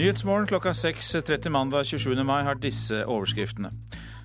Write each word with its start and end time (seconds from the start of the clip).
Nyhetsmorgen 0.00 0.46
klokka 0.46 0.72
6.30 0.72 1.48
mandag 1.48 1.84
27. 1.84 2.22
mai 2.24 2.42
har 2.42 2.56
disse 2.56 3.02
overskriftene. 3.04 3.68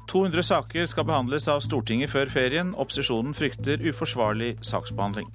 200 0.08 0.44
saker 0.48 0.86
skal 0.88 1.04
behandles 1.04 1.50
av 1.52 1.60
Stortinget 1.60 2.14
før 2.14 2.30
ferien. 2.32 2.70
Opposisjonen 2.80 3.34
frykter 3.36 3.84
uforsvarlig 3.84 4.54
saksbehandling. 4.64 5.28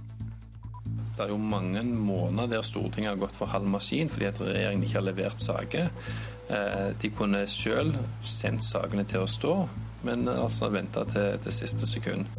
Det 1.12 1.26
er 1.26 1.34
jo 1.34 1.36
mange 1.36 1.82
måneder 1.84 2.54
der 2.54 2.64
Stortinget 2.64 3.10
har 3.10 3.20
gått 3.20 3.36
for 3.36 3.52
halv 3.52 3.68
maskin 3.68 4.08
fordi 4.08 4.30
at 4.30 4.40
regjeringen 4.40 4.86
ikke 4.86 4.96
har 4.96 5.04
levert 5.10 5.44
saker. 5.44 5.90
Eh, 6.48 6.88
de 7.02 7.10
kunne 7.12 7.42
selv 7.44 7.98
sendt 8.24 8.64
sakene 8.64 9.04
til 9.04 9.26
å 9.26 9.28
stå, 9.28 9.58
men 10.08 10.24
altså 10.24 10.70
venta 10.72 11.04
til, 11.10 11.36
til 11.44 11.52
siste 11.58 11.90
sekund. 11.90 12.32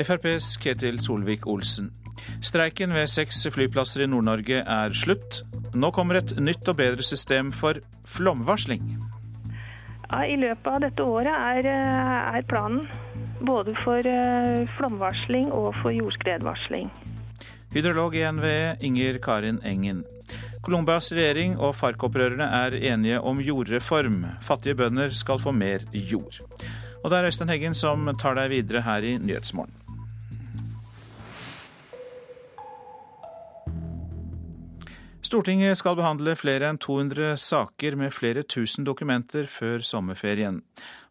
FrPs 0.00 0.54
Ketil 0.56 1.04
Solvik-Olsen. 1.04 1.92
Streiken 2.40 2.96
ved 2.96 3.12
seks 3.12 3.44
flyplasser 3.52 4.06
i 4.06 4.08
Nord-Norge 4.08 4.64
er 4.64 4.96
slutt. 4.96 5.42
Nå 5.74 5.90
kommer 5.90 6.20
et 6.20 6.36
nytt 6.38 6.68
og 6.70 6.78
bedre 6.78 7.02
system 7.02 7.50
for 7.52 7.80
flomvarsling. 8.06 8.94
Ja, 10.04 10.22
I 10.22 10.36
løpet 10.38 10.68
av 10.70 10.80
dette 10.84 11.02
året 11.02 11.34
er, 11.34 11.66
eh, 11.66 12.36
er 12.38 12.46
planen 12.46 12.86
både 13.42 13.74
for 13.82 13.98
eh, 13.98 14.68
flomvarsling 14.78 15.50
og 15.52 15.74
for 15.82 15.90
jordskredvarsling. 15.90 16.90
Hydrolog 17.74 18.14
i 18.14 18.22
NVE 18.30 18.76
Inger 18.86 19.18
Karin 19.18 19.58
Engen. 19.64 20.04
Colombias 20.62 21.10
regjering 21.12 21.58
og 21.58 21.74
FARC-opprørerne 21.74 22.46
er 22.46 22.78
enige 22.92 23.20
om 23.20 23.40
jordreform. 23.42 24.22
Fattige 24.40 24.78
bønder 24.78 25.10
skal 25.10 25.42
få 25.42 25.52
mer 25.52 25.84
jord. 25.92 26.38
Og 27.02 27.10
det 27.10 27.18
er 27.18 27.26
Øystein 27.28 27.50
Heggen 27.52 27.74
som 27.74 28.08
tar 28.16 28.38
deg 28.38 28.54
videre 28.54 28.80
her 28.86 29.04
i 29.04 29.18
Nyhetsmorgen. 29.18 29.83
Stortinget 35.24 35.78
skal 35.80 35.96
behandle 35.96 36.34
flere 36.36 36.68
enn 36.68 36.76
200 36.76 37.38
saker 37.40 37.94
med 37.96 38.12
flere 38.12 38.42
tusen 38.44 38.84
dokumenter 38.84 39.46
før 39.48 39.80
sommerferien. 39.80 40.58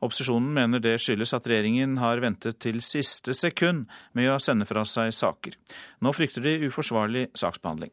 Opposisjonen 0.06 0.52
mener 0.54 0.84
det 0.84 1.00
skyldes 1.02 1.34
at 1.34 1.50
regjeringen 1.50 1.98
har 1.98 2.22
ventet 2.22 2.60
til 2.62 2.78
siste 2.86 3.34
sekund 3.34 3.88
med 4.14 4.30
å 4.30 4.38
sende 4.38 4.70
fra 4.70 4.86
seg 4.86 5.10
saker. 5.18 5.58
Nå 6.06 6.14
frykter 6.14 6.46
de 6.46 6.60
uforsvarlig 6.68 7.32
saksbehandling. 7.34 7.90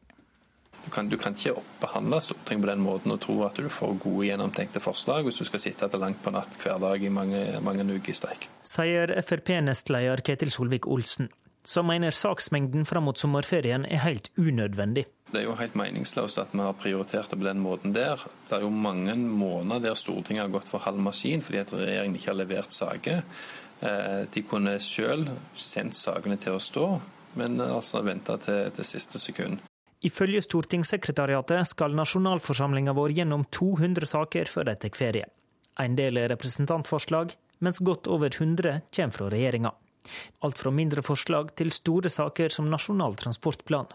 Du 0.85 0.89
kan, 0.93 1.09
du 1.09 1.17
kan 1.17 1.33
ikke 1.33 1.57
oppbehandle 1.57 2.21
Stortinget 2.21 2.67
på 2.67 2.69
den 2.69 2.85
måten 2.85 3.17
og 3.17 3.21
tro 3.25 3.39
at 3.49 3.57
du 3.57 3.69
får 3.73 3.97
gode, 4.05 4.29
gjennomtenkte 4.29 4.81
forslag 4.81 5.25
hvis 5.25 5.41
du 5.41 5.45
skal 5.49 5.65
sitte 5.65 5.89
etter 5.89 6.01
langt 6.01 6.21
på 6.21 6.33
natt 6.37 6.53
hver 6.61 6.77
dag 6.85 7.01
i 7.01 7.09
mange, 7.09 7.41
mange 7.65 7.85
uker 7.89 8.13
i 8.13 8.17
streik. 8.21 8.49
Sier 8.61 9.17
Frp-nestleder 9.25 10.21
Ketil 10.25 10.53
Solvik-Olsen 10.53 11.33
som 11.63 11.87
mener 11.87 12.11
saksmengden 12.11 12.85
fram 12.85 13.05
mot 13.05 13.17
sommerferien 13.17 13.85
er 13.85 14.01
helt 14.05 14.31
unødvendig. 14.37 15.05
Det 15.31 15.39
er 15.39 15.47
jo 15.47 15.55
helt 15.55 15.77
meningsløst 15.79 16.41
at 16.41 16.51
vi 16.51 16.59
har 16.59 16.75
prioritert 16.75 17.31
det 17.31 17.39
på 17.39 17.47
den 17.47 17.61
måten 17.63 17.93
der. 17.95 18.19
Det 18.49 18.57
er 18.57 18.65
jo 18.65 18.69
mange 18.69 19.15
måneder 19.15 19.79
der 19.87 19.95
Stortinget 19.95 20.43
har 20.43 20.51
gått 20.51 20.67
for 20.67 20.83
halv 20.83 20.99
maskin 20.99 21.43
fordi 21.43 21.61
at 21.61 21.71
regjeringen 21.73 22.17
ikke 22.19 22.33
har 22.33 22.39
levert 22.41 22.75
saker. 22.75 23.21
Eh, 23.81 24.21
de 24.33 24.43
kunne 24.43 24.75
selv 24.83 25.31
sendt 25.55 25.95
sakene 25.95 26.35
til 26.37 26.57
å 26.57 26.61
stå, 26.61 26.87
men 27.39 27.61
altså 27.63 28.03
venta 28.03 28.35
til, 28.43 28.67
det 28.75 28.85
siste 28.85 29.21
sekund. 29.23 29.63
Ifølge 30.03 30.41
stortingssekretariatet 30.43 31.69
skal 31.69 31.95
nasjonalforsamlinga 31.95 32.93
vår 32.97 33.15
gjennom 33.21 33.45
200 33.53 34.09
saker 34.09 34.51
før 34.51 34.67
de 34.67 34.75
tar 34.81 34.97
ferie. 34.97 35.29
En 35.79 35.95
del 35.95 36.19
er 36.19 36.31
representantforslag, 36.33 37.35
mens 37.63 37.79
godt 37.79 38.09
over 38.11 38.33
100 38.33 38.81
kommer 38.91 39.15
fra 39.15 39.29
regjeringa. 39.31 39.71
Alt 40.41 40.59
fra 40.59 40.73
mindre 40.73 41.03
forslag 41.05 41.53
til 41.55 41.71
store 41.71 42.09
saker 42.09 42.49
som 42.53 42.69
Nasjonal 42.73 43.15
transportplan. 43.21 43.87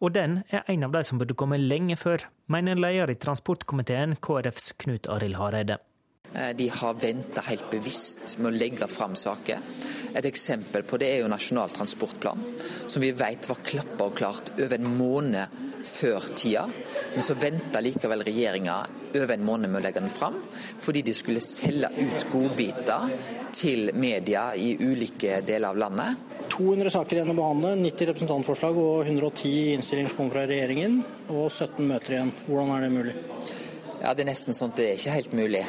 Og 0.00 0.14
den 0.16 0.42
er 0.50 0.66
en 0.70 0.86
av 0.86 0.94
de 0.94 1.04
som 1.06 1.20
burde 1.20 1.36
komme 1.38 1.60
lenge 1.60 1.96
før, 2.00 2.26
mener 2.52 2.78
leder 2.78 3.12
i 3.12 3.18
transportkomiteen, 3.20 4.18
KrFs 4.22 4.72
Knut 4.84 5.10
Arild 5.10 5.38
Hareide. 5.40 5.80
Eh, 6.34 6.56
de 6.56 6.68
har 6.68 6.94
venta 6.94 7.44
helt 7.46 7.70
bevisst 7.70 8.38
med 8.38 8.50
å 8.50 8.58
legge 8.58 8.88
fram 8.90 9.14
saker. 9.18 9.58
Et 10.14 10.26
eksempel 10.26 10.82
på 10.86 10.98
det 10.98 11.12
er 11.12 11.22
jo 11.22 11.30
Nasjonal 11.30 11.70
transportplan, 11.74 12.42
som 12.88 13.02
vi 13.02 13.12
vet 13.14 13.46
var 13.48 13.62
klappa 13.66 14.08
og 14.08 14.18
klart 14.18 14.50
over 14.58 14.74
en 14.78 14.96
måned 14.98 15.62
før 15.84 16.26
tida. 16.34 16.64
Men 17.14 17.22
så 17.22 17.36
venta 17.38 17.82
likevel 17.82 18.24
regjeringa 18.26 18.76
over 19.14 19.34
en 19.34 19.46
måned 19.46 19.70
med 19.70 19.82
å 19.82 19.84
legge 19.84 20.02
den 20.02 20.10
fram, 20.10 20.40
fordi 20.82 21.04
de 21.06 21.14
skulle 21.14 21.44
selge 21.44 21.92
ut 22.00 22.26
godbiter 22.32 23.14
til 23.54 23.92
media 23.94 24.48
i 24.58 24.74
ulike 24.80 25.38
deler 25.46 25.70
av 25.70 25.82
landet. 25.84 26.30
200 26.54 26.90
saker 26.94 27.20
igjen 27.20 27.30
å 27.34 27.38
behandle, 27.38 27.74
90 27.84 28.10
representantforslag 28.10 28.78
og 28.78 29.06
110 29.06 29.74
innstillinger 29.78 30.10
som 30.10 30.22
kommer 30.22 30.38
fra 30.38 30.46
regjeringen, 30.50 31.00
og 31.30 31.46
17 31.50 31.82
møter 31.86 32.18
igjen. 32.18 32.36
Hvordan 32.48 32.74
er 32.74 32.86
det 32.86 32.94
mulig? 32.94 33.18
Ja, 34.02 34.14
Det 34.14 34.24
er 34.24 34.32
nesten 34.34 34.56
sånn 34.56 34.72
at 34.74 34.80
det 34.80 34.90
er 34.90 34.96
ikke 34.98 35.18
helt 35.18 35.36
mulig. 35.36 35.66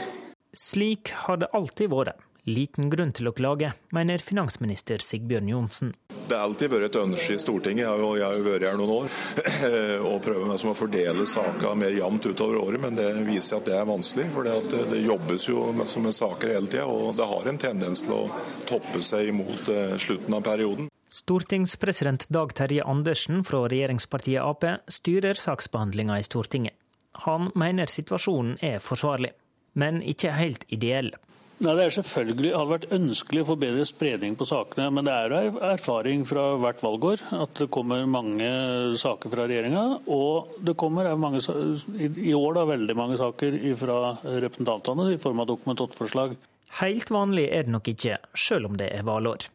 Slik 0.56 1.12
har 1.12 1.38
det 1.38 1.52
alltid 1.52 1.92
vært. 1.92 2.22
Liten 2.46 2.92
grunn 2.94 3.10
til 3.12 3.28
å 3.28 3.32
klage, 3.34 3.72
mener 3.92 4.22
finansminister 4.22 5.02
Sigbjørn 5.02 5.50
Johnsen. 5.50 5.90
Det 6.30 6.38
har 6.38 6.46
alltid 6.46 6.70
vært 6.72 6.92
et 6.92 6.98
ønske 7.02 7.36
i 7.36 7.40
Stortinget, 7.42 7.90
og 7.90 8.20
jeg 8.20 8.24
har 8.24 8.38
jo 8.38 8.46
vært 8.46 8.68
her 8.70 8.78
noen 8.78 8.94
år, 8.94 9.16
å 10.14 10.14
prøve 10.24 10.58
som 10.62 10.72
å 10.72 10.78
fordele 10.78 11.26
saka 11.28 11.74
mer 11.76 11.98
jevnt 11.98 12.30
utover 12.30 12.62
året, 12.62 12.80
men 12.86 12.96
det 12.96 13.10
viser 13.26 13.58
at 13.58 13.68
det 13.68 13.76
er 13.76 13.90
vanskelig. 13.90 14.30
For 14.32 14.48
det, 14.48 15.02
jobbes 15.02 15.50
jo 15.50 15.66
med, 15.76 15.90
med 16.06 16.18
saker 16.22 16.54
hele 16.54 16.70
tida, 16.72 16.86
og 16.86 17.18
det 17.18 17.30
har 17.34 17.50
en 17.52 17.62
tendens 17.66 18.06
til 18.06 18.16
å 18.16 18.24
toppe 18.70 19.02
seg 19.04 19.34
mot 19.36 19.72
eh, 19.74 19.98
slutten 20.00 20.38
av 20.38 20.46
perioden. 20.46 20.92
Stortingspresident 21.16 22.30
Dag 22.32 22.54
Terje 22.56 22.86
Andersen 22.86 23.44
fra 23.48 23.66
regjeringspartiet 23.72 24.46
Ap 24.46 24.64
styrer 24.92 25.36
saksbehandlinga 25.40 26.22
i 26.22 26.28
Stortinget. 26.28 26.78
Han 27.26 27.50
mener 27.58 27.90
situasjonen 27.90 28.60
er 28.64 28.84
forsvarlig, 28.84 29.34
men 29.76 30.02
ikke 30.04 30.34
helt 30.36 30.66
ideell. 30.74 31.14
Nei, 31.56 31.72
Det 31.72 31.84
er 31.86 31.94
selvfølgelig 31.96 32.52
hadde 32.52 32.72
vært 32.74 32.90
ønskelig 32.92 33.44
å 33.44 33.48
få 33.48 33.56
bedre 33.60 33.86
spredning 33.88 34.34
på 34.36 34.48
sakene, 34.50 34.90
men 34.92 35.08
det 35.08 35.14
er 35.14 35.56
erfaring 35.72 36.26
fra 36.28 36.50
hvert 36.60 36.84
valgår 36.84 37.24
at 37.38 37.62
det 37.62 37.70
kommer 37.72 38.04
mange 38.12 38.50
saker 39.00 39.32
fra 39.32 39.46
regjeringa. 39.48 39.86
Og 40.12 40.60
det 40.68 40.76
kommer 40.76 41.08
mange, 41.16 41.40
i 41.40 42.36
år 42.36 42.60
da, 42.60 42.66
veldig 42.74 42.98
mange 43.00 43.20
saker 43.22 43.56
fra 43.80 44.00
representantene 44.26 45.14
i 45.14 45.22
form 45.22 45.46
av 45.46 45.50
Dokument 45.54 45.86
8-forslag. 45.88 46.36
Helt 46.82 47.12
vanlig 47.14 47.48
er 47.56 47.64
det 47.64 47.72
nok 47.72 47.88
ikke, 47.88 48.20
selv 48.36 48.68
om 48.68 48.76
det 48.76 48.92
er 48.92 49.08
valår. 49.08 49.48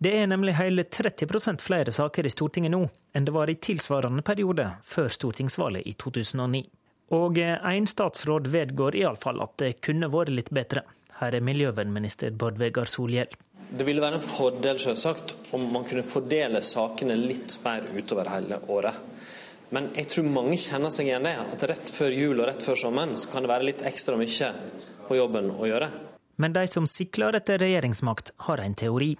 Det 0.00 0.12
er 0.16 0.28
nemlig 0.28 0.56
hele 0.56 0.84
30% 0.88 1.60
flere 1.64 1.92
saker 1.92 2.26
i 2.26 2.32
Stortinget 2.32 2.72
nå 2.72 2.86
enn 3.12 3.26
det 3.28 3.32
var 3.34 3.50
i 3.50 3.60
tilsvarende 3.60 4.24
periode 4.24 4.70
før 4.88 5.12
stortingsvalget 5.12 5.84
i 5.88 5.92
2009. 6.00 6.64
Og 7.12 7.36
én 7.38 7.86
statsråd 7.88 8.48
vedgår 8.48 8.96
iallfall 9.02 9.42
at 9.44 9.58
det 9.60 9.74
kunne 9.84 10.08
vært 10.12 10.32
litt 10.32 10.52
bedre. 10.54 10.86
Her 11.20 11.36
er 11.36 11.44
miljøvernminister 11.44 12.32
Bård 12.32 12.56
Vegar 12.60 12.88
Solhjell. 12.88 13.30
Det 13.72 13.84
ville 13.88 14.02
være 14.04 14.18
en 14.18 14.24
fordel 14.24 14.80
selvsagt, 14.80 15.34
om 15.56 15.68
man 15.72 15.84
kunne 15.88 16.04
fordele 16.04 16.60
sakene 16.64 17.16
litt 17.16 17.58
mer 17.64 17.84
utover 17.96 18.28
hele 18.32 18.58
året. 18.72 18.96
Men 19.72 19.88
jeg 19.96 20.10
tror 20.12 20.26
mange 20.28 20.58
kjenner 20.60 20.92
seg 20.92 21.08
igjen 21.08 21.24
det, 21.24 21.32
at 21.40 21.62
rett 21.70 21.92
før 21.92 22.12
jul 22.12 22.42
og 22.42 22.48
rett 22.50 22.64
før 22.64 22.80
sommeren 22.80 23.14
så 23.16 23.30
kan 23.32 23.44
det 23.44 23.52
være 23.52 23.68
litt 23.70 23.84
ekstra 23.88 24.18
mye 24.20 24.50
på 25.06 25.16
jobben 25.16 25.52
å 25.54 25.68
gjøre. 25.68 25.88
Men 26.42 26.56
de 26.56 26.66
som 26.68 26.88
sikler 26.88 27.38
etter 27.38 27.60
regjeringsmakt, 27.62 28.34
har 28.48 28.60
en 28.60 28.76
teori. 28.76 29.14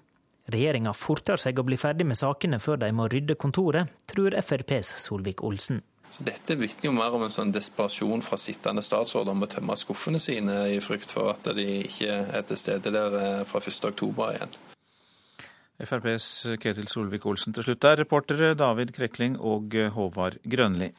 Regjeringa 0.52 0.92
forter 0.96 1.40
seg 1.40 1.60
å 1.60 1.64
bli 1.64 1.78
ferdig 1.80 2.08
med 2.08 2.20
sakene 2.20 2.60
før 2.60 2.80
de 2.82 2.90
må 2.92 3.08
rydde 3.08 3.38
kontoret, 3.40 3.88
tror 4.10 4.36
FrPs 4.42 4.96
Solvik-Olsen. 5.06 5.80
Så 6.12 6.26
Dette 6.26 6.58
vitner 6.60 6.90
jo 6.90 6.96
mer 6.96 7.14
om 7.16 7.22
en 7.24 7.32
sånn 7.32 7.54
desperasjon 7.54 8.20
fra 8.24 8.36
sittende 8.36 8.84
statsråder 8.84 9.32
om 9.32 9.46
å 9.46 9.48
tømme 9.48 9.76
skuffene 9.80 10.20
sine 10.20 10.58
i 10.74 10.80
frykt 10.84 11.12
for 11.14 11.32
at 11.32 11.48
de 11.56 11.64
ikke 11.86 12.18
er 12.36 12.44
til 12.48 12.60
stede 12.60 12.92
der 12.92 13.16
eh, 13.16 13.44
fra 13.48 13.62
1.10 13.64 14.20
igjen. 14.34 14.58
FrPs 15.82 16.26
Ketil 16.62 16.90
Solvik-Olsen 16.92 17.56
til 17.56 17.64
slutt 17.64 17.80
der, 17.82 17.96
reportere 18.04 18.52
David 18.54 18.92
Krekling 18.94 19.38
og 19.40 19.72
Håvard 19.96 20.36
Grønli. 20.44 20.92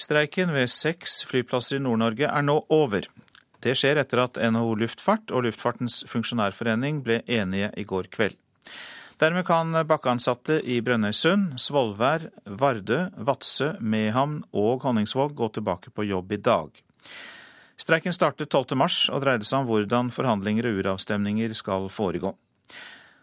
Streiken 0.00 0.54
ved 0.54 0.70
seks 0.72 1.20
flyplasser 1.28 1.76
i 1.76 1.82
Nord-Norge 1.82 2.30
er 2.30 2.46
nå 2.46 2.62
over. 2.72 3.10
Det 3.62 3.74
skjer 3.78 4.00
etter 4.00 4.22
at 4.22 4.38
NHO 4.40 4.72
Luftfart 4.80 5.34
og 5.34 5.44
Luftfartens 5.46 6.00
funksjonærforening 6.10 7.02
ble 7.06 7.20
enige 7.30 7.68
i 7.78 7.84
går 7.86 8.08
kveld. 8.14 8.38
Dermed 9.20 9.46
kan 9.46 9.74
bakkeansatte 9.86 10.60
i 10.64 10.80
Brønnøysund, 10.84 11.58
Svolvær, 11.60 12.28
Vardø, 12.46 13.04
Vadsø, 13.16 13.74
Mehamn 13.80 14.42
og 14.52 14.86
Honningsvåg 14.86 15.34
gå 15.38 15.48
tilbake 15.52 15.92
på 15.94 16.06
jobb 16.08 16.32
i 16.32 16.40
dag. 16.42 16.70
Streiken 17.76 18.14
startet 18.14 18.52
12.3 18.52 19.10
og 19.12 19.22
dreide 19.24 19.46
seg 19.46 19.62
om 19.62 19.68
hvordan 19.70 20.10
forhandlinger 20.14 20.68
og 20.68 20.82
uravstemninger 20.82 21.54
skal 21.58 21.88
foregå. 21.90 22.34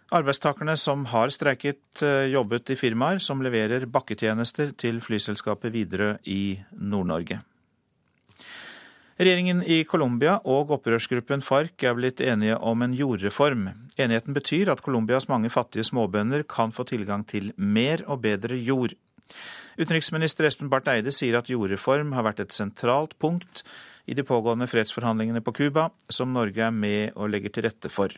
Arbeidstakerne 0.10 0.74
som 0.78 1.06
har 1.12 1.30
streiket, 1.30 2.02
eh, 2.02 2.32
jobbet 2.34 2.72
i 2.74 2.76
firmaer 2.76 3.20
som 3.22 3.44
leverer 3.46 3.86
bakketjenester 3.86 4.74
til 4.76 5.02
flyselskapet 5.06 5.72
Widerøe 5.74 6.18
i 6.26 6.60
Nord-Norge. 6.74 7.40
Regjeringen 9.20 9.60
i 9.68 9.82
Colombia 9.84 10.38
og 10.48 10.70
opprørsgruppen 10.78 11.42
FARC 11.44 11.84
er 11.84 11.96
blitt 11.98 12.22
enige 12.24 12.56
om 12.64 12.86
en 12.86 12.94
jordreform. 12.96 13.66
Enigheten 14.00 14.36
betyr 14.38 14.72
at 14.72 14.80
Colombias 14.86 15.28
mange 15.28 15.52
fattige 15.52 15.84
småbønder 15.90 16.46
kan 16.48 16.72
få 16.72 16.86
tilgang 16.88 17.26
til 17.28 17.50
mer 17.58 18.06
og 18.08 18.22
bedre 18.24 18.56
jord. 18.56 18.96
Utenriksminister 19.76 20.48
Espen 20.48 20.72
Barth 20.72 20.88
Eide 20.94 21.12
sier 21.12 21.36
at 21.36 21.52
jordreform 21.52 22.16
har 22.16 22.30
vært 22.30 22.40
et 22.46 22.56
sentralt 22.56 23.18
punkt 23.20 23.66
i 24.08 24.16
de 24.16 24.24
pågående 24.24 24.70
fredsforhandlingene 24.72 25.44
på 25.44 25.52
Cuba, 25.60 25.90
som 26.08 26.32
Norge 26.32 26.64
er 26.70 26.72
med 26.72 27.12
og 27.20 27.28
legger 27.36 27.52
til 27.52 27.68
rette 27.68 27.92
for. 27.92 28.16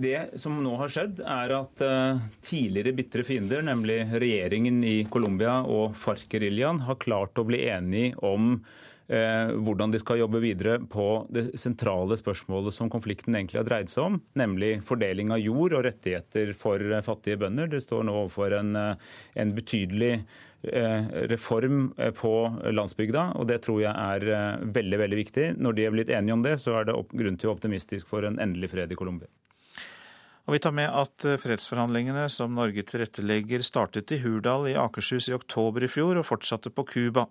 Det 0.00 0.40
som 0.42 0.58
nå 0.58 0.74
har 0.80 0.90
skjedd, 0.90 1.22
er 1.22 1.54
at 1.54 1.86
uh, 1.86 2.20
tidligere 2.42 2.96
bitre 2.98 3.22
fiender, 3.22 3.62
nemlig 3.62 4.02
regjeringen 4.10 4.82
i 4.82 5.04
Colombia 5.06 5.60
og 5.62 5.94
FARC-geriljaen, 6.02 6.82
har 6.90 6.98
klart 6.98 7.38
å 7.38 7.46
bli 7.46 7.62
enige 7.70 8.18
om 8.26 8.56
hvordan 9.10 9.90
de 9.90 9.98
skal 9.98 10.20
jobbe 10.20 10.38
videre 10.44 10.76
på 10.86 11.06
det 11.34 11.58
sentrale 11.58 12.14
spørsmålet 12.14 12.76
som 12.76 12.90
konflikten 12.92 13.34
egentlig 13.34 13.58
har 13.58 13.66
dreid 13.66 13.90
seg 13.90 14.04
om, 14.04 14.18
nemlig 14.38 14.76
fordeling 14.86 15.32
av 15.34 15.42
jord 15.42 15.74
og 15.74 15.82
rettigheter 15.88 16.52
for 16.58 16.78
uh, 16.78 17.00
fattige 17.02 17.40
bønder. 17.42 17.72
Det 17.72 17.82
står 17.82 18.06
nå 18.06 18.14
overfor 18.20 18.54
en, 18.60 18.78
en 18.78 19.56
betydelig 19.56 20.20
reform 20.60 21.86
på 22.18 22.32
landsbygda, 22.76 23.22
og 23.40 23.46
det 23.48 23.62
tror 23.64 23.80
jeg 23.80 23.94
er 23.96 24.60
veldig 24.76 24.98
veldig 25.00 25.18
viktig. 25.22 25.46
Når 25.56 25.78
de 25.78 25.86
er 25.88 25.94
blitt 25.94 26.12
enige 26.12 26.36
om 26.36 26.44
det, 26.44 26.58
så 26.60 26.82
er 26.82 26.90
det 26.90 26.98
grunn 27.08 27.40
til 27.40 27.48
å 27.48 27.54
være 27.54 27.56
optimistisk 27.56 28.12
for 28.12 28.28
en 28.28 28.36
endelig 28.44 28.68
fred 28.74 28.92
i 28.92 28.98
Colombia. 29.00 29.32
Og 30.50 30.56
vi 30.56 30.62
tar 30.64 30.72
med 30.74 30.88
at 30.90 31.24
eh, 31.30 31.38
fredsforhandlingene 31.38 32.24
som 32.32 32.56
Norge 32.58 32.82
tilrettelegger, 32.82 33.62
startet 33.62 34.10
i 34.10 34.18
Hurdal 34.18 34.66
i 34.66 34.78
Akershus 34.78 35.28
i 35.30 35.36
oktober 35.36 35.84
i 35.86 35.90
fjor 35.90 36.18
og 36.18 36.26
fortsatte 36.26 36.72
på 36.74 36.82
Cuba. 36.88 37.28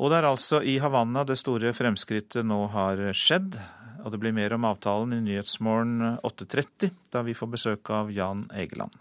Og 0.00 0.10
det 0.10 0.20
er 0.20 0.28
altså 0.30 0.62
i 0.64 0.78
Havanna 0.82 1.24
det 1.28 1.38
store 1.40 1.74
fremskrittet 1.76 2.46
nå 2.46 2.64
har 2.72 3.02
skjedd. 3.16 3.58
Og 4.02 4.10
det 4.12 4.18
blir 4.22 4.34
mer 4.34 4.54
om 4.56 4.66
avtalen 4.66 5.14
i 5.14 5.22
Nyhetsmorgen 5.22 6.18
8.30, 6.26 6.90
da 7.12 7.22
vi 7.26 7.36
får 7.38 7.50
besøk 7.52 7.90
av 7.94 8.10
Jan 8.14 8.46
Egeland. 8.54 8.94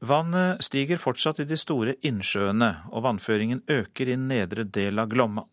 Vannet 0.00 0.64
stiger 0.64 1.00
fortsatt 1.00 1.42
i 1.42 1.48
de 1.48 1.58
store 1.60 1.94
innsjøene, 2.08 2.70
og 2.88 3.04
vannføringen 3.04 3.60
øker 3.68 4.08
i 4.08 4.16
nedre 4.16 4.64
del 4.64 5.00
av 5.00 5.10
Glomma. 5.12 5.44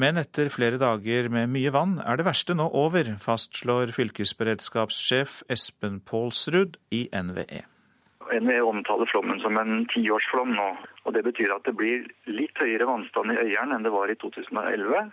Men 0.00 0.20
etter 0.20 0.48
flere 0.52 0.80
dager 0.80 1.28
med 1.32 1.52
mye 1.52 1.72
vann 1.72 1.96
er 2.04 2.16
det 2.16 2.26
verste 2.28 2.56
nå 2.56 2.68
over, 2.76 3.14
fastslår 3.20 3.92
fylkesberedskapssjef 3.96 5.42
Espen 5.52 6.02
Pålsrud 6.04 6.76
i 6.92 7.06
NVE. 7.12 7.64
NVE 8.32 8.60
omtaler 8.66 9.08
flommen 9.10 9.40
som 9.40 9.56
en 9.60 9.86
tiårsflom 9.92 10.54
nå. 10.56 10.68
og 11.04 11.14
Det 11.14 11.22
betyr 11.26 11.54
at 11.54 11.64
det 11.68 11.76
blir 11.78 12.06
litt 12.30 12.58
høyere 12.60 12.88
vannstand 12.88 13.34
i 13.34 13.40
Øyeren 13.44 13.74
enn 13.76 13.86
det 13.86 13.94
var 13.94 14.10
i 14.10 14.18
2011. 14.20 15.10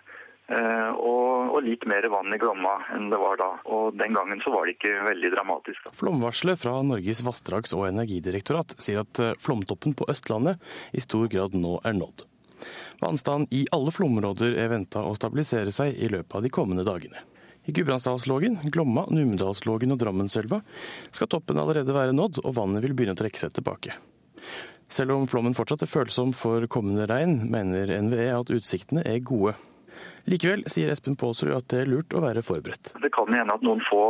Eh, 0.52 0.90
og, 1.00 1.56
litt 1.64 1.86
mer 1.88 2.04
vann 2.12 2.34
i 2.36 2.38
Glomma 2.42 2.74
enn 2.92 3.08
det 3.12 3.20
var 3.22 3.38
da. 3.40 3.50
Og 3.72 3.96
Den 3.96 4.16
gangen 4.18 4.42
så 4.44 4.52
var 4.52 4.68
det 4.68 4.76
ikke 4.76 4.92
veldig 5.06 5.32
dramatisk. 5.38 5.88
Flomvarselet 5.96 6.60
fra 6.60 6.76
Norges 6.84 7.24
vassdrags- 7.24 7.76
og 7.78 7.88
energidirektorat 7.88 8.76
sier 8.84 9.06
at 9.06 9.24
eh, 9.24 9.36
flomtoppen 9.40 9.96
på 9.96 10.10
Østlandet 10.12 10.60
i 10.92 11.04
stor 11.04 11.30
grad 11.32 11.56
nå 11.56 11.78
er 11.88 11.96
nådd. 11.96 12.28
Vannstanden 13.00 13.48
i 13.56 13.64
alle 13.76 13.92
flomområder 13.92 14.58
er 14.60 14.72
venta 14.72 15.04
å 15.04 15.16
stabilisere 15.16 15.72
seg 15.76 15.96
i 15.96 16.12
løpet 16.12 16.36
av 16.36 16.44
de 16.44 16.52
kommende 16.52 16.86
dagene. 16.88 17.24
I 17.66 17.72
Gudbrandsdalslågen, 17.72 18.58
Glomma, 18.74 19.06
Numedalslågen 19.08 19.96
og 19.96 20.00
Drammenselva 20.02 20.60
skal 21.16 21.30
toppen 21.32 21.60
allerede 21.62 21.96
være 21.96 22.16
nådd, 22.16 22.42
og 22.44 22.58
vannet 22.58 22.84
vil 22.84 22.96
begynne 22.98 23.16
å 23.16 23.20
trekke 23.22 23.40
seg 23.40 23.54
tilbake. 23.56 23.96
Selv 24.92 25.16
om 25.16 25.30
flommen 25.32 25.56
fortsatt 25.56 25.86
er 25.86 25.90
følsom 25.90 26.34
for 26.36 26.68
kommende 26.68 27.08
regn, 27.10 27.46
mener 27.54 27.94
NVE 28.04 28.28
at 28.36 28.52
utsiktene 28.52 29.06
er 29.08 29.24
gode. 29.24 29.56
Likevel 30.28 30.66
sier 30.72 30.92
Espen 30.92 31.16
Påsrud 31.20 31.56
at 31.56 31.68
det 31.72 31.82
er 31.84 31.90
lurt 31.92 32.14
å 32.16 32.22
være 32.24 32.44
forberedt. 32.46 32.94
Det 33.00 33.12
kan 33.16 33.32
hende 33.32 33.56
at 33.56 33.64
noen 33.66 33.82
få 33.88 34.04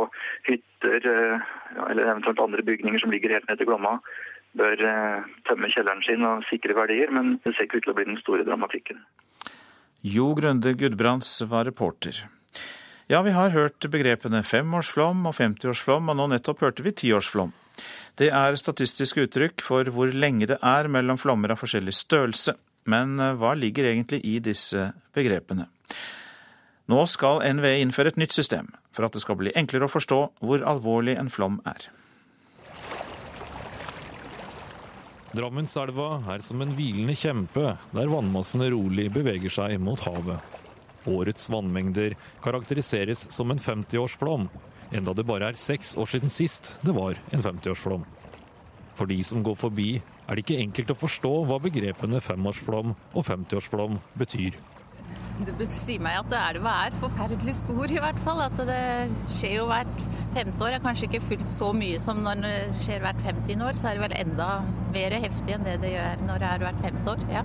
hytter 0.48 1.06
eh, 1.10 1.48
eller 1.88 2.10
eventuelt 2.10 2.42
andre 2.42 2.62
bygninger 2.66 3.02
som 3.02 3.14
ligger 3.14 3.34
helt 3.34 3.48
ned 3.50 3.62
til 3.62 3.70
Glomma, 3.70 3.96
bør 4.58 4.82
eh, 4.90 5.26
tømme 5.48 5.70
kjelleren 5.70 6.02
sin 6.06 6.26
og 6.26 6.46
sikre 6.50 6.76
verdier, 6.78 7.10
men 7.14 7.36
det 7.46 7.54
ser 7.54 7.66
ikke 7.68 7.80
ut 7.80 7.86
til 7.86 7.94
å 7.94 7.98
bli 7.98 8.10
den 8.10 8.22
store 8.22 8.46
dramatikken. 8.46 9.02
Jo 10.04 10.32
Grønde 10.36 10.74
Gudbrands 10.78 11.38
var 11.50 11.70
reporter. 11.70 12.26
Ja, 13.06 13.20
vi 13.22 13.34
har 13.36 13.52
hørt 13.52 13.84
begrepene 13.92 14.40
femårsflom 14.48 15.26
og 15.28 15.34
50-årsflom, 15.36 16.06
og 16.08 16.16
nå 16.16 16.28
nettopp 16.32 16.62
hørte 16.64 16.84
vi 16.86 16.94
tiårsflom. 16.96 17.50
Det 18.16 18.30
er 18.32 18.56
statistisk 18.56 19.18
uttrykk 19.20 19.60
for 19.66 19.90
hvor 19.92 20.14
lenge 20.14 20.48
det 20.48 20.56
er 20.64 20.88
mellom 20.88 21.20
flommer 21.20 21.52
av 21.52 21.60
forskjellig 21.60 21.92
størrelse. 21.98 22.54
Men 22.88 23.18
eh, 23.20 23.34
hva 23.36 23.52
ligger 23.58 23.90
egentlig 23.90 24.22
i 24.24 24.38
disse 24.40 24.86
begrepene? 25.16 25.68
Nå 26.88 27.04
skal 27.08 27.44
NVE 27.58 27.76
innføre 27.82 28.12
et 28.12 28.20
nytt 28.20 28.36
system 28.36 28.72
for 28.94 29.04
at 29.04 29.12
det 29.12 29.24
skal 29.24 29.36
bli 29.40 29.52
enklere 29.56 29.88
å 29.88 29.92
forstå 29.92 30.20
hvor 30.40 30.64
alvorlig 30.64 31.18
en 31.20 31.32
flom 31.32 31.60
er. 31.68 31.88
Drammenselva 35.34 36.22
er 36.32 36.44
som 36.46 36.60
en 36.64 36.76
hvilende 36.78 37.16
kjempe, 37.18 37.76
der 37.92 38.12
vannmassene 38.12 38.70
rolig 38.72 39.10
beveger 39.12 39.52
seg 39.52 39.80
mot 39.82 40.00
havet. 40.06 40.63
Årets 41.10 41.50
vannmengder 41.52 42.16
karakteriseres 42.44 43.26
som 43.34 43.52
en 43.52 43.60
50-årsflom, 43.60 44.48
enda 44.94 45.14
det 45.16 45.26
bare 45.28 45.52
er 45.52 45.60
seks 45.60 45.94
år 46.00 46.12
siden 46.14 46.32
sist 46.32 46.74
det 46.84 46.94
var 46.96 47.18
en 47.32 47.44
50-årsflom. 47.44 48.04
For 48.94 49.10
de 49.10 49.18
som 49.26 49.42
går 49.42 49.56
forbi, 49.58 49.88
er 49.98 50.36
det 50.36 50.44
ikke 50.44 50.60
enkelt 50.62 50.94
å 50.94 50.98
forstå 50.98 51.32
hva 51.48 51.58
begrepene 51.62 52.22
femårsflom 52.22 52.94
og 52.94 53.26
50-årsflom 53.26 53.98
betyr. 54.20 54.56
Det 55.34 55.66
sier 55.72 56.02
meg 56.02 56.20
at 56.20 56.28
det 56.30 56.38
elva 56.38 56.72
er 56.86 56.94
forferdelig 57.00 57.56
stor, 57.58 57.90
i 57.90 57.98
hvert 57.98 58.20
fall. 58.22 58.42
At 58.44 58.60
det 58.68 58.84
skjer 59.34 59.56
jo 59.58 59.64
hvert 59.66 60.04
femte 60.36 60.62
år. 60.62 60.76
Er 60.76 60.84
kanskje 60.84 61.08
ikke 61.08 61.24
fullt 61.26 61.50
så 61.50 61.72
mye 61.74 61.98
som 62.02 62.22
når 62.22 62.44
det 62.44 62.54
skjer 62.86 63.02
hvert 63.02 63.24
50 63.26 63.66
år, 63.66 63.74
så 63.74 63.90
er 63.90 63.98
det 63.98 64.04
vel 64.04 64.16
enda 64.20 64.48
mer 64.94 65.18
heftig 65.26 65.56
enn 65.56 65.66
det 65.66 65.80
det 65.82 65.96
gjør 65.96 66.24
når 66.28 66.44
det 66.44 66.52
er 66.52 66.64
hvert 66.68 66.86
femte 66.86 67.16
år. 67.16 67.26
ja. 67.34 67.44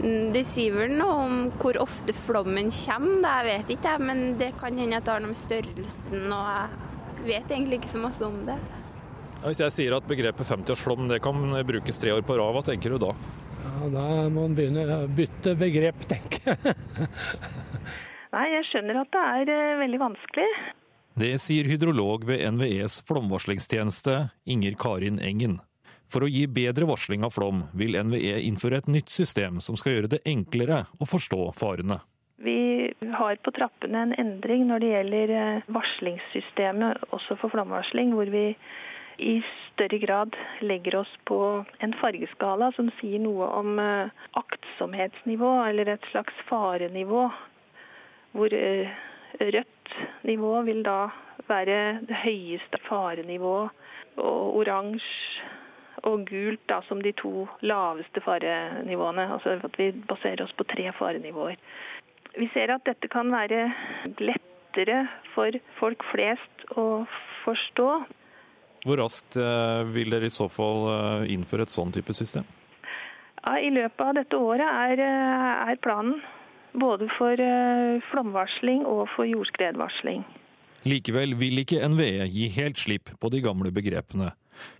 Mm, 0.00 0.32
det 0.34 0.42
sier 0.48 0.74
vel 0.74 0.96
noe 0.98 1.18
om 1.24 1.36
hvor 1.60 1.78
ofte 1.82 2.14
flommen 2.16 2.72
kommer, 2.74 3.20
da. 3.22 3.34
jeg 3.40 3.50
vet 3.50 3.76
ikke. 3.76 3.94
Men 4.02 4.24
det 4.40 4.54
kan 4.60 4.78
hende 4.78 4.98
at 4.98 5.06
det 5.06 5.14
har 5.14 5.24
noe 5.24 5.34
med 5.34 5.40
størrelsen 5.40 6.26
og 6.34 6.48
jeg 6.50 7.28
vet 7.28 7.54
egentlig 7.54 7.80
ikke 7.80 7.94
så 7.94 8.02
masse 8.02 8.26
om 8.26 8.40
det. 8.48 8.58
Hvis 9.44 9.60
jeg 9.60 9.74
sier 9.74 9.94
at 9.96 10.06
begrepet 10.08 10.48
50-årsflom 10.48 11.08
det 11.10 11.20
kan 11.24 11.36
brukes 11.68 11.98
tre 12.00 12.14
år 12.14 12.24
på 12.24 12.36
rad, 12.40 12.54
hva 12.56 12.62
tenker 12.64 12.94
du 12.94 13.00
da? 13.02 13.10
Ja, 13.64 13.90
Da 13.92 14.04
må 14.32 14.46
man 14.46 14.56
begynne 14.56 14.84
å 14.88 15.04
bytte 15.08 15.52
begrep, 15.60 16.06
tenker 16.08 16.54
jeg. 16.54 16.76
Nei, 18.34 18.46
jeg 18.50 18.64
skjønner 18.70 19.02
at 19.04 19.12
det 19.14 19.24
er 19.34 19.52
uh, 19.52 19.82
veldig 19.84 20.00
vanskelig. 20.00 20.48
Det 21.20 21.28
sier 21.38 21.68
hydrolog 21.70 22.24
ved 22.26 22.40
NVEs 22.56 22.98
flomvarslingstjeneste, 23.06 24.16
Inger 24.50 24.74
Karin 24.80 25.20
Engen. 25.22 25.60
For 26.10 26.24
å 26.24 26.30
gi 26.30 26.44
bedre 26.46 26.86
varsling 26.88 27.24
av 27.26 27.34
flom, 27.34 27.64
vil 27.74 27.96
NVE 27.96 28.38
innføre 28.46 28.82
et 28.82 28.90
nytt 28.90 29.12
system 29.12 29.60
som 29.64 29.78
skal 29.80 29.96
gjøre 29.96 30.12
det 30.16 30.24
enklere 30.28 30.84
å 31.00 31.08
forstå 31.08 31.48
farene. 31.56 32.00
Vi 32.44 32.92
har 33.14 33.38
på 33.46 33.52
trappene 33.56 34.02
en 34.04 34.16
endring 34.20 34.66
når 34.68 34.82
det 34.82 34.90
gjelder 34.90 35.32
eh, 35.38 35.68
varslingssystemet 35.72 37.06
også 37.14 37.38
for 37.40 37.54
flomvarsling, 37.54 38.12
hvor 38.16 38.28
vi 38.32 38.50
i 39.22 39.38
større 39.72 39.98
grad 40.02 40.36
legger 40.60 40.96
oss 41.00 41.12
på 41.28 41.38
en 41.78 41.94
fargeskala 42.00 42.72
som 42.76 42.90
sier 42.98 43.22
noe 43.22 43.48
om 43.60 43.78
eh, 43.78 44.12
aktsomhetsnivå, 44.40 45.52
eller 45.70 45.94
et 45.94 46.10
slags 46.10 46.44
farenivå. 46.50 47.28
Hvor 48.34 48.54
eh, 48.58 48.90
rødt 49.40 49.96
nivå 50.26 50.54
vil 50.66 50.82
da 50.86 50.98
være 51.48 52.00
det 52.08 52.22
høyeste 52.24 52.82
farenivået, 52.88 53.70
og 54.14 54.60
oransje 54.60 55.53
og 56.08 56.26
gult 56.28 56.62
da 56.68 56.80
som 56.88 57.00
de 57.02 57.12
to 57.16 57.46
laveste 57.64 58.22
farenivåene. 58.24 59.28
Altså 59.36 59.56
at 59.64 59.78
vi 59.80 59.90
baserer 60.08 60.44
oss 60.44 60.54
på 60.56 60.66
tre 60.68 60.90
farenivåer. 60.98 61.56
Vi 62.38 62.48
ser 62.54 62.72
at 62.74 62.84
dette 62.88 63.08
kan 63.12 63.30
være 63.32 63.68
lettere 64.18 65.04
for 65.34 65.54
folk 65.78 66.04
flest 66.10 66.66
å 66.76 67.04
forstå. 67.44 67.88
Hvor 68.84 69.00
raskt 69.00 69.38
eh, 69.40 69.82
vil 69.94 70.12
dere 70.12 70.28
i 70.28 70.34
så 70.34 70.48
fall 70.52 70.88
eh, 70.92 71.32
innføre 71.32 71.64
et 71.64 71.72
sånn 71.72 71.94
type 71.94 72.12
system? 72.16 72.44
Ja, 73.44 73.56
I 73.60 73.70
løpet 73.72 74.02
av 74.04 74.16
dette 74.18 74.40
året 74.40 74.66
er, 74.66 75.00
eh, 75.04 75.70
er 75.72 75.80
planen. 75.84 76.20
Både 76.74 77.06
for 77.14 77.38
flomvarsling 78.10 78.80
og 78.90 79.04
for 79.12 79.28
jordskredvarsling. 79.30 80.24
Likevel 80.90 81.36
vil 81.38 81.60
ikke 81.62 81.78
NVE 81.86 82.26
gi 82.26 82.48
helt 82.56 82.80
slipp 82.82 83.12
på 83.22 83.30
de 83.30 83.38
gamle 83.44 83.70
begrepene. 83.70 84.32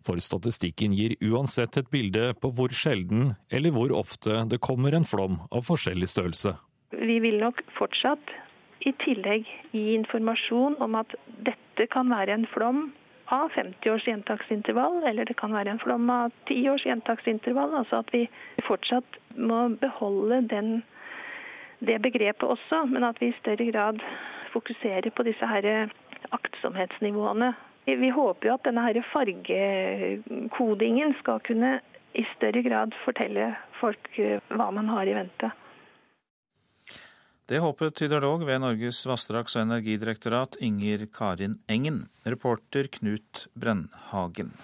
For 0.06 0.20
statistikken 0.22 0.94
gir 0.96 1.16
uansett 1.24 1.78
et 1.80 1.90
bilde 1.92 2.32
på 2.40 2.50
hvor 2.54 2.74
sjelden 2.74 3.34
eller 3.50 3.74
hvor 3.74 3.94
ofte 3.94 4.44
det 4.50 4.62
kommer 4.64 4.94
en 4.94 5.06
flom 5.08 5.40
av 5.50 5.66
forskjellig 5.68 6.10
størrelse. 6.12 6.56
Vi 6.94 7.18
vil 7.24 7.40
nok 7.42 7.62
fortsatt 7.78 8.34
i 8.84 8.92
tillegg 9.04 9.48
gi 9.72 9.94
informasjon 9.96 10.76
om 10.84 10.98
at 11.00 11.14
dette 11.46 11.88
kan 11.90 12.12
være 12.12 12.36
en 12.36 12.46
flom 12.52 12.86
av 13.32 13.48
50 13.54 13.90
års 13.90 14.06
gjentaksintervall, 14.06 15.00
eller 15.08 15.24
det 15.24 15.36
kan 15.40 15.54
være 15.56 15.72
en 15.72 15.80
flom 15.80 16.10
av 16.12 16.32
10 16.50 16.68
års 16.74 16.84
gjentaksintervall. 16.84 17.72
Altså 17.80 18.02
at 18.02 18.12
vi 18.12 18.26
fortsatt 18.66 19.18
må 19.36 19.66
beholde 19.80 20.42
den, 20.50 20.74
det 21.84 22.00
begrepet 22.04 22.44
også, 22.44 22.84
men 22.92 23.04
at 23.08 23.20
vi 23.20 23.32
i 23.32 23.38
større 23.40 23.70
grad 23.70 24.02
fokuserer 24.52 25.10
på 25.10 25.24
disse 25.26 25.48
her 25.48 25.88
aktsomhetsnivåene. 26.32 27.54
Vi 27.84 28.10
håper 28.10 28.48
jo 28.48 28.54
at 28.56 28.64
denne 28.64 28.86
her 28.86 28.96
fargekodingen 29.12 31.12
skal 31.20 31.42
kunne 31.44 31.80
i 32.14 32.24
større 32.36 32.62
grad 32.64 32.94
fortelle 33.04 33.50
folk 33.80 34.08
eh, 34.22 34.40
hva 34.54 34.70
man 34.72 34.88
har 34.88 35.10
i 35.10 35.16
vente. 35.16 35.50
Det 37.44 37.60
håpet 37.60 38.00
hydrolog 38.00 38.46
ved 38.48 38.62
Norges 38.62 39.02
vassdrags- 39.04 39.58
og 39.58 39.66
energidirektorat 39.66 40.56
Inger 40.64 41.04
Karin 41.12 41.58
Engen. 41.68 42.06
Reporter 42.24 42.88
Knut 42.88 43.48
Brennhagen. 43.52 44.54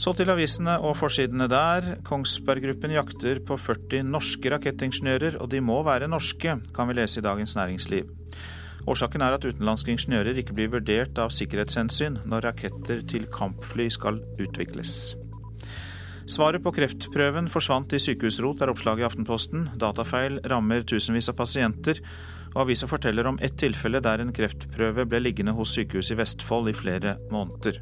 Så 0.00 0.14
til 0.16 0.32
avisene 0.32 0.78
og 0.80 0.96
forsidene 0.96 1.44
der. 1.50 1.98
Kongsberg 2.08 2.64
Gruppen 2.64 2.94
jakter 2.96 3.42
på 3.44 3.58
40 3.60 4.00
norske 4.08 4.54
rakettingeniører, 4.54 5.36
og 5.42 5.52
de 5.52 5.60
må 5.60 5.82
være 5.84 6.08
norske, 6.08 6.56
kan 6.74 6.88
vi 6.88 6.96
lese 6.96 7.20
i 7.20 7.26
Dagens 7.26 7.52
Næringsliv. 7.58 8.08
Årsaken 8.84 9.22
er 9.24 9.36
at 9.36 9.44
utenlandske 9.48 9.94
ingeniører 9.94 10.36
ikke 10.40 10.56
blir 10.56 10.72
vurdert 10.74 11.18
av 11.22 11.32
sikkerhetshensyn 11.32 12.18
når 12.28 12.50
raketter 12.50 13.00
til 13.08 13.24
kampfly 13.32 13.88
skal 13.92 14.20
utvikles. 14.36 15.14
Svaret 16.28 16.62
på 16.64 16.72
kreftprøven 16.72 17.50
forsvant 17.52 17.92
i 17.96 18.00
sykehusrot, 18.00 18.62
er 18.64 18.72
oppslaget 18.72 19.04
i 19.04 19.08
Aftenposten. 19.08 19.66
Datafeil 19.80 20.38
rammer 20.48 20.84
tusenvis 20.88 21.28
av 21.32 21.36
pasienter, 21.36 22.00
og 22.54 22.62
avisa 22.64 22.88
forteller 22.88 23.28
om 23.28 23.40
ett 23.44 23.58
tilfelle 23.60 24.00
der 24.04 24.22
en 24.22 24.32
kreftprøve 24.32 25.04
ble 25.10 25.20
liggende 25.20 25.56
hos 25.56 25.74
sykehuset 25.76 26.16
i 26.16 26.20
Vestfold 26.22 26.70
i 26.72 26.76
flere 26.76 27.18
måneder. 27.32 27.80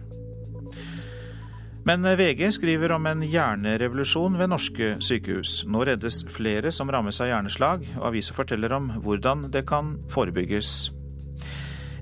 Men 1.84 2.06
VG 2.16 2.52
skriver 2.54 2.92
om 2.94 3.06
en 3.06 3.22
hjernerevolusjon 3.26 4.36
ved 4.38 4.52
norske 4.52 4.92
sykehus. 5.02 5.64
Nå 5.66 5.82
reddes 5.88 6.20
flere 6.30 6.70
som 6.70 6.90
rammes 6.94 7.18
av 7.18 7.26
hjerneslag, 7.26 7.82
og 7.96 8.04
avisa 8.12 8.36
forteller 8.36 8.74
om 8.76 8.86
hvordan 9.02 9.48
det 9.50 9.64
kan 9.66 9.96
forebygges. 10.12 10.92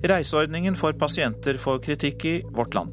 Reiseordningen 0.05 0.77
for 0.77 0.93
pasienter 1.01 1.57
får 1.61 1.81
kritikk 1.87 2.25
i 2.29 2.35
vårt 2.53 2.77
land. 2.77 2.93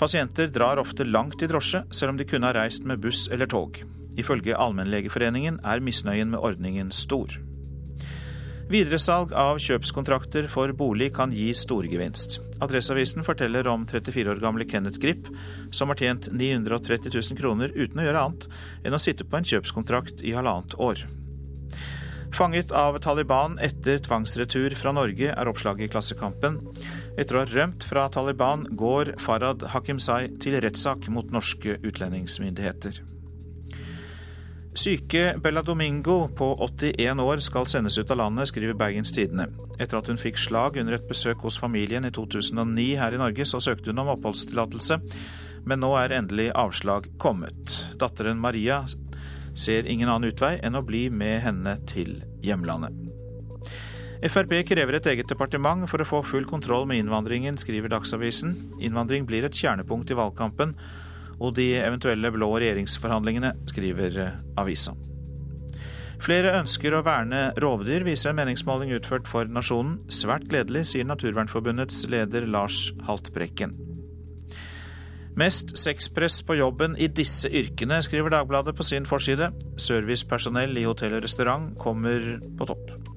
Pasienter 0.00 0.48
drar 0.48 0.80
ofte 0.80 1.04
langt 1.04 1.42
i 1.42 1.50
drosje, 1.50 1.82
selv 1.92 2.14
om 2.14 2.20
de 2.20 2.24
kunne 2.28 2.48
ha 2.48 2.56
reist 2.56 2.88
med 2.88 3.04
buss 3.04 3.26
eller 3.28 3.50
tog. 3.50 3.76
Ifølge 4.16 4.56
Allmennlegeforeningen 4.56 5.60
er 5.60 5.84
misnøyen 5.84 6.32
med 6.32 6.40
ordningen 6.40 6.92
stor. 6.94 7.36
Videresalg 8.68 9.30
av 9.32 9.56
kjøpskontrakter 9.64 10.44
for 10.52 10.68
bolig 10.76 11.06
kan 11.16 11.30
gi 11.32 11.46
storgevinst. 11.56 12.34
Adresseavisen 12.60 13.24
forteller 13.24 13.64
om 13.72 13.86
34 13.88 14.34
år 14.34 14.42
gamle 14.42 14.66
Kenneth 14.68 15.00
Grip, 15.00 15.30
som 15.72 15.88
har 15.88 15.96
tjent 15.96 16.28
930 16.28 17.08
000 17.14 17.38
kroner 17.40 17.72
uten 17.72 18.02
å 18.02 18.04
gjøre 18.04 18.26
annet 18.26 18.44
enn 18.84 18.98
å 18.98 19.00
sitte 19.00 19.24
på 19.24 19.40
en 19.40 19.48
kjøpskontrakt 19.48 20.20
i 20.20 20.36
halvannet 20.36 20.76
år. 20.76 21.06
Fanget 22.36 22.74
av 22.76 23.00
Taliban 23.00 23.56
etter 23.64 24.02
tvangsretur 24.04 24.76
fra 24.76 24.92
Norge, 24.92 25.32
er 25.32 25.48
oppslaget 25.48 25.88
i 25.88 25.92
Klassekampen. 25.94 26.60
Etter 27.16 27.38
å 27.38 27.46
ha 27.46 27.48
rømt 27.48 27.88
fra 27.88 28.04
Taliban 28.12 28.68
går 28.76 29.14
Farad 29.24 29.64
Hakimzai 29.72 30.26
til 30.44 30.60
rettssak 30.60 31.08
mot 31.08 31.32
norske 31.32 31.80
utlendingsmyndigheter. 31.80 33.00
Syke 34.78 35.34
Bella 35.42 35.62
Domingo 35.62 36.28
på 36.28 36.56
81 36.62 37.20
år 37.20 37.40
skal 37.42 37.66
sendes 37.66 37.98
ut 37.98 38.10
av 38.10 38.20
landet, 38.20 38.46
skriver 38.46 38.76
Bergens 38.78 39.10
Tidende. 39.10 39.48
Etter 39.74 39.98
at 39.98 40.06
hun 40.06 40.20
fikk 40.22 40.36
slag 40.38 40.76
under 40.78 40.94
et 40.94 41.08
besøk 41.08 41.42
hos 41.42 41.56
familien 41.58 42.06
i 42.06 42.12
2009 42.14 42.84
her 43.00 43.16
i 43.16 43.18
Norge, 43.18 43.42
så 43.42 43.58
søkte 43.58 43.90
hun 43.90 43.98
om 44.04 44.12
oppholdstillatelse, 44.12 45.00
men 45.66 45.82
nå 45.82 45.90
er 45.98 46.14
endelig 46.20 46.52
avslag 46.54 47.08
kommet. 47.18 47.74
Datteren 47.98 48.38
Maria 48.38 48.84
ser 49.58 49.90
ingen 49.90 50.12
annen 50.12 50.30
utvei 50.30 50.54
enn 50.62 50.78
å 50.78 50.84
bli 50.86 51.08
med 51.10 51.42
henne 51.48 51.74
til 51.90 52.20
hjemlandet. 52.46 52.94
Frp 54.30 54.60
krever 54.70 55.00
et 55.00 55.10
eget 55.10 55.34
departement 55.34 55.90
for 55.90 56.02
å 56.02 56.06
få 56.06 56.22
full 56.22 56.46
kontroll 56.46 56.86
med 56.86 57.02
innvandringen, 57.02 57.58
skriver 57.58 57.90
Dagsavisen. 57.90 58.54
Innvandring 58.78 59.26
blir 59.26 59.50
et 59.50 59.58
kjernepunkt 59.58 60.14
i 60.14 60.22
valgkampen 60.22 60.78
og 61.38 61.54
de 61.58 61.70
eventuelle 61.80 62.32
blå 62.34 62.50
regjeringsforhandlingene, 62.58 63.54
skriver 63.70 64.18
eh, 64.24 64.40
avisa. 64.58 64.94
Flere 66.18 66.56
ønsker 66.58 66.96
å 66.96 67.04
verne 67.06 67.52
rovdyr, 67.62 68.02
viser 68.06 68.32
en 68.32 68.40
meningsmåling 68.40 68.90
utført 68.96 69.28
for 69.30 69.46
Nasjonen. 69.46 70.00
Svært 70.10 70.48
gledelig, 70.50 70.88
sier 70.90 71.06
Naturvernforbundets 71.06 72.02
leder 72.10 72.48
Lars 72.50 72.88
Haltbrekken. 73.06 73.76
Mest 75.38 75.76
sexpress 75.78 76.40
på 76.42 76.56
jobben 76.58 76.96
i 76.98 77.06
disse 77.14 77.46
yrkene, 77.46 78.00
skriver 78.02 78.34
Dagbladet 78.34 78.74
på 78.74 78.82
sin 78.82 79.06
forside. 79.06 79.52
Servicepersonell 79.78 80.74
i 80.80 80.88
hotell 80.88 81.14
og 81.20 81.22
restaurant 81.22 81.70
kommer 81.78 82.32
på 82.58 82.66
topp. 82.66 83.07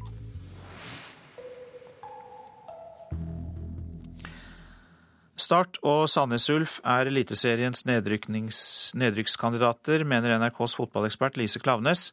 Start 5.41 5.79
og 5.81 6.05
Sandnes 6.12 6.45
Ulf 6.53 6.75
er 6.86 7.07
Eliteseriens 7.10 7.81
nedrykkskandidater, 7.89 10.03
mener 10.05 10.38
NRKs 10.38 10.75
fotballekspert 10.77 11.39
Lise 11.41 11.57
Klaveness, 11.63 12.12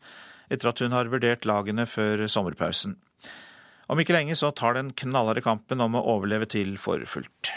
etter 0.49 0.71
at 0.71 0.81
hun 0.81 0.95
har 0.97 1.11
vurdert 1.13 1.45
lagene 1.49 1.85
før 1.85 2.25
sommerpausen. 2.33 2.97
Om 3.89 4.01
ikke 4.01 4.17
lenge 4.17 4.37
så 4.39 4.49
tar 4.57 4.73
den 4.79 4.95
knallharde 4.97 5.43
kampen 5.45 5.81
om 5.85 5.95
å 5.99 6.07
overleve 6.15 6.47
til 6.49 6.77
for 6.81 7.05
fullt. 7.09 7.53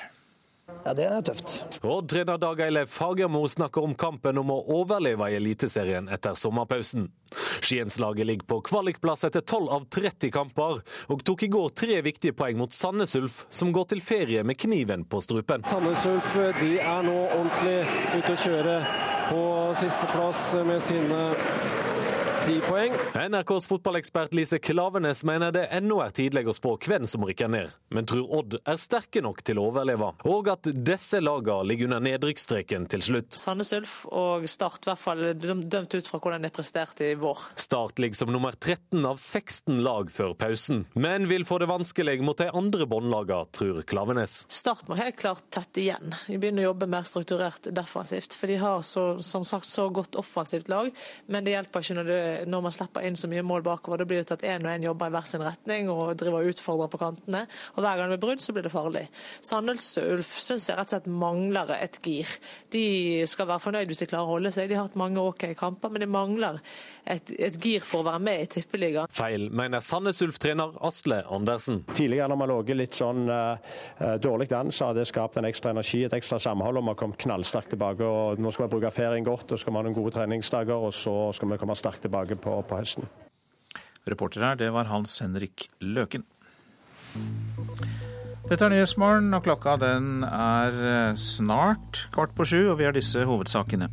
Ja, 0.86 0.94
det 0.98 1.06
er 1.06 1.22
tøft. 1.26 1.54
Odd-trener 1.86 2.40
Dag 2.42 2.62
Eilev 2.66 2.90
Fagermo 2.90 3.44
snakker 3.50 3.86
om 3.86 3.94
kampen 3.96 4.40
om 4.42 4.50
å 4.54 4.58
overleve 4.80 5.28
i 5.30 5.36
Eliteserien 5.38 6.10
etter 6.10 6.34
sommerpausen. 6.38 7.10
Skienslaget 7.62 8.28
ligger 8.28 8.48
på 8.50 8.60
kvalikplass 8.72 9.28
etter 9.28 9.46
12 9.46 9.70
av 9.76 9.86
30 9.94 10.34
kamper, 10.34 10.82
og 11.14 11.24
tok 11.28 11.46
i 11.46 11.52
går 11.54 11.70
tre 11.78 12.00
viktige 12.06 12.36
poeng 12.38 12.58
mot 12.60 12.74
Sandnes 12.74 13.16
Ulf, 13.20 13.46
som 13.54 13.72
går 13.76 13.92
til 13.94 14.02
ferie 14.02 14.44
med 14.44 14.58
kniven 14.60 15.06
på 15.06 15.22
strupen. 15.22 15.64
Sandnes 15.70 16.06
Ulf 16.10 16.34
de 16.60 16.74
er 16.82 17.06
nå 17.06 17.18
ordentlig 17.28 17.78
ute 18.18 18.34
å 18.34 18.42
kjøre 18.48 18.76
på 19.30 19.46
sisteplass 19.80 20.44
med 20.68 20.82
sine 20.84 21.22
ti 22.46 22.58
poeng. 22.66 22.94
NRKs 23.14 23.68
fotballekspert 23.70 24.34
Lise 24.34 24.58
Klavenes 24.60 25.24
mener 25.28 25.52
det 25.54 25.68
ennå 25.76 26.00
er 26.02 26.14
tidlig 26.16 26.48
å 26.50 26.56
spå 26.56 26.74
hvem 26.82 27.06
som 27.10 27.26
rykker 27.28 27.50
ned, 27.52 27.74
men 27.94 28.08
tror 28.10 28.32
Odd 28.40 28.56
er 28.60 28.80
sterke 28.82 29.22
nok 29.22 29.44
til 29.46 29.60
å 29.62 29.68
overleve, 29.70 30.10
og 30.30 30.50
at 30.50 30.70
disse 30.74 31.22
lagene 31.22 31.68
ligger 31.70 31.90
under 31.90 32.02
nedrykksstreken 32.08 32.88
til 32.92 33.04
slutt. 33.06 33.38
Sandnes 33.38 33.74
Ulf 33.78 33.94
og 34.10 34.48
Start 34.50 34.88
i 34.88 34.92
hvert 34.92 35.04
fall 35.04 35.22
dømt 35.38 35.94
ut 35.94 36.10
fra 36.10 36.22
hvordan 36.22 36.48
de 36.48 36.52
presterte 36.54 37.12
i 37.12 37.18
vår. 37.20 37.44
Start 37.62 38.02
ligger 38.02 38.24
som 38.24 38.34
nummer 38.34 38.58
13 38.58 39.06
av 39.06 39.22
16 39.22 39.78
lag 39.86 40.10
før 40.14 40.34
pausen, 40.40 40.86
men 40.98 41.30
vil 41.30 41.46
få 41.46 41.62
det 41.62 41.70
vanskelig 41.70 42.18
mot 42.26 42.42
de 42.42 42.50
andre 42.50 42.90
båndlagene, 42.90 43.52
tror 43.54 43.84
Klavenes. 43.86 44.42
Start 44.50 44.90
må 44.90 44.98
helt 44.98 45.20
klart 45.22 45.46
tette 45.54 45.84
igjen. 45.84 46.16
De 46.26 46.40
begynner 46.42 46.66
å 46.66 46.72
jobbe 46.72 46.90
mer 46.90 47.06
strukturert 47.08 47.70
defensivt, 47.70 48.34
for 48.38 48.50
de 48.50 48.58
har 48.62 48.82
så, 48.88 49.06
som 49.22 49.46
sagt 49.48 49.70
så 49.70 49.92
godt 49.94 50.18
offensivt 50.20 50.72
lag, 50.72 50.90
men 51.30 51.46
det 51.46 51.58
hjelper 51.58 51.86
ikke 51.86 52.00
når 52.02 52.10
det 52.10 52.20
når 52.50 52.66
man 52.66 52.76
slipper 52.76 53.06
inn 53.08 53.18
så 53.20 53.30
mye 53.32 53.44
mål 53.46 53.66
bakover. 53.66 54.02
Da 54.02 54.08
blir 54.10 54.24
det 54.24 54.36
at 54.38 54.46
én 54.48 54.66
og 54.66 54.72
én 54.74 54.88
jobber 54.88 55.12
i 55.12 55.16
hver 55.16 55.28
sin 55.30 55.46
retning 55.46 55.90
og 55.92 56.16
driver 56.20 56.42
og 56.42 56.54
utfordrer 56.54 56.92
på 56.92 57.02
kantene. 57.02 57.46
Og 57.76 57.84
hver 57.84 58.00
gang 58.00 58.12
det 58.12 58.18
blir 58.18 58.26
brudd, 58.28 58.44
så 58.44 58.56
blir 58.56 58.66
det 58.68 58.74
farlig. 58.74 59.06
Sandnes 59.46 59.90
Ulf 60.02 60.34
syns 60.42 60.70
jeg 60.70 60.78
rett 60.80 60.90
og 60.90 60.96
slett 60.96 61.10
mangler 61.12 61.74
et 61.78 62.00
gir. 62.06 62.38
De 62.74 62.86
skal 63.30 63.50
være 63.50 63.66
fornøyd 63.66 63.92
hvis 63.92 64.04
de 64.04 64.10
klarer 64.12 64.30
å 64.30 64.36
holde 64.36 64.54
seg. 64.56 64.70
De 64.70 64.78
har 64.78 64.88
hatt 64.88 65.00
mange 65.00 65.22
OK 65.22 65.48
kamper, 65.60 65.92
men 65.94 66.06
de 66.06 66.10
mangler 66.12 66.60
et, 67.06 67.34
et 67.38 67.58
gir 67.62 67.84
for 67.86 68.04
å 68.04 68.10
være 68.12 68.24
med 68.24 68.44
i 68.46 68.50
Tippeligaen. 68.56 69.12
Feil, 69.14 69.50
mener 69.54 69.84
Sandnes 69.84 70.22
Ulf-trener 70.24 70.78
Asle 70.86 71.22
Andersen. 71.32 71.82
Tidligere 71.96 72.30
når 72.32 72.42
vi 72.42 72.50
lå 72.52 72.60
litt 72.82 72.98
sånn 72.98 73.26
uh, 73.32 73.58
dårlig 74.22 74.52
an, 74.56 74.72
så 74.74 74.90
har 74.90 74.98
det 74.98 75.08
skapt 75.10 75.40
en 75.40 75.48
ekstra 75.50 75.74
energi, 75.74 76.04
et 76.06 76.16
ekstra 76.16 76.40
samhold, 76.42 76.78
og 76.78 76.86
vi 76.86 76.94
har 76.94 77.00
kommet 77.00 77.22
knallsterkt 77.22 77.74
tilbake. 77.74 78.06
og 78.06 78.42
Nå 78.42 78.54
skal 78.54 78.68
vi 78.68 78.76
bruke 78.76 78.94
ferien 78.94 79.26
godt, 79.26 79.52
og 79.52 79.62
skal 79.62 79.74
vi 79.74 79.82
ha 79.82 79.86
noen 79.88 79.98
gode 79.98 80.14
treningsdager, 80.16 80.88
og 80.88 80.94
så 80.96 81.16
skal 81.36 81.52
vi 81.52 81.60
komme 81.62 81.78
sterkt 81.80 82.06
tilbake 82.06 82.21
tilbake 82.22 82.42
på, 82.42 82.62
på 82.68 82.78
høsten. 82.78 83.10
Reporter 84.10 84.42
her, 84.42 84.56
det 84.56 84.72
var 84.74 84.90
Hans 84.90 85.20
Henrik 85.22 85.70
Løken. 85.82 86.24
Dette 88.50 88.66
er 88.66 88.72
Nyhetsmorgen, 88.74 89.34
og 89.34 89.44
klokka 89.46 89.78
den 89.80 90.24
er 90.26 90.74
eh, 90.74 91.16
snart 91.16 92.08
kvart 92.12 92.34
på 92.36 92.46
sju, 92.46 92.72
og 92.72 92.80
vi 92.80 92.88
har 92.88 92.96
disse 92.96 93.24
hovedsakene. 93.24 93.90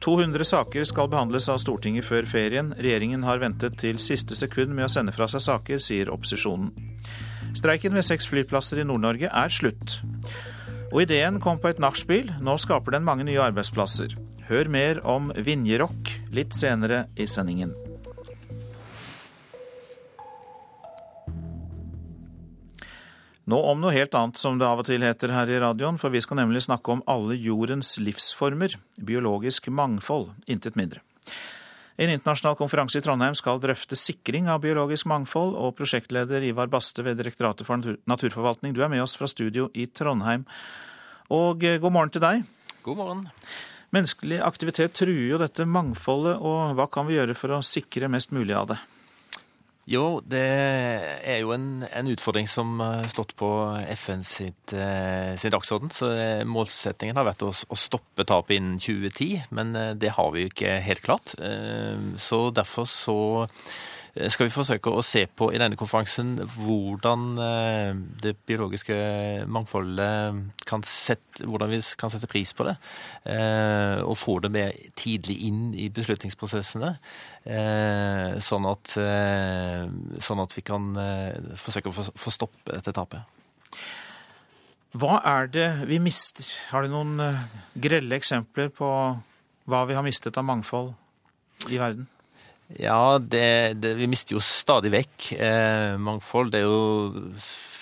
200 0.00 0.46
saker 0.46 0.84
skal 0.86 1.10
behandles 1.10 1.48
av 1.50 1.58
Stortinget 1.58 2.06
før 2.06 2.26
ferien. 2.26 2.72
Regjeringen 2.78 3.24
har 3.26 3.40
ventet 3.42 3.78
til 3.78 3.98
siste 3.98 4.36
sekund 4.38 4.72
med 4.74 4.86
å 4.86 4.92
sende 4.92 5.12
fra 5.12 5.26
seg 5.30 5.42
saker, 5.42 5.82
sier 5.82 6.10
opposisjonen. 6.14 6.70
Streiken 7.58 7.96
ved 7.96 8.06
seks 8.06 8.28
flyplasser 8.30 8.80
i 8.80 8.86
Nord-Norge 8.86 9.30
er 9.30 9.52
slutt. 9.52 9.98
Og 10.92 11.02
ideen 11.02 11.40
kom 11.42 11.58
på 11.60 11.72
et 11.72 11.82
nachspiel. 11.82 12.30
Nå 12.40 12.56
skaper 12.62 12.94
den 12.94 13.06
mange 13.06 13.26
nye 13.28 13.42
arbeidsplasser. 13.42 14.14
Hør 14.48 14.70
mer 14.72 15.02
om 15.04 15.32
Vinjerock 15.34 16.17
litt 16.34 16.56
senere 16.56 17.06
i 17.16 17.26
sendingen. 17.26 17.74
Nå 23.48 23.58
om 23.64 23.78
noe 23.80 23.94
helt 23.94 24.12
annet, 24.12 24.36
som 24.36 24.58
det 24.60 24.66
av 24.68 24.82
og 24.82 24.84
til 24.84 25.04
heter 25.06 25.32
her 25.32 25.48
i 25.48 25.60
radioen, 25.62 25.96
for 25.96 26.12
vi 26.12 26.20
skal 26.20 26.36
nemlig 26.42 26.66
snakke 26.66 26.92
om 26.92 27.00
alle 27.08 27.38
jordens 27.40 27.94
livsformer, 27.96 28.74
biologisk 29.00 29.70
mangfold, 29.72 30.34
intet 30.44 30.76
mindre. 30.76 31.00
En 31.98 32.12
internasjonal 32.12 32.58
konferanse 32.60 33.00
i 33.00 33.02
Trondheim 33.02 33.34
skal 33.34 33.58
drøfte 33.62 33.96
sikring 33.98 34.50
av 34.52 34.60
biologisk 34.62 35.08
mangfold, 35.08 35.56
og 35.56 35.74
prosjektleder 35.80 36.44
Ivar 36.46 36.68
Baste 36.70 37.02
ved 37.02 37.16
Direktoratet 37.18 37.66
for 37.66 37.96
naturforvaltning, 38.06 38.76
du 38.76 38.84
er 38.84 38.92
med 38.92 39.02
oss 39.02 39.16
fra 39.18 39.26
studio 39.26 39.66
i 39.74 39.88
Trondheim. 39.88 40.44
Og 41.32 41.64
eh, 41.64 41.80
god 41.80 41.96
morgen 41.96 42.12
til 42.12 42.22
deg. 42.22 42.44
God 42.84 43.00
morgen. 43.00 43.24
Menneskelig 43.94 44.42
aktivitet 44.44 44.92
truer 44.98 45.30
jo 45.30 45.40
dette 45.40 45.64
mangfoldet, 45.64 46.36
og 46.44 46.76
hva 46.76 46.88
kan 46.92 47.08
vi 47.08 47.16
gjøre 47.16 47.36
for 47.38 47.56
å 47.56 47.64
sikre 47.64 48.10
mest 48.12 48.34
mulig 48.36 48.56
av 48.56 48.72
det? 48.74 48.78
Jo, 49.88 50.18
det 50.20 50.44
er 51.24 51.38
jo 51.40 51.54
en, 51.54 51.80
en 51.88 52.08
utfordring 52.12 52.44
som 52.50 52.74
har 52.82 53.06
stått 53.08 53.32
på 53.40 53.48
FN 53.94 54.20
sitt, 54.26 54.74
eh, 54.76 55.32
sin 55.40 55.54
dagsorden. 55.54 55.88
Så 55.94 56.10
eh, 56.12 56.42
målsettingen 56.44 57.16
har 57.16 57.24
vært 57.30 57.46
å, 57.46 57.48
å 57.48 57.78
stoppe 57.78 58.26
tapet 58.28 58.58
innen 58.58 58.76
2010, 58.84 59.46
men 59.56 59.72
eh, 59.72 59.94
det 59.96 60.12
har 60.18 60.28
vi 60.34 60.44
jo 60.44 60.50
ikke 60.52 60.74
helt 60.84 61.06
klart. 61.06 61.32
Så 62.20 62.42
derfor 62.52 62.84
så 62.90 63.16
skal 64.32 64.48
vi 64.48 64.52
forsøke 64.52 64.90
å 64.90 65.02
se 65.06 65.22
på 65.30 65.50
i 65.54 65.58
denne 65.60 65.78
konferansen 65.78 66.34
hvordan 66.56 67.24
eh, 67.42 67.90
det 68.22 68.34
biologiske 68.48 68.96
mangfoldet 69.50 70.64
kan 70.68 70.82
sette, 70.86 71.46
hvordan 71.46 71.70
vi 71.70 71.80
kan 72.00 72.12
sette 72.12 72.30
pris 72.30 72.52
på 72.56 72.66
det. 72.66 72.74
Eh, 73.30 74.02
og 74.02 74.18
få 74.18 74.38
det 74.44 74.50
mer 74.54 74.74
tidlig 74.98 75.38
inn 75.46 75.62
i 75.78 75.88
beslutningsprosessene. 75.94 76.92
Eh, 77.48 78.38
sånn 78.44 78.68
at, 78.68 78.96
sånn 80.24 80.44
at 80.44 80.58
vi 80.58 80.66
kan 80.66 80.90
forsøke 81.60 81.92
å 81.92 82.10
få 82.10 82.34
stopp 82.34 82.58
dette 82.68 82.94
tapet. 82.96 83.38
Hva 84.98 85.22
er 85.28 85.50
det 85.52 85.70
vi 85.86 86.00
mister? 86.02 86.48
Har 86.72 86.82
du 86.84 86.92
noen 86.92 87.20
grelle 87.78 88.18
eksempler 88.18 88.72
på 88.74 88.92
hva 89.68 89.82
vi 89.88 89.96
har 89.98 90.06
mistet 90.06 90.38
av 90.40 90.48
mangfold 90.48 90.94
i 91.68 91.78
verden? 91.80 92.08
Ja, 92.76 93.18
det, 93.18 93.80
det, 93.80 93.94
vi 93.96 94.06
mister 94.10 94.36
jo 94.36 94.42
stadig 94.44 94.92
vekk 94.92 95.30
eh, 95.38 95.94
mangfold. 95.96 96.52
Det 96.52 96.60
er 96.60 96.66
jo 96.66 97.32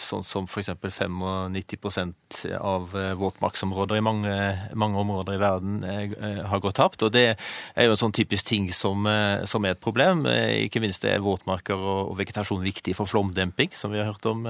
sånn 0.06 0.25
som 0.26 0.46
f.eks. 0.48 0.70
95% 0.76 2.54
av 2.58 2.94
eh, 2.96 3.12
våtmarksområder 3.18 3.98
i 3.98 4.04
mange, 4.04 4.34
mange, 4.75 4.98
områder 5.00 5.36
i 5.36 5.40
verden 5.40 5.84
eh, 5.84 6.02
eh, 6.12 6.42
har 6.48 6.62
gått 6.62 6.78
tapt. 6.80 7.02
Og 7.06 7.12
det 7.14 7.26
er 7.34 7.88
jo 7.88 7.94
en 7.94 8.00
sånn 8.00 8.14
typisk 8.16 8.48
ting 8.48 8.68
som, 8.75 9.06
som 9.48 9.66
er 9.66 9.75
et 9.75 9.82
problem. 9.82 10.25
Ikke 10.62 10.82
minst 10.82 11.04
er 11.08 11.25
våtmarker 11.25 11.76
og, 11.76 12.14
vegetasjon 12.16 12.64
viktig 12.64 12.94
for 12.96 13.10
flomdemping, 13.10 13.72
som 13.76 13.92
vi 13.92 14.00
har 14.00 14.08
hørt 14.08 14.26
om 14.30 14.46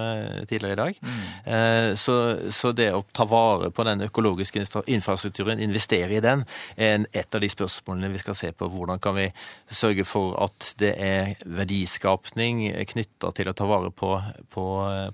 tidligere 0.47 0.75
i 0.75 0.79
dag. 0.79 0.99
Mm. 1.03 1.97
Så, 1.99 2.15
så, 2.55 2.71
det 2.77 2.91
å 2.95 3.03
ta 3.17 3.27
vare 3.29 3.73
på 3.75 3.85
den 3.89 4.05
økologiske 4.07 4.63
infrastrukturen, 4.93 5.63
investere 5.63 6.19
i 6.19 6.23
den, 6.23 6.45
er 6.77 7.07
et 7.17 7.35
av 7.35 7.43
de 7.43 7.51
spørsmålene 7.51 8.13
vi 8.13 8.23
skal 8.23 8.39
se 8.39 8.53
på. 8.55 8.69
Hvordan 8.71 9.03
kan 9.03 9.17
vi 9.19 9.27
sørge 9.71 10.07
for 10.07 10.37
at 10.45 10.73
det 10.81 10.93
er 11.03 11.35
verdiskapning 11.43 12.69
knytta 12.93 13.33
til 13.37 13.51
å 13.51 13.57
ta 13.57 13.69
vare 13.69 13.91
på, 13.95 14.13
på, 14.53 14.67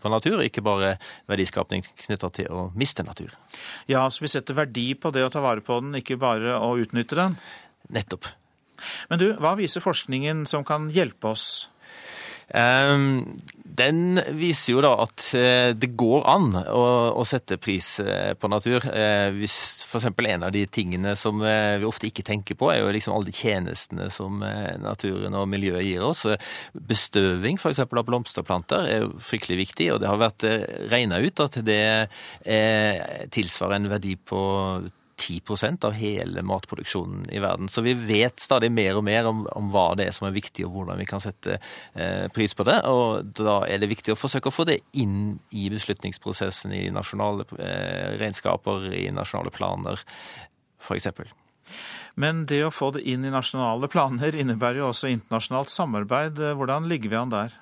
på 0.02 0.12
natur? 0.12 0.31
Natur, 0.32 0.44
ikke 0.48 0.64
bare 0.64 0.96
verdiskapning 1.30 1.84
knytta 2.06 2.30
til 2.32 2.48
å 2.50 2.68
miste 2.78 3.04
natur. 3.04 3.34
Ja, 3.90 4.08
så 4.10 4.24
vi 4.24 4.32
setter 4.32 4.56
verdi 4.56 4.92
på 4.94 5.12
det 5.12 5.24
å 5.26 5.32
ta 5.32 5.42
vare 5.44 5.60
på 5.60 5.80
den, 5.80 5.94
ikke 6.00 6.20
bare 6.20 6.56
å 6.58 6.74
utnytte 6.80 7.18
den? 7.18 7.36
Nettopp. 7.92 8.26
Men 9.10 9.20
du, 9.20 9.28
hva 9.38 9.54
viser 9.58 9.84
forskningen 9.84 10.46
som 10.50 10.64
kan 10.66 10.88
hjelpe 10.90 11.30
oss 11.30 11.68
Ehm, 12.52 13.38
den 13.72 14.20
viser 14.36 14.74
jo 14.74 14.82
da 14.84 14.90
at 15.04 15.24
eh, 15.38 15.70
det 15.76 15.92
går 15.98 16.26
an 16.28 16.50
å, 16.60 16.82
å 17.16 17.24
sette 17.28 17.56
pris 17.62 17.94
eh, 18.02 18.32
på 18.36 18.50
natur. 18.52 18.84
Eh, 18.92 19.30
hvis 19.36 19.56
f.eks. 19.86 20.10
en 20.12 20.46
av 20.46 20.52
de 20.52 20.66
tingene 20.68 21.14
som 21.16 21.40
vi 21.40 21.88
ofte 21.88 22.08
ikke 22.10 22.24
tenker 22.26 22.58
på, 22.58 22.68
er 22.72 22.82
jo 22.82 22.92
liksom 22.92 23.16
alle 23.16 23.30
de 23.30 23.36
tjenestene 23.36 24.08
som 24.12 24.40
naturen 24.82 25.36
og 25.38 25.48
miljøet 25.50 25.86
gir 25.86 26.04
oss. 26.04 26.26
Bestøving 26.72 27.60
f.eks. 27.60 27.82
av 27.84 28.06
blomsterplanter 28.08 28.88
er 28.88 29.04
jo 29.06 29.12
fryktelig 29.22 29.62
viktig, 29.66 29.92
og 29.94 30.02
det 30.02 30.10
har 30.10 30.20
vært 30.20 30.46
regna 30.92 31.20
ut 31.22 31.44
at 31.44 31.60
det 31.64 31.84
tilsvarer 33.32 33.78
en 33.78 33.92
verdi 33.92 34.16
på 34.16 34.42
10% 35.22 35.86
av 35.86 35.96
hele 35.96 36.42
matproduksjonen 36.46 37.26
i 37.30 37.40
verden. 37.42 37.70
Så 37.70 37.84
vi 37.84 37.94
vet 37.94 38.42
stadig 38.42 38.72
mer 38.74 38.98
og 38.98 39.06
mer 39.06 39.28
om, 39.30 39.44
om, 39.54 39.70
hva 39.72 39.92
det 39.98 40.08
er 40.08 40.16
som 40.16 40.28
er 40.28 40.36
viktig, 40.36 40.66
og 40.66 40.76
hvordan 40.76 41.00
vi 41.00 41.08
kan 41.08 41.22
sette 41.22 41.58
eh, 41.58 42.26
pris 42.34 42.56
på 42.58 42.66
det. 42.68 42.78
Og 42.90 43.34
da 43.38 43.60
er 43.68 43.82
det 43.82 43.90
viktig 43.92 44.14
å 44.14 44.18
forsøke 44.18 44.50
å 44.50 44.54
få 44.54 44.66
det 44.68 44.80
inn 44.98 45.36
i 45.54 45.68
beslutningsprosessen 45.72 46.74
i 46.76 46.86
nasjonale 46.94 47.46
eh, 47.58 48.18
regnskaper, 48.22 48.90
i 48.98 49.06
nasjonale 49.14 49.54
planer, 49.54 50.02
f.eks. 50.82 51.12
Men 52.20 52.44
det 52.48 52.60
å 52.66 52.72
få 52.74 52.90
det 52.96 53.06
inn 53.08 53.24
i 53.24 53.32
nasjonale 53.32 53.88
planer 53.88 54.34
innebærer 54.36 54.82
jo 54.82 54.90
også 54.90 55.08
internasjonalt 55.08 55.72
samarbeid. 55.72 56.40
Hvordan 56.58 56.90
ligger 56.90 57.12
vi 57.12 57.20
an 57.22 57.32
der? 57.32 57.54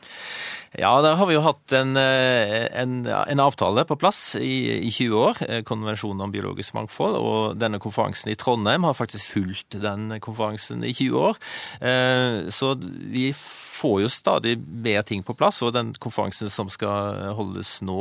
Ja, 0.78 0.92
der 1.02 1.16
har 1.18 1.26
vi 1.26 1.34
jo 1.34 1.42
hatt 1.42 1.72
en, 1.74 1.96
eh, 1.98 2.68
en, 2.78 3.02
en 3.02 3.40
avtale 3.42 3.82
på 3.88 3.96
plass 3.98 4.36
i, 4.38 4.78
i, 4.86 4.90
20 4.94 5.16
år. 5.18 5.40
Eh, 5.42 5.62
konvensjonen 5.66 6.22
om 6.22 6.30
biologisk 6.30 6.76
mangfold. 6.76 7.16
Og 7.18 7.56
denne 7.58 7.80
konferansen 7.82 8.30
i 8.30 8.36
Trondheim 8.38 8.86
har 8.86 8.94
faktisk 8.94 9.32
fulgt 9.34 9.74
den 9.82 10.14
konferansen 10.22 10.84
i 10.86 10.92
20 10.94 11.18
år. 11.18 11.40
Eh, 11.82 12.46
så 12.54 12.76
vi 12.78 13.32
får 13.34 13.96
jo 14.04 14.12
stadig 14.14 14.52
mer 14.60 15.02
ting 15.02 15.24
på 15.26 15.34
plass. 15.34 15.58
Og 15.66 15.72
den 15.74 15.90
konferansen 15.98 16.52
som 16.54 16.70
skal 16.70 17.34
holdes 17.34 17.80
nå, 17.82 17.98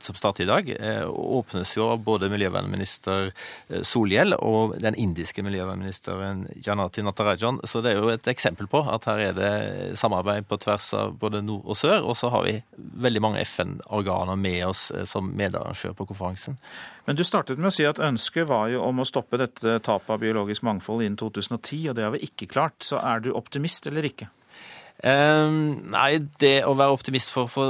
som 0.00 0.16
starter 0.16 0.46
i 0.46 0.48
dag, 0.48 0.72
åpnes 1.10 1.74
jo 1.76 1.90
av 1.90 2.00
både 2.06 2.30
miljøvernminister 2.32 3.32
Solhjell 3.82 4.38
og 4.38 4.78
den 4.80 4.94
indiske 4.94 5.42
miljøvernministeren 5.44 6.46
Janati 6.62 7.02
Natarajan. 7.04 7.60
Så 7.66 7.82
det 7.82 7.92
er 7.92 8.00
jo 8.00 8.12
et 8.14 8.30
eksempel 8.30 8.70
på 8.70 8.84
at 8.86 9.10
her 9.10 9.26
er 9.26 9.36
det 9.36 9.52
samarbeid 9.98 10.46
på 10.46 10.60
tvers 10.62 10.92
av 10.96 11.18
både 11.18 11.41
nord 11.46 11.66
og 11.66 11.78
sør. 11.78 12.02
Og 12.06 12.16
så 12.18 12.30
har 12.32 12.46
vi 12.46 12.56
veldig 13.06 13.22
mange 13.24 13.44
FN-organer 13.44 14.38
med 14.40 14.60
oss 14.68 14.88
eh, 14.94 15.06
som 15.08 15.30
medarrangør 15.38 15.96
på 15.98 16.08
konferansen. 16.10 16.58
Men 17.06 17.18
du 17.18 17.24
startet 17.26 17.60
med 17.60 17.72
å 17.72 17.74
si 17.74 17.86
at 17.88 18.02
ønsket 18.02 18.48
var 18.50 18.68
jo 18.72 18.84
om 18.86 19.02
å 19.02 19.08
stoppe 19.08 19.40
dette 19.40 19.78
tapet 19.84 20.14
av 20.14 20.22
biologisk 20.22 20.64
mangfold 20.66 21.04
innen 21.04 21.18
2010, 21.20 21.90
og 21.90 21.98
det 21.98 22.06
har 22.06 22.14
vi 22.14 22.24
ikke 22.28 22.50
klart. 22.52 22.78
Så 22.84 23.00
er 23.02 23.24
du 23.24 23.32
optimist 23.36 23.88
eller 23.90 24.06
ikke? 24.06 24.30
Um, 25.02 25.90
nei, 25.90 26.20
det 26.38 26.60
å 26.68 26.76
være 26.78 26.94
optimist 26.94 27.32
for 27.34 27.48
å 27.48 27.50
få 27.50 27.66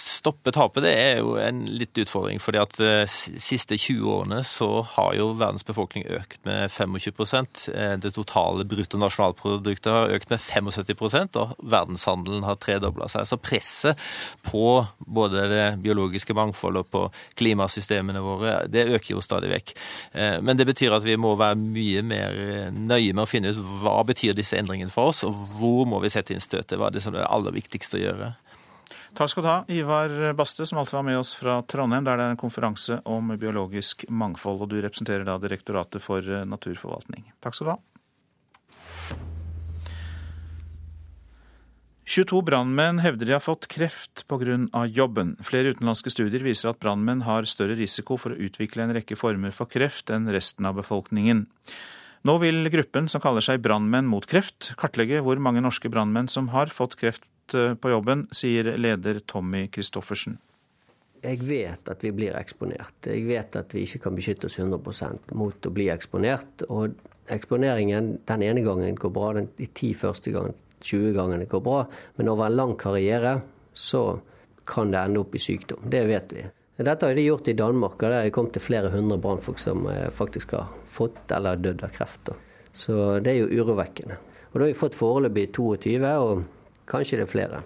stoppe 0.00 0.52
tapet, 0.54 0.84
det 0.84 0.92
er 0.96 1.20
jo 1.20 1.34
en 1.40 1.62
litt 1.68 1.96
utfordring. 2.00 2.40
fordi 2.40 2.60
at 2.60 2.74
de 2.78 2.88
eh, 3.02 3.14
siste 3.40 3.76
20 3.76 4.08
årene 4.10 4.40
så 4.46 4.82
har 4.94 5.14
jo 5.16 5.30
verdens 5.38 5.66
befolkning 5.66 6.06
økt 6.10 6.40
med 6.48 6.70
25 6.72 7.46
eh, 7.74 7.96
Det 8.00 8.12
totale 8.16 8.64
bruttonasjonalproduktet 8.68 9.92
har 9.92 10.14
økt 10.16 10.30
med 10.30 10.40
75% 10.40 11.38
og 11.40 11.54
verdenshandelen 11.62 12.44
har 12.44 12.58
tredobla 12.60 13.08
seg. 13.08 13.28
Så 13.28 13.40
presset 13.40 14.00
på 14.46 14.84
både 14.98 15.46
det 15.50 15.66
biologiske 15.84 16.36
mangfoldet 16.36 16.84
og 16.84 16.90
på 16.90 17.04
klimasystemene 17.40 18.22
våre, 18.24 18.60
det 18.68 18.88
øker 18.88 19.16
jo 19.16 19.24
stadig 19.24 19.52
vekk. 19.54 19.74
Eh, 20.12 20.38
men 20.40 20.60
det 20.60 20.68
betyr 20.68 20.96
at 20.96 21.06
vi 21.06 21.18
må 21.20 21.36
være 21.40 21.58
mye 21.60 22.04
mer 22.06 22.36
nøye 22.74 23.14
med 23.14 23.24
å 23.24 23.30
finne 23.30 23.54
ut 23.54 23.64
hva 23.82 24.00
betyr 24.06 24.36
disse 24.36 24.58
endringene 24.58 24.92
for 24.92 25.14
oss, 25.14 25.24
og 25.26 25.36
hvor 25.56 25.86
må 25.88 26.00
vi 26.04 26.12
sette 26.12 26.34
inn 26.34 26.44
støtet. 26.44 26.78
Hva 26.78 26.90
er 26.90 26.96
det 26.96 27.04
som 27.04 27.14
er 27.14 27.22
det 27.22 27.32
aller 27.32 27.56
viktigste 27.56 27.98
å 27.98 28.04
gjøre? 28.04 28.32
Takk 29.18 29.32
skal 29.32 29.42
du 29.42 29.48
ha, 29.50 29.58
Ivar 29.68 30.32
Baste, 30.38 30.66
som 30.66 30.78
alltid 30.78 30.94
var 30.94 31.06
med 31.08 31.18
oss 31.18 31.34
fra 31.34 31.58
Trondheim, 31.66 32.06
der 32.06 32.16
det 32.16 32.24
er 32.24 32.34
en 32.36 32.40
konferanse 32.40 33.00
om 33.04 33.32
biologisk 33.34 34.06
mangfold. 34.08 34.62
Og 34.64 34.70
du 34.70 34.78
representerer 34.80 35.26
da 35.26 35.36
Direktoratet 35.42 36.02
for 36.04 36.24
eh, 36.24 36.46
naturforvaltning. 36.48 37.26
Takk 37.42 37.58
skal 37.58 37.70
du 37.70 37.72
ha. 37.74 37.80
22 42.10 42.40
brannmenn 42.42 42.98
hevder 43.04 43.28
de 43.28 43.34
har 43.36 43.42
fått 43.42 43.68
kreft 43.70 44.24
pga. 44.26 44.86
jobben. 44.90 45.36
Flere 45.46 45.70
utenlandske 45.70 46.10
studier 46.10 46.42
viser 46.42 46.72
at 46.72 46.80
brannmenn 46.82 47.22
har 47.22 47.46
større 47.46 47.76
risiko 47.78 48.16
for 48.18 48.34
å 48.34 48.40
utvikle 48.48 48.82
en 48.82 48.94
rekke 48.96 49.14
former 49.18 49.54
for 49.54 49.70
kreft 49.70 50.10
enn 50.10 50.26
resten 50.26 50.66
av 50.66 50.74
befolkningen. 50.80 51.44
Nå 52.26 52.34
vil 52.42 52.66
gruppen 52.68 53.06
som 53.08 53.22
kaller 53.22 53.40
seg 53.40 53.62
Brannmenn 53.64 54.10
mot 54.10 54.26
kreft, 54.28 54.72
kartlegge 54.76 55.22
hvor 55.24 55.38
mange 55.40 55.62
norske 55.64 55.88
brannmenn 55.88 56.28
som 56.28 56.50
har 56.52 56.68
fått 56.68 56.98
kreft 57.00 57.22
Eh, 57.54 57.74
på 57.74 57.90
jobben, 57.90 58.26
sier 58.32 58.76
leder 58.78 59.20
Tommy 59.26 59.68
Christoffersen. 59.72 60.38
Jeg 61.20 61.42
vet 61.44 61.88
at 61.92 62.04
vi 62.04 62.12
blir 62.16 62.36
eksponert. 62.38 63.04
Jeg 63.04 63.26
vet 63.28 63.56
at 63.60 63.74
vi 63.76 63.84
ikke 63.84 64.06
kan 64.06 64.16
beskytte 64.16 64.48
oss 64.48 64.56
100 64.58 65.34
mot 65.36 65.66
å 65.66 65.72
bli 65.74 65.90
eksponert. 65.92 66.64
Og 66.72 66.94
eksponeringen 67.30 68.14
den 68.28 68.44
ene 68.46 68.64
gangen 68.64 68.96
går 68.96 69.12
bra, 69.12 69.32
de 69.36 69.68
ti 69.76 69.92
første 69.94 70.32
gangen, 70.32 70.56
20 70.80 71.12
gangene 71.18 71.48
går 71.50 71.60
bra. 71.64 71.82
Men 72.16 72.32
over 72.32 72.48
en 72.48 72.56
lang 72.56 72.72
karriere 72.80 73.40
så 73.76 74.20
kan 74.64 74.94
det 74.94 75.02
ende 75.02 75.20
opp 75.20 75.34
i 75.36 75.42
sykdom. 75.42 75.84
Det 75.92 76.06
vet 76.08 76.32
vi. 76.32 76.46
Dette 76.80 77.06
har 77.06 77.14
de 77.14 77.26
gjort 77.26 77.48
i 77.52 77.56
Danmark, 77.58 77.98
og 77.98 78.06
der 78.06 78.16
har 78.16 78.24
jeg 78.24 78.32
kommet 78.32 78.54
til 78.56 78.64
flere 78.64 78.88
hundre 78.88 79.18
brannfolk 79.20 79.60
som 79.60 79.84
eh, 79.90 80.06
faktisk 80.08 80.54
har 80.56 80.70
fått 80.88 81.34
eller 81.36 81.60
dødd 81.60 81.84
av 81.84 81.92
kreft. 81.92 82.30
Så 82.72 82.94
det 83.20 83.34
er 83.34 83.42
jo 83.42 83.60
urovekkende. 83.60 84.16
Og 84.50 84.56
da 84.56 84.62
har 84.64 84.70
vi 84.70 84.78
fått 84.78 84.96
foreløpig 84.96 85.50
22. 85.52 85.98
og 86.00 86.46
Kanskje 86.90 87.20
det 87.20 87.28
er 87.28 87.30
flere. 87.30 87.62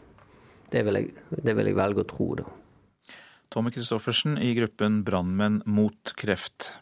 Det 0.71 0.83
vil 0.85 1.01
jeg, 1.01 1.13
det 1.31 1.55
vil 1.57 1.71
jeg 1.71 1.79
velge 1.79 2.05
å 2.05 2.09
tro, 2.09 2.29
da. 2.41 2.47
Tommy 3.55 3.71
Christoffersen 3.71 4.37
i 4.43 4.51
gruppen 4.57 5.03
Brannmenn 5.07 5.61
mot 5.71 6.13
kreft. 6.19 6.75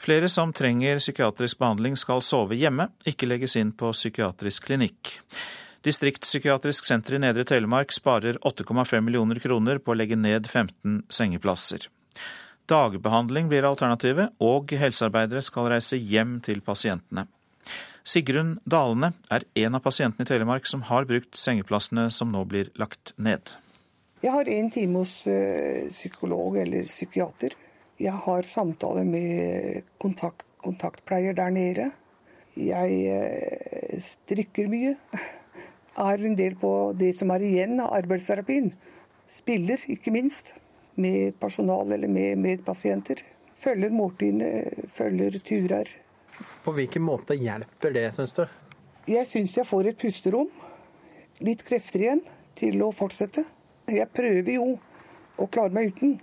Flere 0.00 0.30
som 0.32 0.54
trenger 0.56 1.00
psykiatrisk 1.02 1.58
behandling 1.60 1.98
skal 1.98 2.22
sove 2.24 2.56
hjemme, 2.56 2.88
ikke 3.04 3.28
legges 3.28 3.58
inn 3.60 3.74
på 3.76 3.90
psykiatrisk 3.92 4.70
klinikk. 4.70 5.12
Distriktspsykiatrisk 5.84 6.86
senter 6.88 7.18
i 7.18 7.22
Nedre 7.22 7.44
Telemark 7.46 7.92
sparer 7.94 8.38
8,5 8.46 9.04
millioner 9.04 9.38
kroner 9.42 9.78
på 9.82 9.92
å 9.92 9.98
legge 9.98 10.16
ned 10.18 10.48
15 10.48 11.02
sengeplasser. 11.12 11.86
Dagbehandling 12.68 13.48
blir 13.48 13.66
alternativet, 13.68 14.34
og 14.44 14.72
helsearbeidere 14.76 15.42
skal 15.44 15.70
reise 15.72 15.96
hjem 15.96 16.38
til 16.44 16.60
pasientene. 16.64 17.28
Sigrun 18.08 18.54
Dalene 18.64 19.10
er 19.28 19.44
en 19.66 19.76
av 19.76 19.82
pasientene 19.84 20.24
i 20.24 20.28
Telemark 20.30 20.68
som 20.70 20.80
har 20.88 21.04
brukt 21.08 21.36
sengeplassene 21.36 22.06
som 22.14 22.30
nå 22.32 22.40
blir 22.48 22.70
lagt 22.80 23.12
ned. 23.20 23.52
Jeg 24.22 24.32
har 24.32 24.48
en 24.48 24.70
time 24.72 25.02
hos 25.02 25.12
uh, 25.28 25.90
psykolog 25.92 26.56
eller 26.62 26.88
psykiater. 26.88 27.52
Jeg 28.00 28.14
har 28.24 28.48
samtale 28.48 29.04
med 29.04 29.84
kontakt, 30.00 30.46
kontaktpleier 30.64 31.36
der 31.36 31.52
nede. 31.52 31.90
Jeg 32.56 32.96
uh, 33.12 34.00
strikker 34.00 34.72
mye. 34.72 34.96
Er 35.98 36.22
en 36.22 36.36
del 36.38 36.54
på 36.54 36.92
det 36.94 37.10
som 37.18 37.32
er 37.34 37.42
igjen 37.42 37.80
av 37.82 37.90
arbeidsterapien. 37.96 38.70
Spiller, 39.28 39.82
ikke 39.90 40.14
minst. 40.14 40.54
Med 40.94 41.34
personal 41.42 41.90
eller 41.96 42.08
med 42.08 42.38
medpasienter. 42.38 43.24
Følger 43.58 43.90
måltidene, 43.90 44.86
følger 44.86 45.40
turer. 45.42 45.90
På 46.64 46.74
hvilken 46.76 47.04
måte 47.04 47.36
hjelper 47.38 47.94
det, 47.94 48.08
syns 48.16 48.34
du? 48.36 48.44
Jeg 49.08 49.26
syns 49.28 49.56
jeg 49.56 49.66
får 49.68 49.90
et 49.90 50.00
pusterom. 50.00 50.50
Litt 51.44 51.62
krefter 51.66 52.04
igjen 52.04 52.22
til 52.58 52.82
å 52.84 52.90
fortsette. 52.94 53.44
Jeg 53.88 54.10
prøver 54.12 54.52
jo 54.58 54.74
å 55.38 55.46
klare 55.48 55.72
meg 55.74 55.94
uten. 55.94 56.18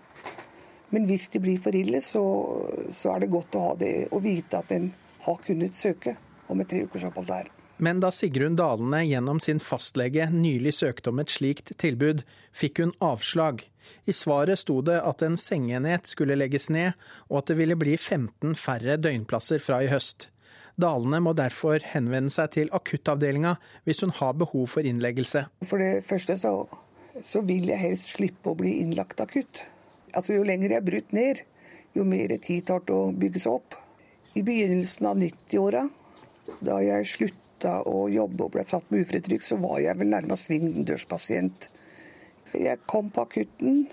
Men 0.94 1.08
hvis 1.10 1.28
det 1.34 1.42
blir 1.44 1.58
for 1.62 1.76
ille, 1.76 2.02
så, 2.04 2.24
så 2.94 3.16
er 3.16 3.24
det 3.26 3.34
godt 3.34 3.58
å 3.58 3.64
ha 3.70 3.76
det 3.80 3.94
og 4.12 4.22
vite 4.24 4.62
at 4.62 4.72
en 4.76 4.92
har 5.26 5.40
kunnet 5.44 5.76
søke 5.76 6.16
om 6.52 6.62
et 6.62 6.70
tre 6.70 6.84
ukers 6.86 7.08
opphold 7.10 7.32
der. 7.32 7.50
Men 7.78 8.00
da 8.00 8.12
Sigrun 8.14 8.56
Dalene 8.56 9.02
gjennom 9.04 9.42
sin 9.44 9.60
fastlege 9.60 10.30
nylig 10.32 10.76
søkte 10.78 11.12
om 11.12 11.20
et 11.20 11.34
slikt 11.34 11.74
tilbud, 11.82 12.24
fikk 12.56 12.80
hun 12.84 12.94
avslag. 13.04 13.66
I 14.06 14.14
svaret 14.14 14.62
sto 14.62 14.80
det 14.86 14.98
at 15.02 15.24
en 15.26 15.38
sengeenhet 15.40 16.08
skulle 16.10 16.38
legges 16.38 16.70
ned, 16.74 16.94
og 17.30 17.42
at 17.42 17.52
det 17.52 17.60
ville 17.60 17.78
bli 17.80 17.98
15 17.98 18.56
færre 18.60 18.98
døgnplasser 19.02 19.64
fra 19.64 19.82
i 19.84 19.92
høst. 19.92 20.30
Dalene 20.76 21.22
må 21.24 21.32
derfor 21.38 21.80
henvende 21.94 22.34
seg 22.34 22.52
til 22.58 22.72
akuttavdelinga 22.76 23.56
hvis 23.88 24.04
hun 24.04 24.12
har 24.18 24.36
behov 24.36 24.68
for 24.74 24.88
innleggelse. 24.88 25.46
For 25.64 25.80
det 25.80 26.04
første 26.08 26.36
så, 26.40 26.52
så 27.24 27.42
vil 27.48 27.70
jeg 27.72 27.80
helst 27.80 28.18
slippe 28.18 28.52
å 28.52 28.60
bli 28.60 28.82
innlagt 28.84 29.24
akutt. 29.24 29.64
Altså 30.16 30.36
Jo 30.36 30.44
lenger 30.48 30.76
jeg 30.76 30.82
er 30.82 30.90
brutt 30.90 31.16
ned, 31.16 31.42
jo 31.96 32.04
mer 32.08 32.36
tid 32.44 32.68
tar 32.68 32.84
det 32.88 32.96
å 32.96 33.14
bygge 33.16 33.46
seg 33.46 33.56
opp. 33.56 33.78
I 34.36 34.44
begynnelsen 34.44 35.08
av 35.08 35.20
90-åra, 35.20 35.86
da 36.60 36.82
jeg 36.84 37.08
slutta 37.08 37.78
å 37.88 38.06
jobbe 38.12 38.46
og 38.46 38.52
ble 38.58 38.66
satt 38.68 38.90
med 38.92 39.06
uføretrygd, 39.06 39.46
så 39.48 39.58
var 39.62 39.80
jeg 39.80 39.96
vel 40.02 40.12
nærmest 40.12 40.50
svingdørspasient. 40.50 41.70
Jeg 42.60 42.82
kom 42.88 43.10
på 43.14 43.26
akutten, 43.26 43.86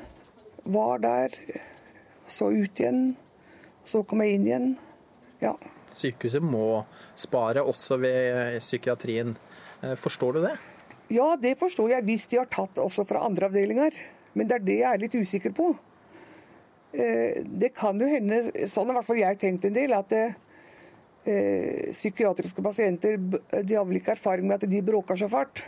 var 0.62 1.02
der, 1.02 1.34
så 2.26 2.50
ut 2.52 2.80
igjen. 2.80 3.14
Så 3.84 4.04
kom 4.06 4.22
jeg 4.22 4.36
inn 4.38 4.46
igjen. 4.46 4.68
Ja. 5.42 5.56
Sykehuset 5.90 6.44
må 6.44 6.84
spare 7.18 7.64
også 7.66 7.98
ved 8.00 8.58
psykiatrien. 8.62 9.34
Eh, 9.82 9.96
forstår 9.98 10.38
du 10.38 10.42
det? 10.46 10.54
Ja, 11.12 11.32
det 11.36 11.56
forstår 11.60 11.96
jeg 11.96 12.06
hvis 12.06 12.28
de 12.30 12.38
har 12.40 12.50
tatt 12.52 12.78
også 12.80 13.04
fra 13.08 13.24
andre 13.26 13.50
avdelinger. 13.50 13.96
Men 14.38 14.48
det 14.48 14.60
er 14.60 14.68
det 14.68 14.78
jeg 14.78 14.88
er 14.88 15.02
litt 15.02 15.18
usikker 15.18 15.52
på. 15.56 15.72
Eh, 16.92 17.42
det 17.44 17.74
kan 17.76 17.98
jo 18.00 18.08
hende, 18.08 18.44
sånn 18.70 18.88
har 18.88 18.94
i 18.94 19.00
hvert 19.00 19.10
fall 19.10 19.20
jeg 19.20 19.40
tenkt 19.42 19.68
en 19.68 19.76
del, 19.76 19.92
at 19.96 20.08
det, 20.12 20.24
eh, 21.26 21.90
psykiatriske 21.90 22.64
pasienter 22.64 23.18
de 23.18 23.74
har 23.74 23.84
vel 23.84 23.98
ikke 24.00 24.14
erfaring 24.14 24.46
med 24.46 24.62
at 24.62 24.70
de 24.70 24.82
bråker 24.84 25.18
så 25.18 25.28
fælt 25.32 25.64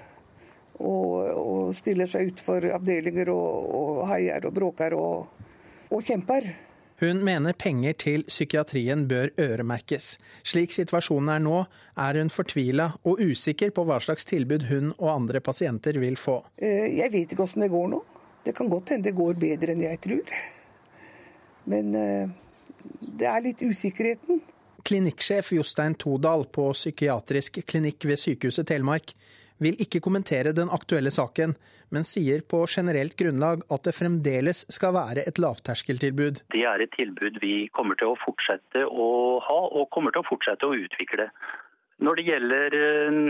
og, 0.81 1.15
og 1.39 1.75
stiller 1.77 2.09
seg 2.11 2.33
utfor 2.33 2.67
avdelinger 2.75 3.31
og, 3.33 3.75
og, 3.79 4.05
heier 4.11 4.47
og 4.49 4.55
bråker 4.57 4.97
og, 4.99 5.43
og 5.91 6.07
kjemper. 6.07 6.49
Hun 7.03 7.25
mener 7.27 7.57
penger 7.59 7.97
til 7.99 8.23
psykiatrien 8.29 9.09
bør 9.11 9.33
øremerkes. 9.41 10.15
Slik 10.47 10.73
situasjonen 10.73 11.33
er 11.35 11.43
nå, 11.43 11.65
er 11.99 12.21
hun 12.21 12.31
fortvila 12.31 12.93
og 13.03 13.23
usikker 13.23 13.75
på 13.75 13.85
hva 13.89 13.99
slags 14.03 14.29
tilbud 14.31 14.69
hun 14.71 14.93
og 14.95 15.11
andre 15.17 15.43
pasienter 15.43 15.99
vil 16.03 16.17
få. 16.21 16.39
Eh, 16.57 16.95
jeg 17.01 17.11
vet 17.13 17.35
ikke 17.35 17.43
hvordan 17.43 17.67
det 17.67 17.73
går 17.75 17.91
nå. 17.97 18.01
Det 18.45 18.55
kan 18.55 18.71
godt 18.71 18.95
hende 18.95 19.09
det 19.09 19.17
går 19.17 19.39
bedre 19.43 19.75
enn 19.75 19.83
jeg 19.83 20.01
tror. 20.07 20.35
Men 21.71 21.95
eh, 21.99 22.33
det 23.01 23.29
er 23.31 23.43
litt 23.43 23.63
usikkerheten. 23.65 24.43
Klinikksjef 24.85 25.55
Jostein 25.57 25.97
Todal 25.99 26.45
på 26.53 26.69
psykiatrisk 26.77 27.63
klinikk 27.67 28.05
ved 28.05 28.21
Sykehuset 28.21 28.69
Telemark 28.69 29.15
vil 29.63 29.79
ikke 29.81 30.03
kommentere 30.05 30.55
den 30.57 30.71
aktuelle 30.75 31.13
saken, 31.15 31.55
men 31.95 32.07
sier 32.07 32.43
på 32.51 32.65
generelt 32.71 33.17
grunnlag 33.19 33.63
at 33.75 33.85
det 33.87 33.95
fremdeles 33.95 34.65
skal 34.73 34.95
være 34.97 35.27
et 35.29 35.39
lavterskeltilbud. 35.43 36.43
Det 36.55 36.65
er 36.67 36.83
et 36.83 36.95
tilbud 36.97 37.39
vi 37.43 37.69
kommer 37.77 37.99
til 38.01 38.13
å 38.13 38.21
fortsette 38.25 38.87
å 38.89 39.11
ha, 39.45 39.61
og 39.71 39.91
kommer 39.95 40.15
til 40.15 40.25
å 40.25 40.29
fortsette 40.29 40.67
å 40.67 40.79
utvikle. 40.79 41.29
Når 42.03 42.19
det 42.19 42.27
gjelder 42.27 42.77
eh, 42.81 43.21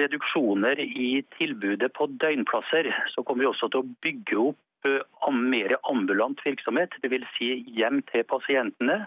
reduksjoner 0.00 0.80
i 0.82 1.22
tilbudet 1.36 1.92
på 1.94 2.08
døgnplasser, 2.22 2.90
så 3.14 3.22
kommer 3.22 3.44
vi 3.44 3.52
også 3.52 3.70
til 3.70 3.84
å 3.84 3.92
bygge 4.04 4.40
opp 4.42 4.88
eh, 4.88 5.28
mer 5.36 5.76
ambulant 5.90 6.42
virksomhet, 6.44 6.96
dvs. 7.04 7.28
Si 7.36 7.52
hjem 7.78 8.02
til 8.10 8.26
pasientene. 8.28 9.04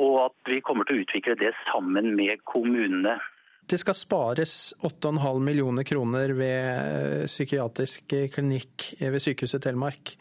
Og 0.00 0.16
at 0.30 0.48
vi 0.48 0.62
kommer 0.64 0.88
til 0.88 0.96
å 0.96 1.04
utvikle 1.04 1.36
det 1.36 1.52
sammen 1.66 2.14
med 2.16 2.40
kommunene. 2.48 3.18
Det 3.70 3.78
skal 3.78 3.94
spares 3.94 4.52
8,5 4.82 5.38
millioner 5.46 5.86
kroner 5.86 6.32
ved 6.34 6.64
eh, 6.66 7.26
psykiatrisk 7.30 8.14
klinikk 8.34 8.88
ved 8.98 9.22
Sykehuset 9.22 9.62
Telemark. 9.62 10.16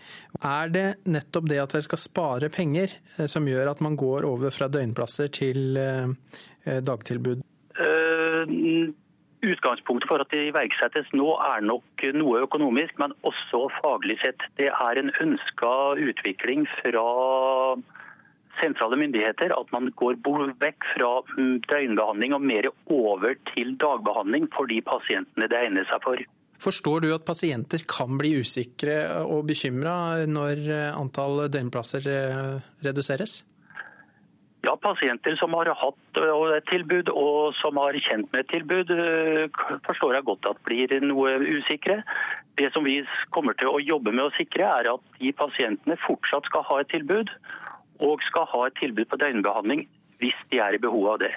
Er 0.45 0.69
det 0.69 0.85
nettopp 1.09 1.47
det 1.49 1.57
at 1.63 1.73
dere 1.73 1.87
skal 1.87 2.01
spare 2.03 2.51
penger 2.53 2.93
eh, 3.17 3.25
som 3.25 3.47
gjør 3.49 3.71
at 3.71 3.81
man 3.81 3.97
går 3.97 4.27
over 4.29 4.53
fra 4.53 4.69
døgnplasser 4.69 5.33
til 5.33 5.79
eh, 5.81 6.13
dagtilbud? 6.85 7.41
Utgangspunktet 9.39 10.09
for 10.11 10.21
at 10.21 10.29
det 10.35 10.49
iverksettes 10.51 11.09
nå 11.15 11.31
er 11.41 11.63
nok 11.65 12.03
noe 12.19 12.43
økonomisk, 12.43 12.97
men 13.01 13.15
også 13.25 13.69
faglig 13.79 14.19
sett. 14.21 14.43
Det 14.59 14.67
er 14.69 14.99
en 14.99 15.09
ønska 15.23 15.71
utvikling 16.03 16.67
fra 16.83 17.07
sentrale 18.61 18.97
myndigheter 18.99 19.53
at 19.55 19.71
man 19.75 19.91
går 19.99 20.19
vekk 20.61 20.89
fra 20.95 21.11
mm, 21.37 21.61
døgnbehandling 21.67 22.35
og 22.35 22.43
mer 22.51 22.69
over 22.87 23.37
til 23.53 23.75
dagbehandling 23.81 24.49
for 24.55 24.69
de 24.69 24.81
pasientene 24.85 25.49
det 25.49 25.63
egner 25.63 25.87
seg 25.89 26.03
for. 26.05 26.27
Forstår 26.59 27.05
du 27.05 27.13
at 27.15 27.27
pasienter 27.27 27.85
kan 27.87 28.17
bli 28.19 28.33
usikre 28.43 29.23
og 29.23 29.45
bekymra 29.47 30.25
når 30.27 30.65
eh, 30.67 30.89
antall 30.91 31.45
døgnplasser 31.47 32.09
eh, 32.11 32.57
reduseres? 32.83 33.45
Ja, 34.67 34.73
pasienter 34.75 35.37
som 35.39 35.55
har 35.55 35.71
hatt 35.71 36.19
eh, 36.19 36.57
et 36.57 36.67
tilbud 36.67 37.13
og 37.13 37.55
som 37.61 37.79
har 37.79 37.95
kjent 38.09 38.27
med 38.33 38.43
et 38.43 38.51
tilbud, 38.51 38.91
forstår 39.87 40.17
jeg 40.17 40.27
godt 40.27 40.51
at 40.51 40.59
blir 40.67 40.97
noe 41.05 41.37
usikre. 41.47 42.01
Det 42.59 42.67
som 42.75 42.83
vi 42.83 42.99
kommer 43.31 43.55
til 43.55 43.71
å 43.71 43.79
jobbe 43.79 44.11
med 44.11 44.27
å 44.27 44.35
sikre, 44.35 44.67
er 44.67 44.91
at 44.97 45.17
de 45.23 45.31
pasientene 45.39 45.95
fortsatt 46.03 46.51
skal 46.51 46.67
ha 46.67 46.81
et 46.83 46.91
tilbud 46.91 47.31
og 47.99 48.23
skal 48.25 48.47
ha 48.53 48.65
et 48.67 48.79
tilbud 48.79 49.05
på 49.11 49.19
døgnbehandling 49.19 49.85
hvis 50.19 50.39
de 50.51 50.59
er 50.59 50.75
i 50.75 50.81
behov 50.81 51.13
av 51.13 51.21
det. 51.23 51.33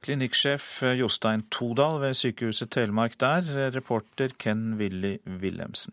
Klinikksjef 0.00 0.80
Jostein 0.96 1.42
Todal 1.52 1.98
ved 2.00 2.14
Sykehuset 2.16 2.70
Telemark 2.72 3.18
der, 3.20 3.44
reporter 3.74 4.32
Ken 4.40 4.78
Willy 4.80 5.18
Wilhelmsen. 5.26 5.92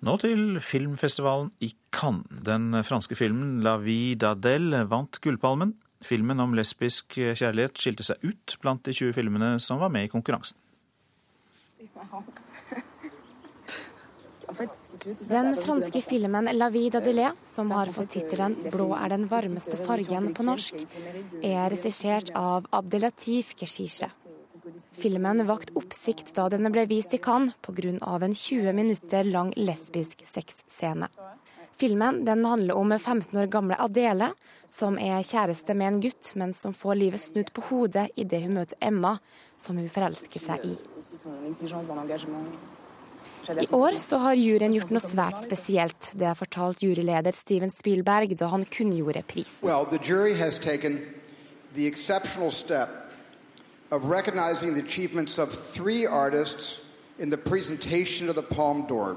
Nå 0.00 0.14
til 0.22 0.60
filmfestivalen 0.62 1.50
i 1.60 1.74
Cannes. 1.92 2.24
Den 2.46 2.84
franske 2.84 3.16
filmen 3.18 3.60
'La 3.62 3.76
vie 3.76 4.16
d'Adèle' 4.16 4.86
vant 4.88 5.20
Gullpalmen. 5.20 5.74
Filmen 6.02 6.40
om 6.40 6.54
lesbisk 6.54 7.18
kjærlighet 7.18 7.78
skilte 7.78 8.06
seg 8.06 8.16
ut 8.22 8.56
blant 8.62 8.84
de 8.86 8.92
20 8.92 9.12
filmene 9.12 9.60
som 9.60 9.80
var 9.80 9.88
med 9.88 10.04
i 10.04 10.12
konkurransen. 10.12 10.56
Den 15.04 15.56
franske 15.56 16.02
filmen 16.02 16.48
'La 16.52 16.68
vie 16.70 16.90
d'Adelé, 16.90 17.30
som 17.42 17.70
har 17.70 17.86
fått 17.86 18.10
tittelen 18.10 18.56
'Blå 18.70 18.94
er 18.96 19.08
den 19.08 19.26
varmeste 19.26 19.76
fargen' 19.76 20.34
på 20.34 20.42
norsk, 20.42 20.74
er 21.42 21.70
regissert 21.70 22.30
av 22.34 22.66
Abdelatif 22.72 23.54
Keshishe. 23.54 24.10
Filmen 24.92 25.46
vakte 25.46 25.72
oppsikt 25.78 26.34
da 26.34 26.48
den 26.48 26.72
ble 26.72 26.86
vist 26.86 27.14
i 27.14 27.18
Cannes 27.18 27.54
pga. 27.62 28.24
en 28.24 28.34
20 28.34 28.72
minutter 28.72 29.24
lang 29.24 29.52
lesbisk 29.56 30.24
sexscene. 30.24 31.08
Filmen 31.78 32.24
den 32.24 32.44
handler 32.44 32.74
om 32.74 32.98
15 32.98 33.38
år 33.38 33.46
gamle 33.46 33.76
Adele, 33.78 34.32
som 34.68 34.98
er 34.98 35.22
kjæreste 35.22 35.74
med 35.74 35.86
en 35.86 36.00
gutt, 36.00 36.32
men 36.34 36.52
som 36.52 36.74
får 36.74 36.94
livet 36.94 37.20
snudd 37.20 37.52
på 37.52 37.62
hodet 37.68 38.08
idet 38.16 38.42
hun 38.42 38.54
møter 38.54 38.76
Emma, 38.80 39.18
som 39.56 39.76
hun 39.76 39.88
forelsker 39.88 40.40
seg 40.40 40.64
i. 40.66 40.76
I 43.48 43.66
år 43.72 43.98
så 43.98 44.18
har 44.18 44.34
juryen 44.36 44.74
gjort 44.76 44.90
noe 44.92 45.00
svært 45.00 45.38
spesielt. 45.40 46.10
Det 46.12 46.26
har 46.28 46.36
fortalt 46.36 46.82
juryleder 46.84 47.32
Steven 47.32 47.70
Spielberg 47.72 48.34
da 48.36 48.50
han 48.52 48.64
kunngjorde 48.64 49.22
prisen. 49.28 49.64
Well, 49.68 49.86
the 49.88 49.98
jury 49.98 50.34
has 50.36 50.58
taken 50.58 51.00
the 51.74 51.86
exceptional 51.86 52.50
step 52.52 52.88
of 53.90 54.04
recognizing 54.04 54.74
the 54.74 54.82
achievements 54.84 55.38
of 55.38 55.52
three 55.52 56.06
artists 56.06 56.80
in 57.18 57.30
the 57.30 57.38
presentation 57.38 58.28
of 58.28 58.36
the 58.36 58.42
Palme 58.42 58.86
d'Or. 58.88 59.16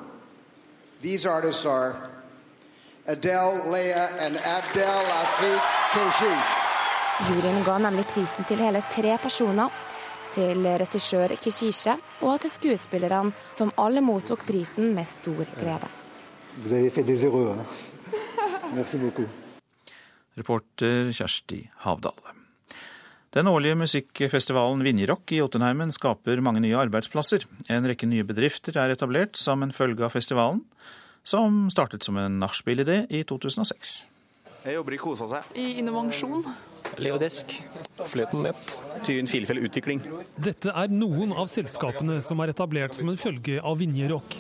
These 1.02 1.26
artists 1.26 1.66
are 1.66 1.96
Adele, 3.08 3.62
Leia, 3.68 4.10
and 4.20 4.38
Abdel 4.38 5.04
Afik 5.22 5.62
Keshish. 5.92 6.62
Juryen 7.28 7.64
ga 7.66 7.78
nemlig 7.78 8.06
prisen 8.06 8.46
til 8.48 8.58
hele 8.58 8.84
tre 8.90 9.18
personer. 9.18 9.70
Til 10.32 10.64
regissør 10.64 11.36
Kishishe 11.44 11.98
og 12.24 12.40
til 12.40 12.52
skuespillerne, 12.54 13.34
som 13.52 13.74
alle 13.78 14.00
mottok 14.02 14.46
prisen 14.48 14.94
med 14.96 15.06
stor 15.06 15.44
glede. 15.60 15.90
Vous 16.58 16.72
avez 16.74 16.90
fait 16.90 17.04
des 17.04 17.24
heureux. 17.24 17.56
Hein? 17.56 17.66
Merci. 18.76 18.98
Reporter 20.38 21.12
Kjersti 21.12 21.70
Havdal. 21.84 22.16
Den 23.32 23.48
årlige 23.48 23.76
musikkfestivalen 23.80 24.84
Vinjerock 24.84 25.32
i 25.32 25.40
Jotunheimen 25.40 25.92
skaper 25.92 26.42
mange 26.44 26.60
nye 26.64 26.76
arbeidsplasser. 26.80 27.46
En 27.72 27.88
rekke 27.88 28.08
nye 28.08 28.26
bedrifter 28.28 28.76
er 28.80 28.92
etablert 28.92 29.40
som 29.40 29.64
en 29.64 29.72
følge 29.72 30.04
av 30.04 30.12
festivalen, 30.12 30.64
som 31.24 31.70
startet 31.72 32.04
som 32.04 32.20
en 32.20 32.40
nachspiel-idé 32.40 33.06
i 33.08 33.24
2006. 33.28 33.94
Jeg 34.66 34.76
jobber 34.76 34.96
i 34.96 35.00
Kosa 35.00 35.28
seg. 35.32 35.48
I 35.56 35.80
innovasjon. 35.80 36.44
Leodesk. 37.00 37.54
Fløten 38.08 38.44
Nett. 38.44 38.78
Tyn 39.06 39.30
Filefjell 39.30 39.62
Utvikling. 39.66 40.02
Dette 40.42 40.74
er 40.74 40.92
noen 40.92 41.32
av 41.38 41.50
selskapene 41.52 42.20
som 42.24 42.42
er 42.44 42.54
etablert 42.54 42.98
som 42.98 43.12
en 43.12 43.20
følge 43.20 43.62
av 43.62 43.80
Vinjerock. 43.80 44.36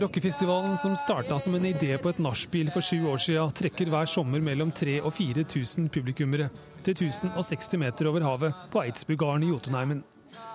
Rockefestivalen 0.00 0.76
som 0.80 0.94
starta 0.96 1.38
som 1.42 1.54
en 1.54 1.66
idé 1.66 1.96
på 1.98 2.12
et 2.12 2.20
nachspiel 2.22 2.70
for 2.72 2.84
sju 2.84 3.02
år 3.10 3.20
siden, 3.20 3.52
trekker 3.58 3.90
hver 3.90 4.08
sommer 4.08 4.42
mellom 4.42 4.70
3000 4.70 5.04
og 5.04 5.14
4000 5.16 5.90
publikummere 5.92 6.48
til 6.86 6.94
1060 6.94 7.82
meter 7.82 8.08
over 8.08 8.24
havet 8.24 8.64
på 8.72 8.84
Eidsbugarden 8.84 9.44
i 9.44 9.52
Jotunheimen. 9.52 10.02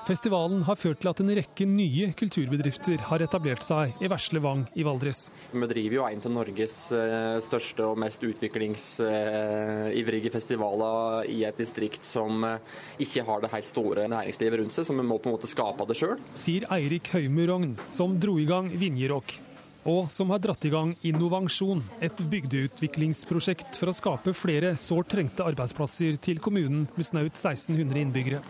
Festivalen 0.06 0.60
har 0.68 0.78
ført 0.78 1.00
til 1.02 1.10
at 1.10 1.18
en 1.24 1.32
rekke 1.39 1.65
nye 1.65 2.12
kulturbedrifter 2.18 3.02
har 3.08 3.22
etablert 3.26 3.63
seg 3.65 3.94
i 4.06 4.08
Vesle 4.12 4.39
Vang 4.44 4.62
i 4.78 4.84
Valdres. 4.86 5.32
Vi 5.50 5.68
driver 5.72 5.96
jo 5.98 6.04
en 6.06 6.22
av 6.22 6.32
Norges 6.36 6.91
eh, 6.94 7.39
største 7.41 7.82
og 7.88 7.98
mest 8.04 8.22
utviklingsivrige 8.28 10.30
festivaler 10.36 11.26
i 11.34 11.44
et 11.50 11.58
distrikt 11.58 12.06
som 12.06 12.46
eh, 12.46 12.62
ikke 13.02 13.26
har 13.26 13.41
det 13.41 13.50
helt 13.56 13.70
store 13.72 14.06
næringslivet 14.13 14.60
rundt 14.62 14.78
seg, 14.78 14.86
så 14.86 14.94
vi 14.94 15.02
må 15.10 15.18
på 15.18 15.26
en 15.32 15.36
måte 15.39 15.50
skape 15.50 15.82
det 15.89 15.98
sjøl. 15.98 16.22
Sier 16.38 16.70
Eirik 16.78 17.10
Rogn, 17.15 17.74
som 17.89 18.20
dro 18.22 18.38
i 18.38 18.46
gang 18.46 18.70
Vinjerock. 18.78 19.41
Og 19.89 20.06
som 20.10 20.30
har 20.34 20.41
dratt 20.41 20.65
i 20.65 20.72
gang 20.74 20.96
Innovansjon, 21.06 21.82
et 22.02 22.22
bygdeutviklingsprosjekt 22.30 23.78
for 23.78 23.89
å 23.89 23.94
skape 23.94 24.34
flere 24.38 24.74
sårt 24.82 25.10
trengte 25.13 25.46
arbeidsplasser 25.46 26.18
til 26.22 26.41
kommunen 26.41 26.86
med 26.94 27.06
snaut 27.06 27.38
1600 27.38 28.02
innbyggere. 28.06 28.41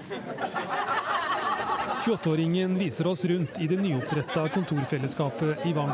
28-åringen 2.05 2.77
viser 2.77 3.07
oss 3.07 3.25
rundt 3.25 3.61
i 3.61 3.67
det 3.67 3.77
nyoppretta 3.81 4.49
kontorfellesskapet 4.53 5.65
i 5.65 5.73
Vang. 5.73 5.93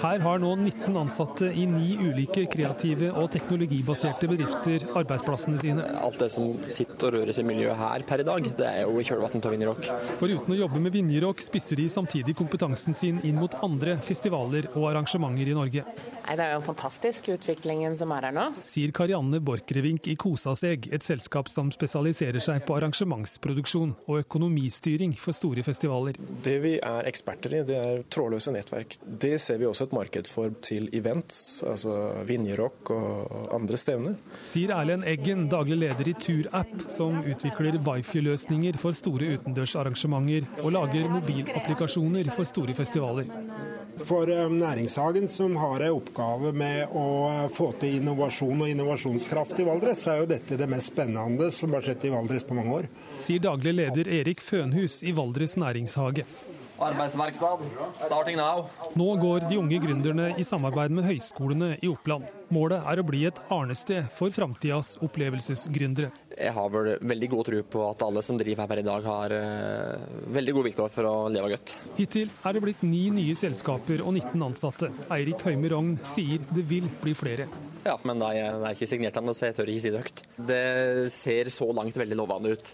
Her 0.00 0.22
har 0.24 0.38
nå 0.40 0.54
19 0.56 0.96
ansatte 0.96 1.50
i 1.52 1.66
ni 1.68 1.90
ulike 2.00 2.46
kreative 2.48 3.10
og 3.20 3.26
teknologibaserte 3.34 4.30
bedrifter 4.30 4.86
arbeidsplassene 4.96 5.60
sine. 5.60 5.84
Alt 6.00 6.22
det 6.22 6.30
som 6.32 6.54
sitter 6.72 7.10
og 7.10 7.18
røres 7.18 7.40
i 7.42 7.44
miljøet 7.44 7.76
her 7.76 8.06
per 8.08 8.22
i 8.22 8.26
dag, 8.30 8.48
det 8.62 8.70
er 8.70 8.86
jo 8.86 8.96
i 8.96 9.04
kjølvannet 9.04 9.50
av 9.50 9.52
Vinjerock. 9.52 9.90
Foruten 10.22 10.56
å 10.56 10.58
jobbe 10.62 10.80
med 10.80 10.96
Vinjerock, 10.96 11.44
spisser 11.44 11.76
de 11.82 11.90
samtidig 11.92 12.36
kompetansen 12.38 12.96
sin 12.96 13.20
inn 13.20 13.36
mot 13.42 13.58
andre 13.60 13.98
festivaler 14.06 14.70
og 14.72 14.88
arrangementer 14.94 15.52
i 15.52 15.58
Norge. 15.58 15.84
Nei, 16.26 16.36
Det 16.36 16.44
er 16.44 16.52
jo 16.54 16.60
en 16.60 16.66
fantastisk 16.66 17.28
utviklingen 17.34 17.96
som 17.96 18.12
er 18.14 18.28
her 18.28 18.34
nå. 18.36 18.46
Sier 18.64 18.92
Karianne 18.94 19.40
Borchgrevink 19.44 20.08
i 20.12 20.16
Kosaseg, 20.20 20.88
et 20.92 21.04
selskap 21.04 21.48
som 21.50 21.70
spesialiserer 21.74 22.42
seg 22.42 22.64
på 22.68 22.76
arrangementsproduksjon 22.76 23.94
og 24.06 24.20
økonomistyring 24.22 25.14
for 25.18 25.36
store 25.36 25.64
festivaler. 25.66 26.18
Det 26.44 26.56
vi 26.62 26.76
er 26.78 27.08
eksperter 27.10 27.56
i, 27.58 27.62
det 27.66 27.78
er 27.80 28.04
trådløse 28.12 28.54
nettverk. 28.54 28.98
Det 29.04 29.34
ser 29.42 29.60
vi 29.60 29.68
også 29.68 29.88
et 29.88 29.96
marked 29.96 30.30
for 30.30 30.54
til 30.64 30.88
events, 30.96 31.62
altså 31.66 31.96
Vinjerock 32.28 32.92
og 32.94 33.50
andre 33.56 33.80
stevner. 33.80 34.16
Sier 34.48 34.74
Erlend 34.76 35.06
Eggen, 35.08 35.48
daglig 35.52 35.80
leder 35.82 36.12
i 36.12 36.16
Turapp, 36.20 36.86
som 36.90 37.20
utvikler 37.24 37.80
wifi-løsninger 37.86 38.78
for 38.80 38.96
store 38.96 39.34
utendørsarrangementer 39.36 40.48
og 40.64 40.74
lager 40.76 41.08
mobilapplikasjoner 41.10 42.30
for 42.34 42.48
store 42.48 42.76
festivaler. 42.76 43.30
For 44.06 44.30
eh, 44.32 44.48
Næringshagen, 44.50 45.28
som 45.28 45.56
har 45.60 45.82
en 45.84 45.96
oppgave 46.10 46.52
med 46.52 46.88
å 46.92 47.48
få 47.54 47.70
til 47.80 48.00
innovasjon 48.00 48.64
og 48.64 48.70
innovasjonskraft 48.70 49.60
i 49.60 49.66
Valdres, 49.66 50.02
så 50.02 50.14
er 50.14 50.22
jo 50.22 50.30
dette 50.30 50.58
det 50.58 50.68
mest 50.70 50.92
spennende 50.92 51.50
som 51.54 51.72
har 51.74 51.84
skjedd 51.86 52.04
i 52.04 52.12
Valdres 52.14 52.46
på 52.46 52.56
mange 52.58 52.74
år. 52.80 52.88
Sier 53.22 53.42
daglig 53.42 53.74
leder 53.76 54.10
Erik 54.20 54.42
Fønhus 54.42 55.02
i 55.06 55.14
Valdres 55.14 55.56
næringshage. 55.60 56.26
Arbeidsverkstad, 56.80 57.58
starting 58.06 58.36
now. 58.36 58.64
Nå 58.96 59.16
går 59.20 59.44
de 59.50 59.58
unge 59.60 59.78
gründerne 59.82 60.30
i 60.40 60.44
samarbeid 60.46 60.94
med 60.96 61.04
høyskolene 61.04 61.74
i 61.84 61.90
Oppland. 61.90 62.24
Målet 62.50 62.86
er 62.88 63.02
å 63.02 63.04
bli 63.06 63.26
et 63.28 63.36
arnested 63.52 64.08
for 64.16 64.32
framtidas 64.32 64.94
opplevelsesgründere. 65.04 66.08
Jeg 66.32 66.54
har 66.56 66.72
vel 66.72 66.94
veldig 67.04 67.30
god 67.34 67.50
tro 67.50 67.60
på 67.74 67.84
at 67.84 68.06
alle 68.06 68.24
som 68.24 68.40
driver 68.40 68.64
her 68.64 68.72
per 68.72 68.80
i 68.80 68.86
dag, 68.86 69.08
har 69.12 69.36
uh, 69.36 70.08
veldig 70.32 70.56
gode 70.56 70.70
vilkår 70.70 70.92
for 70.96 71.10
å 71.10 71.14
leve 71.28 71.52
godt. 71.52 71.76
Hittil 72.00 72.32
er 72.48 72.56
det 72.56 72.64
blitt 72.64 72.84
ni 72.88 73.04
nye 73.12 73.36
selskaper 73.36 74.00
og 74.00 74.14
19 74.16 74.48
ansatte. 74.48 74.90
Eirik 75.12 75.44
Høime 75.44 75.70
Rogn 75.74 75.96
sier 76.00 76.40
det 76.48 76.64
vil 76.70 76.88
bli 77.04 77.12
flere. 77.12 77.50
Ja, 77.84 77.98
men 78.08 78.24
det 78.24 78.34
er, 78.40 78.56
det 78.56 78.70
er 78.70 78.78
ikke 78.78 78.88
signert 78.88 79.20
ennå, 79.20 79.36
så 79.36 79.50
jeg 79.50 79.60
tør 79.60 79.72
ikke 79.72 79.84
si 79.84 79.92
det 79.92 80.06
høyt. 80.06 80.28
Det 80.48 80.64
ser 81.12 81.52
så 81.52 81.68
langt 81.76 82.00
veldig 82.00 82.24
lovende 82.24 82.56
ut. 82.56 82.72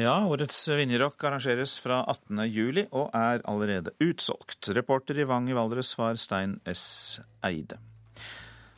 Ja, 0.00 0.22
årets 0.24 0.56
Vinjerock 0.72 1.20
arrangeres 1.28 1.74
fra 1.84 1.98
18.07 2.08 2.86
og 2.96 3.10
er 3.12 3.42
allerede 3.44 3.92
utsolgt. 4.00 4.70
Reporter 4.72 5.20
i 5.20 5.26
Vang 5.28 5.50
i 5.52 5.56
Valdres 5.56 5.92
var 5.98 6.16
Stein 6.16 6.54
S. 6.64 7.20
Eide. 7.44 7.76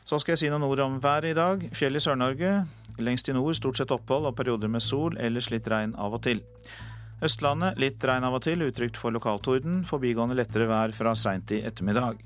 Så 0.03 0.19
skal 0.19 0.35
jeg 0.35 0.41
si 0.43 0.49
noen 0.51 0.67
ord 0.67 0.83
om 0.83 0.99
været 0.99 1.31
i 1.31 1.37
dag. 1.37 1.63
Fjell 1.71 1.95
i 1.95 2.03
Sør-Norge. 2.03 2.51
Lengst 2.99 3.31
i 3.31 3.37
nord 3.37 3.55
stort 3.55 3.79
sett 3.79 3.95
opphold 3.95 4.27
og 4.27 4.35
perioder 4.35 4.67
med 4.67 4.83
sol, 4.83 5.15
ellers 5.15 5.47
litt 5.55 5.71
regn 5.71 5.95
av 5.95 6.19
og 6.19 6.25
til. 6.27 6.43
Østlandet 7.23 7.79
litt 7.79 8.03
regn 8.03 8.27
av 8.27 8.35
og 8.35 8.43
til, 8.43 8.67
utrygt 8.67 8.99
for 8.99 9.15
lokaltorden. 9.15 9.85
Forbigående 9.87 10.35
lettere 10.35 10.67
vær 10.67 10.91
fra 10.95 11.15
seint 11.15 11.55
i 11.55 11.63
ettermiddag. 11.63 12.19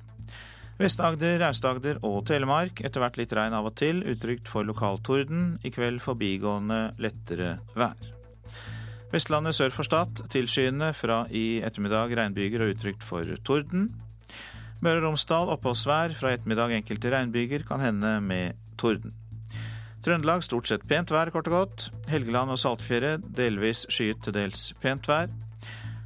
Vest-Agder, 0.82 1.44
Aust-Agder 1.46 2.02
og 2.08 2.24
Telemark 2.26 2.82
etter 2.82 3.04
hvert 3.04 3.22
litt 3.22 3.38
regn 3.38 3.54
av 3.54 3.70
og 3.70 3.78
til, 3.78 4.02
utrygt 4.02 4.50
for 4.50 4.66
lokaltorden. 4.66 5.60
I 5.62 5.70
kveld 5.76 6.02
forbigående 6.02 6.88
lettere 6.98 7.60
vær. 7.78 8.18
Vestlandet 9.10 9.56
sør 9.58 9.72
for 9.74 9.88
Stad 9.88 10.20
tilskyende 10.30 10.92
fra 10.94 11.24
i 11.34 11.64
ettermiddag 11.66 12.12
regnbyger 12.18 12.62
og 12.62 12.76
utrygt 12.76 13.02
for 13.02 13.26
torden. 13.42 13.88
Møre 14.86 15.02
og 15.02 15.08
Romsdal 15.08 15.50
oppholdsvær, 15.56 16.14
fra 16.14 16.36
ettermiddag 16.36 16.76
enkelte 16.78 17.10
regnbyger, 17.16 17.66
kan 17.66 17.82
hende 17.82 18.20
med 18.22 18.60
torden. 18.78 19.16
Trøndelag 20.06 20.46
stort 20.46 20.70
sett 20.70 20.86
pent 20.88 21.10
vær, 21.12 21.34
kort 21.34 21.50
og 21.50 21.58
godt. 21.58 21.90
Helgeland 22.08 22.54
og 22.54 22.62
Saltfjellet 22.62 23.26
delvis 23.36 23.88
skyet 23.90 24.22
til 24.24 24.38
dels 24.38 24.70
pent 24.80 25.10
vær. 25.10 25.34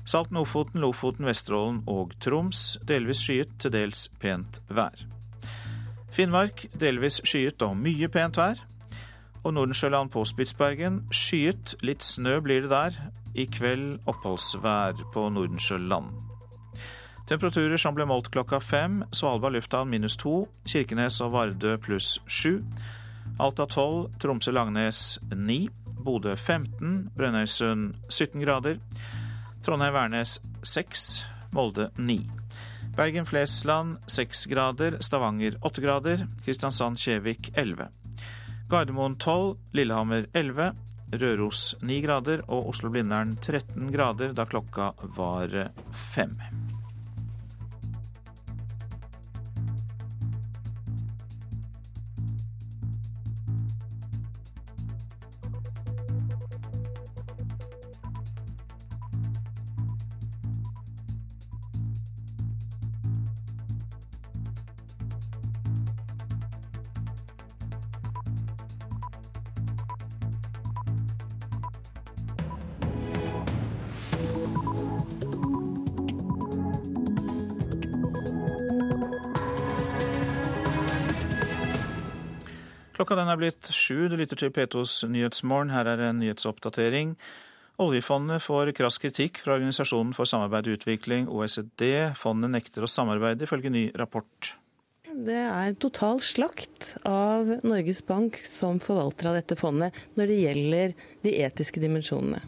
Salten, 0.08 0.40
Ofoten, 0.40 0.80
Lofoten, 0.82 1.28
Vesterålen 1.28 1.84
og 1.92 2.16
Troms 2.24 2.80
delvis 2.88 3.22
skyet 3.28 3.52
til 3.60 3.76
dels 3.76 4.08
pent 4.24 4.64
vær. 4.72 4.96
Finnmark 6.14 6.66
delvis 6.80 7.20
skyet 7.28 7.62
og 7.68 7.76
mye 7.78 8.08
pent 8.08 8.40
vær 8.40 8.64
og 9.44 9.54
Nordensjøland 9.54 10.12
på 10.14 10.24
Spitsbergen. 10.26 11.04
Skyet, 11.12 11.76
litt 11.84 12.04
snø 12.04 12.40
blir 12.44 12.66
det 12.66 12.72
der. 12.72 13.00
I 13.36 13.46
kveld 13.50 14.00
oppholdsvær 14.08 15.04
på 15.14 15.28
Nordensjøland. 15.34 16.12
Temperaturer 17.28 17.80
som 17.80 17.96
ble 17.96 18.08
målt 18.08 18.30
klokka 18.32 18.60
fem. 18.64 19.02
Svalbard 19.16 19.56
lufthavn 19.56 19.92
minus 19.92 20.18
to. 20.20 20.44
Kirkenes 20.68 21.22
og 21.24 21.34
Vardø 21.36 21.78
pluss 21.82 22.18
sju. 22.28 22.60
Alta 23.40 23.66
12, 23.66 24.20
Tromsø-Langnes 24.20 25.20
ni. 25.36 25.68
Bodø 26.04 26.36
15, 26.36 27.10
Brønnøysund 27.16 27.94
17 28.10 28.44
grader. 28.44 28.80
Trondheim-Værnes 29.64 30.42
6, 30.68 31.26
Molde 31.56 31.90
9. 31.98 32.20
Bergen-Flesland 32.98 33.98
6 34.08 34.46
grader, 34.52 35.00
Stavanger 35.02 35.56
8 35.62 35.82
grader, 35.82 36.28
Kristiansand-Kjevik 36.46 37.54
11. 37.56 38.03
Gardermoen 38.74 39.16
12, 39.22 39.58
Lillehammer 39.78 40.26
11, 40.34 40.72
Røros 41.22 41.76
9 41.86 42.00
grader 42.02 42.42
og 42.50 42.72
Oslo-Blindern 42.72 43.36
13 43.38 43.92
grader 43.94 44.34
da 44.34 44.48
klokka 44.50 44.88
var 45.14 45.54
fem. 45.94 46.40
Sju. 83.84 84.08
Du 84.08 84.16
lytter 84.20 84.40
til 84.40 84.54
P2s 84.54 85.04
Nyhetsmorgen. 85.12 85.74
Her 85.74 85.90
er 85.92 86.08
en 86.08 86.22
nyhetsoppdatering. 86.24 87.18
Oljefondet 87.84 88.44
får 88.46 88.72
krass 88.78 89.00
kritikk 89.02 89.42
fra 89.42 89.58
Organisasjonen 89.58 90.14
for 90.16 90.30
samarbeid 90.30 90.70
og 90.70 90.78
utvikling, 90.78 91.26
OECD. 91.28 92.14
Fondet 92.20 92.54
nekter 92.54 92.86
å 92.86 92.90
samarbeide, 92.92 93.48
ifølge 93.48 93.72
ny 93.74 93.88
rapport. 93.98 94.54
Det 95.14 95.38
er 95.38 95.76
total 95.82 96.22
slakt 96.26 96.96
av 97.06 97.50
Norges 97.66 98.02
Bank 98.06 98.38
som 98.50 98.80
forvalter 98.82 99.30
av 99.30 99.38
dette 99.38 99.58
fondet 99.60 99.94
når 100.18 100.30
det 100.30 100.38
gjelder 100.40 100.94
de 101.26 101.34
etiske 101.46 101.82
dimensjonene. 101.84 102.42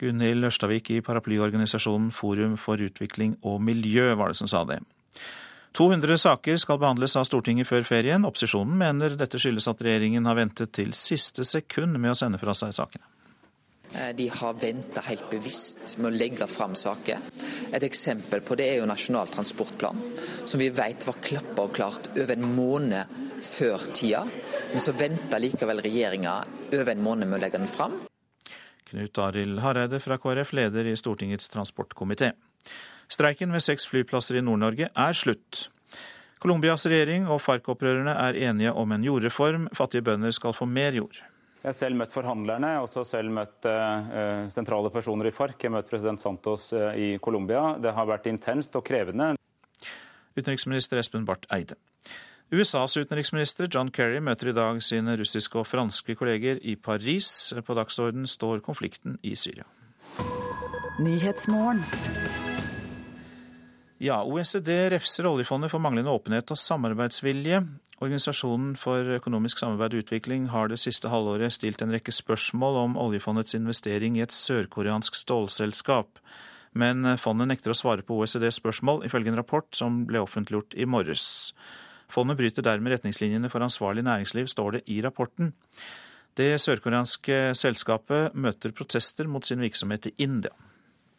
Gunhild 0.00 0.48
Ørstavik 0.48 0.88
i 0.90 1.02
paraplyorganisasjonen 1.04 2.08
Forum 2.16 2.56
for 2.60 2.80
utvikling 2.80 3.36
og 3.46 3.60
miljø 3.62 4.08
var 4.18 4.32
det 4.32 4.40
som 4.40 4.50
sa 4.50 4.64
det. 4.68 4.80
200 5.72 6.18
saker 6.18 6.56
skal 6.60 6.78
behandles 6.82 7.16
av 7.16 7.24
Stortinget 7.24 7.68
før 7.68 7.86
ferien. 7.88 8.26
Opposisjonen 8.28 8.76
mener 8.76 9.16
dette 9.16 9.40
skyldes 9.40 9.70
at 9.70 9.80
regjeringen 9.84 10.28
har 10.28 10.36
ventet 10.36 10.74
til 10.76 10.92
siste 10.96 11.46
sekund 11.48 11.96
med 11.96 12.12
å 12.12 12.18
sende 12.18 12.40
fra 12.40 12.54
seg 12.56 12.74
sakene. 12.76 13.08
Eh, 13.92 14.12
de 14.16 14.28
har 14.28 14.54
venta 14.60 15.02
helt 15.04 15.28
bevisst 15.30 15.96
med 15.98 16.12
å 16.12 16.16
legge 16.16 16.46
fram 16.48 16.74
saker. 16.78 17.24
Et 17.72 17.84
eksempel 17.84 18.44
på 18.44 18.56
det 18.56 18.68
er 18.70 18.80
jo 18.80 18.88
Nasjonal 18.88 19.32
transportplan, 19.32 20.00
som 20.44 20.60
vi 20.60 20.70
vet 20.72 21.04
var 21.08 21.20
klappa 21.24 21.66
og 21.66 21.74
klart 21.76 22.08
over 22.14 22.36
en 22.36 22.54
måned 22.56 23.18
før 23.42 23.88
tida. 23.92 24.22
Men 24.72 24.80
så 24.80 24.96
venta 24.96 25.40
likevel 25.40 25.82
regjeringa 25.84 26.38
over 26.72 26.94
en 26.94 27.04
måned 27.04 27.28
med 27.28 27.40
å 27.40 27.42
legge 27.44 27.60
den 27.60 27.70
fram. 27.70 27.98
Knut 28.92 29.18
Arild 29.24 29.60
Hareide 29.64 30.00
fra 30.04 30.18
KrF, 30.20 30.52
leder 30.56 30.88
i 30.88 30.96
Stortingets 31.00 31.48
transportkomité. 31.52 32.32
Streiken 33.12 33.52
ved 33.52 33.60
seks 33.60 33.84
flyplasser 33.90 34.38
i 34.40 34.44
Nord-Norge 34.44 34.88
er 34.88 35.16
slutt. 35.16 35.66
Colombias 36.42 36.86
regjering 36.88 37.28
og 37.30 37.42
FARC-opprørerne 37.44 38.14
er 38.18 38.38
enige 38.48 38.72
om 38.72 38.94
en 38.94 39.04
jordreform. 39.04 39.68
Fattige 39.76 40.02
bønder 40.06 40.32
skal 40.34 40.56
få 40.56 40.66
mer 40.66 40.96
jord. 40.96 41.20
Jeg 41.62 41.68
har 41.68 41.76
selv 41.78 41.94
møtt 42.00 42.10
forhandlerne, 42.10 42.72
jeg 42.72 42.80
har 42.80 42.86
også 42.88 43.04
selv 43.06 43.30
møtt 43.30 43.68
uh, 43.70 44.48
sentrale 44.50 44.90
personer 44.90 45.28
i 45.28 45.34
FARC. 45.34 45.60
Jeg 45.60 45.70
har 45.70 45.76
møtt 45.76 45.90
president 45.92 46.22
Santos 46.22 46.72
uh, 46.74 46.90
i 46.98 47.18
Colombia. 47.22 47.76
Det 47.78 47.92
har 47.94 48.08
vært 48.08 48.26
intenst 48.32 48.74
og 48.74 48.82
krevende. 48.88 49.36
Utenriksminister 50.34 50.98
Espen 50.98 51.28
Barth 51.28 51.46
Eide. 51.54 51.76
USAs 52.52 52.96
utenriksminister 52.98 53.68
John 53.70 53.92
Kerry 53.94 54.18
møter 54.20 54.50
i 54.50 54.56
dag 54.56 54.82
sine 54.84 55.14
russiske 55.20 55.60
og 55.60 55.68
franske 55.70 56.16
kolleger 56.18 56.58
i 56.64 56.74
Paris. 56.74 57.52
På 57.64 57.76
dagsorden 57.78 58.26
står 58.26 58.64
konflikten 58.66 59.20
i 59.22 59.36
Syria. 59.38 59.68
Ja, 64.02 64.24
OECD 64.26 64.90
refser 64.90 65.28
oljefondet 65.30 65.70
for 65.70 65.78
manglende 65.78 66.10
åpenhet 66.10 66.50
og 66.50 66.58
samarbeidsvilje. 66.58 67.60
Organisasjonen 68.02 68.72
for 68.74 69.06
økonomisk 69.14 69.60
samarbeid 69.60 69.94
og 69.94 70.02
utvikling 70.02 70.48
har 70.50 70.72
det 70.72 70.80
siste 70.82 71.06
halvåret 71.12 71.54
stilt 71.54 71.84
en 71.84 71.94
rekke 71.94 72.10
spørsmål 72.10 72.80
om 72.80 72.96
oljefondets 72.98 73.54
investering 73.54 74.16
i 74.18 74.24
et 74.24 74.34
sørkoreansk 74.34 75.14
stålselskap. 75.20 76.18
Men 76.74 77.12
fondet 77.22 77.52
nekter 77.52 77.70
å 77.70 77.78
svare 77.78 78.02
på 78.02 78.16
OECDs 78.18 78.58
spørsmål, 78.58 79.04
ifølge 79.06 79.30
en 79.30 79.38
rapport 79.38 79.70
som 79.70 80.02
ble 80.08 80.24
offentliggjort 80.24 80.74
i 80.74 80.88
morges. 80.96 81.28
Fondet 82.10 82.40
bryter 82.42 82.66
dermed 82.66 82.96
retningslinjene 82.96 83.52
for 83.54 83.62
ansvarlig 83.62 84.02
næringsliv, 84.08 84.50
står 84.50 84.80
det 84.80 84.82
i 84.90 84.98
rapporten. 85.06 85.54
Det 86.34 86.56
sørkoreanske 86.58 87.52
selskapet 87.54 88.34
møter 88.34 88.74
protester 88.74 89.30
mot 89.30 89.46
sin 89.46 89.62
virksomhet 89.62 90.10
i 90.10 90.16
India. 90.26 90.50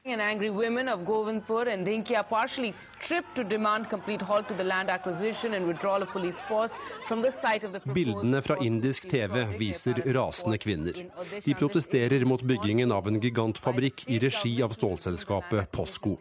And 0.05 0.19
angry 0.19 0.49
women 0.49 0.89
of 0.89 1.05
Govindpur 1.05 1.73
and 1.73 1.87
Dinkia 1.87 2.23
partially 2.27 2.73
stripped 2.99 3.37
to 3.37 3.43
demand 3.45 3.89
complete 3.89 4.21
halt 4.21 4.49
to 4.49 4.53
the 4.53 4.63
land 4.63 4.89
acquisition 4.89 5.53
and 5.53 5.65
withdrawal 5.65 6.03
of 6.03 6.09
police 6.09 6.35
force 6.49 6.71
from 7.07 7.21
the 7.21 7.31
site 7.41 7.63
of 7.63 7.71
the 7.71 7.79
Bildene 7.93 8.41
fra 8.41 8.57
indisk 8.59 9.07
TV 9.07 9.45
viser 9.57 10.03
rasende 10.13 10.57
kvinner. 10.57 10.99
De 11.45 11.55
protesterer 11.55 12.25
mot 12.25 12.43
byggingen 12.43 12.91
av 12.91 13.07
en 13.07 13.21
gigantfabrikk 13.21 14.03
i 14.07 14.19
regi 14.19 14.53
av 14.63 14.75
stålselskapet 14.75 15.71
Posco. 15.71 16.17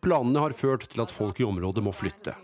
Planene 0.00 0.46
har 0.46 0.56
ført 0.56 0.88
til 0.88 1.04
at 1.04 1.12
folk 1.12 1.40
i 1.40 1.44
området 1.44 1.84
må 1.84 1.92
flytte. 1.92 2.38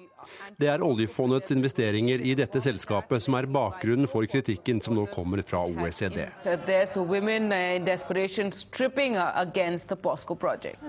Det 0.59 0.69
er 0.69 0.83
oljefondets 0.85 1.53
investeringer 1.55 2.23
i 2.25 2.35
dette 2.39 2.61
selskapet 2.63 3.23
som 3.25 3.37
er 3.39 3.49
bakgrunnen 3.51 4.09
for 4.11 4.27
kritikken 4.31 4.81
som 4.85 4.95
nå 4.97 5.07
kommer 5.13 5.43
fra 5.47 5.63
OECD. 5.65 6.27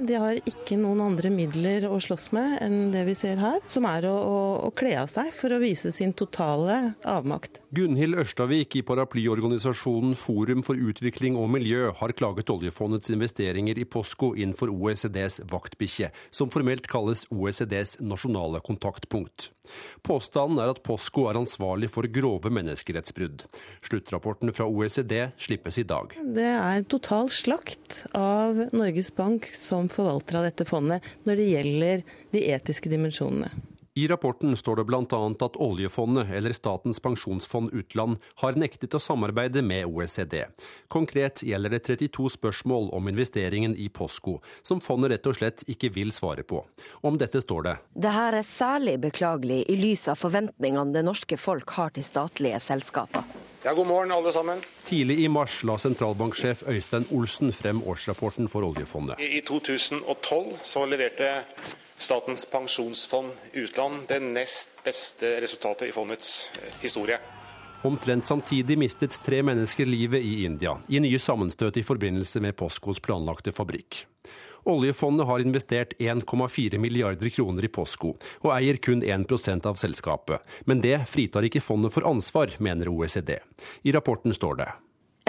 De 0.03 0.17
har 0.23 0.39
ikke 0.53 0.79
noen 0.79 1.03
andre 1.07 1.31
midler 1.33 1.87
å 1.89 1.99
slåss 2.03 2.29
med 2.35 2.57
enn 2.65 2.77
det 2.93 3.03
vi 3.07 3.15
ser 3.17 3.41
her, 3.41 3.59
som 3.71 3.87
er 3.89 4.07
å, 4.09 4.13
å, 4.13 4.39
å 4.67 4.71
kle 4.75 4.95
av 5.03 5.11
seg 5.11 5.31
for 5.37 5.55
å 5.55 5.61
vise 5.63 5.93
sin 5.95 6.13
totale 6.17 6.79
avmakt. 7.07 7.61
Gunhild 7.73 8.19
Ørstavik 8.23 8.77
i 8.79 8.83
paraplyorganisasjonen 8.85 10.17
Forum 10.19 10.63
for 10.65 10.79
utvikling 10.79 11.37
og 11.39 11.49
miljø 11.55 11.91
har 11.99 12.15
klaget 12.17 12.51
oljefondets 12.53 13.13
investeringer 13.13 13.79
i 13.79 13.87
Posco 13.89 14.33
inn 14.39 14.53
for 14.57 14.71
OECDs 14.73 15.41
vaktbikkje, 15.49 16.11
som 16.33 16.51
formelt 16.53 16.87
kalles 16.91 17.25
OECDs 17.33 17.97
nasjonale 18.03 18.61
kontaktpunkt. 18.65 19.51
Påstanden 20.03 20.59
er 20.63 20.73
at 20.73 20.81
Posco 20.85 21.27
er 21.29 21.39
ansvarlig 21.39 21.89
for 21.93 22.07
grove 22.11 22.51
menneskerettsbrudd. 22.53 23.45
Sluttrapporten 23.85 24.53
fra 24.55 24.67
OECD 24.67 25.15
slippes 25.39 25.79
i 25.79 25.87
dag. 25.87 26.15
Det 26.35 26.49
er 26.53 26.87
total 26.91 27.31
slakt 27.33 28.03
av 28.17 28.65
Norges 28.75 29.13
Bank 29.15 29.47
som 29.57 29.91
forvalter 29.91 30.41
av 30.41 30.49
dette 30.49 30.67
fondet 30.67 31.05
når 31.27 31.39
det 31.39 31.51
gjelder 31.51 32.07
de 32.35 32.47
etiske 32.55 32.91
dimensjonene. 32.91 33.53
I 33.95 34.07
rapporten 34.07 34.57
står 34.57 34.75
det 34.75 34.83
bl.a. 34.83 35.35
at 35.45 35.55
oljefondet, 35.61 36.31
eller 36.33 36.53
Statens 36.53 36.99
pensjonsfond 36.99 37.69
utland, 37.73 38.17
har 38.41 38.55
nektet 38.57 38.95
å 38.97 38.99
samarbeide 38.99 39.61
med 39.61 39.85
OECD. 39.85 40.47
Konkret 40.89 41.43
gjelder 41.45 41.75
det 41.75 41.83
32 41.85 42.31
spørsmål 42.33 42.89
om 42.97 43.11
investeringen 43.11 43.75
i 43.77 43.91
Posco, 43.93 44.39
som 44.65 44.81
fondet 44.81 45.13
rett 45.13 45.29
og 45.29 45.37
slett 45.37 45.61
ikke 45.69 45.91
vil 45.93 46.09
svare 46.15 46.41
på. 46.41 46.63
Om 47.05 47.19
dette 47.21 47.43
står 47.45 47.67
det 47.67 47.75
Det 48.07 48.15
her 48.15 48.39
er 48.39 48.47
særlig 48.47 48.97
beklagelig 49.03 49.59
i 49.69 49.77
lys 49.77 50.07
av 50.09 50.17
forventningene 50.17 50.97
det 50.97 51.05
norske 51.05 51.37
folk 51.37 51.75
har 51.77 51.93
til 51.93 52.07
statlige 52.07 52.63
selskaper. 52.65 53.29
Ja, 53.61 53.75
god 53.77 53.87
morgen, 53.87 54.11
alle 54.11 54.33
sammen. 54.33 54.65
Tidlig 54.89 55.19
i 55.21 55.29
mars 55.29 55.59
la 55.69 55.77
sentralbanksjef 55.77 56.65
Øystein 56.73 57.05
Olsen 57.13 57.53
frem 57.53 57.85
årsrapporten 57.85 58.49
for 58.49 58.65
oljefondet. 58.65 59.21
I 59.21 59.45
2012 59.45 60.57
så 60.65 60.89
leverte 60.89 61.29
Statens 62.03 62.45
pensjonsfond 62.45 63.31
utland 63.53 64.07
det 64.07 64.19
nest 64.19 64.73
beste 64.83 65.37
resultatet 65.41 65.87
i 65.87 65.91
fondets 65.95 66.51
historie. 66.81 67.15
Omtrent 67.87 68.27
samtidig 68.27 68.75
mistet 68.77 69.15
tre 69.23 69.39
mennesker 69.43 69.87
livet 69.87 70.19
i 70.23 70.43
India, 70.43 70.75
i 70.89 70.99
nye 70.99 71.19
sammenstøt 71.19 71.79
i 71.79 71.85
forbindelse 71.87 72.43
med 72.43 72.57
Poscos 72.59 72.99
planlagte 72.99 73.55
fabrikk. 73.55 74.01
Oljefondet 74.67 75.27
har 75.31 75.43
investert 75.47 75.95
1,4 75.99 76.77
milliarder 76.77 77.31
kroner 77.31 77.63
i 77.63 77.71
Posco, 77.71 78.17
og 78.43 78.51
eier 78.51 78.83
kun 78.83 79.03
1% 79.03 79.67
av 79.71 79.79
selskapet. 79.79 80.43
Men 80.67 80.83
det 80.83 81.05
fritar 81.07 81.47
ikke 81.47 81.63
fondet 81.63 81.95
for 81.95 82.07
ansvar, 82.07 82.51
mener 82.59 82.91
OECD. 82.91 83.37
I 83.83 83.95
rapporten 83.95 84.35
står 84.35 84.59
det 84.59 84.73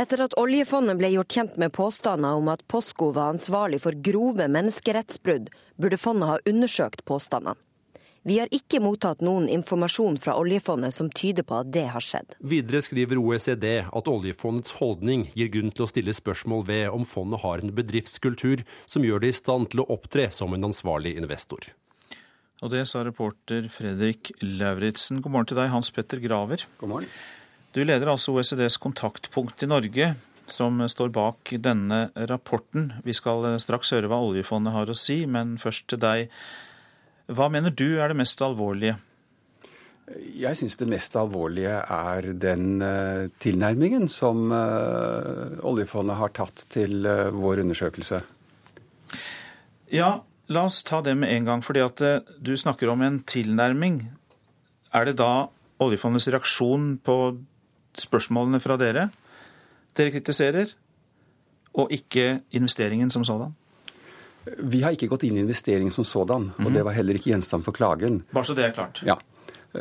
etter 0.01 0.25
at 0.25 0.35
oljefondet 0.41 0.99
ble 0.99 1.13
gjort 1.15 1.37
kjent 1.37 1.59
med 1.61 1.73
påstander 1.75 2.39
om 2.39 2.51
at 2.53 2.65
Posco 2.71 3.13
var 3.15 3.35
ansvarlig 3.35 3.83
for 3.85 3.97
grove 4.07 4.49
menneskerettsbrudd, 4.51 5.51
burde 5.77 6.01
fondet 6.01 6.31
ha 6.31 6.41
undersøkt 6.51 7.05
påstandene. 7.07 7.59
Vi 8.25 8.39
har 8.41 8.49
ikke 8.57 8.79
mottatt 8.81 9.21
noen 9.21 9.51
informasjon 9.53 10.15
fra 10.17 10.33
oljefondet 10.41 10.95
som 10.97 11.11
tyder 11.13 11.45
på 11.45 11.59
at 11.61 11.69
det 11.75 11.83
har 11.93 12.01
skjedd. 12.01 12.33
Videre 12.41 12.81
skriver 12.81 13.21
OECD 13.21 13.67
at 13.85 14.09
oljefondets 14.09 14.79
holdning 14.79 15.27
gir 15.37 15.51
grunn 15.53 15.75
til 15.77 15.85
å 15.85 15.91
stille 15.91 16.15
spørsmål 16.17 16.65
ved 16.71 16.87
om 16.89 17.05
fondet 17.05 17.43
har 17.45 17.61
en 17.61 17.75
bedriftskultur 17.77 18.65
som 18.89 19.05
gjør 19.05 19.27
det 19.27 19.35
i 19.35 19.37
stand 19.37 19.69
til 19.75 19.85
å 19.85 19.89
opptre 19.93 20.31
som 20.33 20.57
en 20.57 20.71
ansvarlig 20.71 21.19
investor. 21.21 21.69
Og 22.65 22.73
det 22.73 22.87
sa 22.89 23.05
reporter 23.05 23.69
Fredrik 23.69 24.33
Lauritzen. 24.41 25.21
God 25.21 25.37
morgen 25.37 25.53
til 25.53 25.61
deg, 25.61 25.69
Hans 25.75 25.93
Petter 25.93 26.25
Graver. 26.25 26.65
God 26.81 26.95
morgen. 26.95 27.13
Du 27.75 27.81
leder 27.83 28.07
altså 28.07 28.31
OECDs 28.31 28.77
kontaktpunkt 28.79 29.65
i 29.65 29.67
Norge, 29.67 30.13
som 30.47 30.79
står 30.87 31.09
bak 31.11 31.51
denne 31.59 32.05
rapporten. 32.31 32.93
Vi 33.03 33.11
skal 33.17 33.49
straks 33.59 33.89
høre 33.91 34.07
hva 34.13 34.21
oljefondet 34.23 34.71
har 34.77 34.91
å 34.91 34.95
si, 34.95 35.25
men 35.27 35.57
først 35.59 35.89
til 35.91 35.99
deg. 36.05 36.31
Hva 37.35 37.49
mener 37.51 37.75
du 37.75 37.97
er 37.99 38.13
det 38.13 38.19
mest 38.21 38.39
alvorlige? 38.47 38.95
Jeg 40.39 40.55
syns 40.61 40.79
det 40.79 40.87
mest 40.87 41.17
alvorlige 41.19 41.81
er 41.81 42.29
den 42.39 42.77
uh, 42.79 43.27
tilnærmingen 43.43 44.07
som 44.13 44.53
uh, 44.53 45.57
oljefondet 45.67 46.21
har 46.21 46.31
tatt 46.37 46.63
til 46.71 47.09
uh, 47.09 47.33
vår 47.35 47.63
undersøkelse. 47.65 48.21
Ja, 49.91 50.13
la 50.53 50.63
oss 50.69 50.79
ta 50.87 51.01
det 51.03 51.17
med 51.19 51.33
en 51.33 51.49
gang. 51.49 51.65
fordi 51.65 51.83
at 51.83 52.05
du 52.39 52.53
snakker 52.55 52.93
om 52.93 53.03
en 53.03 53.19
tilnærming. 53.27 53.99
Er 54.95 55.11
det 55.11 55.17
da 55.19 55.49
oljefondets 55.83 56.29
reaksjon 56.31 57.01
på 57.03 57.19
spørsmålene 58.01 58.61
fra 58.63 58.79
dere 58.81 59.09
dere 59.95 60.11
kritiserer, 60.11 60.73
og 61.79 61.93
ikke 61.95 62.41
investeringen 62.55 63.11
som 63.15 63.25
sådan? 63.27 63.55
Vi 64.59 64.83
har 64.85 64.95
ikke 64.95 65.09
gått 65.11 65.25
inn 65.27 65.39
i 65.39 65.45
investeringen 65.45 65.95
som 65.95 66.07
sådan, 66.07 66.51
og 66.59 66.67
mm. 66.69 66.75
det 66.75 66.83
var 66.87 66.97
heller 66.97 67.19
ikke 67.19 67.31
gjenstand 67.33 67.65
for 67.67 67.77
klagen. 67.77 68.23
Bare 68.35 68.47
så 68.47 68.57
det 68.59 68.67
er 68.67 68.75
klart. 68.77 69.01
Ja. 69.07 69.17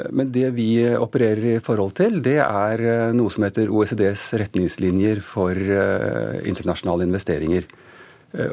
Men 0.09 0.31
det 0.33 0.47
vi 0.55 0.81
opererer 0.97 1.57
i 1.57 1.61
forhold 1.61 1.93
til, 1.99 2.21
det 2.25 2.39
er 2.41 3.13
noe 3.13 3.29
som 3.29 3.45
heter 3.45 3.69
OECDs 3.69 4.23
retningslinjer 4.41 5.21
for 5.21 5.53
internasjonale 5.53 7.05
investeringer. 7.05 7.67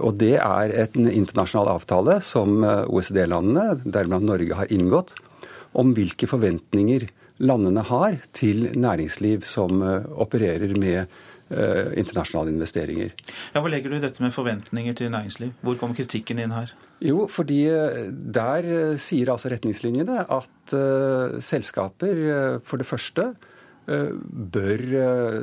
Og 0.04 0.18
det 0.20 0.34
er 0.36 0.74
en 0.82 1.08
internasjonal 1.08 1.70
avtale 1.72 2.18
som 2.24 2.60
OECD-landene, 2.60 3.78
deriblant 3.86 4.28
Norge, 4.28 4.58
har 4.58 4.68
inngått 4.74 5.14
om 5.80 5.94
hvilke 5.96 6.28
forventninger 6.28 7.08
landene 7.40 7.82
har 7.88 8.20
til 8.36 8.68
næringsliv 8.76 9.44
som 9.48 9.82
opererer 9.82 10.76
med 10.78 11.10
Eh, 11.50 11.98
internasjonale 11.98 12.52
investeringer. 12.52 13.10
Ja, 13.50 13.58
Hva 13.58 13.70
legger 13.72 13.90
du 13.90 13.96
i 13.96 14.02
dette 14.04 14.22
med 14.22 14.30
forventninger 14.30 14.94
til 14.94 15.08
næringsliv? 15.10 15.50
Hvor 15.66 15.74
kommer 15.80 15.98
kritikken 15.98 16.38
inn 16.38 16.52
her? 16.54 16.70
Jo, 17.02 17.24
fordi 17.26 17.64
eh, 17.66 18.04
der 18.06 18.68
eh, 18.70 18.98
sier 19.02 19.32
altså 19.32 19.50
retningslinjene 19.50 20.28
at 20.30 20.76
selskaper 21.42 22.60
for 22.62 22.78
det 22.78 22.86
første 22.86 23.32
bør 23.90 24.82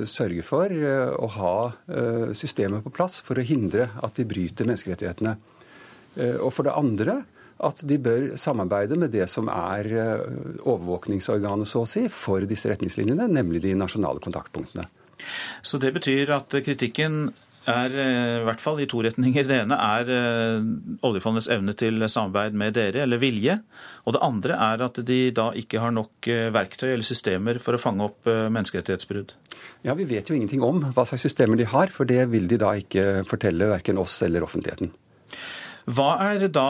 sørge 0.07 0.43
for 0.45 0.71
å 0.71 1.27
ha 1.33 1.55
systemet 2.37 2.85
på 2.85 2.93
plass 2.95 3.17
for 3.25 3.35
å 3.35 3.43
hindre 3.43 3.89
at 3.99 4.15
de 4.15 4.23
bryter 4.29 4.69
menneskerettighetene. 4.69 5.33
og 6.39 6.53
for 6.55 6.63
det 6.63 6.77
andre 6.79 7.17
at 7.63 7.81
de 7.89 7.97
bør 8.01 8.29
samarbeide 8.37 8.97
med 8.99 9.13
det 9.15 9.25
som 9.31 9.49
er 9.53 9.89
overvåkningsorganet 10.61 11.69
så 11.69 11.83
å 11.83 11.89
si, 11.89 12.05
for 12.13 12.45
disse 12.49 12.69
retningslinjene, 12.69 13.29
nemlig 13.31 13.63
de 13.65 13.73
nasjonale 13.77 14.21
kontaktpunktene. 14.23 14.85
Så 15.65 15.79
det 15.81 15.93
betyr 15.95 16.29
at 16.35 16.53
kritikken 16.65 17.31
er 17.67 17.95
eh, 17.99 18.33
i 18.39 18.45
hvert 18.47 18.63
fall 18.63 18.79
i 18.81 18.87
to 18.89 19.01
retninger. 19.03 19.47
Det 19.47 19.59
ene 19.63 19.77
er 19.83 20.11
eh, 20.13 20.67
oljefondets 21.07 21.49
evne 21.53 21.75
til 21.77 21.99
samarbeid 22.07 22.55
med 22.57 22.77
dere, 22.77 23.03
eller 23.03 23.21
vilje. 23.21 23.57
Og 24.05 24.15
det 24.15 24.23
andre 24.25 24.59
er 24.69 24.85
at 24.87 25.01
de 25.07 25.19
da 25.35 25.49
ikke 25.57 25.81
har 25.83 25.93
nok 25.95 26.29
eh, 26.31 26.47
verktøy 26.55 26.89
eller 26.93 27.07
systemer 27.07 27.59
for 27.63 27.75
å 27.75 27.81
fange 27.81 28.07
opp 28.07 28.29
menneskerettighetsbrudd. 28.29 29.35
Ja, 29.87 29.97
Vi 29.97 30.07
vet 30.09 30.29
jo 30.29 30.37
ingenting 30.37 30.63
om 30.65 30.81
hva 30.95 31.05
slags 31.07 31.27
systemer 31.27 31.59
de 31.59 31.67
har, 31.67 31.91
for 31.93 32.09
det 32.09 32.23
vil 32.31 32.47
de 32.49 32.59
da 32.61 32.73
ikke 32.79 33.23
fortelle 33.27 33.71
verken 33.73 33.99
oss 34.01 34.21
eller 34.25 34.47
offentligheten. 34.47 34.93
Hva 35.87 36.11
er 36.33 36.49
da 36.51 36.69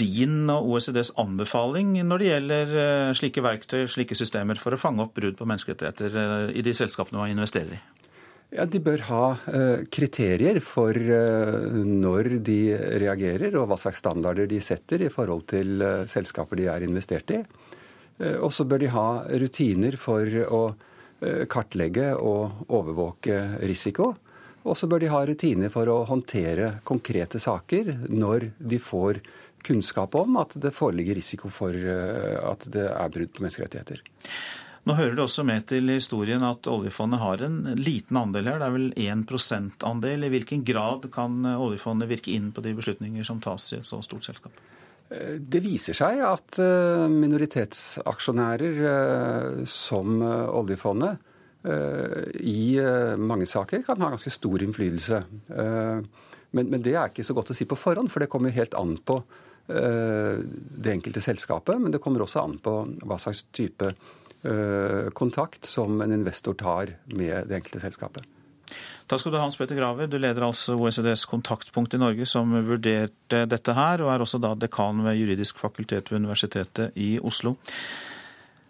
din 0.00 0.50
og 0.50 0.68
OECDs 0.72 1.12
anbefaling 1.20 1.94
når 2.06 2.22
det 2.22 2.28
gjelder 2.28 2.70
slike 3.18 3.44
verktøy, 3.44 3.82
slike 3.90 4.16
systemer, 4.18 4.60
for 4.60 4.74
å 4.74 4.80
fange 4.80 5.04
opp 5.04 5.14
brudd 5.18 5.36
på 5.38 5.48
menneskerettigheter 5.48 6.52
i 6.56 6.64
de 6.64 6.74
selskapene 6.76 7.20
man 7.20 7.34
investerer 7.34 7.76
i? 7.76 7.80
Ja, 8.52 8.66
De 8.68 8.82
bør 8.84 9.04
ha 9.08 9.26
uh, 9.32 9.84
kriterier 9.92 10.60
for 10.64 10.96
når 10.96 12.34
de 12.44 12.58
reagerer, 13.00 13.56
og 13.56 13.70
hva 13.70 13.78
slags 13.80 14.02
standarder 14.04 14.48
de 14.48 14.60
setter 14.64 15.06
i 15.06 15.12
forhold 15.12 15.46
til 15.52 15.84
selskaper 16.10 16.60
de 16.60 16.68
er 16.72 16.84
investert 16.84 17.32
i. 17.32 17.42
Og 18.44 18.52
så 18.52 18.68
bør 18.68 18.84
de 18.84 18.90
ha 18.92 19.06
rutiner 19.40 19.96
for 19.98 20.28
å 20.46 20.64
kartlegge 21.50 22.12
og 22.18 22.68
overvåke 22.70 23.38
risiko. 23.64 24.12
Og 24.62 24.78
så 24.78 24.86
bør 24.86 25.02
de 25.02 25.10
ha 25.10 25.22
rutiner 25.26 25.72
for 25.74 25.90
å 25.90 26.02
håndtere 26.06 26.76
konkrete 26.86 27.40
saker 27.42 27.90
når 28.10 28.52
de 28.58 28.78
får 28.82 29.18
kunnskap 29.66 30.16
om 30.18 30.40
at 30.42 30.56
det 30.60 30.74
foreligger 30.76 31.18
risiko 31.18 31.50
for 31.52 31.72
at 31.72 32.66
det 32.72 32.88
er 32.90 33.14
brudd 33.14 33.32
på 33.32 33.44
menneskerettigheter. 33.44 34.02
Nå 34.82 34.96
hører 34.98 35.14
det 35.14 35.22
også 35.22 35.44
med 35.46 35.68
til 35.70 35.92
historien 35.92 36.42
at 36.42 36.66
oljefondet 36.66 37.20
har 37.22 37.44
en 37.46 37.58
liten 37.78 38.18
andel 38.18 38.48
her. 38.50 38.58
Det 38.58 38.66
er 38.66 38.74
vel 38.74 38.88
1 38.98 39.84
andel. 39.86 40.26
I 40.26 40.30
hvilken 40.32 40.64
grad 40.66 41.06
kan 41.14 41.44
oljefondet 41.54 42.10
virke 42.10 42.34
inn 42.34 42.50
på 42.50 42.64
de 42.64 42.74
beslutninger 42.74 43.26
som 43.26 43.38
tas 43.40 43.68
i 43.72 43.78
et 43.78 43.86
så 43.86 44.00
stort 44.02 44.26
selskap? 44.26 44.58
Det 45.12 45.60
viser 45.60 45.96
seg 45.96 46.22
at 46.24 46.56
eh, 46.62 47.04
minoritetsaksjonærer 47.10 48.80
eh, 48.88 49.62
som 49.68 50.18
eh, 50.22 50.48
oljefondet 50.62 51.28
i 51.62 52.74
mange 53.22 53.46
saker 53.46 53.84
kan 53.86 54.00
ha 54.02 54.08
ganske 54.10 54.32
stor 54.34 54.64
innflytelse. 54.64 55.20
Men, 55.46 56.64
men 56.72 56.82
det 56.82 56.96
er 56.96 57.12
ikke 57.12 57.22
så 57.22 57.36
godt 57.36 57.52
å 57.52 57.54
si 57.54 57.68
på 57.70 57.78
forhånd, 57.78 58.10
for 58.10 58.18
det 58.18 58.26
kommer 58.32 58.50
helt 58.50 58.74
an 58.74 58.96
på 58.98 59.20
det 59.66 60.90
enkelte 60.90 61.20
selskapet. 61.22 61.78
Men 61.80 61.94
det 61.94 62.00
kommer 62.02 62.24
også 62.24 62.42
an 62.42 62.56
på 62.60 62.72
hva 63.06 63.16
slags 63.22 63.44
type 63.54 63.92
Eh, 64.42 65.10
kontakt 65.10 65.64
som 65.64 66.00
en 66.00 66.12
investor 66.12 66.54
tar 66.54 66.86
med 67.04 67.46
det 67.46 67.54
enkelte 67.54 67.80
selskapet. 67.80 68.24
Takk 69.06 69.20
skal 69.20 69.32
du 69.32 69.36
ha, 69.36 69.44
Hans 69.44 69.58
Petter 69.58 69.76
Graver. 69.78 70.08
Du 70.10 70.16
leder 70.18 70.42
altså 70.42 70.74
OECDs 70.74 71.28
kontaktpunkt 71.30 71.94
i 71.94 72.00
Norge, 72.00 72.26
som 72.26 72.50
vurderte 72.66 73.44
dette 73.46 73.74
her, 73.76 74.02
og 74.02 74.10
er 74.10 74.24
også 74.24 74.40
da 74.42 74.54
dekan 74.58 75.04
ved 75.06 75.20
juridisk 75.20 75.60
fakultet 75.62 76.10
ved 76.10 76.24
Universitetet 76.24 76.98
i 76.98 77.20
Oslo. 77.22 77.54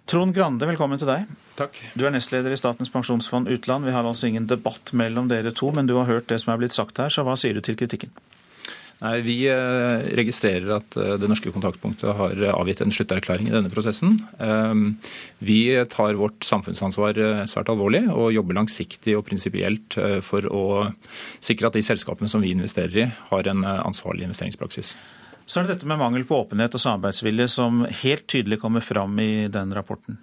Trond 0.04 0.34
Grande, 0.36 0.66
velkommen 0.68 1.00
til 1.00 1.08
deg. 1.08 1.30
Takk. 1.56 1.78
Du 1.96 2.04
er 2.04 2.12
nestleder 2.12 2.52
i 2.52 2.58
Statens 2.60 2.92
pensjonsfond 2.92 3.48
utland. 3.48 3.86
Vi 3.86 3.94
har 3.96 4.04
altså 4.04 4.28
ingen 4.28 4.50
debatt 4.50 4.92
mellom 4.92 5.30
dere 5.30 5.54
to, 5.56 5.70
men 5.72 5.88
du 5.88 5.94
har 5.96 6.10
hørt 6.10 6.28
det 6.28 6.42
som 6.42 6.52
er 6.52 6.60
blitt 6.60 6.76
sagt 6.76 7.00
her, 7.00 7.08
så 7.08 7.24
hva 7.24 7.38
sier 7.38 7.56
du 7.56 7.64
til 7.64 7.78
kritikken? 7.80 8.12
Nei, 9.02 9.18
Vi 9.26 9.36
eh, 9.50 10.04
registrerer 10.14 10.76
at 10.76 10.96
eh, 10.96 11.16
det 11.18 11.26
norske 11.30 11.50
kontaktpunktet 11.50 12.12
har 12.18 12.38
eh, 12.38 12.54
avgitt 12.54 12.84
en 12.84 12.92
slutterklæring 12.94 13.48
i 13.50 13.54
denne 13.54 13.70
prosessen. 13.72 14.14
Vi 15.42 15.58
tar 15.90 16.18
vårt 16.18 16.44
samfunnsansvar 16.46 17.18
svært 17.50 17.70
alvorlig 17.72 18.04
og 18.12 18.30
jobber 18.34 18.60
langsiktig 18.60 19.16
og 19.18 19.24
prinsipielt 19.26 19.96
for 20.22 20.46
å 20.46 20.64
sikre 21.42 21.68
at 21.68 21.78
de 21.78 21.82
selskapene 21.84 22.30
som 22.30 22.42
vi 22.44 22.52
investerer 22.54 22.98
i, 23.02 23.08
har 23.30 23.50
en 23.50 23.64
ansvarlig 23.64 24.28
investeringspraksis. 24.28 24.94
Så 25.46 25.60
er 25.60 25.66
det 25.66 25.76
dette 25.76 25.88
med 25.90 26.00
mangel 26.00 26.26
på 26.28 26.38
åpenhet 26.44 26.74
og 26.76 26.82
samarbeidsvilje 26.82 27.48
som 27.50 27.82
helt 28.04 28.28
tydelig 28.30 28.60
kommer 28.62 28.84
fram 28.84 29.18
i 29.22 29.48
den 29.52 29.74
rapporten. 29.74 30.20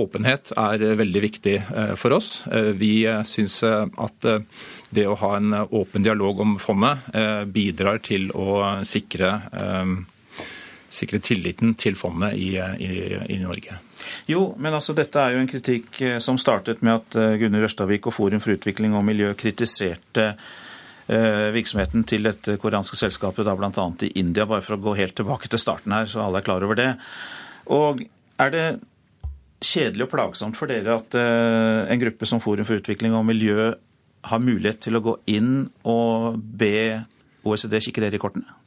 Åpenhet 0.00 0.52
er 0.56 0.84
veldig 1.00 1.24
viktig 1.24 1.56
for 1.98 2.16
oss. 2.16 2.44
Vi 2.78 3.04
syns 3.28 3.60
at 3.66 4.28
det 4.90 5.06
å 5.06 5.16
ha 5.18 5.34
en 5.38 5.54
åpen 5.54 6.02
dialog 6.02 6.40
om 6.42 6.56
fondet 6.62 7.10
eh, 7.14 7.44
bidrar 7.46 8.00
til 8.02 8.30
å 8.34 8.82
sikre, 8.86 9.30
eh, 9.54 9.92
sikre 10.90 11.20
tilliten 11.22 11.76
til 11.78 11.98
fondet 11.98 12.34
i, 12.34 12.50
i, 12.58 12.90
i, 13.30 13.38
Norge. 13.42 13.78
Jo, 14.30 14.48
men 14.58 14.74
altså 14.74 14.96
dette 14.98 15.22
er 15.22 15.36
jo 15.36 15.44
en 15.44 15.50
kritikk 15.50 16.00
eh, 16.02 16.18
som 16.22 16.40
startet 16.40 16.82
med 16.86 16.98
at 16.98 17.38
Gunnar 17.40 17.68
Ørstavik 17.68 18.10
og 18.10 18.16
Forum 18.16 18.42
for 18.42 18.56
utvikling 18.56 18.96
og 18.98 19.06
miljø 19.06 19.32
kritiserte 19.38 20.34
virksomheten 21.10 22.04
til 22.06 22.22
dette 22.22 22.52
koreanske 22.62 22.94
selskapet, 22.94 23.42
da 23.42 23.56
bl.a. 23.58 23.86
i 24.06 24.12
India, 24.20 24.44
bare 24.46 24.62
for 24.62 24.76
å 24.76 24.84
gå 24.84 24.92
helt 24.94 25.16
tilbake 25.18 25.48
til 25.50 25.58
starten 25.58 25.90
her, 25.90 26.06
så 26.06 26.20
alle 26.22 26.38
er 26.38 26.44
klar 26.46 26.62
over 26.62 26.78
det. 26.78 26.92
Og 27.74 28.04
er 28.38 28.52
det 28.54 28.66
kjedelig 29.58 30.06
og 30.06 30.12
plagsomt 30.12 30.54
for 30.54 30.70
dere 30.70 31.00
at 31.00 31.16
en 31.18 32.02
gruppe 32.04 32.28
som 32.30 32.38
Forum 32.38 32.68
for 32.68 32.78
utvikling 32.78 33.16
og 33.18 33.26
miljø 33.26 33.72
har 34.28 34.42
mulighet 34.44 34.82
til 34.86 34.98
å 34.98 35.04
gå 35.04 35.16
inn 35.32 35.68
og 35.88 36.40
be 36.40 37.00
OECD 37.46 37.78
kikke 37.86 38.04
dere 38.04 38.18
i 38.18 38.22
kortene? 38.22 38.60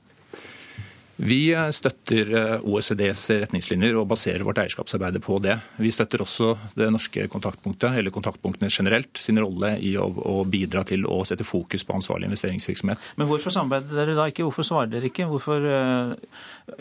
Vi 1.23 1.53
støtter 1.71 2.29
eh, 2.33 2.63
OECDs 2.65 3.19
retningslinjer 3.43 3.93
og 3.99 4.07
baserer 4.09 4.41
vårt 4.47 4.57
eierskapsarbeid 4.63 5.19
på 5.21 5.37
det. 5.45 5.59
Vi 5.77 5.91
støtter 5.93 6.23
også 6.25 6.55
det 6.73 6.87
norske 6.89 7.27
kontaktpunktet, 7.29 7.99
eller 7.99 8.13
kontaktpunktene 8.13 8.71
generelt, 8.73 9.21
sin 9.21 9.37
rolle 9.37 9.75
i 9.77 9.93
å, 10.01 10.07
å, 10.09 10.39
bidra 10.49 10.81
til 10.89 11.05
å 11.05 11.19
sette 11.27 11.45
fokus 11.45 11.85
på 11.85 11.93
ansvarlig 11.99 12.31
investeringsvirksomhet. 12.31 13.13
Men 13.21 13.29
hvorfor 13.29 13.53
samarbeider 13.53 14.01
dere 14.01 14.17
da 14.17 14.25
ikke? 14.31 14.47
Hvorfor 14.47 14.65
svarer 14.65 14.89
dere 14.95 15.11
ikke? 15.11 15.29
Hvorfor 15.29 15.69
uh, 15.69 16.17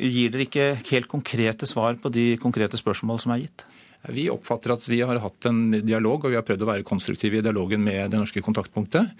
gir 0.00 0.32
dere 0.32 0.48
ikke 0.48 0.66
helt 0.88 1.12
konkrete 1.12 1.68
svar 1.68 2.00
på 2.00 2.10
de 2.14 2.32
konkrete 2.40 2.80
spørsmål 2.80 3.20
som 3.20 3.36
er 3.36 3.44
gitt? 3.44 3.66
Vi 4.08 4.26
oppfatter 4.30 4.72
at 4.74 4.88
vi 4.88 5.00
har 5.00 5.20
hatt 5.22 5.46
en 5.46 5.70
dialog, 5.70 6.24
og 6.24 6.32
vi 6.32 6.38
har 6.38 6.44
prøvd 6.46 6.64
å 6.64 6.68
være 6.72 6.86
konstruktive 6.86 7.38
i 7.38 7.44
dialogen 7.44 7.82
med 7.84 8.10
det 8.10 8.18
norske 8.18 8.42
kontaktpunktet. 8.42 9.12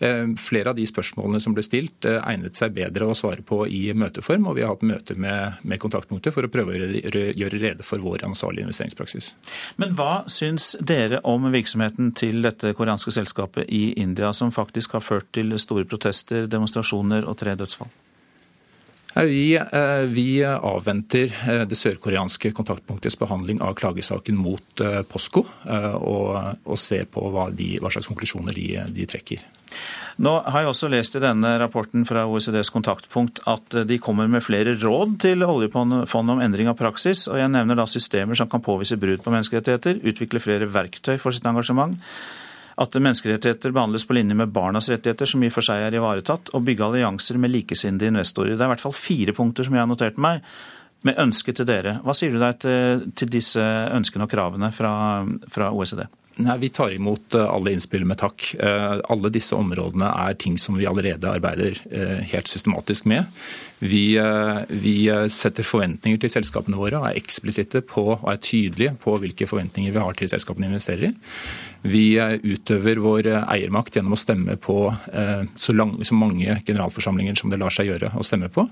Eh, 0.00 0.32
flere 0.40 0.72
av 0.72 0.78
de 0.78 0.86
spørsmålene 0.88 1.40
som 1.42 1.52
ble 1.52 1.64
stilt, 1.66 2.06
eh, 2.08 2.16
egnet 2.16 2.56
seg 2.56 2.72
bedre 2.72 3.10
å 3.10 3.16
svare 3.16 3.44
på 3.44 3.66
i 3.68 3.92
møteform, 3.92 4.46
og 4.48 4.56
vi 4.56 4.64
har 4.64 4.72
hatt 4.72 4.86
møte 4.88 5.16
med, 5.16 5.58
med 5.62 5.80
kontaktpunktet 5.82 6.32
for 6.32 6.48
å 6.48 6.52
prøve 6.52 6.72
å 6.72 6.92
gjøre 7.02 7.60
rede 7.60 7.84
for 7.84 8.00
vår 8.00 8.24
ansvarlige 8.24 8.64
investeringspraksis. 8.64 9.34
Men 9.76 9.92
hva 9.98 10.24
syns 10.32 10.76
dere 10.80 11.20
om 11.28 11.50
virksomheten 11.52 12.14
til 12.16 12.40
dette 12.42 12.72
koreanske 12.78 13.12
selskapet 13.12 13.68
i 13.68 13.92
India, 14.00 14.32
som 14.32 14.54
faktisk 14.54 14.96
har 14.96 15.04
ført 15.04 15.28
til 15.36 15.52
store 15.60 15.84
protester, 15.84 16.48
demonstrasjoner 16.48 17.28
og 17.28 17.36
tre 17.36 17.54
dødsfall? 17.58 17.92
Vi, 19.14 19.54
eh, 19.56 20.06
vi, 20.08 20.44
avventer 20.44 21.34
eh, 21.48 21.62
det 21.68 21.76
sørkoreanske 21.76 22.52
kontaktpunktets 22.56 23.18
behandling 23.20 23.60
av 23.60 23.74
klagesaken 23.76 24.38
mot 24.40 24.82
Posco, 25.08 25.44
og, 25.44 26.28
og 26.64 26.78
ser 26.80 27.04
på 27.12 27.26
hva, 27.32 27.50
de, 27.52 27.74
hva 27.82 27.90
slags 27.92 28.08
konklusjoner 28.08 28.56
de, 28.56 28.68
de, 28.94 29.06
trekker. 29.08 29.44
Nå 30.24 30.32
har 30.44 30.64
jeg 30.64 30.70
også 30.70 30.88
lest 30.92 31.16
i 31.16 31.22
denne 31.22 31.54
rapporten 31.60 32.06
fra 32.08 32.24
OECDs 32.28 32.72
kontaktpunkt 32.72 33.42
at 33.48 33.76
de 33.88 33.98
kommer 34.00 34.28
med 34.32 34.44
flere 34.44 34.74
råd 34.80 35.18
til 35.24 35.44
oljefondet 35.44 36.12
om 36.34 36.42
endring 36.44 36.68
av 36.72 36.78
praksis, 36.80 37.26
og 37.28 37.40
jeg 37.40 37.52
nevner 37.52 37.78
da 37.78 37.88
systemer 37.88 38.38
som 38.38 38.48
kan 38.52 38.64
påvise 38.64 39.00
brudd 39.00 39.24
på 39.24 39.32
menneskerettigheter, 39.32 40.00
utvikle 40.08 40.40
flere 40.44 40.68
verktøy 40.72 41.18
for 41.20 41.36
sitt 41.36 41.48
engasjement 41.48 42.00
at 42.82 42.98
menneskerettigheter 42.98 43.74
behandles 43.74 44.04
på 44.08 44.16
linje 44.16 44.36
med 44.38 44.52
barnas 44.54 44.90
rettigheter, 44.92 45.28
som 45.28 45.42
i 45.42 45.50
og 45.50 45.54
for 45.54 45.66
seg 45.66 45.86
er 45.86 45.96
ivaretatt, 45.98 46.52
og 46.52 46.64
bygge 46.66 46.86
allianser 46.88 47.38
med 47.40 47.52
likesinnede 47.54 48.10
investorer. 48.12 48.54
Det 48.54 48.60
er 48.60 48.70
i 48.70 48.74
hvert 48.74 48.84
fall 48.84 48.96
fire 48.96 49.34
punkter 49.36 49.66
som 49.66 49.76
jeg 49.76 49.84
har 49.84 49.90
notert 49.90 50.20
meg, 50.20 50.42
med 51.02 51.18
ønske 51.18 51.54
til 51.56 51.66
dere. 51.66 51.96
Hva 52.04 52.14
sier 52.14 52.34
du 52.34 52.38
deg 52.42 52.58
til, 52.62 53.06
til 53.18 53.30
disse 53.30 53.62
ønskene 53.62 54.28
og 54.28 54.30
kravene 54.30 54.70
fra, 54.74 54.92
fra 55.50 55.72
OECD? 55.74 56.04
Nei, 56.40 56.58
Vi 56.58 56.68
tar 56.68 56.92
imot 56.92 57.34
eh, 57.34 57.44
alle 57.44 57.74
innspill 57.74 58.06
med 58.08 58.18
takk. 58.22 58.54
Eh, 58.56 59.00
alle 59.12 59.30
disse 59.32 59.56
områdene 59.56 60.08
er 60.24 60.38
ting 60.40 60.56
som 60.60 60.78
vi 60.78 60.88
allerede 60.88 61.28
arbeider 61.28 61.76
eh, 61.90 62.22
helt 62.32 62.48
systematisk 62.48 63.08
med. 63.10 63.28
Vi, 63.82 64.14
vi 64.78 64.94
setter 65.34 65.66
forventninger 65.66 66.20
til 66.22 66.30
selskapene 66.30 66.78
våre 66.78 67.00
og 67.00 67.08
er 67.08 67.16
eksplisitte 67.18 67.80
på 67.82 68.04
og 68.12 68.28
er 68.30 68.38
tydelige 68.38 68.92
på 69.02 69.16
hvilke 69.18 69.48
forventninger 69.50 69.90
vi 69.90 70.04
har 70.04 70.14
til 70.14 70.30
selskapene 70.30 70.68
vi 70.68 70.76
investerer 70.76 71.08
i. 71.08 71.10
Vi 71.90 72.04
utøver 72.46 73.02
vår 73.02 73.30
eiermakt 73.40 73.98
gjennom 73.98 74.14
å 74.14 74.20
stemme 74.22 74.54
på 74.54 74.76
så, 74.94 75.74
lang, 75.74 75.96
så 76.06 76.14
mange 76.14 76.60
generalforsamlinger 76.62 77.42
som 77.42 77.50
det 77.50 77.58
lar 77.58 77.74
seg 77.74 77.90
gjøre 77.90 78.12
å 78.14 78.22
stemme 78.22 78.52
på. 78.54 78.68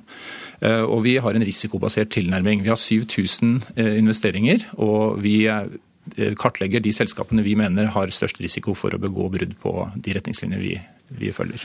Og 0.63 1.03
vi 1.03 1.19
har 1.19 1.35
en 1.35 1.49
risikobasert 1.51 2.15
tilnærming. 2.15 2.63
Vi 2.63 2.71
har 2.71 2.79
7000 2.79 3.59
investeringer, 3.99 4.63
og 4.79 5.19
vi 5.27 5.41
kartlegger 6.41 6.83
de 6.83 6.93
selskapene 6.95 7.45
vi 7.47 7.55
mener 7.59 7.93
har 7.95 8.13
størst 8.15 8.41
risiko 8.43 8.75
for 8.79 8.95
å 8.95 9.01
begå 9.03 9.29
brudd 9.33 9.55
på 9.63 9.75
de 9.95 10.17
retningslinjer 10.17 10.63
vi, 10.63 10.75
vi 11.21 11.33
følger. 11.37 11.65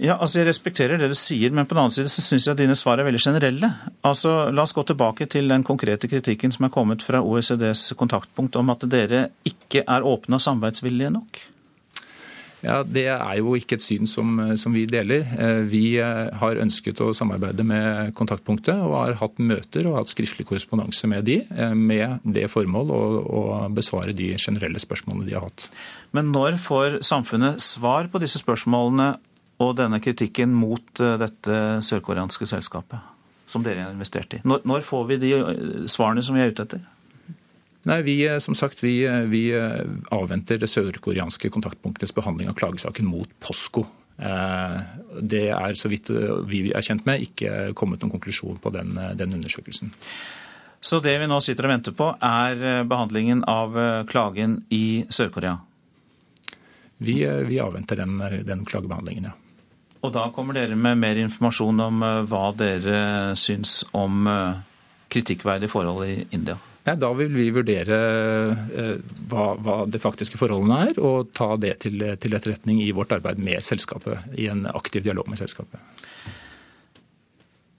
Ja, 0.00 0.14
altså 0.16 0.40
Jeg 0.40 0.48
respekterer 0.48 0.96
det 0.96 1.10
du 1.12 1.16
sier, 1.18 1.52
men 1.52 1.66
på 1.68 1.76
den 1.76 1.82
annen 1.82 1.92
side 1.92 2.08
så 2.08 2.22
syns 2.24 2.46
jeg 2.46 2.54
at 2.54 2.60
dine 2.62 2.76
svar 2.78 2.98
er 2.98 3.04
veldig 3.04 3.20
generelle. 3.20 3.68
Altså, 4.06 4.48
La 4.48 4.64
oss 4.64 4.72
gå 4.72 4.84
tilbake 4.88 5.28
til 5.28 5.52
den 5.52 5.64
konkrete 5.66 6.08
kritikken 6.08 6.54
som 6.54 6.64
er 6.64 6.72
kommet 6.72 7.04
fra 7.04 7.20
OECDs 7.20 7.90
kontaktpunkt 8.00 8.56
om 8.56 8.72
at 8.72 8.86
dere 8.88 9.26
ikke 9.44 9.84
er 9.84 10.06
åpne 10.08 10.38
og 10.38 10.44
samarbeidsvillige 10.46 11.12
nok. 11.18 11.42
Ja, 12.60 12.82
Det 12.84 13.06
er 13.08 13.36
jo 13.40 13.54
ikke 13.56 13.78
et 13.78 13.84
syn 13.84 14.08
som, 14.10 14.34
som, 14.60 14.74
vi 14.76 14.84
deler. 14.88 15.24
Eh, 15.38 15.62
vi 15.68 15.84
eh, 16.00 16.28
har 16.40 16.60
ønsket 16.60 17.00
å 17.00 17.10
samarbeide 17.16 17.64
med 17.66 18.12
kontaktpunktet 18.18 18.82
og 18.84 18.96
har 18.98 19.16
hatt 19.22 19.40
møter 19.40 19.88
og 19.88 19.96
hatt 20.00 20.12
skriftlig 20.12 20.44
korrespondanse 20.48 21.08
med 21.10 21.24
de, 21.28 21.38
eh, 21.48 21.72
med 21.74 22.20
det 22.24 22.46
formål 22.52 22.92
å, 22.92 23.00
å, 23.24 23.42
besvare 23.72 24.12
de 24.16 24.34
generelle 24.36 24.80
spørsmålene 24.82 25.28
de 25.28 25.38
har 25.38 25.48
hatt. 25.48 25.70
Men 26.16 26.32
når 26.34 26.60
får 26.60 27.00
samfunnet 27.06 27.64
svar 27.64 28.10
på 28.12 28.20
disse 28.20 28.42
spørsmålene 28.42 29.14
og 29.60 29.74
denne 29.80 30.00
kritikken 30.02 30.52
mot 30.56 31.00
dette 31.00 31.56
sørkoreanske 31.84 32.48
selskapet 32.48 33.00
som 33.50 33.64
dere 33.64 33.86
har 33.86 33.96
investert 33.96 34.36
i? 34.36 34.44
Når, 34.44 34.64
når 34.68 34.84
får 34.84 35.08
vi 35.08 35.20
de 35.20 35.34
svarene 35.90 36.24
som 36.24 36.36
vi 36.36 36.44
er 36.44 36.52
ute 36.52 36.68
etter? 36.68 36.84
Nei, 37.82 38.02
vi, 38.02 38.28
eh, 38.28 38.38
som 38.38 38.54
sagt, 38.54 38.84
vi, 38.84 39.06
eh, 39.06 39.20
vi 39.20 39.50
eh, 39.56 39.80
avventer 40.10 40.58
det 40.60 40.68
sørkoreanske 40.68 41.48
kontaktpunktets 41.50 42.12
behandling 42.14 42.50
av 42.50 42.58
klagesaken 42.60 43.08
mot 43.08 43.30
POSCO. 43.40 43.86
Det 44.20 45.46
er, 45.48 45.74
så 45.80 45.88
vidt 45.88 46.10
vi 46.44 46.58
er 46.76 46.84
kjent 46.84 47.06
med, 47.08 47.22
ikke 47.24 47.70
kommet 47.72 48.02
noen 48.02 48.12
konklusjon 48.12 48.58
på 48.60 48.68
den, 48.74 48.90
den 49.16 49.32
undersøkelsen. 49.32 49.94
Så 50.76 51.00
det 51.00 51.14
vi 51.22 51.28
nå 51.30 51.38
sitter 51.40 51.64
og 51.64 51.72
venter 51.72 51.94
på, 51.96 52.10
er 52.20 52.84
behandlingen 52.84 53.40
av 53.48 53.80
klagen 54.12 54.58
i 54.68 55.06
Sør-Korea? 55.08 55.54
Vi, 57.00 57.16
vi, 57.48 57.62
avventer 57.64 58.04
den, 58.04 58.20
den, 58.44 58.68
klagebehandlingen, 58.68 59.32
ja. 59.32 59.36
Og 60.04 60.12
da 60.12 60.28
kommer 60.36 60.60
dere 60.60 60.76
med 60.76 61.00
mer 61.00 61.24
informasjon 61.24 61.80
om 61.88 62.04
hva 62.28 62.46
dere 62.60 63.00
syns 63.40 63.86
om 63.96 64.28
kritikkverdige 65.08 65.72
forhold 65.72 66.04
i 66.12 66.26
India? 66.28 66.60
Ja, 66.90 66.96
da 66.98 67.12
vil 67.14 67.30
vi 67.30 67.44
vurdere 67.54 67.96
eh, 68.74 68.96
hva, 69.30 69.44
hva, 69.62 69.74
de 69.86 69.98
faktiske 70.02 70.38
forholdene 70.40 70.88
er, 70.88 70.96
og 70.98 71.30
ta 71.38 71.52
det 71.62 71.76
til, 71.84 72.02
til 72.18 72.34
etterretning 72.34 72.80
i 72.82 72.88
vårt 72.96 73.14
arbeid 73.14 73.38
med 73.38 73.62
selskapet. 73.62 74.24
I 74.34 74.48
en 74.50 74.64
aktiv 74.66 75.04
dialog 75.06 75.28
med 75.30 75.38
selskapet. 75.38 75.78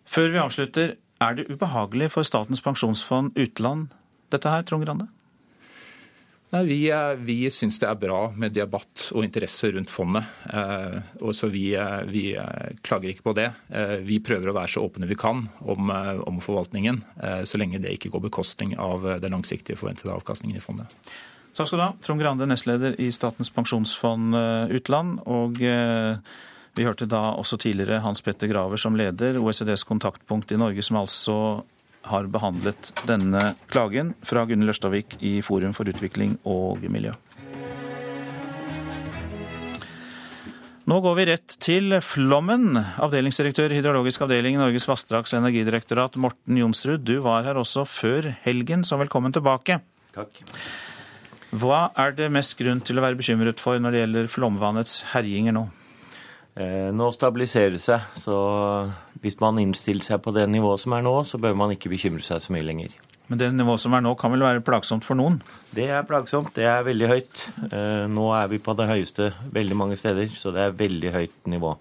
Før 0.08 0.32
vi 0.32 0.40
avslutter, 0.40 0.94
er 1.22 1.36
det 1.36 1.50
ubehagelig 1.52 2.14
for 2.16 2.28
Statens 2.28 2.64
pensjonsfond 2.64 3.36
utland 3.36 3.92
dette 4.32 4.48
her, 4.48 4.64
Trond 4.64 4.88
Grande? 4.88 5.10
Nei, 6.52 6.66
Vi, 6.68 6.80
vi 7.24 7.38
syns 7.48 7.80
det 7.80 7.88
er 7.88 8.00
bra 8.00 8.26
med 8.36 8.52
debatt 8.52 9.06
og 9.16 9.24
interesse 9.24 9.70
rundt 9.72 9.92
fondet. 9.92 10.28
Eh, 10.52 10.98
og 11.24 11.32
så 11.36 11.48
vi, 11.52 11.70
vi, 12.12 12.26
klager 12.84 13.14
ikke 13.14 13.30
på 13.30 13.36
det. 13.40 13.48
Eh, 13.72 13.98
vi 14.04 14.20
prøver 14.20 14.52
å 14.52 14.58
være 14.58 14.74
så 14.74 14.84
åpne 14.84 15.08
vi 15.08 15.20
kan 15.20 15.46
om, 15.64 15.94
om 16.28 16.44
forvaltningen, 16.44 17.02
eh, 17.24 17.42
så 17.48 17.62
lenge 17.62 17.80
det 17.80 17.96
ikke 17.96 18.12
går 18.12 18.26
bekostning 18.28 18.76
av 18.76 19.08
den 19.24 19.32
langsiktige 19.32 19.80
forventede 19.80 20.12
avkastningen 20.12 20.60
i 20.60 20.64
fondet. 20.64 20.92
Takk 21.56 21.68
skal 21.68 21.80
du 21.80 21.86
ha, 21.86 21.92
Trond 22.04 22.24
Grande, 22.24 22.48
nestleder 22.48 23.00
i 23.00 23.10
Statens 23.16 23.52
pensjonsfond 23.56 24.40
utland. 24.76 25.20
og... 25.26 25.60
Vi 26.72 26.86
hørte 26.88 27.04
da 27.04 27.34
også 27.36 27.58
tidligere 27.60 28.00
Hans 28.00 28.22
Petter 28.24 28.48
Graver 28.48 28.80
som 28.80 28.96
leder 28.96 29.36
OECDs 29.42 29.84
kontaktpunkt 29.84 30.54
i 30.56 30.60
Norge, 30.60 30.80
som 30.88 31.02
altså 31.02 31.36
har 32.08 32.30
behandlet 32.32 32.92
denne 33.10 33.54
klagen 33.72 34.16
fra 34.26 34.46
Gunhild 34.50 34.74
Ørstavik 34.74 35.18
i 35.22 35.40
Forum 35.46 35.76
for 35.78 35.90
utvikling 35.90 36.38
og 36.48 36.82
miljø. 36.90 37.14
Nå 40.90 40.98
går 41.00 41.14
vi 41.16 41.26
rett 41.30 41.54
til 41.62 41.94
Flommen. 42.04 42.74
Avdelingsdirektør 42.76 43.72
i 43.72 43.78
Hydrologisk 43.78 44.24
avdeling 44.26 44.58
i 44.58 44.60
Norges 44.60 44.90
vassdrags- 44.90 45.32
og 45.36 45.44
energidirektorat, 45.44 46.18
Morten 46.20 46.58
Jonsrud, 46.58 47.06
du 47.06 47.20
var 47.24 47.46
her 47.46 47.60
også 47.62 47.86
før 47.88 48.32
helgen, 48.44 48.84
så 48.84 48.98
velkommen 49.00 49.32
tilbake. 49.32 49.78
Takk. 50.18 50.42
Hva 51.52 51.92
er 52.00 52.18
det 52.18 52.32
mest 52.34 52.58
grunn 52.60 52.82
til 52.84 52.98
å 53.00 53.06
være 53.06 53.20
bekymret 53.20 53.62
for 53.62 53.80
når 53.80 53.94
det 53.94 54.02
gjelder 54.02 54.34
flomvannets 54.34 54.98
herjinger 55.14 55.56
nå? 55.56 55.68
Eh, 56.60 56.90
nå 56.92 57.08
stabiliserer 57.16 57.78
det 57.78 57.80
seg, 57.80 58.04
så 58.20 58.36
hvis 59.24 59.38
man 59.40 59.60
innstiller 59.62 60.04
seg 60.04 60.20
på 60.24 60.34
det 60.36 60.50
nivået 60.52 60.82
som 60.84 60.96
er 60.98 61.06
nå, 61.06 61.14
så 61.28 61.40
bør 61.40 61.56
man 61.56 61.72
ikke 61.72 61.92
bekymre 61.94 62.26
seg 62.26 62.42
så 62.44 62.52
mye 62.52 62.66
lenger. 62.68 62.98
Men 63.32 63.40
det 63.40 63.48
nivået 63.56 63.80
som 63.80 63.96
er 63.96 64.04
nå 64.04 64.12
kan 64.20 64.34
vel 64.34 64.44
være 64.44 64.64
plagsomt 64.68 65.08
for 65.08 65.16
noen? 65.16 65.40
Det 65.72 65.88
er 65.88 66.04
plagsomt, 66.08 66.52
det 66.58 66.68
er 66.68 66.84
veldig 66.84 67.08
høyt. 67.08 67.46
Eh, 67.70 68.04
nå 68.12 68.28
er 68.36 68.52
vi 68.52 68.60
på 68.60 68.76
det 68.76 68.90
høyeste 68.90 69.30
veldig 69.56 69.80
mange 69.80 70.00
steder, 70.00 70.34
så 70.36 70.52
det 70.52 70.66
er 70.66 70.76
veldig 70.76 71.16
høyt 71.16 71.48
nivå. 71.56 71.72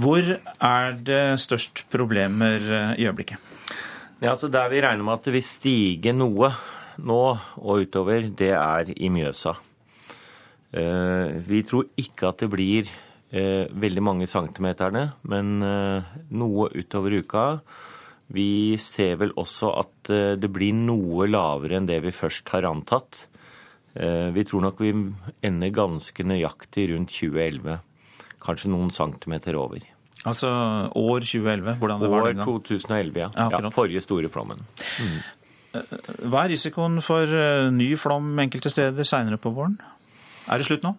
Hvor 0.00 0.32
er 0.32 0.96
det 0.96 1.22
størst 1.44 1.84
problemer 1.92 2.56
eh, 2.56 2.96
i 3.02 3.10
øyeblikket? 3.10 3.52
Ja, 4.22 4.32
altså 4.32 4.48
Der 4.48 4.72
vi 4.72 4.80
regner 4.80 5.04
med 5.04 5.18
at 5.18 5.28
det 5.28 5.36
vil 5.36 5.44
stige 5.44 6.16
noe 6.16 6.54
nå 6.96 7.22
og 7.60 7.82
utover, 7.84 8.30
det 8.32 8.54
er 8.56 8.96
i 8.96 9.10
Mjøsa. 9.12 9.52
Vi 10.72 11.60
tror 11.68 11.84
ikke 12.00 12.30
at 12.30 12.40
det 12.40 12.48
blir 12.52 12.88
veldig 13.30 14.02
mange 14.04 14.26
centimeterne, 14.30 15.08
men 15.26 15.62
eh, 15.66 16.16
noe 16.38 16.68
utover 16.78 17.16
uka. 17.18 17.46
Vi 18.34 18.76
ser 18.82 19.18
vel 19.20 19.32
også 19.38 19.70
at 19.78 20.10
eh, 20.10 20.34
det 20.38 20.50
blir 20.54 20.74
noe 20.74 21.28
lavere 21.30 21.78
enn 21.78 21.88
det 21.88 22.00
vi 22.04 22.14
først 22.14 22.50
har 22.54 22.66
antatt. 22.66 23.26
Eh, 23.94 24.32
vi 24.34 24.44
tror 24.46 24.64
nok 24.66 24.80
vi 24.82 24.92
ender 25.46 25.74
ganske 25.74 26.26
nøyaktig 26.26 26.88
rundt 26.92 27.14
2011. 27.14 27.78
Kanskje 28.42 28.72
noen 28.72 28.90
centimeter 28.94 29.58
over. 29.58 29.84
Altså 30.26 30.50
år 30.90 31.22
2011? 31.22 31.78
Hvordan 31.78 32.02
det 32.02 32.10
år 32.10 32.14
var 32.16 32.26
den 32.26 32.42
gang? 32.42 32.50
År 32.50 32.62
2011, 32.66 33.20
ja. 33.20 33.30
ja, 33.30 33.48
ja 33.62 33.70
forrige 33.74 34.02
store 34.02 34.30
flommen. 34.32 34.66
Mm. 34.98 35.18
Hva 36.32 36.44
er 36.44 36.54
risikoen 36.54 36.98
for 37.04 37.30
eh, 37.30 37.70
ny 37.70 37.92
flom 38.00 38.34
enkelte 38.42 38.72
steder 38.72 39.06
seinere 39.06 39.38
på 39.38 39.54
våren? 39.54 39.78
Er 40.50 40.58
det 40.58 40.66
slutt 40.66 40.86
nå? 40.86 40.96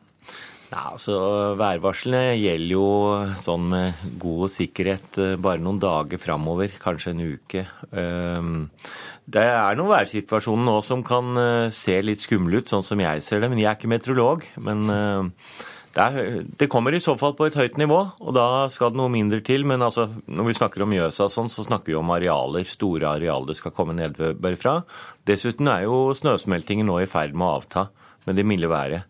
Ja, 0.67 0.89
altså 0.91 1.15
Værvarslene 1.55 2.35
gjelder 2.35 2.73
jo 2.73 2.87
sånn 3.39 3.69
med 3.71 4.01
god 4.19 4.51
sikkerhet 4.51 5.19
eh, 5.23 5.37
bare 5.39 5.63
noen 5.63 5.79
dager 5.79 6.19
framover, 6.19 6.73
kanskje 6.81 7.13
en 7.13 7.23
uke. 7.23 7.63
Ehm, 7.95 8.65
det 9.31 9.45
er 9.47 9.79
noen 9.79 9.93
værsituasjoner 9.93 10.67
nå 10.67 10.75
som 10.83 11.05
kan 11.07 11.39
eh, 11.39 11.69
se 11.71 11.95
litt 12.03 12.19
skumle 12.19 12.59
ut, 12.59 12.67
sånn 12.67 12.83
som 12.83 12.99
jeg 12.99 13.23
ser 13.23 13.45
det. 13.45 13.51
Men 13.53 13.63
jeg 13.63 13.71
er 13.71 13.79
ikke 13.79 13.93
meteorolog. 13.93 14.43
Men 14.59 14.83
eh, 14.91 15.47
det, 15.95 16.03
er, 16.03 16.43
det, 16.59 16.67
kommer 16.73 16.91
i 16.91 17.03
så 17.03 17.15
fall 17.15 17.37
på 17.39 17.47
et 17.47 17.55
høyt 17.55 17.79
nivå, 17.79 18.03
og 18.19 18.35
da 18.35 18.67
skal 18.73 18.91
det 18.91 18.99
noe 18.99 19.13
mindre 19.13 19.39
til. 19.47 19.63
Men 19.71 19.87
altså, 19.87 20.09
når 20.27 20.51
vi 20.51 20.59
snakker 20.59 20.83
om 20.83 20.91
Mjøsa 20.91 21.31
sånn, 21.31 21.47
så 21.53 21.63
snakker 21.63 21.93
vi 21.93 22.01
om 22.01 22.11
arealer. 22.11 22.67
Store 22.67 23.15
arealer 23.15 23.55
skal 23.55 23.71
komme 23.77 23.95
nedbør 23.95 24.59
fra. 24.59 24.81
Dessuten 25.31 25.71
er 25.71 25.87
jo 25.87 26.09
snøsmeltingen 26.11 26.91
nå 26.91 27.05
i 27.05 27.07
ferd 27.07 27.39
med 27.39 27.47
å 27.47 27.55
avta 27.61 27.87
med 28.27 28.35
det 28.35 28.43
milde 28.43 28.67
været. 28.67 29.07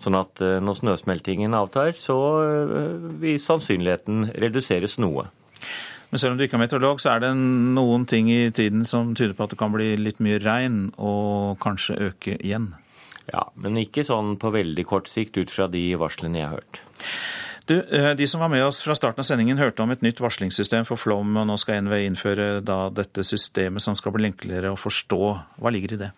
Sånn 0.00 0.18
at 0.18 0.42
eh, 0.42 0.60
når 0.62 0.80
snøsmeltingen 0.80 1.54
avtar, 1.56 1.94
så 1.98 2.18
eh, 2.42 3.10
vil 3.22 3.40
sannsynligheten 3.40 4.30
reduseres 4.42 4.98
noe. 5.02 5.28
Men 6.10 6.20
selv 6.22 6.34
om 6.34 6.38
du 6.38 6.44
ikke 6.46 6.58
er 6.58 6.64
meteorolog, 6.64 7.00
så 7.02 7.14
er 7.14 7.24
det 7.24 7.32
noen 7.34 8.04
ting 8.10 8.28
i 8.30 8.50
tiden 8.54 8.84
som 8.86 9.14
tyder 9.18 9.34
på 9.34 9.46
at 9.46 9.54
det 9.54 9.58
kan 9.58 9.72
bli 9.74 9.94
litt 9.98 10.20
mye 10.22 10.40
regn, 10.42 10.88
og 10.98 11.58
kanskje 11.62 11.98
øke 12.10 12.36
igjen? 12.38 12.72
Ja, 13.32 13.46
men 13.56 13.80
ikke 13.80 14.04
sånn 14.04 14.36
på 14.40 14.52
veldig 14.54 14.84
kort 14.86 15.08
sikt 15.08 15.38
ut 15.40 15.50
fra 15.50 15.66
de 15.72 15.86
varslene 15.98 16.42
jeg 16.42 16.50
har 16.50 16.60
hørt. 16.60 16.82
Du, 17.66 17.78
eh, 17.80 18.12
De 18.14 18.26
som 18.28 18.42
var 18.44 18.50
med 18.52 18.64
oss 18.66 18.82
fra 18.84 18.94
starten 18.94 19.22
av 19.22 19.24
sendingen, 19.24 19.58
hørte 19.58 19.82
om 19.82 19.90
et 19.90 20.02
nytt 20.02 20.20
varslingssystem 20.20 20.84
for 20.84 21.00
flom, 21.00 21.36
og 21.40 21.46
nå 21.48 21.56
skal 21.58 21.80
NVE 21.86 22.02
innføre 22.10 22.48
dette 22.62 23.24
systemet 23.24 23.80
som 23.80 23.96
skal 23.96 24.12
bli 24.12 24.28
enklere 24.28 24.74
å 24.74 24.76
forstå. 24.76 25.22
Hva 25.58 25.72
ligger 25.72 25.96
i 25.96 26.02
det? 26.04 26.12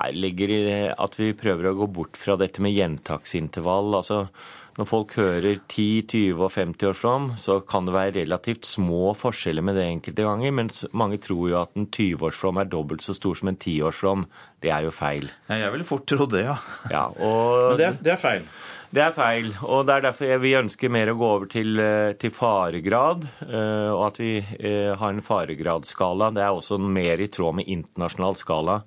Her 0.00 0.16
ligger 0.16 0.52
i 0.54 0.62
at 0.90 1.18
vi 1.18 1.34
prøver 1.36 1.70
å 1.70 1.76
gå 1.82 1.90
bort 1.92 2.16
fra 2.18 2.38
dette 2.40 2.62
med 2.64 2.72
gjentaksintervall. 2.72 3.92
Altså, 3.98 4.26
Når 4.78 4.86
folk 4.88 5.12
hører 5.18 5.58
10-, 5.68 6.06
20- 6.08 6.40
og 6.40 6.52
50-årsflom, 6.54 7.24
så 7.36 7.58
kan 7.68 7.84
det 7.84 7.92
være 7.92 8.14
relativt 8.20 8.64
små 8.64 9.12
forskjeller 9.18 9.66
med 9.66 9.76
det 9.76 9.84
enkelte 9.90 10.24
ganger, 10.24 10.54
mens 10.56 10.84
mange 10.96 11.18
tror 11.20 11.50
jo 11.50 11.58
at 11.60 11.76
en 11.76 11.88
20-årsflom 11.90 12.62
er 12.62 12.70
dobbelt 12.70 13.04
så 13.04 13.16
stor 13.18 13.36
som 13.36 13.50
en 13.50 13.58
10-årsflom. 13.58 14.24
Det 14.62 14.72
er 14.72 14.86
jo 14.86 14.94
feil. 14.94 15.28
Ja, 15.50 15.66
jeg 15.66 15.74
ville 15.74 15.88
fort 15.88 16.06
trodd 16.08 16.32
det, 16.32 16.46
ja. 16.46 16.56
ja 16.92 17.06
og... 17.28 17.74
Men 17.74 17.82
det 17.82 17.88
er, 17.90 17.98
det 18.06 18.14
er 18.14 18.22
feil. 18.22 18.46
Det 18.90 19.02
er 19.04 19.12
feil, 19.14 19.52
og 19.62 19.84
det 19.86 19.94
er 19.94 20.06
derfor 20.08 20.40
vi 20.42 20.56
ønsker 20.58 20.90
mer 20.90 21.12
å 21.12 21.18
gå 21.18 21.26
over 21.36 21.50
til, 21.50 21.78
eh, 21.78 22.16
til 22.18 22.32
faregrad. 22.34 23.28
Eh, 23.46 23.90
og 23.92 24.08
at 24.08 24.18
vi 24.18 24.32
eh, 24.40 24.90
har 24.98 25.12
en 25.12 25.22
faregradsskala. 25.22 26.32
Det 26.34 26.42
er 26.42 26.56
også 26.56 26.78
mer 26.82 27.22
i 27.22 27.28
tråd 27.30 27.60
med 27.60 27.70
internasjonal 27.70 28.34
skala. 28.40 28.80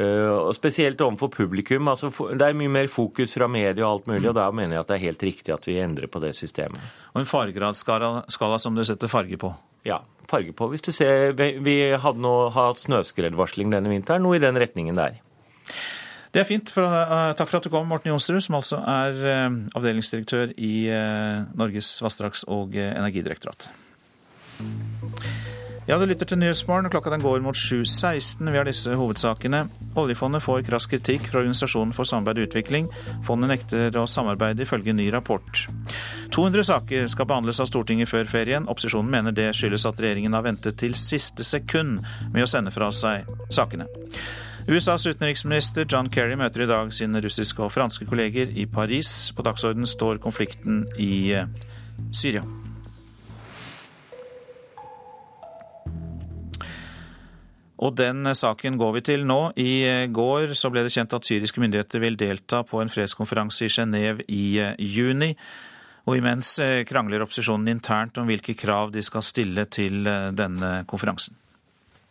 Og 0.00 0.54
Spesielt 0.56 1.00
overfor 1.04 1.30
publikum. 1.34 1.88
Altså, 1.90 2.10
det 2.10 2.44
er 2.46 2.56
mye 2.58 2.72
mer 2.72 2.90
fokus 2.92 3.34
fra 3.36 3.48
media 3.50 3.86
og 3.86 3.90
alt 3.90 4.10
mulig, 4.12 4.28
og 4.30 4.36
da 4.38 4.48
mener 4.54 4.76
jeg 4.76 4.84
at 4.84 4.90
det 4.90 4.96
er 4.98 5.06
helt 5.06 5.24
riktig 5.26 5.54
at 5.54 5.66
vi 5.68 5.78
endrer 5.82 6.10
på 6.10 6.22
det 6.22 6.34
systemet. 6.38 6.80
Og 7.14 7.22
en 7.22 7.28
faregradsskala 7.28 8.58
som 8.62 8.76
du 8.78 8.84
setter 8.86 9.10
farge 9.10 9.40
på? 9.40 9.52
Ja, 9.88 10.00
farge 10.30 10.52
på. 10.52 10.68
Hvis 10.72 10.84
du 10.84 10.92
ser, 10.92 11.32
Vi 11.32 11.78
hadde 11.96 12.20
nå 12.20 12.34
hatt 12.54 12.82
snøskredvarsling 12.82 13.72
denne 13.72 13.90
vinteren, 13.92 14.22
noe 14.22 14.36
i 14.36 14.42
den 14.42 14.58
retningen 14.58 14.96
der. 14.96 15.20
Det 16.32 16.42
er 16.42 16.48
fint. 16.48 16.70
For, 16.70 16.84
uh, 16.84 17.32
takk 17.36 17.48
for 17.48 17.58
at 17.58 17.64
du 17.64 17.72
kom, 17.72 17.88
Morten 17.88 18.12
Jonsrud, 18.12 18.40
som 18.44 18.58
altså 18.60 18.82
er 18.84 19.20
uh, 19.24 19.60
avdelingsdirektør 19.78 20.52
i 20.56 20.72
uh, 20.92 21.46
Norges 21.56 21.96
vassdrags- 22.04 22.44
og 22.46 22.76
energidirektorat. 22.76 23.70
Ja, 25.88 25.96
du 25.96 26.04
lytter 26.04 26.28
til 26.28 26.36
Nyhetsmorgen. 26.36 26.90
Klokka 26.92 27.08
den 27.08 27.22
går 27.24 27.40
mot 27.40 27.56
7.16. 27.56 28.44
Vi 28.44 28.58
har 28.58 28.66
disse 28.68 28.92
hovedsakene. 28.92 29.62
Oljefondet 29.96 30.44
får 30.44 30.66
krass 30.66 30.84
kritikk 30.84 31.30
fra 31.30 31.40
Organisasjonen 31.40 31.94
for 31.96 32.04
samarbeid 32.04 32.42
og 32.42 32.50
utvikling. 32.50 32.90
Fondet 33.24 33.48
nekter 33.48 33.96
å 33.96 34.02
samarbeide, 34.04 34.66
ifølge 34.66 34.92
ny 34.92 35.06
rapport. 35.14 35.62
200 36.36 36.66
saker 36.68 37.08
skal 37.08 37.30
behandles 37.32 37.62
av 37.64 37.70
Stortinget 37.72 38.12
før 38.12 38.28
ferien. 38.28 38.68
Opposisjonen 38.68 39.08
mener 39.16 39.32
det 39.32 39.48
skyldes 39.56 39.88
at 39.88 40.04
regjeringen 40.04 40.36
har 40.36 40.44
ventet 40.44 40.76
til 40.76 40.92
siste 40.92 41.40
sekund 41.40 42.04
med 42.36 42.44
å 42.44 42.52
sende 42.52 42.74
fra 42.74 42.92
seg 42.92 43.24
sakene. 43.48 43.88
USAs 44.68 45.08
utenriksminister 45.08 45.88
John 45.88 46.12
Kerry 46.12 46.36
møter 46.36 46.66
i 46.66 46.68
dag 46.68 46.92
sine 46.92 47.24
russiske 47.24 47.64
og 47.64 47.72
franske 47.72 48.04
kolleger 48.12 48.52
i 48.52 48.68
Paris. 48.68 49.30
På 49.32 49.40
dagsordenen 49.48 49.88
står 49.88 50.20
konflikten 50.20 50.84
i 51.00 51.32
eh, 51.32 51.48
Syria. 52.12 52.44
Og 57.78 57.94
den 57.94 58.26
saken 58.34 58.78
går 58.78 58.94
vi 58.96 59.04
til 59.06 59.24
nå. 59.26 59.38
I 59.56 59.72
eh, 59.86 60.04
går 60.10 60.54
så 60.58 60.70
ble 60.74 60.82
det 60.86 60.94
kjent 60.94 61.14
at 61.14 61.26
syriske 61.28 61.62
myndigheter 61.62 62.02
vil 62.02 62.18
delta 62.18 62.64
på 62.66 62.82
en 62.82 62.90
fredskonferanse 62.90 63.68
i 63.68 63.72
Genéve 63.72 64.26
i 64.26 64.46
eh, 64.62 64.74
juni. 64.82 65.34
Og 66.08 66.18
imens 66.18 66.56
eh, 66.64 66.82
krangler 66.88 67.22
opposisjonen 67.22 67.70
internt 67.70 68.18
om 68.18 68.26
hvilke 68.26 68.56
krav 68.58 68.90
de 68.94 69.04
skal 69.04 69.22
stille 69.26 69.68
til 69.70 70.02
denne 70.34 70.72
konferansen. 70.90 71.38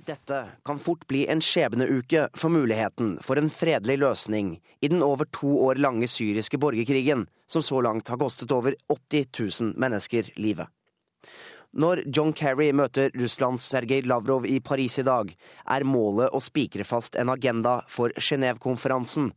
Dette 0.07 0.37
kan 0.63 0.79
fort 0.79 1.03
bli 1.09 1.25
en 1.27 1.41
skjebneuke 1.43 2.29
for 2.39 2.53
muligheten 2.53 3.17
for 3.25 3.35
en 3.35 3.51
fredelig 3.51 3.97
løsning 3.99 4.53
i 4.79 4.87
den 4.87 5.03
over 5.03 5.27
to 5.35 5.49
år 5.67 5.81
lange 5.83 6.07
syriske 6.07 6.55
borgerkrigen, 6.63 7.25
som 7.43 7.65
så 7.65 7.81
langt 7.83 8.07
har 8.07 8.21
kostet 8.21 8.53
over 8.55 8.77
80 8.87 9.27
000 9.35 9.73
mennesker 9.75 10.31
livet. 10.39 10.71
Når 11.77 11.99
John 12.09 12.31
Kerry 12.33 12.71
møter 12.73 13.11
Russlands 13.13 13.61
Sergej 13.69 14.01
Lavrov 14.09 14.47
i 14.49 14.55
Paris 14.65 14.95
i 14.97 15.03
dag, 15.05 15.29
er 15.69 15.83
målet 15.85 16.33
å 16.33 16.39
spikre 16.41 16.81
fast 16.81 17.13
en 17.21 17.29
agenda 17.29 17.83
for 17.85 18.09
Genéve-konferansen, 18.17 19.27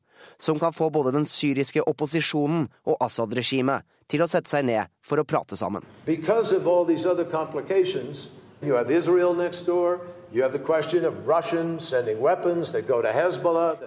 som 0.40 0.56
kan 0.56 0.72
få 0.72 0.88
både 0.88 1.12
den 1.18 1.28
syriske 1.28 1.84
opposisjonen 1.84 2.70
og 2.88 2.96
Assad-regimet 3.04 3.84
til 4.08 4.24
å 4.24 4.28
sette 4.30 4.48
seg 4.48 4.64
ned 4.70 4.88
for 5.04 5.20
å 5.20 5.26
prate 5.28 5.58
sammen. 5.60 5.84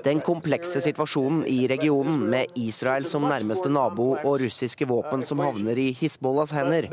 Den 0.04 0.20
komplekse 0.22 0.82
situasjonen 0.84 1.46
i 1.48 1.68
regionen, 1.72 2.26
med 2.30 2.52
Israel 2.60 3.06
som 3.08 3.24
nærmeste 3.24 3.70
nabo 3.72 4.10
og 4.18 4.42
russiske 4.42 4.88
våpen 4.90 5.24
som 5.24 5.40
havner 5.40 5.80
i 5.80 5.86
Hizbollahs 5.96 6.52
hender, 6.52 6.90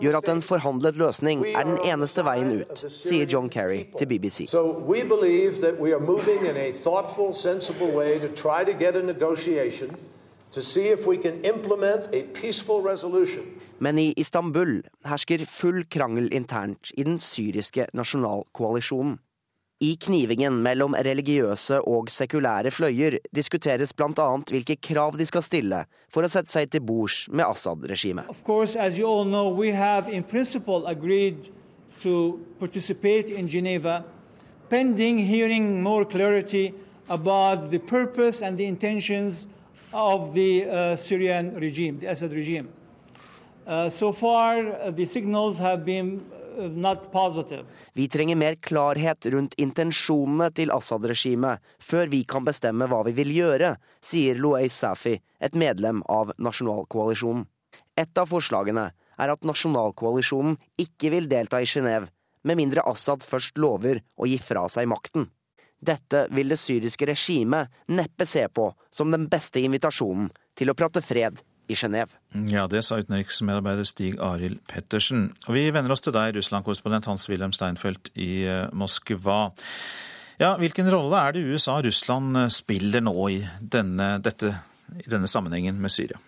gjør 0.00 0.16
at 0.22 0.30
en 0.32 0.40
forhandlet 0.42 0.96
løsning 0.96 1.44
er 1.50 1.68
den 1.68 1.76
eneste 1.84 2.24
veien 2.24 2.54
ut, 2.62 2.84
sier 2.88 3.28
John 3.28 3.50
Kerry 3.52 3.82
til 3.98 4.08
BBC. 4.08 4.48
In 13.84 13.90
to 13.90 13.92
to 13.92 13.92
to. 13.92 13.92
Men 13.92 13.98
i 13.98 14.14
Istanbul 14.16 14.82
hersker 15.04 15.46
full 15.46 15.84
krangel 15.84 16.32
internt 16.32 16.90
i 16.96 17.04
den 17.04 17.18
syriske 17.18 17.86
nasjonalkoalisjonen. 17.92 19.18
I 19.80 19.96
knivingen 19.96 20.62
mellom 20.62 20.94
religiøse 20.94 21.80
og 21.80 22.08
sekulære 22.08 22.70
fløyer 22.70 23.18
diskuteres 23.36 23.92
bl.a. 23.92 24.36
hvilke 24.50 24.76
krav 24.76 25.18
de 25.18 25.26
skal 25.26 25.42
stille 25.42 25.84
for 26.08 26.22
å 26.24 26.28
sette 26.28 26.52
seg 26.52 26.70
til 26.70 26.80
bords 26.80 27.28
med 27.28 27.44
Assad-regimet. 27.44 28.24
pending 34.70 35.18
hearing 35.18 35.82
more 35.82 36.04
clarity 36.04 36.72
about 37.08 37.70
the 37.70 37.78
purpose 37.78 38.42
and 38.42 38.56
the 38.56 38.64
intentions 38.64 39.46
of 39.92 40.32
the 40.34 40.64
uh, 40.64 40.96
Syrian 40.96 41.54
regime, 41.54 41.98
the 42.00 42.06
Assad 42.06 42.32
regime. 42.32 42.68
Uh, 43.66 43.88
so 43.88 44.12
far, 44.12 44.58
uh, 44.58 44.88
uh, 44.88 44.92
vi 47.92 48.08
trenger 48.08 48.36
mer 48.36 48.54
klarhet 48.54 49.26
rundt 49.26 49.54
intensjonene 49.56 50.50
til 50.52 50.70
Assad-regimet 50.74 51.58
før 51.80 52.12
vi 52.12 52.24
kan 52.28 52.44
bestemme 52.44 52.84
hva 52.90 53.00
vi 53.08 53.14
vil 53.16 53.32
gjøre, 53.32 53.70
sier 54.04 54.36
Louay 54.36 54.68
Safi, 54.68 55.16
et 55.40 55.56
medlem 55.56 56.02
av 56.12 56.34
nasjonalkoalisjonen. 56.36 57.46
Et 57.96 58.18
av 58.20 58.28
forslagene 58.28 58.90
er 58.92 59.32
at 59.32 59.48
nasjonalkoalisjonen 59.48 60.58
ikke 60.84 61.14
vil 61.14 61.30
delta 61.30 61.62
i 61.62 61.70
Genéve, 61.70 62.10
med 62.44 62.60
mindre 62.60 62.84
Assad 62.84 63.24
først 63.24 63.56
lover 63.56 64.02
å 64.20 64.28
gi 64.28 64.36
fra 64.44 64.68
seg 64.68 64.92
makten. 64.92 65.30
Dette 65.80 66.26
vil 66.36 66.52
det 66.52 66.60
syriske 66.60 67.08
regimet 67.08 67.72
neppe 67.88 68.28
se 68.28 68.44
på 68.52 68.68
som 68.92 69.10
den 69.12 69.24
beste 69.32 69.64
invitasjonen 69.64 70.28
til 70.52 70.68
å 70.68 70.76
prate 70.76 71.00
fred 71.00 71.40
i 71.68 71.76
Genéve. 71.78 72.18
Ja, 72.50 72.66
det 72.70 72.84
sa 72.84 72.98
utenriksmedarbeider 73.00 73.86
Stig 73.88 74.18
Arild 74.22 74.60
Pettersen. 74.68 75.30
Og 75.46 75.56
vi 75.56 75.68
vender 75.74 75.94
oss 75.94 76.04
til 76.04 76.14
deg, 76.14 76.34
Russland-korrespondent 76.36 77.08
Hans-Wilhelm 77.08 77.54
Steinfeld 77.56 78.10
i 78.14 78.44
eh, 78.48 78.66
Moskva. 78.72 79.48
Ja, 80.40 80.56
hvilken 80.58 80.90
rolle 80.90 81.20
er 81.20 81.36
det 81.36 81.46
USA 81.46 81.78
og 81.78 81.88
Russland 81.88 82.36
eh, 82.36 82.52
spiller 82.52 83.04
nå 83.04 83.16
i 83.32 83.40
denne, 83.60 84.16
dette, 84.24 84.56
i 84.98 85.08
denne 85.10 85.30
sammenhengen 85.30 85.80
med 85.80 85.94
Syria? 85.94 86.20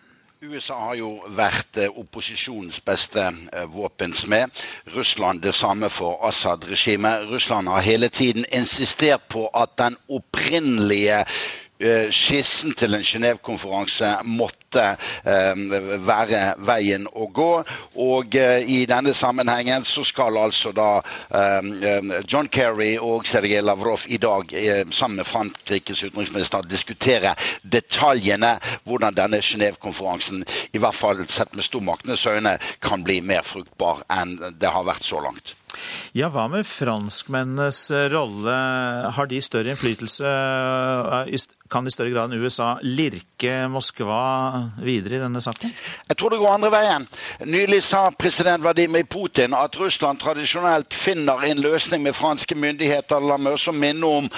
USA 0.47 0.77
har 0.79 0.97
jo 1.01 1.11
vært 1.35 1.83
eh, 1.83 2.01
opposisjonens 2.01 2.79
beste 2.87 3.27
våpensmed. 3.73 4.65
Russland 4.95 5.43
det 5.45 5.57
samme 5.59 5.91
for 5.91 6.23
Assad-regimet. 6.29 7.29
Russland 7.33 7.69
har 7.73 7.85
hele 7.85 8.09
tiden 8.09 8.47
insistert 8.55 9.27
på 9.33 9.49
at 9.53 9.77
den 9.81 9.99
opprinnelige 10.09 11.25
skissen 12.11 12.73
til 12.77 12.97
en 12.97 13.05
Genéve-konferanse 13.05 14.09
måtte 14.25 14.85
eh, 15.29 15.99
være 16.07 16.41
veien 16.65 17.05
å 17.13 17.29
gå. 17.35 17.51
Og 18.03 18.37
eh, 18.41 18.65
i 18.65 18.79
denne 18.89 19.13
sammenhengen 19.17 19.85
så 19.85 20.05
skal 20.07 20.39
altså 20.41 20.73
da 20.77 20.89
John 22.29 22.49
Kerry 22.53 22.95
og 23.03 23.27
Sergej 23.29 23.63
Lavrov 23.65 24.07
i 24.13 24.19
dag 24.23 24.53
sammen 24.95 25.21
med 25.21 25.29
Frankrikes 25.29 26.03
utenriksminister 26.05 26.67
diskutere 26.69 27.35
detaljene 27.63 28.57
hvordan 28.87 29.17
denne 29.17 29.43
Genéve-konferansen, 29.45 30.45
i 30.73 30.81
hvert 30.81 30.97
fall 30.97 31.23
sett 31.29 31.55
med 31.57 31.67
stormaktenes 31.67 32.27
øyne, 32.27 32.57
kan 32.81 33.05
bli 33.05 33.21
mer 33.25 33.45
fruktbar 33.47 34.05
enn 34.13 34.37
det 34.61 34.73
har 34.73 34.87
vært 34.87 35.07
så 35.07 35.23
langt. 35.25 35.57
Ja, 36.17 36.31
Hva 36.33 36.47
med 36.49 36.67
franskmennenes 36.67 37.91
rolle? 38.13 38.57
Har 39.17 39.29
de 39.31 39.41
større 39.45 39.75
innflytelse? 39.75 40.31
Kan 41.71 41.87
i 41.87 41.91
større 41.91 42.13
grad 42.13 42.31
enn 42.31 42.43
USA 42.43 42.77
lirke 42.83 43.67
Moskva 43.71 44.69
videre 44.79 45.19
i 45.19 45.23
denne 45.23 45.41
saken? 45.43 45.73
Jeg 46.07 46.19
tror 46.19 46.31
det 46.31 46.39
går 46.39 46.53
andre 46.53 46.71
veien. 46.71 47.07
Nylig 47.47 47.81
sa 47.83 48.05
president 48.15 48.63
Vladimir 48.63 49.07
Putin 49.11 49.55
at 49.57 49.75
Russland 49.81 50.21
tradisjonelt 50.23 50.95
finner 50.95 51.43
en 51.49 51.63
løsning 51.63 52.05
med 52.05 52.15
franske 52.15 52.55
myndigheter. 52.55 53.23
La 53.23 53.39
meg 53.41 53.57
også 53.57 53.75
minne 53.75 54.07
om 54.07 54.29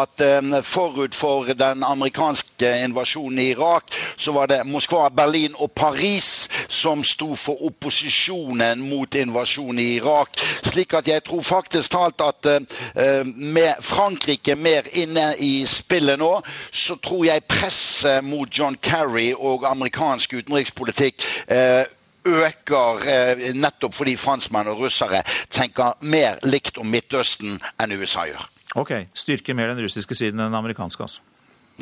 at 0.00 0.24
um, 0.40 0.54
forut 0.64 1.16
for 1.16 1.50
den 1.52 1.84
amerikanske 1.84 2.72
invasjonen 2.86 3.42
i 3.42 3.50
Irak, 3.52 3.92
så 4.16 4.32
var 4.32 4.48
det 4.48 4.62
Moskva, 4.66 5.08
Berlin 5.12 5.56
og 5.58 5.72
Paris 5.76 6.48
som 6.68 7.04
sto 7.04 7.34
for 7.36 7.66
opposisjonen 7.68 8.80
mot 8.88 9.14
invasjonen 9.14 9.82
i 9.84 9.88
Irak. 9.98 10.40
Slik 10.64 10.96
at 10.96 11.08
jeg 11.08 11.24
tror 11.28 11.44
faktisk 11.44 11.92
talt 11.92 12.24
at 12.24 12.48
uh, 12.48 13.22
med 13.28 13.84
Frankrike 13.84 14.56
mer 14.56 14.88
inne 14.96 15.30
i 15.44 15.66
spillet 15.68 16.18
nå, 16.20 16.32
så 16.78 16.96
tror 17.02 17.26
jeg 17.26 17.46
presset 17.50 18.24
mot 18.24 18.48
John 18.58 18.76
Kerry 18.82 19.32
og 19.34 19.66
amerikansk 19.68 20.38
utenrikspolitikk 20.38 21.24
eh, 21.50 21.84
øker 22.28 23.06
eh, 23.08 23.44
nettopp 23.56 23.96
fordi 23.96 24.16
franskmenn 24.20 24.70
og 24.70 24.84
russere 24.84 25.22
tenker 25.50 25.98
mer 26.00 26.38
likt 26.46 26.78
om 26.78 26.90
Midtøsten 26.90 27.58
enn 27.80 27.96
USA 27.98 28.28
gjør. 28.28 28.44
Ok, 28.78 28.92
Styrker 29.16 29.56
mer 29.56 29.72
den 29.72 29.82
russiske 29.86 30.14
siden 30.14 30.38
enn 30.38 30.52
den 30.52 30.58
amerikanske, 30.58 31.02
altså? 31.02 31.24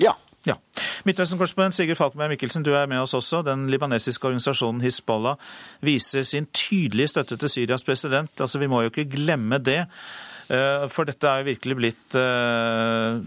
Ja. 0.00 0.14
Ja. 0.46 0.54
Midtøsten-korrespondent 1.04 1.74
Sigurd 1.74 1.98
Falkenberg 1.98 2.30
Mikkelsen, 2.36 2.62
du 2.62 2.70
er 2.78 2.86
med 2.86 3.00
oss 3.02 3.16
også. 3.18 3.40
Den 3.42 3.64
libanesiske 3.70 4.28
organisasjonen 4.28 4.80
Hizbollah 4.80 5.34
viser 5.82 6.22
sin 6.22 6.46
tydelige 6.54 7.10
støtte 7.10 7.36
til 7.36 7.50
Syrias 7.50 7.82
president. 7.82 8.30
Altså, 8.40 8.58
Vi 8.58 8.68
må 8.70 8.84
jo 8.84 8.92
ikke 8.92 9.08
glemme 9.10 9.58
det. 9.58 9.88
Eh, 10.46 10.86
for 10.92 11.08
dette 11.08 11.26
er 11.26 11.42
jo 11.42 11.50
virkelig 11.50 11.76
blitt 11.78 12.16
uh, 12.18 13.18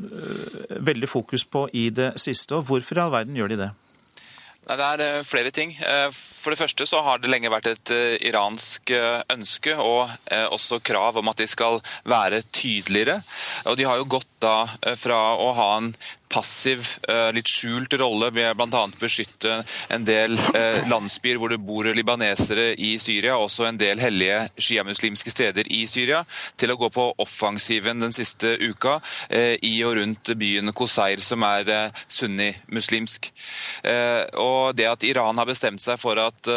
veldig 0.80 1.10
fokus 1.12 1.44
på 1.44 1.68
i 1.76 1.90
det 1.92 2.14
siste. 2.22 2.56
Og 2.56 2.68
hvorfor 2.70 3.00
i 3.00 3.04
all 3.04 3.14
verden 3.14 3.38
gjør 3.40 3.54
de 3.54 3.62
det? 3.66 3.70
Det 4.70 4.86
er 4.86 5.24
flere 5.26 5.50
ting. 5.50 5.72
For 6.14 6.54
det 6.54 6.60
første 6.60 6.86
så 6.86 7.00
har 7.02 7.18
det 7.18 7.32
lenge 7.32 7.50
vært 7.50 7.72
et 7.72 7.92
iransk 8.30 8.92
ønske 9.34 9.74
og 9.82 10.12
også 10.30 10.78
krav 10.86 11.18
om 11.18 11.32
at 11.32 11.42
de 11.42 11.48
skal 11.50 11.80
være 12.06 12.44
tydeligere. 12.54 13.24
Og 13.66 13.80
de 13.80 13.88
har 13.90 13.98
jo 13.98 14.06
gått 14.14 14.30
da 14.46 14.68
fra 14.94 15.18
å 15.42 15.50
ha 15.58 15.70
en 15.80 15.90
passiv, 16.30 17.00
eh, 17.10 17.32
litt 17.34 17.50
skjult 17.50 17.94
rolle 18.00 18.30
med 18.32 18.58
bl.a. 18.58 18.84
beskytte 19.02 19.64
en 19.90 20.06
del 20.06 20.38
eh, 20.54 20.86
landsbyer 20.90 21.40
hvor 21.42 21.50
det 21.50 21.60
bor 21.66 21.90
libanesere 21.98 22.74
i 22.78 22.94
Syria, 23.02 23.38
også 23.38 23.66
en 23.66 23.80
del 23.82 24.02
hellige 24.02 24.44
sjiamuslimske 24.62 25.34
steder 25.34 25.70
i 25.74 25.82
Syria, 25.90 26.22
til 26.60 26.74
å 26.74 26.78
gå 26.80 26.92
på 26.94 27.08
offensiven 27.26 28.04
den 28.04 28.14
siste 28.16 28.56
uka 28.62 29.00
eh, 29.28 29.56
i 29.66 29.74
og 29.88 29.98
rundt 29.98 30.34
byen 30.40 30.74
Koseir, 30.78 31.22
som 31.24 31.44
er 31.48 31.70
sunnimuslimsk. 32.12 33.30
Og 34.40 34.76
det 34.78 34.86
at 34.90 35.04
Iran 35.08 35.38
har 35.40 35.48
bestemt 35.50 35.82
seg 35.82 35.98
for 36.02 36.20
at 36.22 36.48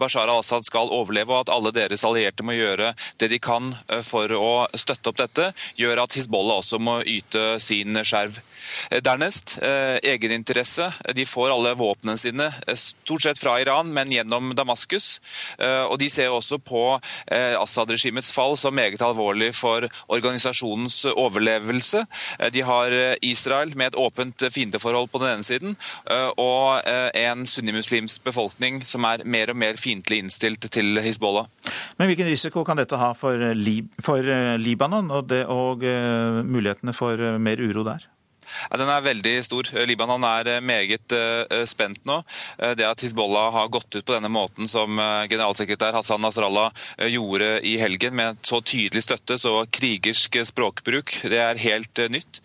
Bashar 0.00 0.30
al-Assad 0.30 0.64
skal 0.66 0.92
overleve, 0.94 1.32
og 1.34 1.44
at 1.44 1.52
alle 1.52 1.72
deres 1.74 2.04
allierte 2.06 2.44
må 2.46 2.56
gjøre 2.56 2.92
det 3.20 3.30
de 3.32 3.40
kan 3.42 3.72
for 4.06 4.32
å 4.36 4.52
støtte 4.78 5.12
opp 5.12 5.20
dette, 5.20 5.50
gjør 5.78 6.04
at 6.04 6.16
Hizbollah 6.16 6.62
også 6.62 6.80
må 6.82 7.00
yte 7.04 7.58
sin 7.62 8.00
skjerv. 8.06 8.40
Eh, 8.90 9.00
dernest 9.02 9.58
eh, 9.62 9.98
egeninteresse. 10.12 10.90
De 11.14 11.26
får 11.26 11.52
alle 11.54 11.74
våpnene 11.78 12.18
sine 12.18 12.50
eh, 12.66 12.78
stort 12.78 13.22
sett 13.22 13.38
fra 13.38 13.58
Iran, 13.60 13.92
men 13.94 14.10
gjennom 14.12 14.54
Damaskus. 14.54 15.20
Og 15.60 15.96
De 16.00 16.08
ser 16.10 16.30
også 16.32 16.58
på 16.62 16.82
Assad-regimets 17.30 18.30
fall 18.32 18.56
som 18.58 18.74
meget 18.74 19.02
alvorlig 19.04 19.50
for 19.56 19.84
organisasjonens 20.12 20.96
overlevelse. 21.10 22.02
De 22.54 22.62
har 22.66 22.94
Israel 23.26 23.74
med 23.76 23.92
et 23.92 23.98
åpent 24.00 24.44
fiendeforhold 24.52 25.10
på 25.12 25.20
den 25.22 25.34
ene 25.34 25.46
siden, 25.46 25.76
og 26.40 26.86
en 26.86 27.44
sunnimuslimsk 27.46 28.24
befolkning 28.26 28.80
som 28.86 29.06
er 29.08 29.24
mer 29.24 29.52
og 29.52 29.60
mer 29.60 29.80
fiendtlig 29.80 30.22
innstilt 30.24 30.70
til 30.72 31.02
Hizbollah. 31.04 31.50
Men 31.98 32.10
hvilken 32.10 32.30
risiko 32.30 32.64
kan 32.66 32.80
dette 32.80 33.00
ha 33.00 33.12
for, 33.18 33.50
Lib 33.56 33.90
for 34.02 34.24
Libanon 34.60 35.10
og, 35.10 35.28
det, 35.32 35.44
og 35.50 35.84
mulighetene 36.46 36.96
for 36.96 37.38
mer 37.42 37.62
uro 37.62 37.86
der? 37.86 38.08
Den 38.78 38.90
er 38.90 39.04
veldig 39.04 39.34
stor. 39.46 39.70
Libanon 39.88 40.24
er 40.26 40.50
eh, 40.56 40.62
meget 40.64 41.14
uh, 41.14 41.64
spent 41.68 42.00
nå. 42.08 42.20
Det 42.76 42.84
at 42.86 43.02
Hizbollah 43.02 43.50
har 43.54 43.70
gått 43.72 43.94
ut 43.94 44.04
på 44.06 44.14
denne 44.14 44.30
måten 44.32 44.68
som 44.68 44.98
generalsekretær 45.30 45.94
Hassan 45.96 46.22
Nasrallah 46.22 46.70
gjorde 47.10 47.48
i 47.66 47.76
helgen, 47.80 48.14
med 48.16 48.38
så 48.46 48.60
tydelig 48.64 49.02
støtte, 49.04 49.36
så 49.40 49.64
krigersk 49.72 50.38
språkbruk, 50.48 51.12
det 51.30 51.40
er 51.40 51.60
helt 51.60 52.00
nytt. 52.12 52.40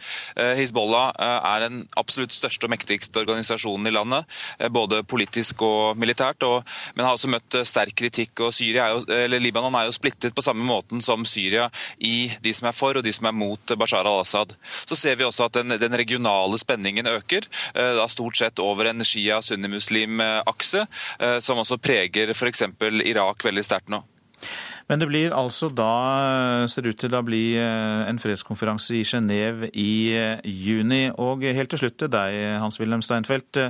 Hizbollah 0.60 1.12
er 1.20 1.66
den 1.66 1.82
absolutt 2.00 2.36
største 2.36 2.68
og 2.68 2.74
mektigste 2.74 3.24
organisasjonen 3.24 3.90
i 3.90 3.96
landet, 3.96 4.38
både 4.74 5.02
politisk 5.08 5.64
og 5.66 6.00
militært, 6.00 6.46
og, 6.48 6.64
men 6.96 7.08
har 7.08 7.18
også 7.18 7.32
møtt 7.32 7.60
sterk 7.68 7.96
kritikk. 8.00 8.46
og 8.46 8.54
er 8.62 8.96
jo, 8.96 9.40
Libanon 9.40 9.76
er 9.80 9.90
jo 9.90 9.96
splittet 9.96 10.36
på 10.36 10.46
samme 10.46 10.66
måten 10.66 11.04
som 11.04 11.26
Syria 11.28 11.70
i 12.00 12.32
de 12.42 12.54
som 12.56 12.70
er 12.70 12.76
for 12.76 12.98
og 12.98 13.06
de 13.06 13.14
som 13.16 13.28
er 13.30 13.36
mot 13.36 13.76
Bashar 13.80 14.08
al-Assad. 14.08 14.56
Så 14.86 14.98
ser 14.98 15.18
vi 15.20 15.28
også 15.28 15.48
at 15.48 15.60
den, 15.60 15.76
den 15.82 15.95
regionale 15.98 16.60
spenningen 16.62 17.08
øker, 17.10 17.48
eh, 17.74 17.94
da 17.98 18.08
stort 18.12 18.38
sett 18.40 18.60
over 18.64 18.90
en 18.92 19.06
shia-sunnimuslim-akse, 19.06 20.86
eh, 21.20 21.40
som 21.40 21.62
også 21.62 21.80
preger 21.82 22.34
f.eks. 22.36 22.66
Irak 23.06 23.46
veldig 23.46 23.66
sterkt 23.66 23.92
nå. 23.94 24.04
Men 24.86 25.02
det 25.02 25.08
blir 25.10 25.34
altså 25.34 25.72
da, 25.74 26.68
ser 26.70 26.86
ut 26.86 27.00
til 27.02 27.16
å 27.18 27.24
bli 27.26 27.56
eh, 27.58 28.04
en 28.10 28.22
fredskonferanse 28.22 29.00
i 29.00 29.06
Genéve 29.08 29.72
i 29.74 30.14
juni. 30.44 31.08
Og 31.18 31.48
helt 31.48 31.74
til 31.74 31.86
slutt 31.86 31.98
til 32.04 32.14
deg, 32.14 32.38
Hans-Wilhelm 32.62 33.02
Steinfeld. 33.06 33.66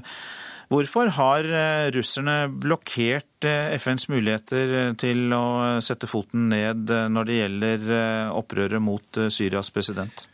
Hvorfor 0.65 1.11
har 1.13 1.45
russerne 1.93 2.49
blokkert 2.49 3.45
FNs 3.77 4.07
muligheter 4.09 4.95
til 4.97 5.29
å 5.37 5.77
sette 5.85 6.09
foten 6.09 6.49
ned 6.49 6.89
når 6.89 7.29
det 7.29 7.37
gjelder 7.37 7.91
opprøret 8.33 8.81
mot 8.81 9.21
Syrias 9.29 9.69
president? 9.69 10.25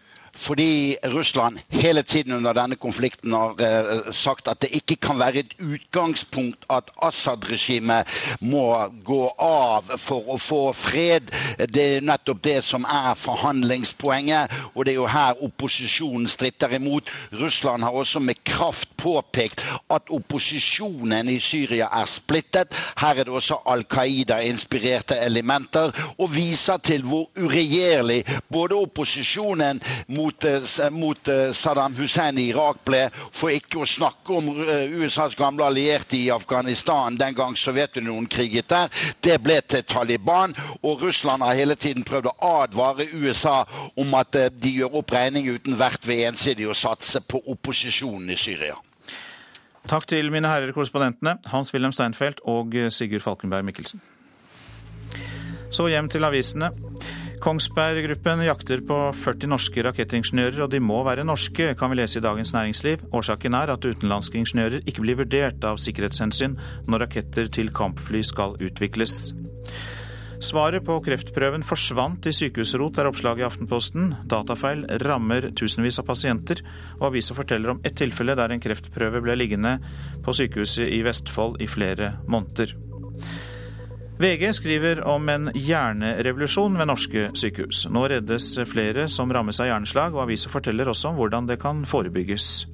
Fordi 0.41 0.95
Russland 1.05 1.59
hele 1.69 2.01
tiden 2.01 2.33
under 2.33 2.53
denne 2.53 2.75
konflikten 2.75 3.33
har 3.33 3.55
eh, 3.61 4.13
sagt 4.13 4.47
at 4.47 4.61
det 4.61 4.71
ikke 4.73 4.95
kan 4.95 5.19
være 5.19 5.43
et 5.43 5.53
utgangspunkt 5.61 6.65
at 6.69 6.89
Assad-regimet 7.01 8.09
må 8.41 8.65
gå 9.05 9.21
av 9.37 9.91
for 10.01 10.33
å 10.33 10.37
få 10.41 10.61
fred. 10.73 11.29
Det 11.69 11.85
er 11.97 12.05
nettopp 12.05 12.41
det 12.43 12.57
som 12.65 12.87
er 12.89 13.13
forhandlingspoenget, 13.21 14.55
og 14.73 14.85
det 14.85 14.95
er 14.95 14.97
jo 14.97 15.09
her 15.13 15.43
opposisjonen 15.45 16.25
stritter 16.27 16.73
imot. 16.73 17.09
Russland 17.37 17.83
har 17.85 17.93
også 17.93 18.19
med 18.19 18.41
kraft 18.47 18.95
påpekt 18.97 19.61
at 19.93 20.09
opposisjonen 20.09 21.29
i 21.29 21.37
Syria 21.39 21.91
er 22.01 22.09
splittet. 22.09 22.73
Her 22.97 23.21
er 23.21 23.29
det 23.29 23.35
også 23.37 23.61
Al 23.69 23.85
Qaida-inspirerte 23.85 25.19
elementer, 25.21 25.93
og 26.17 26.33
viser 26.33 26.81
til 26.81 27.05
hvor 27.05 27.29
uregjerlig 27.37 28.23
både 28.49 28.81
opposisjonen 28.81 29.81
mot 30.07 30.30
mot, 30.32 30.79
eh, 30.79 30.89
mot 30.89 31.27
eh, 31.27 31.51
Saddam 31.51 31.95
Hussein 31.95 32.38
i 32.38 32.49
Irak 32.49 32.84
ble, 32.86 33.09
for 33.32 33.51
ikke 33.51 33.82
å 33.82 33.88
snakke 33.88 34.36
om 34.38 34.49
eh, 34.63 34.91
USAs 35.01 35.36
gamle 35.36 35.65
allierte 35.65 36.17
i 36.17 36.29
Afghanistan 36.32 37.17
den 37.17 37.36
gang 37.36 37.55
Sovjetunionen 37.57 38.27
kriget 38.27 38.69
der. 38.69 38.89
Det 39.21 39.39
ble 39.41 39.61
til 39.61 39.84
Taliban, 39.84 40.55
og 40.82 41.01
Russland 41.01 41.43
har 41.43 41.55
hele 41.55 41.75
tiden 41.75 42.03
prøvd 42.03 42.32
å 42.32 42.36
advare 42.63 43.09
USA 43.13 43.63
om 43.95 44.13
at 44.15 44.38
de 44.51 44.75
gjør 44.77 45.01
opp 45.01 45.11
regning 45.15 45.49
uten 45.49 45.75
hvert 45.77 46.07
ved 46.07 46.27
ensidig 46.29 46.69
å 46.69 46.77
satse 46.77 47.21
på 47.21 47.41
opposisjonen 47.51 48.32
i 48.32 48.39
Syria. 48.39 48.77
Takk 49.89 50.05
til 50.07 50.29
mine 50.32 50.47
herrer 50.47 50.71
korrespondentene, 50.75 51.39
Hans-Wilhelm 51.49 51.93
Steinfeld 51.95 52.43
og 52.45 52.75
Sigurd 52.93 53.25
Falkenberg 53.25 53.65
Mikkelsen. 53.65 54.01
Så 55.73 55.88
hjem 55.89 56.09
til 56.11 56.27
avisene. 56.27 56.69
Kongsberg 57.41 58.03
Gruppen 58.05 58.43
jakter 58.45 58.83
på 58.85 58.95
40 59.17 59.49
norske 59.49 59.81
rakettingeniører, 59.81 60.59
og 60.61 60.69
de 60.69 60.77
må 60.83 60.99
være 61.01 61.23
norske, 61.25 61.71
kan 61.77 61.89
vi 61.89 61.97
lese 61.97 62.19
i 62.19 62.21
Dagens 62.21 62.51
Næringsliv. 62.53 63.07
Årsaken 63.17 63.57
er 63.57 63.71
at 63.73 63.87
utenlandske 63.87 64.37
ingeniører 64.37 64.85
ikke 64.85 65.01
blir 65.01 65.17
vurdert 65.23 65.65
av 65.65 65.79
sikkerhetshensyn 65.81 66.53
når 66.85 67.07
raketter 67.07 67.49
til 67.49 67.73
kampfly 67.73 68.21
skal 68.29 68.53
utvikles. 68.61 69.31
Svaret 70.41 70.85
på 70.85 70.99
kreftprøven 71.01 71.65
forsvant 71.65 72.29
i 72.29 72.35
sykehusrot, 72.37 73.01
er 73.01 73.09
oppslaget 73.09 73.41
i 73.41 73.47
Aftenposten. 73.49 74.13
Datafeil 74.29 74.85
rammer 75.01 75.49
tusenvis 75.57 75.97
av 76.01 76.11
pasienter, 76.13 76.61
og 76.99 77.09
avisa 77.09 77.37
forteller 77.37 77.73
om 77.73 77.81
ett 77.81 77.97
tilfelle 77.97 78.37
der 78.37 78.53
en 78.53 78.61
kreftprøve 78.61 79.25
ble 79.25 79.39
liggende 79.41 79.79
på 80.21 80.37
sykehuset 80.37 80.93
i 80.93 81.01
Vestfold 81.09 81.57
i 81.61 81.69
flere 81.69 82.19
måneder. 82.29 82.90
VG 84.22 84.53
skriver 84.53 84.99
om 85.09 85.30
en 85.30 85.47
hjernerevolusjon 85.57 86.76
ved 86.78 86.86
norske 86.91 87.24
sykehus. 87.34 87.88
Nå 87.89 88.03
reddes 88.11 88.51
flere 88.69 89.07
som 89.09 89.32
rammes 89.34 89.57
av 89.63 89.65
hjerneslag, 89.72 90.13
og 90.13 90.28
avisa 90.28 90.51
forteller 90.53 90.91
også 90.91 91.09
om 91.09 91.17
hvordan 91.17 91.47
det 91.49 91.57
kan 91.63 91.82
forebygges. 91.89 92.67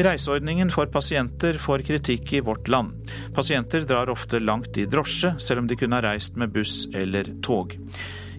Reiseordningen 0.00 0.72
for 0.72 0.88
pasienter 0.94 1.60
får 1.60 1.84
kritikk 1.90 2.32
i 2.38 2.40
vårt 2.46 2.72
land. 2.72 2.96
Pasienter 3.36 3.84
drar 3.84 4.08
ofte 4.08 4.40
langt 4.40 4.80
i 4.80 4.88
drosje, 4.88 5.34
selv 5.36 5.66
om 5.66 5.68
de 5.68 5.76
kunne 5.76 6.00
ha 6.00 6.06
reist 6.06 6.40
med 6.40 6.56
buss 6.56 6.86
eller 6.96 7.28
tog. 7.44 7.76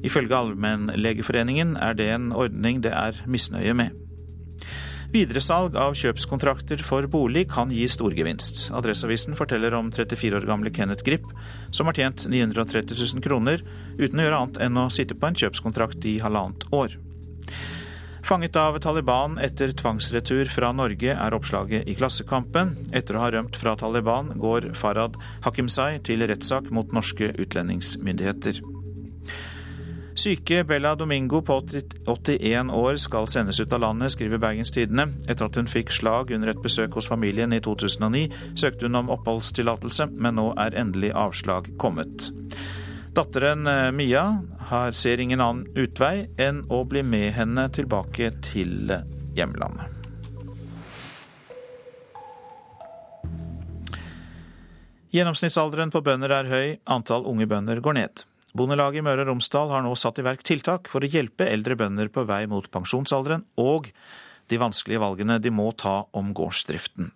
Ifølge 0.02 0.34
Allmennlegeforeningen 0.34 1.78
er 1.78 1.94
det 1.94 2.10
en 2.16 2.32
ordning 2.34 2.82
det 2.82 2.96
er 2.96 3.22
misnøye 3.30 3.78
med. 3.78 4.09
Videresalg 5.10 5.74
av 5.74 5.96
kjøpskontrakter 5.98 6.84
for 6.86 7.08
bolig 7.10 7.48
kan 7.50 7.72
gi 7.74 7.88
storgevinst. 7.90 8.68
Adresseavisen 8.78 9.34
forteller 9.38 9.74
om 9.74 9.90
34 9.90 10.38
år 10.38 10.46
gamle 10.46 10.70
Kenneth 10.70 11.02
Grip, 11.08 11.26
som 11.74 11.90
har 11.90 11.98
tjent 11.98 12.28
930 12.30 12.94
000 12.94 13.26
kroner 13.26 13.64
uten 13.98 14.22
å 14.22 14.28
gjøre 14.28 14.42
annet 14.44 14.62
enn 14.68 14.78
å 14.78 14.86
sitte 14.94 15.18
på 15.18 15.32
en 15.32 15.40
kjøpskontrakt 15.42 16.06
i 16.06 16.20
halvannet 16.22 16.68
år. 16.70 16.94
Fanget 18.30 18.60
av 18.62 18.78
Taliban 18.84 19.40
etter 19.42 19.74
tvangsretur 19.74 20.52
fra 20.54 20.70
Norge, 20.78 21.16
er 21.18 21.34
oppslaget 21.34 21.90
i 21.90 21.96
Klassekampen. 21.98 22.76
Etter 22.94 23.18
å 23.18 23.24
ha 23.24 23.32
rømt 23.34 23.58
fra 23.58 23.74
Taliban 23.82 24.36
går 24.38 24.76
Farad 24.78 25.18
Hakimsai 25.42 25.96
til 26.06 26.22
rettssak 26.30 26.70
mot 26.70 26.94
norske 26.94 27.32
utlendingsmyndigheter. 27.34 28.62
Syke 30.20 30.64
Bella 30.64 30.96
Domingo 30.96 31.42
på 31.42 31.62
81 32.06 32.72
år 32.72 32.96
skal 32.96 33.28
sendes 33.32 33.60
ut 33.60 33.74
av 33.74 33.80
landet, 33.80 34.12
skriver 34.12 34.38
Bergens 34.38 34.72
Tidende. 34.76 35.06
Etter 35.32 35.48
at 35.48 35.56
hun 35.56 35.70
fikk 35.72 35.94
slag 35.96 36.34
under 36.36 36.52
et 36.52 36.60
besøk 36.60 36.98
hos 37.00 37.08
familien 37.08 37.54
i 37.56 37.62
2009, 37.64 38.26
søkte 38.60 38.90
hun 38.90 39.00
om 39.00 39.12
oppholdstillatelse, 39.16 40.10
men 40.12 40.36
nå 40.36 40.50
er 40.60 40.76
endelig 40.76 41.14
avslag 41.16 41.70
kommet. 41.80 42.34
Datteren 43.16 43.64
eh, 43.64 43.94
Mia 43.96 44.26
har, 44.68 44.92
ser 44.92 45.24
ingen 45.24 45.40
annen 45.40 45.72
utvei 45.80 46.28
enn 46.36 46.66
å 46.68 46.82
bli 46.84 47.00
med 47.00 47.32
henne 47.38 47.70
tilbake 47.72 48.34
til 48.44 48.92
hjemlandet. 49.40 49.88
Gjennomsnittsalderen 55.16 55.96
på 55.96 56.04
bønder 56.04 56.36
er 56.42 56.52
høy, 56.52 56.68
antall 56.92 57.24
unge 57.24 57.48
bønder 57.48 57.80
går 57.80 57.98
ned. 58.02 58.26
Bondelaget 58.58 59.02
i 59.02 59.06
Møre 59.06 59.24
og 59.26 59.34
Romsdal 59.34 59.70
har 59.74 59.84
nå 59.86 59.92
satt 60.00 60.20
i 60.22 60.26
verk 60.26 60.42
tiltak 60.48 60.90
for 60.90 61.06
å 61.06 61.10
hjelpe 61.10 61.48
eldre 61.50 61.78
bønder 61.78 62.10
på 62.14 62.26
vei 62.30 62.46
mot 62.50 62.66
pensjonsalderen 62.74 63.46
og 63.62 63.92
de 64.50 64.58
vanskelige 64.58 65.02
valgene 65.04 65.38
de 65.42 65.52
må 65.54 65.70
ta 65.78 66.02
om 66.18 66.32
gårdsdriften. 66.34 67.12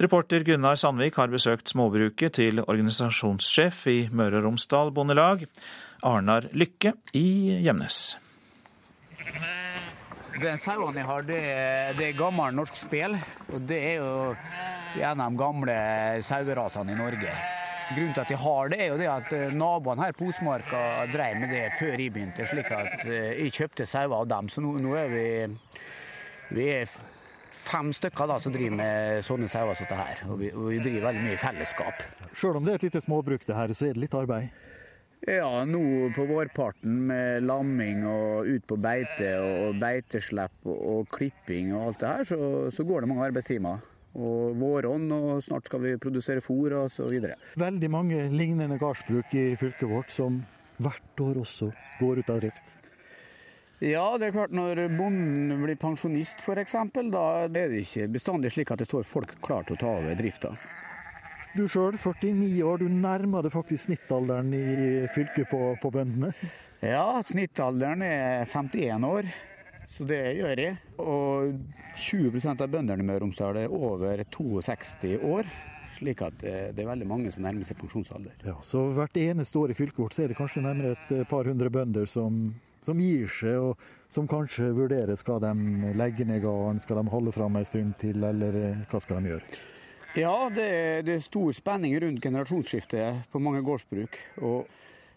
Reporter 0.00 0.42
Gunnar 0.46 0.78
Sandvik 0.80 1.18
har 1.20 1.28
besøkt 1.28 1.70
småbruket 1.70 2.38
til 2.38 2.62
organisasjonssjef 2.64 3.84
i 3.92 3.98
Møre 4.16 4.40
og 4.40 4.48
Romsdal 4.48 4.90
Bondelag, 4.96 5.44
Arnar 6.08 6.48
Lykke 6.56 6.94
i 7.12 7.60
Gjemnes. 7.60 8.00
Den 10.40 10.56
sauen 10.62 10.96
jeg 10.96 11.04
har, 11.04 11.24
det, 11.28 11.40
det 11.98 12.06
er 12.08 12.16
gammel 12.16 12.56
norsk 12.56 12.78
spel. 12.80 13.18
Og 13.52 13.60
det 13.68 13.80
er 13.90 13.98
jo 14.00 14.12
en 15.04 15.20
av 15.20 15.26
de 15.28 15.40
gamle 15.44 15.80
sauerasene 16.24 16.96
i 16.96 16.98
Norge. 16.98 17.34
Grunnen 17.90 18.12
til 18.14 18.22
at 18.22 18.30
jeg 18.30 18.38
har 18.38 18.68
det, 18.70 18.76
er 18.78 18.90
jo 18.92 18.98
det 19.00 19.06
at 19.10 19.32
eh, 19.34 19.54
naboene 19.58 20.04
her 20.04 20.14
på 20.14 20.28
Osmarka 20.30 20.80
drev 21.10 21.40
med 21.42 21.50
det 21.50 21.64
før 21.74 21.96
jeg 21.98 22.12
begynte. 22.14 22.46
slik 22.46 22.70
at 22.70 23.02
eh, 23.08 23.32
jeg 23.40 23.54
kjøpte 23.56 23.86
sauer 23.90 24.14
av 24.20 24.28
dem. 24.30 24.50
Så 24.52 24.62
nå, 24.62 24.76
nå 24.78 24.94
er 24.94 25.10
vi, 25.10 25.24
vi 26.54 26.68
er 26.76 26.92
fem 27.60 27.90
stykker 27.94 28.30
da, 28.30 28.38
som 28.42 28.54
driver 28.54 28.78
med 28.78 29.26
sånne 29.26 29.50
sauer 29.50 29.74
som 29.74 29.88
dette 29.88 29.98
her. 29.98 30.22
Og 30.30 30.38
vi, 30.38 30.52
og 30.54 30.70
vi 30.70 30.78
driver 30.84 31.08
veldig 31.08 31.24
mye 31.26 31.34
i 31.34 31.42
fellesskap. 31.42 32.06
Sjøl 32.30 32.60
om 32.60 32.68
det 32.68 32.76
er 32.76 32.80
et 32.80 32.86
lite 32.86 33.02
småbruk, 33.02 33.46
det 33.48 33.58
her, 33.58 33.74
så 33.74 33.90
er 33.90 33.98
det 33.98 34.04
litt 34.06 34.14
arbeid? 34.14 34.54
Ja, 35.26 35.50
nå 35.68 35.82
på 36.16 36.24
vårparten 36.30 36.94
med 37.10 37.42
lamming 37.44 38.06
og 38.08 38.46
ut 38.48 38.64
på 38.70 38.78
beite 38.80 39.34
og 39.42 39.82
beiteslepp 39.82 40.62
og, 40.64 40.78
og 40.78 41.10
klipping 41.12 41.74
og 41.74 41.90
alt 41.90 42.00
det 42.00 42.12
her, 42.14 42.28
så, 42.30 42.38
så 42.72 42.86
går 42.88 43.02
det 43.02 43.10
mange 43.10 43.26
arbeidstimer 43.26 43.82
og 44.14 44.56
våronn, 44.58 45.06
og 45.14 45.44
snart 45.44 45.68
skal 45.70 45.84
vi 45.84 45.94
produsere 46.02 46.42
fôr 46.42 46.74
osv. 46.84 47.12
Veldig 47.60 47.90
mange 47.92 48.26
lignende 48.32 48.78
gardsbruk 48.80 49.34
i 49.38 49.54
fylket 49.60 49.88
vårt 49.90 50.10
som 50.14 50.42
hvert 50.80 51.22
år 51.22 51.40
også 51.44 51.70
går 52.00 52.22
ut 52.22 52.32
av 52.32 52.42
drift. 52.42 52.76
Ja, 53.80 54.04
det 54.20 54.28
er 54.28 54.34
klart 54.34 54.52
når 54.52 54.82
bonden 54.92 55.62
blir 55.62 55.78
pensjonist 55.80 56.42
f.eks., 56.44 56.74
da 57.12 57.24
er 57.46 57.54
det 57.54 57.70
ikke 57.80 58.10
bestandig 58.12 58.52
slik 58.52 58.74
at 58.74 58.82
det 58.82 58.90
står 58.90 59.06
folk 59.08 59.38
klar 59.44 59.64
til 59.64 59.78
å 59.78 59.80
ta 59.80 59.94
over 60.02 60.18
drifta. 60.18 60.52
Du 61.56 61.64
sjøl, 61.66 61.96
49 61.98 62.60
år, 62.62 62.82
du 62.82 62.92
nærmer 62.92 63.42
deg 63.42 63.54
faktisk 63.54 63.88
snittalderen 63.88 64.52
i 64.54 65.06
fylket 65.14 65.48
på, 65.50 65.62
på 65.82 65.90
bøndene? 65.96 66.30
Ja, 66.84 67.22
snittalderen 67.26 68.04
er 68.06 68.44
51 68.46 69.08
år. 69.08 69.30
Så 69.90 70.06
det 70.06 70.20
gjør 70.38 70.62
jeg. 70.62 70.78
Og 71.02 71.58
20 71.98 72.38
av 72.54 72.68
bøndene 72.70 73.02
i 73.02 73.06
Møre 73.06 73.18
og 73.20 73.26
Romsdal 73.26 73.58
er 73.64 73.74
over 73.74 74.22
62 74.30 75.16
år. 75.26 75.48
Slik 75.96 76.22
at 76.24 76.36
det 76.40 76.78
er 76.78 76.88
veldig 76.88 77.08
mange 77.10 77.32
som 77.34 77.44
nærmer 77.44 77.66
seg 77.66 77.76
pensjonsalder. 77.80 78.36
Ja, 78.46 78.54
Så 78.62 78.86
hvert 78.96 79.18
eneste 79.18 79.58
år 79.58 79.74
i 79.74 79.76
fylket 79.76 79.98
vårt 79.98 80.14
så 80.16 80.24
er 80.24 80.30
det 80.30 80.38
kanskje 80.38 80.62
nærmere 80.64 80.94
et 80.94 81.28
par 81.28 81.50
hundre 81.50 81.72
bønder 81.74 82.06
som, 82.08 82.54
som 82.86 83.02
gir 83.02 83.26
seg, 83.34 83.58
og 83.58 84.14
som 84.14 84.30
kanskje 84.30 84.70
vurderer 84.78 85.18
skal 85.18 85.42
de 85.42 85.52
legge 85.98 86.24
ned 86.24 86.40
gården, 86.46 86.80
skal 86.80 87.02
de 87.02 87.12
holde 87.12 87.34
fram 87.34 87.58
en 87.58 87.66
stund 87.68 87.98
til, 88.00 88.22
eller 88.24 88.86
hva 88.90 89.02
skal 89.02 89.20
de 89.20 89.34
gjøre? 89.34 89.60
Ja, 90.18 90.34
det 90.50 90.64
er, 90.66 91.02
det 91.06 91.18
er 91.18 91.26
stor 91.26 91.52
spenning 91.54 91.92
rundt 92.02 92.22
generasjonsskiftet 92.22 93.26
på 93.30 93.42
mange 93.42 93.62
gårdsbruk. 93.66 94.16
og 94.42 94.70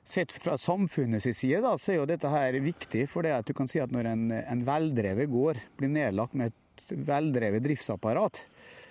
Sett 0.03 0.33
fra 0.35 0.57
samfunnets 0.59 1.29
side 1.37 1.61
da, 1.63 1.77
så 1.79 1.93
er 1.93 2.01
jo 2.01 2.07
dette 2.09 2.31
her 2.31 2.57
viktig. 2.63 3.05
For 3.11 3.23
det 3.23 3.37
at 3.37 3.47
du 3.47 3.55
kan 3.55 3.69
si 3.71 3.79
at 3.79 3.93
når 3.93 4.11
en, 4.11 4.25
en 4.35 4.63
veldrevet 4.67 5.31
gård 5.31 5.61
blir 5.79 5.91
nedlagt 5.93 6.35
med 6.35 6.51
et 6.51 6.95
veldrevet 7.07 7.63
driftsapparat, 7.63 8.41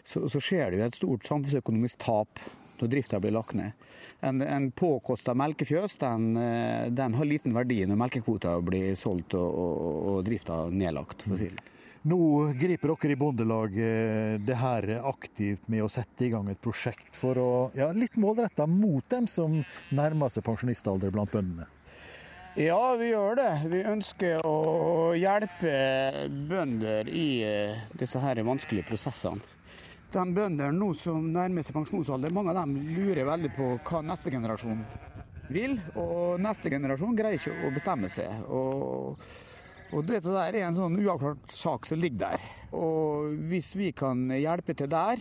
så, 0.04 0.24
så 0.32 0.40
skjer 0.42 0.72
det 0.72 0.80
jo 0.80 0.86
et 0.88 0.98
stort 0.98 1.28
samfunnsøkonomisk 1.28 2.00
tap 2.02 2.40
når 2.82 2.90
drifta 2.90 3.20
blir 3.22 3.34
lagt 3.36 3.54
ned. 3.54 3.76
En, 4.26 4.42
en 4.42 4.70
påkosta 4.74 5.36
melkefjøs 5.38 5.98
den, 6.00 6.32
den, 6.90 7.14
har 7.14 7.28
liten 7.28 7.54
verdi 7.54 7.82
når 7.86 8.00
melkekvota 8.00 8.56
blir 8.64 8.96
solgt 8.98 9.36
og, 9.38 9.52
og, 9.52 10.00
og 10.14 10.24
drifta 10.26 10.64
nedlagt. 10.72 11.22
for 11.26 11.36
å 11.36 11.38
si 11.38 11.52
det. 11.52 11.71
Nå 12.03 12.18
griper 12.59 12.90
dere 12.90 13.14
i 13.14 13.16
Bondelaget 13.16 14.46
det 14.46 14.57
her 14.59 14.88
aktivt 15.07 15.68
med 15.70 15.84
å 15.84 15.90
sette 15.92 16.26
i 16.26 16.32
gang 16.32 16.48
et 16.50 16.59
prosjekt 16.62 17.14
for 17.14 17.38
å 17.38 17.50
ja, 17.78 17.92
litt 17.94 18.16
målretta 18.18 18.66
mot 18.66 19.07
dem 19.12 19.28
som 19.30 19.61
nærmer 19.94 20.32
seg 20.34 20.42
pensjonistalder 20.48 21.14
blant 21.14 21.30
bøndene. 21.30 21.68
Ja, 22.59 22.96
vi 23.00 23.12
gjør 23.12 23.38
det. 23.38 23.53
Vi 23.70 23.84
ønsker 23.88 24.42
å 24.44 25.14
hjelpe 25.16 25.70
bønder 26.50 27.09
i 27.09 27.28
eh, 27.46 27.86
disse 27.96 28.20
her 28.20 28.42
vanskelige 28.44 28.90
prosessene. 28.90 29.40
De 30.12 30.24
bøndene 30.36 30.74
nå 30.76 30.90
som 30.98 31.30
nærmer 31.32 31.64
seg 31.64 31.78
pensjonsalder, 31.78 32.34
mange 32.34 32.53
av 32.53 32.59
dem 32.59 32.74
lurer 32.98 33.24
veldig 33.30 33.55
på 33.57 33.70
hva 33.78 34.03
neste 34.05 34.34
generasjon 34.34 34.82
vil. 35.55 35.78
Og 35.94 36.42
neste 36.42 36.74
generasjon 36.74 37.16
greier 37.16 37.38
ikke 37.38 37.70
å 37.70 37.72
bestemme 37.72 38.11
seg. 38.12 38.42
Og 38.53 39.22
og 39.93 40.09
dette 40.09 40.32
der 40.32 40.57
er 40.57 40.66
en 40.66 40.76
sånn 40.78 40.97
uavklart 41.03 41.53
sak 41.53 41.86
som 41.88 42.01
ligger 42.01 42.32
der. 42.32 42.51
Og 42.76 43.36
hvis 43.51 43.74
vi 43.76 43.90
kan 43.97 44.24
hjelpe 44.32 44.74
til 44.76 44.88
der, 44.93 45.20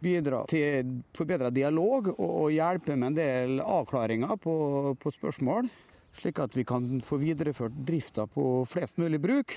bidra 0.00 0.44
til 0.48 1.00
forbedra 1.16 1.50
dialog 1.52 2.12
og 2.14 2.50
hjelpe 2.54 2.96
med 2.96 3.12
en 3.12 3.18
del 3.18 3.60
avklaringer 3.64 4.38
på, 4.40 4.54
på 5.00 5.12
spørsmål, 5.12 5.68
slik 6.16 6.40
at 6.42 6.56
vi 6.56 6.64
kan 6.66 7.00
få 7.04 7.20
videreført 7.20 7.76
drifta 7.86 8.26
på 8.30 8.64
flest 8.68 8.98
mulig 9.02 9.20
bruk, 9.22 9.54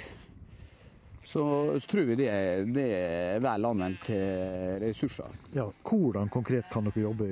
så 1.23 1.43
tror 1.87 2.09
vi 2.09 2.17
det 2.19 2.27
er, 2.27 2.65
det 2.67 2.87
er 2.97 3.43
vel 3.43 3.65
anvendt 3.69 4.09
ressurser. 4.83 5.37
Ja, 5.55 5.69
Hvordan 5.87 6.27
konkret 6.33 6.67
kan 6.71 6.89
dere 6.89 7.05
jobbe 7.05 7.29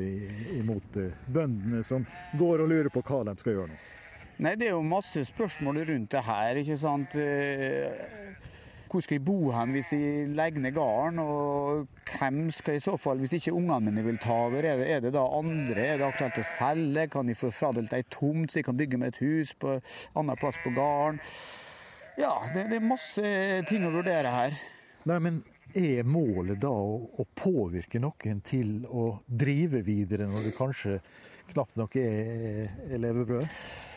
imot 0.55 1.01
eh, 1.01 1.17
bøndene 1.27 1.83
som 1.83 2.05
går 2.39 2.63
og 2.63 2.71
lurer 2.71 2.93
på 2.93 3.03
hva 3.03 3.25
de 3.27 3.35
skal 3.41 3.57
gjøre 3.57 3.73
nå? 3.73 3.81
Nei, 4.41 4.55
Det 4.57 4.71
er 4.71 4.73
jo 4.73 4.81
masse 4.81 5.21
spørsmål 5.25 5.83
rundt 5.85 6.11
det 6.11 6.21
her. 6.25 6.55
ikke 6.57 6.77
sant? 6.77 7.15
Eh, 7.15 7.91
hvor 8.89 8.99
skal 8.99 9.15
jeg 9.15 9.25
bo 9.25 9.51
hen 9.53 9.71
hvis 9.71 9.91
jeg 9.93 10.31
legger 10.33 10.63
ned 10.63 10.73
gården? 10.73 11.19
Og 11.19 11.87
hvem 12.17 12.49
skal 12.51 12.75
i 12.75 12.81
så 12.81 12.95
fall, 12.97 13.21
hvis 13.21 13.35
ikke 13.37 13.53
ungene 13.53 13.91
mine 13.91 14.03
vil 14.03 14.17
ta 14.17 14.33
over, 14.47 14.65
er 14.65 14.81
det, 14.81 14.87
er 14.91 14.99
det 14.99 15.11
da 15.13 15.27
andre? 15.37 15.77
Er 15.77 16.01
det 16.01 16.07
aktuelt 16.07 16.39
å 16.41 16.45
selge? 16.57 17.05
Kan 17.13 17.29
jeg 17.29 17.37
få 17.37 17.51
fradelt 17.53 17.93
ei 17.93 18.01
tomt 18.09 18.49
så 18.51 18.59
jeg 18.59 18.65
kan 18.65 18.79
bygge 18.81 18.97
meg 18.97 19.13
et 19.13 19.21
hus 19.21 19.53
på 19.53 19.75
annen 20.17 20.41
plass 20.41 20.57
på 20.63 20.73
gården? 20.73 21.21
Ja, 22.17 22.33
det, 22.55 22.65
det, 22.73 22.81
er 22.81 22.89
masse 22.89 23.35
ting 23.69 23.85
å 23.85 23.93
vurdere 23.93 24.33
her. 24.33 24.57
Nei, 25.05 25.19
men 25.21 25.39
er 25.77 26.01
målet 26.03 26.57
da 26.65 26.73
å, 26.73 26.97
å 26.97 27.27
påvirke 27.37 28.01
noen 28.01 28.41
til 28.41 28.89
å 28.89 29.21
drive 29.29 29.85
videre, 29.85 30.25
når 30.25 30.49
det 30.49 30.57
kanskje 30.57 30.97
knapt 31.53 31.77
nok 31.77 31.95
er, 32.01 32.73
er 32.89 33.05
levebrød? 33.05 33.89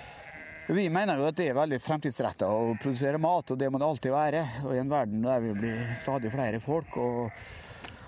Vi 0.66 0.86
mener 0.88 1.18
jo 1.20 1.26
at 1.28 1.36
det 1.36 1.50
er 1.50 1.56
veldig 1.58 1.76
fremtidsretta 1.82 2.46
å 2.48 2.72
produsere 2.80 3.18
mat, 3.20 3.50
og 3.52 3.58
det 3.60 3.68
må 3.68 3.76
det 3.80 3.84
alltid 3.84 4.14
være. 4.14 4.42
Og 4.64 4.72
I 4.72 4.80
en 4.80 4.92
verden 4.92 5.24
der 5.26 5.42
vi 5.44 5.52
blir 5.58 5.80
stadig 6.00 6.30
flere 6.32 6.60
folk 6.62 6.96
og, 6.96 7.40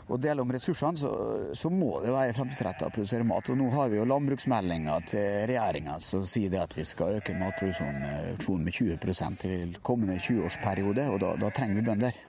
og 0.06 0.22
deler 0.22 0.40
om 0.40 0.54
ressursene, 0.54 0.96
så, 0.96 1.10
så 1.52 1.68
må 1.68 1.98
det 2.00 2.14
være 2.14 2.32
fremtidsretta 2.38 2.88
å 2.88 2.94
produsere 2.94 3.26
mat. 3.28 3.50
Og 3.52 3.58
Nå 3.60 3.66
har 3.74 3.90
vi 3.92 3.98
jo 3.98 4.06
landbruksmeldinga 4.08 4.94
til 5.10 5.26
regjeringa 5.50 5.98
som 6.00 6.24
sier 6.24 6.54
det 6.54 6.62
at 6.62 6.76
vi 6.78 6.86
skal 6.88 7.18
øke 7.18 7.36
matproduksjonen 7.36 8.64
med 8.64 8.72
20% 8.72 9.42
til 9.42 9.76
kommende 9.84 10.16
20-årsperiode, 10.16 11.04
og 11.12 11.20
da, 11.26 11.34
da 11.42 11.50
trenger 11.52 11.82
vi 11.82 11.84
bønder. 11.90 12.22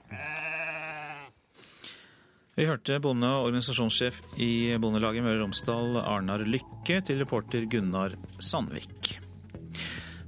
Vi 2.58 2.66
hørte 2.66 2.98
bonde- 3.00 3.30
og 3.38 3.46
organisasjonssjef 3.46 4.18
i 4.44 4.76
Bondelaget 4.82 5.24
Møre 5.24 5.38
og 5.38 5.46
Romsdal, 5.46 6.02
Arnar 6.02 6.44
Lykke, 6.44 7.00
til 7.06 7.22
reporter 7.22 7.64
Gunnar 7.70 8.18
Sandvik. 8.42 9.27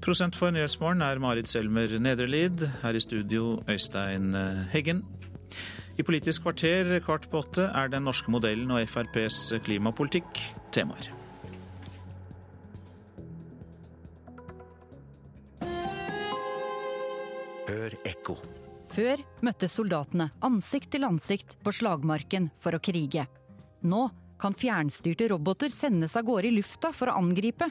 Prosent 0.01 0.33
for 0.33 0.49
Nyhetsmorgen 0.49 1.03
er 1.05 1.19
Marit 1.21 1.49
Selmer 1.51 1.91
Nedrelid. 2.01 2.63
Her 2.81 2.97
i 2.97 3.01
studio 3.05 3.59
Øystein 3.69 4.33
eh, 4.35 4.63
Heggen. 4.73 5.03
I 6.01 6.03
Politisk 6.03 6.47
kvarter 6.47 6.89
kvart 7.05 7.27
på 7.29 7.43
åtte 7.43 7.67
er 7.69 7.91
den 7.93 8.07
norske 8.09 8.33
modellen 8.33 8.73
og 8.73 8.81
FrPs 8.89 9.59
klimapolitikk 9.67 10.41
temaer. 10.73 11.11
Hør 17.69 17.99
ekko. 18.09 18.39
Før 18.97 19.21
møttes 19.45 19.77
soldatene 19.77 20.31
ansikt 20.49 20.95
til 20.97 21.05
ansikt 21.11 21.59
på 21.61 21.77
slagmarken 21.77 22.49
for 22.65 22.73
å 22.73 22.81
krige. 22.81 23.29
Nå 23.85 24.09
kan 24.41 24.57
fjernstyrte 24.57 25.29
roboter 25.29 25.69
sendes 25.77 26.17
av 26.17 26.25
gårde 26.25 26.49
i 26.49 26.57
lufta 26.57 26.95
for 26.97 27.13
å 27.13 27.21
angripe 27.21 27.69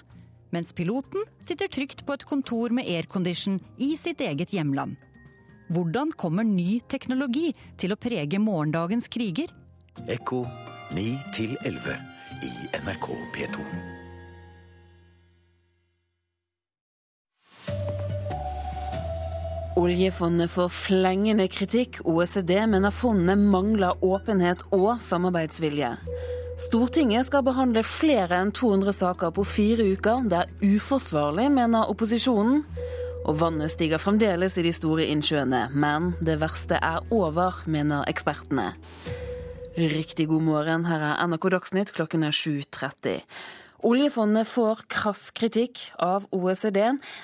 Mens 0.49 0.73
piloten 0.73 1.25
sitter 1.45 1.67
trygt 1.67 2.05
på 2.05 2.15
et 2.17 2.25
kontor 2.25 2.73
med 2.73 2.89
aircondition 2.89 3.59
i 3.77 3.93
sitt 3.97 4.21
eget 4.25 4.53
hjemland. 4.53 4.95
Hvordan 5.69 6.09
kommer 6.17 6.43
ny 6.43 6.79
teknologi 6.89 7.51
til 7.77 7.93
å 7.93 7.99
prege 8.01 8.41
morgendagens 8.41 9.05
kriger? 9.13 9.53
Ekko 10.09 10.41
9 10.97 11.05
11 11.69 11.97
i 12.41 12.51
NRK 12.81 13.07
P2. 13.35 13.65
Oljefondet 19.79 20.49
får 20.51 20.73
flengende 20.73 21.45
kritikk. 21.47 22.01
OECD 22.03 22.55
mener 22.67 22.91
fondet 22.91 23.37
mangler 23.39 24.01
åpenhet 24.03 24.65
og 24.75 24.97
samarbeidsvilje. 25.05 25.93
Stortinget 26.59 27.23
skal 27.29 27.45
behandle 27.47 27.85
flere 27.87 28.35
enn 28.35 28.49
200 28.51 28.91
saker 28.97 29.29
på 29.31 29.45
fire 29.47 29.85
uker. 29.93 30.25
Det 30.27 30.41
er 30.41 30.73
uforsvarlig, 30.75 31.45
mener 31.55 31.87
opposisjonen. 31.87 32.65
Og 33.23 33.37
vannet 33.39 33.71
stiger 33.71 34.01
fremdeles 34.01 34.57
i 34.59 34.65
de 34.65 34.73
store 34.75 35.05
innsjøene, 35.07 35.69
men 35.71 36.11
det 36.19 36.35
verste 36.41 36.75
er 36.83 36.99
over, 37.15 37.61
mener 37.63 38.03
ekspertene. 38.11 38.73
Riktig 39.79 40.27
god 40.27 40.43
morgen, 40.43 40.83
her 40.89 41.05
er 41.13 41.23
NRK 41.31 41.47
Dagsnytt 41.55 41.95
klokken 41.95 42.27
er 42.27 42.35
7.30. 42.35 43.23
Oljefondet 43.79 44.47
får 44.47 44.81
krass 44.91 45.29
kritikk 45.31 45.79
av 46.03 46.25
OECD. 46.35 46.81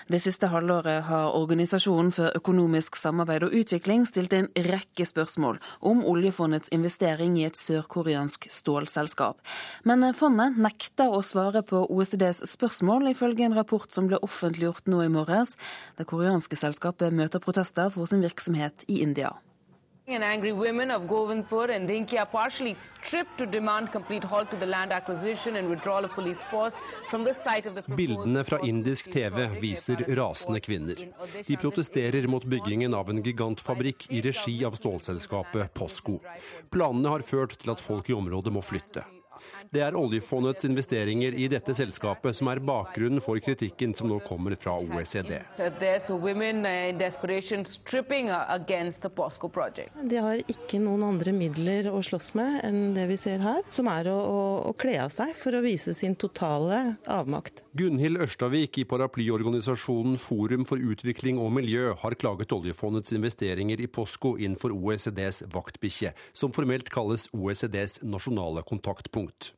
Det 0.08 0.20
siste 0.24 0.48
halvåret 0.48 1.04
har 1.04 1.34
Organisasjonen 1.36 2.14
for 2.16 2.32
økonomisk 2.38 2.96
samarbeid 2.96 3.44
og 3.44 3.56
utvikling 3.60 4.06
stilt 4.08 4.32
en 4.38 4.48
rekke 4.70 5.04
spørsmål 5.04 5.60
om 5.84 6.00
oljefondets 6.08 6.72
investering 6.72 7.36
i 7.42 7.44
et 7.50 7.60
sørkoreansk 7.60 8.48
stålselskap. 8.48 9.42
Men 9.84 10.08
fondet 10.16 10.56
nekter 10.56 11.12
å 11.12 11.20
svare 11.28 11.60
på 11.68 11.84
OECDs 11.92 12.46
spørsmål, 12.54 13.10
ifølge 13.12 13.50
en 13.50 13.58
rapport 13.60 13.92
som 13.92 14.08
ble 14.08 14.22
offentliggjort 14.24 14.88
nå 14.88 15.04
i 15.04 15.12
morges. 15.12 15.58
Det 16.00 16.08
koreanske 16.08 16.56
selskapet 16.56 17.12
møter 17.12 17.44
protester 17.44 17.92
for 17.92 18.08
sin 18.08 18.24
virksomhet 18.24 18.88
i 18.88 19.02
India. 19.04 19.36
And 20.08 20.24
angry 20.24 20.52
women 20.54 20.92
of 20.92 21.08
Govindpur 21.08 21.76
and 21.76 21.90
Dinkia 21.90 22.26
partially 22.32 22.76
stripped 23.02 23.40
to 23.40 23.46
demand 23.48 23.92
complete 23.92 24.24
halt 24.24 24.52
to 24.52 24.58
the 24.58 24.66
land 24.66 24.92
acquisition 24.94 25.56
and 25.56 25.68
withdrawal 25.68 26.06
of 26.06 26.12
police 26.12 26.38
force 26.52 26.76
from 27.10 27.24
the 27.24 27.34
site 27.44 27.66
of 27.66 27.74
the 27.74 27.82
Bildene 27.96 28.44
fra 28.46 28.60
indisk 28.60 29.10
TV 29.12 29.48
viser 29.60 30.06
rasende 30.16 30.62
kvinner. 30.62 31.02
De 31.48 31.58
protesterer 31.58 32.28
mot 32.28 32.46
byggingen 32.46 32.94
av 32.94 33.10
en 33.10 33.24
gigantfabrikk 33.24 34.06
i 34.12 34.22
regi 34.22 34.60
av 34.66 34.78
stålselskapet 34.78 35.74
Posco. 35.74 36.20
Planene 36.70 37.18
har 37.18 37.26
ført 37.26 37.58
til 37.58 37.74
at 37.74 37.82
folk 37.82 38.10
i 38.10 38.14
området 38.14 38.54
må 38.54 38.62
flytte. 38.62 39.08
Det 39.76 39.82
er 39.84 39.96
oljefondets 40.00 40.64
investeringer 40.64 41.36
i 41.36 41.50
dette 41.52 41.74
selskapet 41.76 42.38
som 42.38 42.48
er 42.48 42.62
bakgrunnen 42.64 43.20
for 43.20 43.36
kritikken 43.44 43.92
som 43.98 44.08
nå 44.08 44.22
kommer 44.24 44.56
fra 44.56 44.78
OECD. 44.80 45.34
De 50.14 50.22
har 50.24 50.44
ikke 50.54 50.80
noen 50.80 51.04
andre 51.10 51.34
midler 51.36 51.90
å 51.92 52.00
slåss 52.08 52.30
med 52.40 52.56
enn 52.70 52.80
det 52.96 53.08
vi 53.10 53.18
ser 53.20 53.44
her, 53.44 53.60
som 53.76 53.90
er 53.92 54.08
å, 54.14 54.16
å, 54.16 54.40
å 54.70 54.72
kle 54.80 54.96
av 55.04 55.12
seg 55.12 55.36
for 55.42 55.60
å 55.60 55.64
vise 55.66 55.92
sin 55.98 56.16
totale 56.16 56.80
avmakt. 57.04 57.66
Gunhild 57.76 58.24
Ørstavik 58.24 58.80
i 58.80 58.88
paraplyorganisasjonen 58.88 60.16
Forum 60.24 60.64
for 60.70 60.80
utvikling 60.80 61.44
og 61.44 61.52
miljø 61.58 61.92
har 62.00 62.16
klaget 62.22 62.56
oljefondets 62.56 63.12
investeringer 63.18 63.84
i 63.84 63.92
Posco 63.92 64.38
innenfor 64.40 64.72
OECDs 64.72 65.44
vaktbikkje, 65.52 66.16
som 66.32 66.56
formelt 66.56 66.88
kalles 66.96 67.28
OECDs 67.36 68.00
nasjonale 68.08 68.64
kontaktpunkt. 68.64 69.52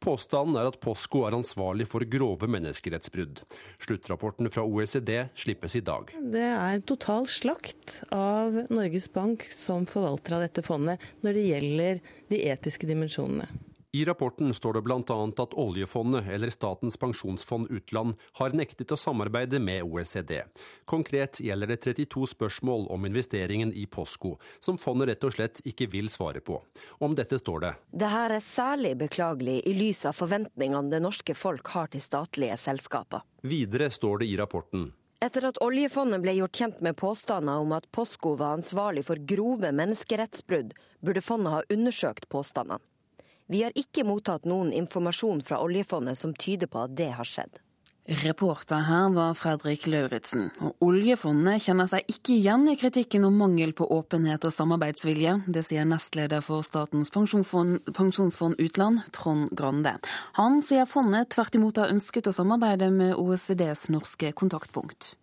Påstanden 0.00 0.56
er 0.60 0.70
at 0.70 0.78
Posco 0.82 1.24
er 1.28 1.36
ansvarlig 1.36 1.86
for 1.90 2.04
grove 2.08 2.48
menneskerettsbrudd. 2.50 3.42
Sluttrapporten 3.82 4.50
fra 4.52 4.64
OECD 4.64 5.12
slippes 5.38 5.76
i 5.76 5.84
dag. 5.84 6.12
Det 6.32 6.46
er 6.50 6.84
total 6.88 7.28
slakt 7.30 8.00
av 8.14 8.62
Norges 8.72 9.10
Bank 9.12 9.44
som 9.54 9.88
forvalter 9.88 10.38
av 10.38 10.46
dette 10.46 10.64
fondet 10.66 11.02
når 11.24 11.36
det 11.36 11.48
gjelder 11.48 12.00
de 12.32 12.44
etiske 12.52 12.88
dimensjonene. 12.88 13.50
I 13.92 14.04
rapporten 14.04 14.54
står 14.54 14.72
det 14.72 14.82
bl.a. 14.82 15.32
at 15.42 15.54
oljefondet, 15.58 16.28
eller 16.28 16.50
Statens 16.50 16.96
pensjonsfond 16.96 17.70
utland, 17.70 18.14
har 18.32 18.54
nektet 18.54 18.92
å 18.94 18.96
samarbeide 18.96 19.58
med 19.58 19.82
OECD. 19.82 20.44
Konkret 20.86 21.40
gjelder 21.42 21.72
det 21.72 21.80
32 21.82 22.28
spørsmål 22.30 22.86
om 22.94 23.08
investeringen 23.08 23.72
i 23.74 23.88
Posco, 23.90 24.36
som 24.62 24.78
fondet 24.78 25.10
rett 25.10 25.26
og 25.26 25.34
slett 25.34 25.62
ikke 25.66 25.88
vil 25.90 26.06
svare 26.06 26.38
på. 26.38 26.60
Om 27.02 27.16
dette 27.18 27.40
står 27.42 27.64
det 27.64 27.72
Det 27.90 28.12
her 28.12 28.36
er 28.36 28.44
særlig 28.46 28.94
beklagelig 29.00 29.58
i 29.66 29.74
lys 29.74 30.04
av 30.06 30.14
forventningene 30.14 30.94
det 30.94 31.02
norske 31.02 31.34
folk 31.34 31.74
har 31.74 31.90
til 31.90 32.04
statlige 32.04 32.60
selskaper. 32.62 33.26
Videre 33.42 33.90
står 33.90 34.22
det 34.22 34.30
i 34.30 34.38
rapporten 34.38 34.92
etter 35.20 35.44
at 35.44 35.58
oljefondet 35.60 36.22
ble 36.22 36.32
gjort 36.38 36.56
kjent 36.56 36.78
med 36.80 36.96
påstander 36.96 37.60
om 37.60 37.74
at 37.76 37.84
Posco 37.92 38.38
var 38.40 38.54
ansvarlig 38.56 39.02
for 39.04 39.20
grove 39.28 39.68
menneskerettsbrudd, 39.68 40.72
burde 41.04 41.20
fondet 41.20 41.52
ha 41.52 41.60
undersøkt 41.76 42.24
påstandene. 42.32 42.80
Vi 43.50 43.64
har 43.66 43.74
ikke 43.74 44.04
mottatt 44.06 44.46
noen 44.46 44.70
informasjon 44.70 45.42
fra 45.42 45.58
oljefondet 45.64 46.18
som 46.18 46.30
tyder 46.38 46.70
på 46.70 46.84
at 46.86 46.94
det 46.94 47.10
har 47.16 47.26
skjedd. 47.26 47.58
Reporter 48.10 48.80
her 48.86 49.10
var 49.14 49.34
Fredrik 49.38 49.84
Lauritzen. 49.90 50.48
Oljefondet 50.82 51.62
kjenner 51.62 51.86
seg 51.90 52.06
ikke 52.10 52.32
igjen 52.36 52.64
i 52.72 52.76
kritikken 52.78 53.26
om 53.28 53.36
mangel 53.38 53.74
på 53.76 53.86
åpenhet 53.86 54.46
og 54.46 54.54
samarbeidsvilje. 54.54 55.36
Det 55.46 55.62
sier 55.66 55.86
nestleder 55.86 56.42
for 56.42 56.66
Statens 56.66 57.12
pensjonsfond, 57.14 57.92
pensjonsfond 57.94 58.58
utland, 58.62 59.04
Trond 59.14 59.50
Grande. 59.54 59.96
Han 60.40 60.58
sier 60.64 60.90
fondet 60.90 61.30
tvert 61.34 61.58
imot 61.58 61.82
har 61.82 61.94
ønsket 61.94 62.30
å 62.30 62.34
samarbeide 62.34 62.90
med 62.94 63.14
OECDs 63.18 63.88
norske 63.94 64.32
kontaktpunkt. 64.34 65.14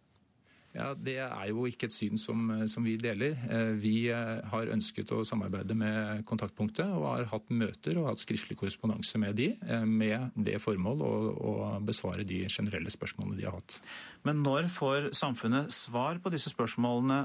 Ja, 0.77 0.91
Det 0.93 1.15
er 1.17 1.47
jo 1.49 1.65
ikke 1.65 1.87
et 1.89 1.95
syn 1.95 2.19
som, 2.21 2.51
som, 2.69 2.85
vi 2.85 2.95
deler. 3.01 3.33
Eh, 3.49 3.73
vi 3.81 3.95
eh, 4.13 4.37
har 4.51 4.69
ønsket 4.73 5.09
å 5.15 5.23
samarbeide 5.25 5.73
med 5.77 6.21
kontaktpunktet 6.29 6.91
og 6.93 7.07
har 7.09 7.25
hatt 7.31 7.49
møter 7.49 7.97
og 7.97 8.11
hatt 8.11 8.21
skriftlig 8.21 8.59
korrespondanse 8.59 9.17
med 9.21 9.39
de, 9.39 9.49
eh, 9.65 9.85
med 9.89 10.37
det 10.37 10.59
formål 10.61 11.01
å, 11.01 11.11
å, 11.33 11.55
besvare 11.87 12.27
de 12.27 12.43
generelle 12.45 12.93
spørsmålene 12.93 13.39
de 13.39 13.47
har 13.49 13.57
hatt. 13.57 13.79
Men 14.27 14.43
når 14.45 14.69
får 14.73 15.11
samfunnet 15.17 15.73
svar 15.73 16.21
på 16.21 16.33
disse 16.33 16.53
spørsmålene 16.53 17.23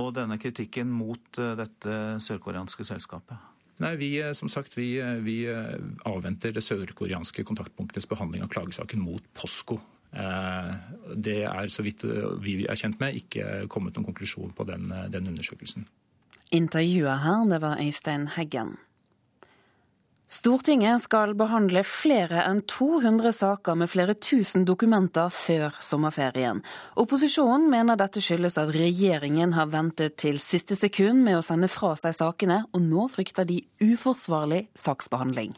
og 0.00 0.14
denne 0.16 0.40
kritikken 0.40 0.88
mot 0.90 1.36
dette 1.60 1.98
sørkoreanske 2.24 2.86
selskapet? 2.88 3.36
Nei, 3.82 3.96
vi, 3.98 4.10
som 4.38 4.48
sagt, 4.50 4.78
vi, 4.78 4.96
vi 5.22 5.42
avventer 6.06 6.54
det 6.54 6.62
sørkoreanske 6.62 7.44
kontaktpunktets 7.46 8.08
behandling 8.10 8.46
av 8.46 8.52
klagesaken 8.54 9.02
mot 9.02 9.26
Posco. 9.34 9.80
Eh, 10.14 10.72
det 11.14 11.40
er, 11.44 11.68
så 11.68 11.84
vidt 11.84 12.06
vi 12.42 12.62
er 12.64 12.78
kjent 12.78 13.00
med, 13.02 13.18
ikke 13.20 13.66
kommet 13.72 13.96
noen 13.96 14.08
konklusjon 14.08 14.54
på 14.56 14.66
den, 14.68 14.88
den 15.12 15.30
undersøkelsen. 15.32 15.86
Intervjuet 16.54 17.24
her, 17.24 17.46
det 17.50 17.60
var 17.64 17.80
Øystein 17.82 18.28
Heggen. 18.36 18.76
Stortinget 20.34 21.02
skal 21.02 21.34
behandle 21.36 21.82
flere 21.84 22.46
enn 22.48 22.62
200 22.64 23.32
saker 23.36 23.76
med 23.76 23.90
flere 23.92 24.14
tusen 24.16 24.64
dokumenter 24.64 25.28
før 25.30 25.76
sommerferien. 25.84 26.62
Opposisjonen 26.98 27.68
mener 27.70 28.00
dette 28.00 28.22
skyldes 28.24 28.56
at 28.58 28.72
regjeringen 28.74 29.52
har 29.54 29.68
ventet 29.70 30.16
til 30.24 30.40
siste 30.42 30.78
sekund 30.80 31.22
med 31.26 31.38
å 31.38 31.44
sende 31.44 31.68
fra 31.68 31.92
seg 32.00 32.16
sakene, 32.16 32.64
og 32.72 32.82
nå 32.82 33.06
frykter 33.12 33.46
de 33.46 33.60
uforsvarlig 33.84 34.64
saksbehandling 34.80 35.52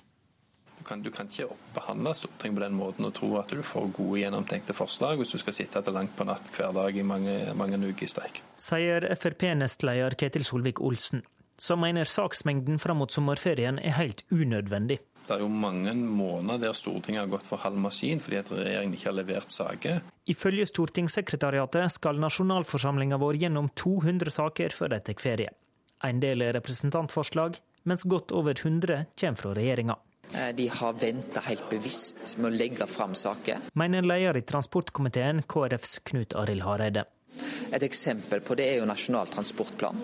kan, 0.87 1.03
du 1.03 1.11
kan 1.11 1.29
ikke 1.31 1.51
behandle 1.75 2.15
Stortinget 2.17 2.59
på 2.59 2.63
den 2.65 2.77
måten 2.79 3.09
og 3.09 3.15
tro 3.17 3.33
at 3.41 3.51
du 3.51 3.63
får 3.67 3.91
gode, 3.97 4.21
gjennomtenkte 4.23 4.77
forslag 4.77 5.19
hvis 5.21 5.35
du 5.35 5.41
skal 5.43 5.57
sitte 5.57 5.83
til 5.83 5.97
langt 5.97 6.15
på 6.17 6.27
natt 6.29 6.53
hver 6.55 6.73
dag 6.77 6.97
i 6.97 7.05
mange, 7.07 7.35
mange 7.59 7.81
uker 7.83 8.07
i 8.07 8.11
streik. 8.11 8.41
Sier 8.61 9.09
Frp-nestleder 9.19 10.17
Ketil 10.19 10.47
Solvik-Olsen, 10.47 11.27
som 11.59 11.83
mener 11.83 12.09
saksmengden 12.09 12.81
fram 12.83 13.03
mot 13.03 13.13
sommerferien 13.13 13.81
er 13.83 13.99
helt 13.99 14.25
unødvendig. 14.31 15.01
Det 15.27 15.35
er 15.35 15.43
jo 15.43 15.51
mange 15.51 15.91
måneder 15.95 16.69
der 16.69 16.75
Stortinget 16.79 17.25
har 17.25 17.31
gått 17.33 17.49
for 17.49 17.59
halv 17.59 17.81
maskin 17.83 18.21
fordi 18.23 18.39
at 18.39 18.53
regjeringen 18.55 18.95
ikke 18.95 19.09
har 19.11 19.17
levert 19.19 19.51
saker. 19.51 20.03
Ifølge 20.31 20.69
stortingssekretariatet 20.71 21.97
skal 21.97 22.23
nasjonalforsamlinga 22.23 23.19
vår 23.19 23.41
gjennom 23.43 23.73
200 23.75 24.37
saker 24.39 24.77
før 24.77 24.95
de 24.95 25.01
tar 25.09 25.19
ferie. 25.23 25.51
En 26.07 26.21
del 26.23 26.45
er 26.47 26.55
representantforslag, 26.55 27.59
mens 27.89 28.05
godt 28.07 28.35
over 28.37 28.55
100 28.55 29.07
kommer 29.19 29.41
fra 29.41 29.55
regjeringa. 29.57 29.97
Eh, 30.35 30.55
de 30.57 30.69
har 30.69 30.97
venta 31.01 31.43
helt 31.47 31.69
bevisst 31.71 32.37
med 32.39 32.51
å 32.51 32.57
legge 32.57 32.87
fram 32.91 33.15
saker. 33.15 33.69
Mener 33.75 34.07
leder 34.07 34.41
i 34.41 34.47
transportkomiteen, 34.47 35.45
KrFs 35.49 36.01
Knut 36.05 36.35
Arild 36.35 36.67
Hareide. 36.67 37.07
Et 37.73 37.83
eksempel 37.83 38.41
på 38.41 38.55
det 38.57 38.67
er 38.71 38.79
jo 38.81 38.89
Nasjonal 38.89 39.29
transportplan, 39.29 39.99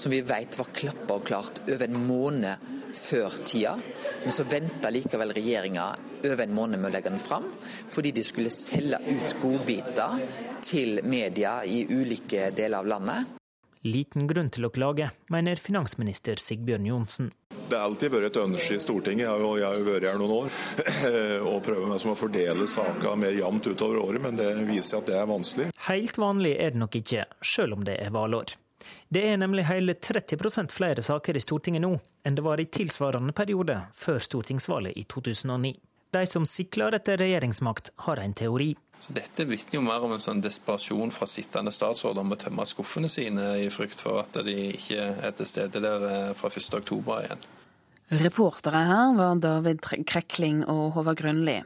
som 0.00 0.12
vi 0.12 0.22
vet 0.24 0.56
var 0.58 0.70
klappa 0.72 1.18
og 1.18 1.26
klart 1.28 1.60
over 1.66 1.84
en 1.84 1.98
måned 2.06 2.68
før 2.96 3.34
tida. 3.44 3.74
Men 4.24 4.34
så 4.34 4.46
venta 4.48 4.90
likevel 4.92 5.34
regjeringa 5.36 5.88
over 6.24 6.44
en 6.44 6.54
måned 6.56 6.80
med 6.80 6.90
å 6.90 6.94
legge 6.94 7.12
den 7.12 7.22
fram, 7.22 7.44
fordi 7.90 8.14
de 8.16 8.24
skulle 8.26 8.54
selge 8.54 9.02
ut 9.04 9.36
godbiter 9.42 10.22
til 10.64 11.02
media 11.04 11.58
i 11.64 11.84
ulike 11.90 12.48
deler 12.56 12.80
av 12.80 12.94
landet. 12.94 13.34
Liten 13.86 14.26
grunn 14.26 14.50
til 14.50 14.66
å 14.66 14.72
klage, 14.74 15.12
mener 15.30 15.60
finansminister 15.60 16.40
Sigbjørn 16.42 16.88
Johnsen. 16.88 17.30
Det 17.68 17.76
har 17.76 17.84
alltid 17.84 18.12
vært 18.14 18.30
et 18.30 18.38
ønske 18.40 18.76
i 18.78 18.80
Stortinget, 18.80 19.28
og 19.28 19.58
jeg 19.60 19.66
har 19.68 19.76
jo 19.76 19.88
vært 19.88 20.06
her 20.08 20.20
noen 20.20 20.36
år, 20.38 20.60
å 21.52 21.58
prøve 21.64 21.90
meg 21.90 22.00
som 22.00 22.14
å 22.14 22.16
fordele 22.16 22.68
saka 22.70 23.12
mer 23.20 23.36
jevnt 23.36 23.68
utover 23.68 24.00
året, 24.00 24.22
men 24.24 24.38
det 24.40 24.54
viser 24.68 25.02
at 25.02 25.10
det 25.10 25.18
er 25.18 25.28
vanskelig. 25.28 25.68
Helt 25.88 26.20
vanlig 26.20 26.54
er 26.56 26.72
det 26.72 26.80
nok 26.80 26.96
ikke, 27.02 27.26
selv 27.44 27.76
om 27.76 27.84
det 27.84 27.98
er 28.00 28.14
valår. 28.14 28.56
Det 29.12 29.24
er 29.26 29.36
nemlig 29.40 29.66
hele 29.68 29.94
30% 30.00 30.72
flere 30.72 31.04
saker 31.04 31.36
i 31.36 31.42
Stortinget 31.44 31.84
nå 31.84 31.98
enn 32.24 32.36
det 32.36 32.44
var 32.44 32.60
i 32.60 32.68
tilsvarende 32.72 33.32
periode 33.36 33.76
før 33.96 34.20
stortingsvalget 34.20 34.96
i 35.00 35.04
2009. 35.08 35.74
De 36.12 36.24
som 36.28 36.44
sikler 36.48 36.96
etter 36.96 37.20
regjeringsmakt, 37.20 37.92
har 38.06 38.20
en 38.20 38.34
teori. 38.36 38.70
Så 39.00 39.12
Dette 39.12 39.44
vitner 39.44 39.78
jo 39.78 39.84
mer 39.84 40.04
om 40.04 40.14
en 40.16 40.22
sånn 40.22 40.40
desperasjon 40.42 41.12
fra 41.14 41.28
sittende 41.30 41.72
statsråder 41.74 42.24
om 42.24 42.32
å 42.34 42.40
tømme 42.40 42.64
skuffene 42.66 43.10
sine 43.12 43.52
i 43.62 43.68
frykt 43.70 44.00
for 44.02 44.24
at 44.24 44.40
de 44.44 44.56
ikke 44.72 45.04
er 45.28 45.36
til 45.36 45.48
stede 45.48 45.84
der 45.84 46.08
eh, 46.08 46.32
fra 46.38 46.50
1.10 46.50 47.12
igjen. 47.20 47.46
Reportere 48.08 48.86
her 48.88 49.10
var 49.18 49.36
David 49.36 49.82
Krekling 49.84 50.62
og 50.64 50.94
Håvard 50.94 51.18
Grønli. 51.20 51.58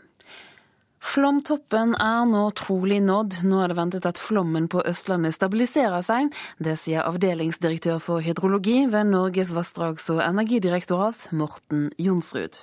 Flomtoppen 1.03 1.95
er 2.03 2.25
nå 2.27 2.49
trolig 2.59 2.99
nådd. 3.03 3.37
Nå 3.47 3.61
er 3.63 3.71
det 3.71 3.77
ventet 3.79 4.09
at 4.11 4.19
flommen 4.19 4.67
på 4.71 4.83
Østlandet 4.87 5.37
stabiliserer 5.37 6.03
seg. 6.03 6.35
Det 6.59 6.75
sier 6.79 7.07
avdelingsdirektør 7.07 8.03
for 8.03 8.23
hydrologi 8.27 8.89
ved 8.91 9.13
Norges 9.13 9.55
vassdrags- 9.55 10.11
og 10.15 10.23
energidirektorat, 10.27 11.29
Morten 11.31 11.93
Jonsrud. 12.03 12.59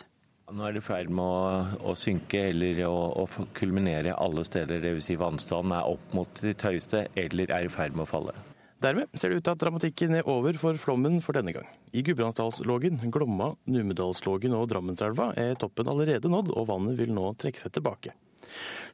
Nå 0.51 0.65
er 0.67 0.75
det 0.75 0.83
i 0.83 0.87
ferd 0.89 1.15
med 1.15 1.23
å, 1.23 1.89
å, 1.91 1.95
synke 1.95 2.49
eller 2.49 2.83
å, 2.89 2.93
å 3.23 3.47
kulminere 3.55 4.15
alle 4.19 4.43
steder. 4.47 4.83
Dvs. 4.83 5.07
Si 5.07 5.19
vannstanden 5.19 5.77
er 5.79 5.87
opp 5.87 6.15
mot 6.17 6.43
sitt 6.43 6.67
høyeste 6.67 7.07
eller 7.15 7.55
er 7.55 7.67
i 7.67 7.71
ferd 7.71 7.95
med 7.95 8.09
å 8.09 8.11
falle. 8.17 8.35
Dermed 8.79 9.11
ser 9.11 9.33
det 9.33 9.41
ut 9.41 9.43
til 9.43 9.51
at 9.57 9.59
dramatikken 9.59 10.13
er 10.15 10.27
over 10.31 10.55
for 10.55 10.79
flommen 10.79 11.17
for 11.19 11.35
denne 11.35 11.51
gang. 11.51 11.67
I 11.91 11.99
Gudbrandsdalslågen, 12.07 13.01
Glomma, 13.11 13.49
Numedalslågen 13.67 14.55
og 14.55 14.69
Drammenselva 14.71 15.33
er 15.35 15.59
toppen 15.59 15.89
allerede 15.91 16.31
nådd, 16.31 16.53
og 16.55 16.69
vannet 16.69 16.95
vil 17.01 17.11
nå 17.11 17.25
trekke 17.41 17.59
seg 17.59 17.73
tilbake. 17.75 18.15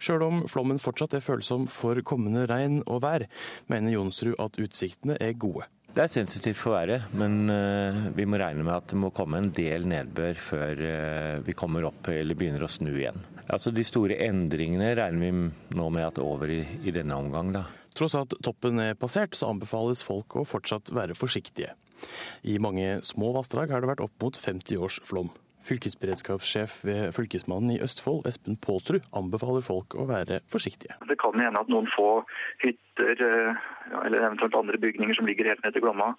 Sjøl 0.01 0.25
om 0.25 0.41
flommen 0.49 0.81
fortsatt 0.81 1.13
er 1.13 1.23
følsom 1.23 1.69
for 1.69 2.01
kommende 2.01 2.47
regn 2.49 2.81
og 2.89 3.03
vær, 3.05 3.27
mener 3.69 3.93
Jonsrud 3.93 4.33
at 4.41 4.57
utsiktene 4.57 5.19
er 5.21 5.37
gode. 5.37 5.69
Det 5.95 6.03
er 6.03 6.11
sensitivt 6.11 6.59
for 6.59 6.75
været, 6.75 7.05
men 7.15 7.45
uh, 7.47 8.09
vi 8.17 8.25
må 8.27 8.41
regne 8.41 8.65
med 8.65 8.73
at 8.73 8.89
det 8.91 8.97
må 8.99 9.13
komme 9.15 9.37
en 9.39 9.53
del 9.55 9.85
nedbør 9.87 10.41
før 10.43 10.81
uh, 10.81 11.45
vi 11.45 11.55
kommer 11.55 11.85
opp 11.87 12.09
eller 12.11 12.35
begynner 12.35 12.65
å 12.65 12.73
snu 12.73 12.89
igjen. 12.89 13.21
Altså 13.45 13.71
De 13.71 13.85
store 13.85 14.17
endringene 14.25 14.95
regner 14.97 15.21
vi 15.21 15.77
nå 15.77 15.89
med 15.93 16.09
at 16.09 16.19
er 16.19 16.25
over 16.25 16.51
i, 16.51 16.63
i 16.83 16.91
denne 16.91 17.15
omgang. 17.15 17.53
da. 17.53 17.67
Tross 17.95 18.17
at 18.19 18.35
toppen 18.43 18.81
er 18.83 18.97
passert, 18.99 19.37
så 19.37 19.53
anbefales 19.53 20.03
folk 20.03 20.35
å 20.35 20.43
fortsatt 20.47 20.91
være 20.95 21.15
forsiktige. 21.15 21.71
I 22.43 22.57
mange 22.59 22.99
små 23.07 23.31
vassdrag 23.37 23.71
har 23.71 23.83
det 23.83 23.91
vært 23.93 24.03
opp 24.03 24.23
mot 24.23 24.37
50 24.37 24.81
års 24.83 24.99
flom. 25.07 25.31
Fylkesberedskapssjef 25.65 26.81
ved 26.85 27.13
Fylkesmannen 27.15 27.73
i 27.73 27.79
Østfold, 27.81 28.27
Espen 28.29 28.59
Pålsrud, 28.61 29.07
anbefaler 29.17 29.63
folk 29.65 29.95
å 29.97 30.05
være 30.09 30.43
forsiktige. 30.51 30.97
Det 31.09 31.17
kan 31.21 31.39
hende 31.41 31.61
at 31.63 31.71
noen 31.71 31.87
få 31.95 32.09
hytter 32.61 33.23
eh, 33.25 33.63
eller 34.03 34.27
eventuelt 34.27 34.59
andre 34.59 34.81
bygninger 34.81 35.17
som 35.17 35.25
ligger 35.29 35.49
helt 35.49 35.65
ned 35.65 35.73
til 35.73 35.87
Glomma, 35.87 36.11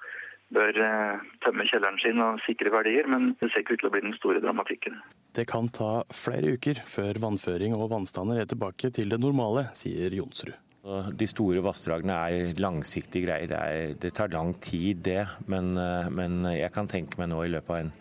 bør 0.56 0.80
eh, 0.82 1.22
tømme 1.46 1.66
kjelleren 1.70 2.00
sin 2.02 2.22
og 2.22 2.42
sikre 2.46 2.72
verdier, 2.74 3.06
men 3.10 3.34
det 3.38 3.52
ser 3.52 3.62
ikke 3.62 3.76
ut 3.76 3.84
til 3.84 3.90
å 3.90 3.94
bli 3.94 4.04
den 4.08 4.18
store 4.18 4.42
dramatikken. 4.42 4.98
Det 5.36 5.46
kan 5.50 5.70
ta 5.74 6.00
flere 6.14 6.56
uker 6.56 6.82
før 6.88 7.22
vannføring 7.22 7.76
og 7.78 7.90
vannstander 7.92 8.42
er 8.42 8.50
tilbake 8.50 8.90
til 8.94 9.14
det 9.14 9.20
normale, 9.22 9.68
sier 9.78 10.14
Jonsrud. 10.16 10.56
De 11.18 11.26
store 11.26 11.62
vassdragene 11.64 12.14
er 12.28 12.60
langsiktige 12.62 13.26
greier. 13.26 13.50
Det, 13.50 13.58
er, 13.58 13.96
det, 14.02 14.12
tar 14.14 14.30
lang 14.34 14.54
tid, 14.62 15.02
det. 15.06 15.24
Men, 15.50 15.74
eh, 15.80 16.10
men 16.14 16.46
jeg 16.54 16.70
kan 16.74 16.90
tenke 16.90 17.18
meg 17.20 17.32
nå 17.32 17.42
i 17.42 17.50
løpet 17.50 17.74
av 17.74 17.80
en 17.82 17.92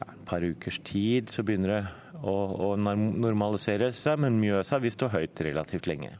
ja, 0.00 0.10
par 0.28 0.44
ukers 0.44 0.80
tid 0.86 1.30
så 1.32 1.44
begynner 1.46 1.74
det 1.76 1.82
å, 2.22 2.34
å 2.68 2.74
normalisere 2.80 3.92
seg, 3.94 4.20
men 4.24 4.40
Mjøsa 4.42 4.80
vil 4.82 4.94
stå 4.94 5.10
høyt 5.14 5.44
relativt 5.46 5.88
lenge. 5.90 6.16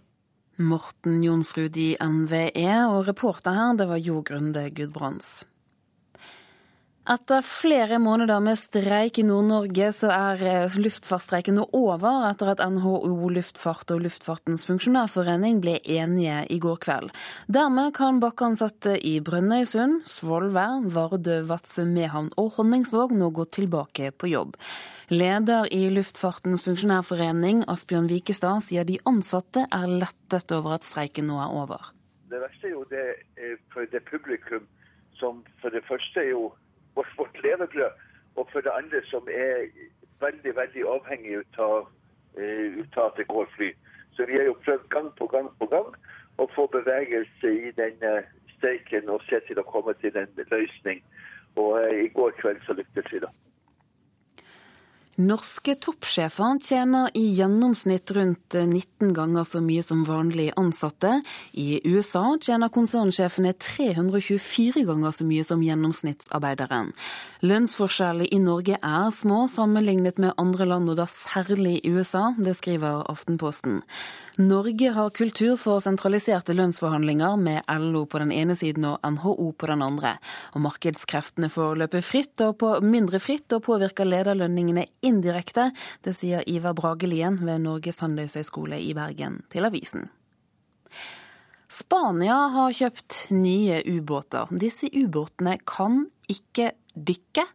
Morten 0.56 1.20
Jonsrud 1.20 1.76
i 1.76 1.90
NVE, 2.00 2.70
og 2.88 3.02
reporter 3.10 3.52
her, 3.52 3.74
det 3.76 3.90
var 3.90 4.00
Jogrunde 4.00 4.62
Gudbrands. 4.72 5.42
Etter 7.06 7.42
flere 7.46 8.00
måneder 8.02 8.40
med 8.42 8.58
streik 8.58 9.20
i 9.20 9.22
Nord-Norge, 9.22 9.92
så 9.94 10.08
er 10.10 10.40
eh, 10.42 10.78
luftfartsstreiken 10.82 11.54
nå 11.54 11.68
over, 11.78 12.24
etter 12.26 12.48
at 12.50 12.62
NHO 12.66 13.28
Luftfart 13.30 13.92
og 13.94 14.02
Luftfartens 14.02 14.64
funksjonærforening 14.66 15.60
ble 15.62 15.76
enige 15.84 16.40
i 16.50 16.58
går 16.58 16.80
kveld. 16.82 17.14
Dermed 17.46 17.92
kan 17.94 18.18
bakkeansatte 18.18 18.96
i 18.98 19.20
Brønnøysund, 19.22 20.00
Svolvær, 20.10 20.82
Vardø, 20.96 21.38
Vadsø, 21.46 21.86
Mehamn 21.86 22.32
og 22.42 22.56
Honningsvåg 22.58 23.14
nå 23.14 23.30
gå 23.38 23.46
tilbake 23.54 24.10
på 24.10 24.32
jobb. 24.34 24.58
Leder 25.14 25.70
i 25.70 25.84
Luftfartens 25.94 26.66
funksjonærforening, 26.66 27.62
Asbjørn 27.70 28.10
Vikestad, 28.10 28.66
sier 28.66 28.82
de 28.82 28.98
ansatte 29.06 29.68
er 29.70 29.86
lettet 30.02 30.50
over 30.58 30.80
at 30.80 30.90
streiken 30.90 31.30
nå 31.30 31.38
er 31.38 31.54
over. 31.54 31.92
Det 32.26 32.42
verste 32.42 32.66
er 32.66 32.74
jo 32.74 32.86
det 32.90 33.08
for 33.70 33.86
det 33.94 34.02
publikum 34.10 34.66
som 35.22 35.44
for 35.62 35.70
det 35.70 35.86
første 35.86 36.26
er 36.26 36.32
jo 36.34 36.48
vårt, 36.96 37.12
vårt 37.18 37.42
levebrød. 37.44 37.92
Og 38.36 38.48
for 38.52 38.60
det 38.60 38.72
andre 38.74 39.00
som 39.10 39.28
er 39.32 39.68
veldig 40.20 40.52
veldig 40.56 40.84
avhengig 40.94 41.36
av, 41.58 41.88
uh, 42.40 43.04
at 43.06 43.16
det 43.16 43.28
går 43.28 43.48
fly. 43.56 43.70
Så 44.16 44.26
vi 44.28 44.38
har 44.38 44.48
jo 44.48 44.58
prøvd 44.64 44.88
gang 44.88 45.10
på 45.18 45.26
gang 45.26 45.48
på 45.60 45.66
gang 45.72 45.94
å 46.38 46.48
få 46.56 46.66
bevegelse 46.72 47.52
i 47.68 47.72
denne 47.76 48.12
streiken 48.56 49.08
og 49.08 49.24
se 49.28 49.40
til 49.48 49.60
å 49.60 49.68
komme 49.72 49.94
til 50.00 50.16
en 50.16 50.32
løsning. 50.50 51.02
Og 51.56 51.80
uh, 51.80 51.92
i 52.04 52.08
går 52.08 52.36
kveld 52.40 52.64
så 52.66 52.76
lyktes 52.76 53.12
vi, 53.12 53.24
da. 53.24 53.32
Norske 55.16 55.72
toppsjefer 55.80 56.58
tjener 56.60 57.08
i 57.16 57.22
gjennomsnitt 57.38 58.10
rundt 58.12 58.52
19 58.52 59.14
ganger 59.16 59.46
så 59.48 59.62
mye 59.64 59.80
som 59.80 60.02
vanlige 60.04 60.52
ansatte. 60.60 61.22
I 61.56 61.80
USA 61.88 62.34
tjener 62.36 62.68
konsernsjefene 62.68 63.54
324 63.56 64.84
ganger 64.84 65.16
så 65.16 65.24
mye 65.24 65.46
som 65.48 65.62
gjennomsnittsarbeideren. 65.64 66.92
Lønnsforskjellene 67.40 68.28
i 68.28 68.42
Norge 68.44 68.76
er 68.76 69.08
små 69.16 69.46
sammenlignet 69.48 70.20
med 70.20 70.36
andre 70.36 70.68
land, 70.68 70.92
og 70.92 71.00
da 71.00 71.08
særlig 71.08 71.78
i 71.80 71.96
USA. 71.96 72.34
Det 72.36 72.52
skriver 72.60 73.08
Aftenposten. 73.08 73.80
Norge 74.38 74.90
har 74.92 75.10
kultur 75.10 75.56
for 75.56 75.80
sentraliserte 75.80 76.52
lønnsforhandlinger 76.52 77.38
med 77.40 77.70
LO 77.80 78.02
på 78.04 78.18
den 78.20 78.32
ene 78.36 78.52
siden 78.56 78.84
og 78.84 78.98
NHO 79.00 79.46
på 79.56 79.68
den 79.70 79.84
andre. 79.84 80.16
Og 80.52 80.60
markedskreftene 80.66 81.48
får 81.52 81.78
løpe 81.80 82.02
fritt 82.04 82.44
og 82.44 82.58
på 82.60 82.74
mindre 82.84 83.20
fritt 83.22 83.48
og 83.56 83.64
påvirker 83.64 84.08
lederlønningene 84.08 84.84
indirekte. 85.08 85.70
Det 86.04 86.12
sier 86.12 86.44
Ivar 86.52 86.76
Bragelien 86.76 87.40
ved 87.48 87.64
Norges 87.64 88.02
handelshøyskole 88.04 88.76
i 88.76 88.92
Bergen 88.98 89.40
til 89.52 89.64
avisen. 89.68 90.10
Spania 91.72 92.36
har 92.52 92.76
kjøpt 92.76 93.26
nye 93.32 93.80
ubåter. 93.88 94.52
Disse 94.52 94.92
ubåtene 94.92 95.56
kan 95.64 96.04
ikke 96.28 96.74
dykke. 96.92 97.48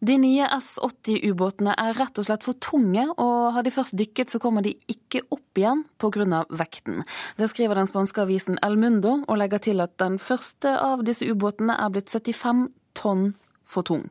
De 0.00 0.14
nye 0.16 0.46
S-80-ubåtene 0.56 1.74
er 1.76 1.98
rett 1.98 2.16
og 2.16 2.24
slett 2.24 2.44
for 2.46 2.56
tunge, 2.56 3.02
og 3.20 3.50
har 3.52 3.64
de 3.66 3.72
først 3.74 3.92
dykket, 4.00 4.32
så 4.32 4.38
kommer 4.40 4.64
de 4.64 4.72
ikke 4.88 5.20
opp 5.28 5.60
igjen 5.60 5.82
pga. 6.00 6.44
vekten. 6.48 7.02
Det 7.36 7.50
skriver 7.50 7.76
den 7.76 7.88
spanske 7.90 8.22
avisen 8.22 8.56
El 8.64 8.78
Mundo, 8.80 9.18
og 9.28 9.36
legger 9.36 9.58
til 9.58 9.80
at 9.80 9.98
den 9.98 10.16
første 10.18 10.72
av 10.72 11.04
disse 11.04 11.28
ubåtene 11.28 11.76
er 11.76 11.92
blitt 11.92 12.08
75 12.08 12.70
tonn 12.94 13.34
for 13.64 13.84
tung. 13.84 14.08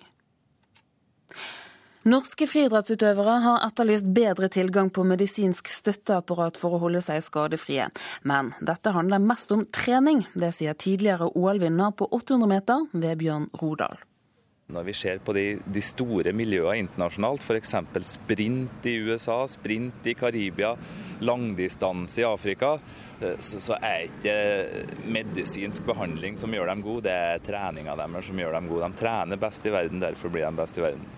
Norske 2.10 2.45
friidrettsutøvere 2.48 3.40
har 3.44 3.66
etterlyst 3.66 4.07
bedre 4.14 4.48
tilgang 4.48 4.91
på 4.94 5.03
medisinsk 5.03 5.68
støtteapparat 5.68 6.57
for 6.57 6.78
å 6.78 6.80
holde 6.86 7.02
seg 7.03 7.20
skadefrie. 7.26 7.90
Men 8.24 8.53
dette 8.61 8.94
handler 8.95 9.20
mest 9.20 9.52
om 9.52 9.66
trening. 9.74 10.24
Det 10.34 10.53
sier 10.56 10.78
tidligere 10.80 11.28
OL-vinner 11.34 11.91
på 11.98 12.07
800 12.14 12.53
meter, 12.53 12.88
Vebjørn 12.94 13.49
Rodal. 13.60 13.99
Når 14.70 14.84
vi 14.86 14.94
ser 14.94 15.18
på 15.26 15.34
de, 15.34 15.44
de 15.66 15.82
store 15.82 16.30
miljøene 16.30 16.84
internasjonalt, 16.84 17.41
f.eks. 17.41 17.72
sprint 18.06 18.84
i 18.86 19.00
USA, 19.02 19.40
sprint 19.50 20.06
i 20.06 20.14
Karibia, 20.14 20.76
langdistanse 21.26 22.22
i 22.22 22.28
Afrika, 22.28 22.76
eh, 23.18 23.40
så, 23.41 23.58
så 23.66 23.80
er 23.82 24.06
ikke 24.12 24.36
medisinsk 25.10 25.88
behandling 25.90 26.38
som 26.38 26.54
gjør 26.54 26.70
dem 26.70 26.86
gode, 26.86 27.08
det 27.08 27.16
er 27.18 27.41
treninga 27.48 27.98
deres 27.98 28.30
som 28.30 28.44
gjør 28.44 28.60
dem 28.60 28.70
gode. 28.70 28.91
De 28.94 29.02
trener 29.02 29.41
best 29.41 29.66
i 29.66 29.74
verden, 29.74 30.06
derfor 30.06 30.36
blir 30.38 30.46
de 30.46 30.62
best 30.62 30.78
i 30.78 30.86
verden. 30.86 31.10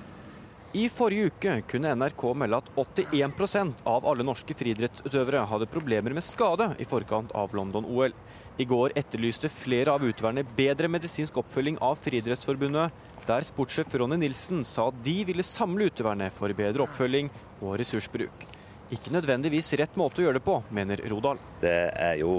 I 0.72 0.88
forrige 0.88 1.28
uke 1.34 1.58
kunne 1.68 1.92
NRK 2.00 2.28
melde 2.40 2.62
at 2.64 2.72
81% 2.80 3.84
av 3.84 4.08
alle 4.08 4.24
norske 4.24 4.56
friidrettsutøvere 4.56 5.44
hadde 5.52 5.68
problemer 5.68 6.16
med 6.16 6.24
skade 6.24 6.70
i 6.80 6.88
forkant 6.88 7.36
av 7.36 7.52
London-OL. 7.52 8.16
I 8.56 8.68
går 8.68 8.96
etterlyste 8.96 9.52
flere 9.52 9.92
av 9.92 10.08
utøverne 10.08 10.48
bedre 10.56 10.88
medisinsk 10.92 11.44
oppfølging 11.44 11.82
av 11.84 12.00
Friidrettsforbundet, 12.00 12.96
der 13.28 13.46
sportssjef 13.46 13.94
Ronny 14.02 14.18
Nilsen 14.22 14.66
sa 14.68 14.90
at 14.90 14.98
de 15.06 15.22
ville 15.28 15.46
samle 15.46 15.90
utøverne 15.92 16.32
for 16.34 16.54
bedre 16.58 16.86
oppfølging 16.86 17.30
og 17.62 17.78
ressursbruk. 17.82 18.46
Ikke 18.92 19.14
nødvendigvis 19.14 19.72
rett 19.80 19.94
måte 20.00 20.20
å 20.20 20.26
gjøre 20.26 20.40
det 20.42 20.44
på, 20.44 20.58
mener 20.76 21.00
Rodal. 21.08 21.40
Det 21.62 21.78
er 21.96 22.18
jo 22.20 22.34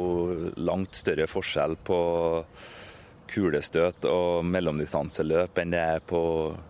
langt 0.61 0.99
større 0.99 1.29
forskjell 1.31 1.79
på 1.81 1.99
kulestøt 3.33 4.05
og 4.11 4.45
mellomdistanseløp 4.45 5.63
enn 5.63 5.73
det 5.73 5.81
er 5.95 6.03
på 6.05 6.21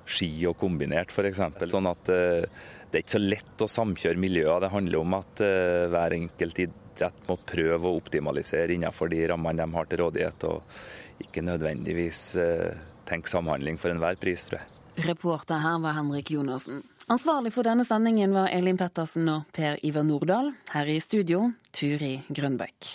ski 0.07 0.31
og 0.47 0.55
kombinert 0.61 1.11
f.eks. 1.11 1.43
Sånn 1.73 1.91
at 1.91 2.07
det 2.07 2.95
er 2.95 3.03
ikke 3.03 3.17
så 3.17 3.23
lett 3.25 3.65
å 3.65 3.71
samkjøre 3.73 4.23
miljøer. 4.23 4.63
Det 4.63 4.71
handler 4.71 5.03
om 5.03 5.19
at 5.19 5.43
hver 5.43 6.15
enkelt 6.21 6.63
idrett 6.63 7.27
må 7.27 7.41
prøve 7.49 7.89
å 7.89 7.99
optimalisere 7.99 8.77
innenfor 8.77 9.11
de 9.11 9.25
rammene 9.33 9.65
de 9.65 9.79
har 9.81 9.91
til 9.91 10.05
rådighet, 10.05 10.47
og 10.47 11.27
ikke 11.27 11.43
nødvendigvis 11.49 12.23
tenke 13.13 13.31
samhandling 13.31 13.79
for 13.81 13.93
enhver 13.93 14.19
pris, 14.21 14.49
tror 14.49 14.63
jeg. 14.63 15.07
Reporter 15.07 15.63
her 15.63 15.79
var 15.81 15.97
Henrik 15.97 16.33
Jonassen. 16.35 16.83
Ansvarlig 17.11 17.53
for 17.55 17.67
denne 17.67 17.85
sendingen 17.85 18.35
var 18.37 18.51
Elin 18.53 18.79
Pettersen 18.81 19.29
og 19.33 19.49
Per 19.53 19.81
Iver 19.85 20.05
Nordahl. 20.07 20.53
Her 20.73 20.89
i 20.89 21.01
studio, 21.03 21.49
Turi 21.75 22.19
Grønbekk. 22.29 22.93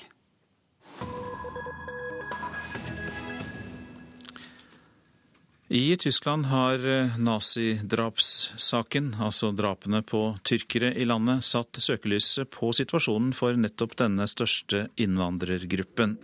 I 5.68 5.98
Tyskland 5.99 6.45
har 6.48 6.80
nazidrapssaken, 7.19 9.10
altså 9.19 9.52
drapene 9.52 9.99
på 9.99 10.22
tyrkere 10.48 10.94
i 10.95 11.03
landet, 11.03 11.44
satt 11.44 11.81
søkelyset 11.84 12.48
på 12.56 12.72
situasjonen 12.72 13.34
for 13.35 13.57
nettopp 13.60 13.98
denne 13.99 14.30
største 14.31 14.85
innvandrergruppen. 14.95 16.15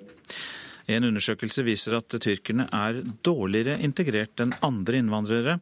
En 0.87 1.07
undersøkelse 1.07 1.63
viser 1.63 1.95
at 1.97 2.15
tyrkerne 2.19 2.67
er 2.75 2.99
dårligere 3.23 3.79
integrert 3.85 4.43
enn 4.43 4.55
andre 4.65 4.99
innvandrere, 4.99 5.59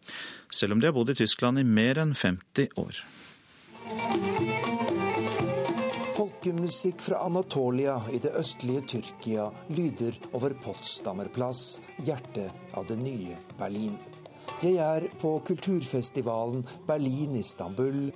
selv 0.50 0.76
om 0.76 0.82
de 0.82 0.90
har 0.90 0.96
bodd 0.96 1.14
i 1.14 1.18
Tyskland 1.22 1.62
i 1.62 1.68
mer 1.68 2.02
enn 2.02 2.16
50 2.18 2.74
år. 2.82 3.04
Folkemusikk 6.18 7.02
fra 7.02 7.22
Anatolia 7.26 8.00
i 8.14 8.20
det 8.22 8.34
østlige 8.38 8.82
Tyrkia 8.96 9.48
lyder 9.74 10.18
over 10.38 10.54
Potsdamer 10.64 11.30
plass, 11.34 11.80
hjertet 12.06 12.74
av 12.78 12.90
det 12.90 12.98
nye 13.02 13.38
Berlin. 13.60 13.96
Jeg 14.62 14.78
er 14.78 15.08
på 15.18 15.30
kulturfestivalen 15.42 16.60
Berlin-Istanbul. 16.86 18.12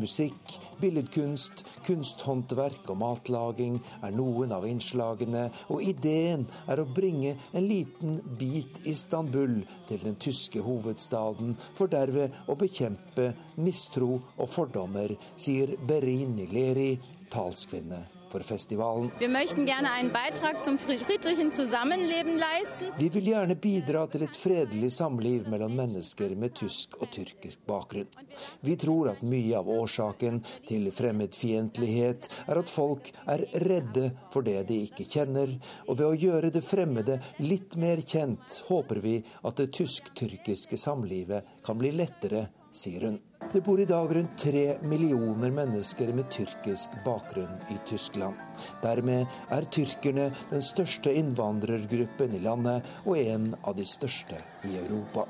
Musikk, 0.00 0.54
billedkunst, 0.80 1.60
kunsthåndverk 1.84 2.88
og 2.88 2.96
matlaging 3.02 3.74
er 4.00 4.14
noen 4.16 4.54
av 4.56 4.64
innslagene, 4.64 5.42
og 5.68 5.84
ideen 5.84 6.46
er 6.72 6.80
å 6.80 6.86
bringe 6.88 7.34
en 7.52 7.68
liten 7.68 8.16
bit 8.40 8.80
Istanbul 8.88 9.58
til 9.90 10.00
den 10.06 10.16
tyske 10.16 10.62
hovedstaden, 10.64 11.52
for 11.76 11.92
derved 11.92 12.38
å 12.48 12.56
bekjempe 12.56 13.34
mistro 13.60 14.14
og 14.38 14.48
fordommer, 14.48 15.12
sier 15.36 15.76
Berini 15.84 16.48
Leri, 16.48 16.94
talskvinne 17.28 18.19
for 18.30 18.40
festivalen. 18.46 19.10
Vi 19.18 19.28
Vi 22.98 23.08
vil 23.08 23.30
gjerne 23.32 23.56
bidra 23.56 24.06
til 24.06 24.22
et 24.26 24.36
fredelig 24.36 24.92
samliv 24.92 25.48
mellom 25.50 25.74
mennesker 25.76 26.34
med 26.36 26.54
tysk 26.54 26.96
og 27.00 27.10
tyrkisk 27.14 27.64
bakgrunn. 27.66 28.08
Vi 28.60 28.76
tror 28.80 29.10
at 29.12 29.24
mye 29.26 29.56
av 29.58 29.68
årsaken 29.70 30.42
til 30.68 30.90
fremmedfiendtlighet 30.94 32.30
er 32.46 32.60
at 32.62 32.70
folk 32.70 33.10
er 33.26 33.44
redde 33.66 34.10
for 34.32 34.46
det 34.46 34.62
de 34.70 34.82
ikke 34.86 35.08
kjenner, 35.10 35.56
og 35.88 35.98
ved 35.98 36.06
å 36.06 36.20
gjøre 36.28 36.52
det 36.54 36.64
fremmede 36.66 37.18
litt 37.42 37.76
mer 37.80 38.02
kjent, 38.04 38.62
håper 38.70 39.02
vi 39.04 39.18
at 39.42 39.60
det 39.60 39.72
tysk-tyrkiske 39.76 40.78
samlivet 40.80 41.58
kan 41.66 41.78
bli 41.80 41.92
lettere, 41.96 42.46
sier 42.70 43.00
hun. 43.08 43.20
Det 43.52 43.60
bor 43.60 43.80
i 43.80 43.84
dag 43.84 44.16
rundt 44.16 44.38
tre 44.38 44.76
millioner 44.82 45.50
mennesker 45.50 46.12
med 46.14 46.28
tyrkisk 46.30 46.92
bakgrunn 47.04 47.56
i 47.72 47.78
Tyskland. 47.88 48.36
Dermed 48.82 49.26
er 49.50 49.66
tyrkerne 49.74 50.28
den 50.52 50.62
største 50.62 51.10
innvandrergruppen 51.18 52.36
i 52.36 52.42
landet, 52.44 52.86
og 53.04 53.18
en 53.18 53.50
av 53.64 53.74
de 53.74 53.86
største 53.88 54.38
i 54.68 54.76
Europa. 54.78 55.26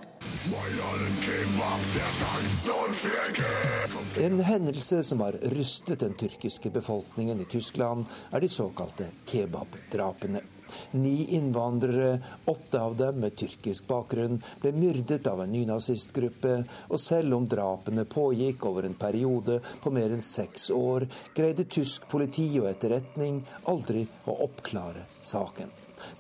En 4.20 4.40
hendelse 4.44 5.02
som 5.06 5.24
har 5.24 5.40
rystet 5.56 6.04
den 6.04 6.16
tyrkiske 6.20 6.70
befolkningen 6.70 7.40
i 7.40 7.48
Tyskland, 7.48 8.04
er 8.32 8.44
de 8.44 8.52
såkalte 8.52 9.08
kebabdrapene. 9.30 10.44
Ni 10.92 11.26
innvandrere, 11.36 12.20
åtte 12.50 12.80
av 12.80 12.96
dem 12.96 13.20
med 13.24 13.36
tyrkisk 13.38 13.86
bakgrunn, 13.90 14.40
ble 14.62 14.72
myrdet 14.76 15.26
av 15.30 15.42
en 15.44 15.52
nynazistgruppe, 15.52 16.56
og 16.88 17.02
selv 17.02 17.36
om 17.36 17.48
drapene 17.50 18.06
pågikk 18.08 18.66
over 18.70 18.88
en 18.88 18.98
periode 18.98 19.60
på 19.82 19.92
mer 19.94 20.14
enn 20.14 20.24
seks 20.24 20.70
år, 20.74 21.06
greide 21.36 21.68
tysk 21.70 22.08
politi 22.10 22.48
og 22.62 22.70
etterretning 22.72 23.42
aldri 23.70 24.06
å 24.26 24.40
oppklare 24.46 25.06
saken. 25.20 25.70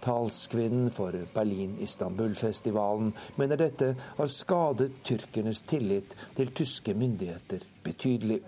Talskvinnen 0.04 0.90
for 0.92 1.16
Berlin-Istanbul-festivalen 1.34 3.14
mener 3.40 3.60
dette 3.64 3.94
har 4.18 4.32
skadet 4.32 4.92
tyrkernes 5.08 5.64
tillit 5.68 6.16
til 6.36 6.52
tyske 6.52 6.92
myndigheter 6.94 7.69
betydelig. 7.84 8.40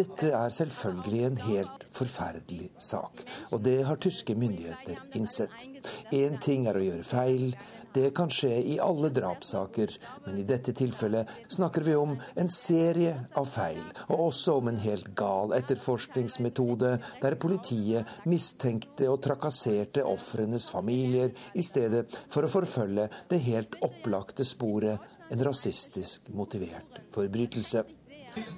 Dette 0.00 0.30
er 0.30 0.56
selvfølgelig 0.60 1.24
en 1.26 1.42
helt 1.48 1.84
forferdelig 1.90 2.70
sak, 2.78 3.24
og 3.50 3.64
det 3.66 3.80
har 3.88 4.00
tyske 4.00 4.34
myndigheter 4.38 5.02
innsett. 5.18 5.66
Én 6.14 6.38
ting 6.42 6.68
er 6.70 6.78
å 6.78 6.86
gjøre 6.86 7.06
feil, 7.06 7.54
det 7.92 8.12
kan 8.14 8.30
skje 8.30 8.52
i 8.70 8.76
alle 8.78 9.08
drapssaker, 9.10 9.90
men 10.26 10.36
i 10.38 10.44
dette 10.46 10.70
tilfellet 10.78 11.30
snakker 11.50 11.82
vi 11.82 11.96
om 11.98 12.12
en 12.38 12.50
serie 12.54 13.16
av 13.38 13.48
feil, 13.50 13.82
og 14.06 14.28
også 14.28 14.54
om 14.60 14.70
en 14.70 14.78
helt 14.78 15.10
gal 15.18 15.50
etterforskningsmetode 15.56 16.92
der 17.22 17.38
politiet 17.42 18.06
mistenkte 18.30 19.10
og 19.10 19.18
trakasserte 19.26 20.06
ofrenes 20.06 20.68
familier 20.70 21.34
i 21.58 21.66
stedet 21.66 22.06
for 22.30 22.46
å 22.46 22.52
forfølge 22.52 23.08
det 23.32 23.42
helt 23.48 23.74
opplagte 23.82 24.46
sporet 24.46 25.18
en 25.30 25.44
rasistisk 25.44 26.28
motivert 26.34 27.00
forbrytelse. 27.14 27.84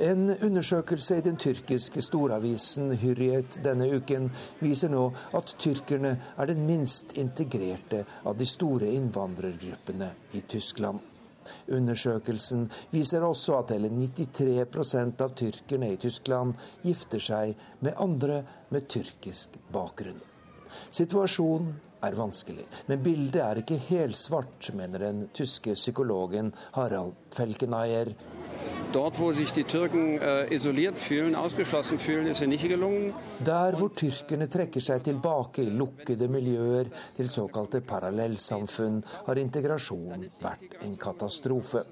En 0.00 0.30
undersøkelse 0.44 1.16
i 1.16 1.24
den 1.24 1.36
tyrkiske 1.40 2.02
storavisen 2.04 2.90
Hyrriyet 3.00 3.56
denne 3.64 3.86
uken 3.96 4.28
viser 4.60 4.92
nå 4.92 5.06
at 5.36 5.54
tyrkerne 5.60 6.12
er 6.36 6.50
den 6.50 6.66
minst 6.68 7.14
integrerte 7.20 8.02
av 8.24 8.36
de 8.36 8.48
store 8.48 8.90
innvandrergruppene 8.92 10.10
i 10.36 10.42
Tyskland. 10.48 11.00
Undersøkelsen 11.72 12.66
viser 12.92 13.24
også 13.26 13.56
at 13.62 13.72
hele 13.74 13.88
93% 13.88 15.24
av 15.24 15.32
tyrkerne 15.38 15.88
i 15.94 15.96
Tyskland 16.00 16.52
gifter 16.84 17.22
seg 17.22 17.56
med 17.80 17.96
andre 18.00 18.42
med 18.74 18.86
tyrkisk 18.92 19.56
bakgrunn. 19.72 20.20
Situasjonen 20.92 21.72
er 22.02 22.18
vanskelig, 22.18 22.66
men 22.90 23.02
bildet 23.04 23.40
er 23.42 23.62
ikke 23.62 23.80
helsvart, 23.88 24.70
mener 24.76 25.06
den 25.06 25.26
tyske 25.34 25.76
psykologen 25.78 26.52
Harald 26.76 27.14
Felkenayer. 27.34 28.12
Dort, 28.93 29.19
wo 29.19 29.32
sich 29.32 29.51
die 29.52 29.64
Türken 29.64 30.20
äh, 30.20 30.55
isoliert 30.55 30.98
fühlen, 30.98 31.35
ausgeschlossen 31.35 31.98
fühlen, 31.98 32.27
ist 32.27 32.47
nicht 32.47 32.69
gelungen. 32.69 33.14
Der 33.40 33.73
hvor 33.78 33.89
tyrkerne 33.89 34.44
trekker 34.52 34.85
seg 34.85 35.06
tilbake 35.06 35.62
i 35.64 35.70
lukkede 35.73 36.28
miljøer 36.28 36.90
til 37.16 37.31
såkalte 37.32 37.81
parallellsamfunn, 37.89 38.98
har 39.28 39.40
integrasjon 39.40 40.27
vært 40.43 40.77
en 40.85 40.98
katastrofe. 41.01 41.86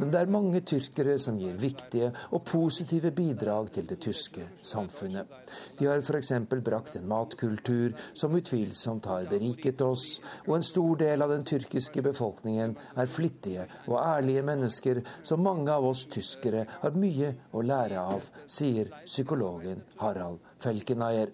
Men 0.00 0.10
det 0.10 0.18
er 0.24 0.32
mange 0.34 0.64
tyrkere 0.66 1.20
som 1.22 1.38
gir 1.38 1.54
viktige 1.54 2.10
og 2.34 2.42
positive 2.50 3.14
bidrag 3.14 3.70
til 3.76 3.86
det 3.86 4.00
tyske 4.02 4.48
samfunnet. 4.58 5.30
De 5.78 5.86
har 5.86 6.02
f.eks. 6.02 6.32
brakt 6.50 6.98
en 6.98 7.06
matkultur 7.06 7.94
som 8.12 8.34
utvilsomt 8.34 9.06
har 9.06 9.30
beriket 9.30 9.86
oss, 9.86 10.18
og 10.48 10.56
en 10.58 10.66
stor 10.66 10.98
del 11.06 11.22
av 11.22 11.30
den 11.30 11.46
tyrkiske 11.46 12.02
befolkningen 12.10 12.74
er 12.98 13.06
flittige 13.06 13.70
og 13.86 14.00
ærlige 14.02 14.42
mennesker 14.50 15.04
som 15.22 15.46
mange 15.46 15.70
av 15.70 15.86
oss 15.86 16.08
tyskere 16.10 16.39
tyskere 16.40 16.66
har 16.80 16.96
mye 16.96 17.34
å 17.52 17.62
lære 17.62 18.00
av, 18.00 18.24
sier 18.46 18.88
psykologen 19.04 19.82
Harald 20.00 20.40
Felkeneier. 20.58 21.30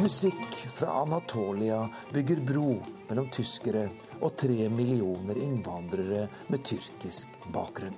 Musikk 0.00 0.54
fra 0.72 1.02
Anatolia 1.02 1.82
bygger 2.12 2.40
bro 2.40 2.78
mellom 3.08 3.28
tyskere 3.30 3.88
og 4.20 4.36
tre 4.36 4.68
millioner 4.68 5.36
innvandrere 5.36 6.28
med 6.48 6.64
tyrkisk 6.64 7.28
bakgrunn. 7.52 7.96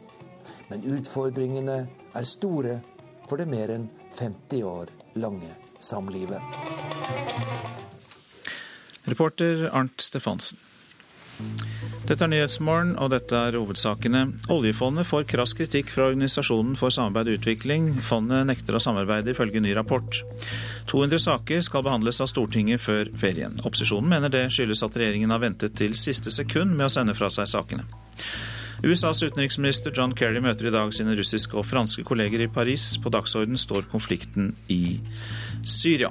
Men 0.69 0.83
utfordringene 0.83 1.79
er 2.15 2.27
store 2.27 2.81
for 3.29 3.39
det 3.39 3.47
mer 3.47 3.71
enn 3.71 3.87
50 4.19 4.65
år 4.67 4.91
lange 5.15 5.53
samlivet. 5.79 6.43
Reporter 9.07 9.69
Arnt 9.73 10.03
Stefansen. 10.03 10.59
Dette 12.11 12.25
er 12.27 12.31
Nyhetsmorgen, 12.33 12.97
og 12.99 13.13
dette 13.13 13.39
er 13.39 13.55
hovedsakene. 13.55 14.25
Oljefondet 14.51 15.07
får 15.07 15.29
krass 15.31 15.53
kritikk 15.55 15.93
fra 15.95 16.09
Organisasjonen 16.09 16.73
for 16.79 16.91
samarbeid 16.91 17.29
og 17.31 17.37
utvikling. 17.39 17.91
Fondet 18.03 18.49
nekter 18.49 18.75
å 18.75 18.81
samarbeide, 18.83 19.31
ifølge 19.31 19.63
ny 19.63 19.77
rapport. 19.79 20.19
200 20.91 21.23
saker 21.23 21.63
skal 21.63 21.85
behandles 21.87 22.19
av 22.25 22.31
Stortinget 22.33 22.83
før 22.83 23.13
ferien. 23.21 23.55
Opposisjonen 23.63 24.11
mener 24.11 24.33
det 24.33 24.49
skyldes 24.51 24.83
at 24.83 24.99
regjeringen 24.99 25.31
har 25.31 25.45
ventet 25.45 25.77
til 25.79 25.95
siste 25.95 26.35
sekund 26.35 26.75
med 26.75 26.89
å 26.89 26.95
sende 26.97 27.15
fra 27.15 27.31
seg 27.31 27.47
sakene. 27.53 27.87
USAs 28.83 29.23
utenriksminister 29.23 29.95
John 29.95 30.17
Kerry 30.17 30.41
møter 30.43 30.67
i 30.67 30.75
dag 30.75 30.91
sine 30.97 31.15
russiske 31.15 31.55
og 31.55 31.69
franske 31.69 32.03
kolleger 32.09 32.43
i 32.43 32.51
Paris. 32.51 32.95
På 32.99 33.13
dagsorden 33.13 33.61
står 33.61 33.87
konflikten 33.93 34.55
i 34.73 34.99
Syria. 35.63 36.11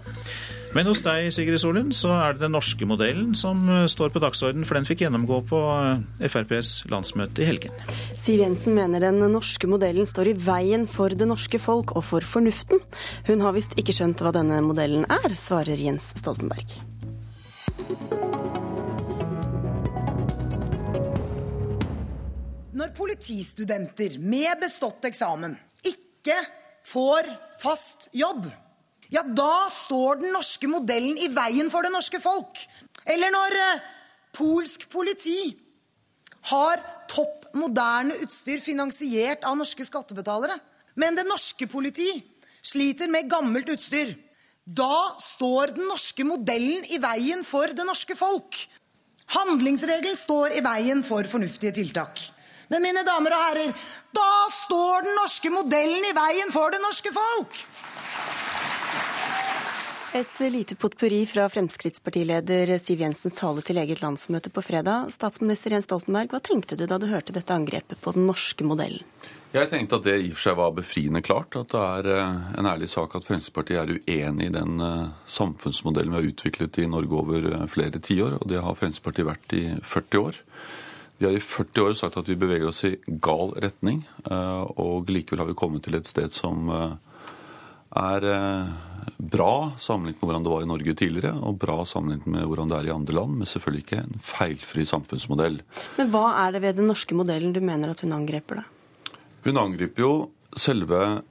Men 0.69 0.85
hos 0.85 0.99
deg, 1.01 1.31
Sigrid 1.33 1.57
Solund, 1.57 1.95
så 1.97 2.11
er 2.13 2.35
det 2.35 2.43
den 2.43 2.53
norske 2.53 2.85
modellen 2.85 3.31
som 3.37 3.63
eh, 3.73 3.87
står 3.89 4.11
på 4.13 4.21
dagsorden, 4.21 4.67
for 4.69 4.77
den 4.77 4.85
fikk 4.85 5.01
gjennomgå 5.01 5.39
på 5.49 5.61
eh, 5.73 6.27
FrPs 6.29 6.85
landsmøte 6.91 7.41
i 7.41 7.47
helgen. 7.47 7.73
Siv 8.21 8.43
Jensen 8.43 8.77
mener 8.77 9.01
den 9.01 9.17
norske 9.33 9.69
modellen 9.69 10.05
står 10.05 10.29
i 10.29 10.35
veien 10.37 10.85
for 10.89 11.09
det 11.09 11.25
norske 11.29 11.57
folk 11.61 11.95
og 11.97 12.05
for 12.05 12.25
fornuften. 12.25 12.83
Hun 13.25 13.41
har 13.41 13.57
visst 13.57 13.73
ikke 13.81 13.97
skjønt 13.97 14.21
hva 14.21 14.33
denne 14.35 14.61
modellen 14.61 15.09
er, 15.09 15.33
svarer 15.33 15.81
Jens 15.81 16.11
Stoltenberg. 16.21 16.77
Når 22.77 22.93
politistudenter 22.95 24.21
med 24.21 24.61
bestått 24.61 25.09
eksamen 25.09 25.57
ikke 25.81 26.37
får 26.85 27.33
fast 27.59 28.11
jobb, 28.13 28.45
ja, 29.09 29.23
da 29.23 29.67
står 29.73 30.21
den 30.21 30.33
norske 30.35 30.69
modellen 30.69 31.17
i 31.17 31.29
veien 31.33 31.71
for 31.73 31.85
det 31.85 31.93
norske 31.93 32.21
folk. 32.21 32.61
Eller 33.09 33.33
når 33.33 33.57
eh, 33.57 33.83
polsk 34.37 34.85
politi 34.91 35.39
har 36.51 36.81
topp 37.09 37.49
moderne 37.57 38.15
utstyr 38.23 38.61
finansiert 38.61 39.45
av 39.49 39.57
norske 39.57 39.85
skattebetalere, 39.87 40.59
men 40.99 41.17
det 41.17 41.25
norske 41.27 41.65
politi 41.71 42.11
sliter 42.61 43.09
med 43.09 43.29
gammelt 43.31 43.69
utstyr. 43.73 44.13
Da 44.63 45.15
står 45.17 45.73
den 45.79 45.87
norske 45.89 46.25
modellen 46.27 46.85
i 46.93 46.99
veien 47.01 47.41
for 47.45 47.71
det 47.73 47.85
norske 47.87 48.13
folk. 48.19 48.59
Handlingsregelen 49.33 50.17
står 50.17 50.57
i 50.57 50.65
veien 50.65 51.01
for 51.05 51.25
fornuftige 51.29 51.73
tiltak. 51.81 52.21
Men 52.69 52.83
mine 52.85 53.01
damer 53.05 53.33
og 53.33 53.43
herrer, 53.47 53.73
da 54.13 54.31
står 54.53 55.07
den 55.07 55.15
norske 55.17 55.49
modellen 55.53 56.05
i 56.05 56.13
veien 56.13 56.53
for 56.53 56.69
det 56.73 56.81
norske 56.83 57.13
folk! 57.13 57.63
Et 60.19 60.39
lite 60.51 60.73
potpurri 60.75 61.21
fra 61.29 61.45
Fremskrittspartileder 61.53 62.71
Siv 62.81 63.03
Jensens 63.03 63.35
tale 63.37 63.61
til 63.61 63.77
eget 63.77 64.01
landsmøte 64.01 64.49
på 64.49 64.63
fredag. 64.65 65.11
Statsminister 65.13 65.75
Jens 65.75 65.85
Stoltenberg, 65.85 66.31
hva 66.33 66.39
tenkte 66.41 66.73
du 66.79 66.87
da 66.89 66.97
du 66.97 67.05
hørte 67.11 67.35
dette 67.35 67.53
angrepet 67.53 68.01
på 68.01 68.15
den 68.15 68.25
norske 68.25 68.65
modellen? 68.65 69.05
Jeg 69.53 69.69
tenkte 69.71 69.97
at 69.97 70.05
det 70.05 70.15
i 70.17 70.27
og 70.29 70.35
for 70.35 70.43
seg 70.47 70.57
var 70.59 70.73
befriende 70.77 71.21
klart. 71.25 71.55
At 71.57 71.71
det 71.73 71.81
er 71.81 72.09
eh, 72.15 72.41
en 72.57 72.69
ærlig 72.69 72.89
sak 72.89 73.15
at 73.17 73.25
Fremskrittspartiet 73.25 73.79
er 73.81 73.93
uenig 73.97 74.49
i 74.49 74.53
den 74.53 74.81
eh, 74.85 75.07
samfunnsmodellen 75.29 76.13
vi 76.13 76.19
har 76.19 76.29
utviklet 76.29 76.77
i 76.81 76.89
Norge 76.89 77.21
over 77.21 77.47
eh, 77.49 77.65
flere 77.69 78.01
tiår. 78.01 78.39
Og 78.41 78.49
det 78.49 78.61
har 78.61 78.77
Fremskrittspartiet 78.77 79.29
vært 79.29 79.57
i 79.57 79.63
40 79.81 80.21
år. 80.25 80.41
Vi 81.17 81.29
har 81.29 81.37
i 81.37 81.41
40 81.43 81.85
år 81.85 81.97
sagt 81.97 82.17
at 82.17 82.29
vi 82.29 82.37
beveger 82.37 82.69
oss 82.69 82.81
i 82.87 82.93
gal 83.19 83.49
retning, 83.59 84.05
og 84.79 85.09
likevel 85.11 85.41
har 85.41 85.49
vi 85.49 85.55
kommet 85.59 85.83
til 85.83 85.97
et 85.97 86.07
sted 86.07 86.31
som 86.31 86.71
er 87.97 88.25
bra 89.17 89.71
sammenlignet 89.77 90.21
med 90.21 90.27
hvordan 90.27 90.45
det 90.45 90.51
var 90.53 90.63
i 90.63 90.69
Norge 90.69 90.93
tidligere, 90.95 91.33
og 91.43 91.57
bra 91.59 91.77
sammenlignet 91.87 92.27
med 92.31 92.45
hvordan 92.47 92.71
det 92.71 92.77
er 92.77 92.89
i 92.89 92.93
andre 92.93 93.15
land, 93.17 93.37
men 93.39 93.49
selvfølgelig 93.49 93.85
ikke 93.85 94.01
en 94.03 94.21
feilfri 94.23 94.85
samfunnsmodell. 94.87 95.59
Men 95.97 96.11
hva 96.13 96.25
er 96.45 96.55
det 96.55 96.63
ved 96.63 96.79
den 96.79 96.89
norske 96.91 97.17
modellen 97.17 97.55
du 97.55 97.61
mener 97.63 97.91
at 97.93 98.03
hun 98.05 98.15
angriper, 98.15 98.61
da? 98.61 99.17
Hun 99.45 99.59
angriper 99.59 100.03
jo 100.03 100.13
selve 100.59 101.21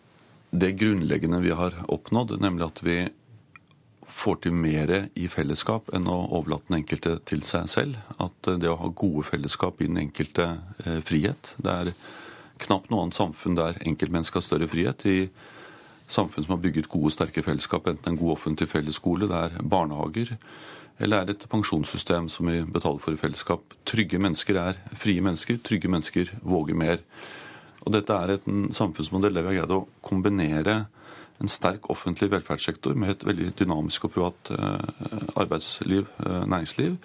det 0.51 0.75
grunnleggende 0.81 1.41
vi 1.45 1.53
har 1.57 1.77
oppnådd, 1.93 2.39
nemlig 2.41 2.69
at 2.69 2.83
vi 2.85 2.99
får 4.09 4.39
til 4.45 4.55
mer 4.57 4.91
i 5.15 5.27
fellesskap 5.29 5.91
enn 5.95 6.09
å 6.09 6.17
overlate 6.39 6.71
den 6.71 6.81
enkelte 6.81 7.19
til 7.29 7.45
seg 7.47 7.69
selv. 7.69 7.99
At 8.17 8.49
det 8.49 8.71
å 8.71 8.79
ha 8.81 8.89
gode 8.89 9.27
fellesskap 9.29 9.83
i 9.83 9.91
den 9.91 10.01
enkelte 10.01 10.49
eh, 10.85 11.03
frihet. 11.05 11.53
Det 11.61 11.75
er 11.75 11.93
knapt 12.65 12.89
noe 12.91 13.05
annet 13.05 13.19
samfunn 13.19 13.59
der 13.59 13.79
enkeltmennesket 13.85 14.41
har 14.41 14.47
større 14.47 14.71
frihet. 14.73 15.05
I 15.05 15.29
samfunn 16.09 16.47
som 16.47 16.57
har 16.57 16.63
bygget 16.65 16.89
gode, 16.89 17.13
sterke 17.15 17.45
fellesskap, 17.45 17.87
enten 17.87 18.15
en 18.15 18.21
god 18.21 18.35
offentlig 18.37 18.69
fellesskole, 18.71 19.29
det 19.31 19.39
er 19.39 19.63
barnehager, 19.63 20.37
eller 20.99 21.21
er 21.21 21.29
det 21.29 21.37
et 21.37 21.49
pensjonssystem 21.51 22.29
som 22.33 22.49
vi 22.51 22.63
betaler 22.67 23.03
for 23.03 23.15
i 23.15 23.21
fellesskap. 23.21 23.77
Trygge 23.87 24.19
mennesker 24.19 24.59
er 24.59 24.79
frie 24.99 25.23
mennesker. 25.23 25.61
Trygge 25.63 25.91
mennesker 25.91 26.33
våger 26.43 26.75
mer. 26.75 27.05
Og 27.87 27.95
dette 27.95 28.15
er 28.15 28.35
en 28.35 28.67
samfunnsmodell 28.75 29.37
der 29.37 29.47
vi 29.47 29.53
har 29.53 29.61
greid 29.61 29.77
å 29.77 29.85
kombinere 30.03 30.81
en 31.39 31.51
sterk 31.51 31.87
offentlig 31.93 32.33
velferdssektor 32.33 32.97
med 32.99 33.15
et 33.15 33.27
veldig 33.29 33.53
dynamisk 33.61 34.09
og 34.09 34.15
privat 34.17 34.51
eh, 34.51 35.29
arbeidsliv, 35.39 36.09
eh, 36.27 36.45
næringsliv. 36.51 36.97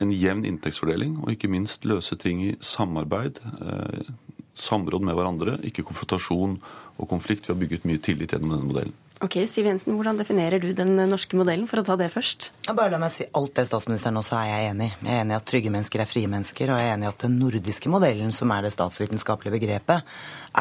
En 0.00 0.12
jevn 0.12 0.46
inntektsfordeling, 0.48 1.18
og 1.20 1.34
ikke 1.34 1.52
minst 1.52 1.84
løse 1.84 2.16
ting 2.16 2.40
i 2.46 2.54
samarbeid, 2.64 3.42
eh, 3.60 4.08
samråd 4.56 5.04
med 5.04 5.18
hverandre, 5.18 5.58
ikke 5.68 5.84
konfrontasjon 5.84 6.56
og 6.98 7.08
konflikt. 7.10 7.48
Vi 7.48 7.54
har 7.54 7.60
bygget 7.60 7.88
mye 7.88 8.02
tillit 8.02 8.34
gjennom 8.34 8.54
denne 8.54 8.68
modellen. 8.68 8.94
Ok, 9.22 9.36
Siv 9.46 9.64
Jensen, 9.64 9.94
Hvordan 9.94 10.18
definerer 10.18 10.58
du 10.58 10.72
den 10.74 10.96
norske 11.08 11.38
modellen, 11.38 11.68
for 11.70 11.78
å 11.80 11.84
ta 11.86 11.94
det 11.96 12.10
først? 12.10 12.48
Ja, 12.66 12.74
bare 12.74 12.90
la 12.92 12.98
meg 12.98 13.12
si 13.14 13.24
Alt 13.38 13.54
det 13.54 13.64
statsministeren 13.68 14.18
også 14.18 14.34
er 14.40 14.48
jeg 14.50 14.72
enig 14.72 14.88
i. 14.88 14.96
Jeg 15.06 15.12
er 15.14 15.20
enig 15.22 15.36
i 15.36 15.38
at 15.38 15.46
trygge 15.48 15.70
mennesker 15.72 16.02
er 16.02 16.10
frie 16.10 16.30
mennesker, 16.30 16.72
og 16.72 16.80
jeg 16.82 16.90
er 16.90 16.96
enig 16.96 17.06
i 17.06 17.10
at 17.12 17.22
den 17.22 17.36
nordiske 17.38 17.92
modellen, 17.92 18.34
som 18.34 18.50
er 18.50 18.66
det 18.66 18.72
statsvitenskapelige 18.74 19.54
begrepet, 19.54 20.10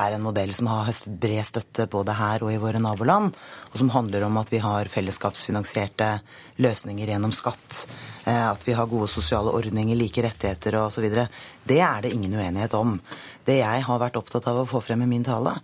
er 0.03 0.15
en 0.15 0.23
modell 0.23 0.53
som 0.53 0.69
har 0.69 0.85
høstet 0.88 1.18
bred 1.26 1.49
støtte 1.49 1.88
både 1.91 2.15
her 2.19 2.45
og 2.45 2.53
i 2.53 2.60
våre 2.61 2.81
naboland, 2.84 3.34
og 3.72 3.81
som 3.81 3.91
handler 3.95 4.27
om 4.30 4.38
at 4.39 4.53
vi 4.53 4.61
har 4.61 4.91
fellesskapsfinansierte 4.93 6.11
løsninger 6.61 7.10
gjennom 7.10 7.34
skatt, 7.34 7.88
eh, 8.23 8.45
at 8.51 8.68
vi 8.68 8.77
har 8.77 8.88
gode 8.91 9.10
sosiale 9.10 9.51
ordninger, 9.51 9.97
like 9.97 10.23
rettigheter 10.23 10.77
osv. 10.85 11.10
Det 11.65 11.81
er 11.81 12.05
det 12.05 12.14
ingen 12.14 12.38
uenighet 12.38 12.77
om. 12.77 12.99
Det 13.43 13.60
jeg 13.60 13.84
har 13.89 13.99
vært 13.99 14.22
opptatt 14.22 14.47
av 14.47 14.61
å 14.61 14.69
få 14.69 14.85
frem 14.85 15.03
i 15.03 15.10
min 15.10 15.26
tale, 15.26 15.57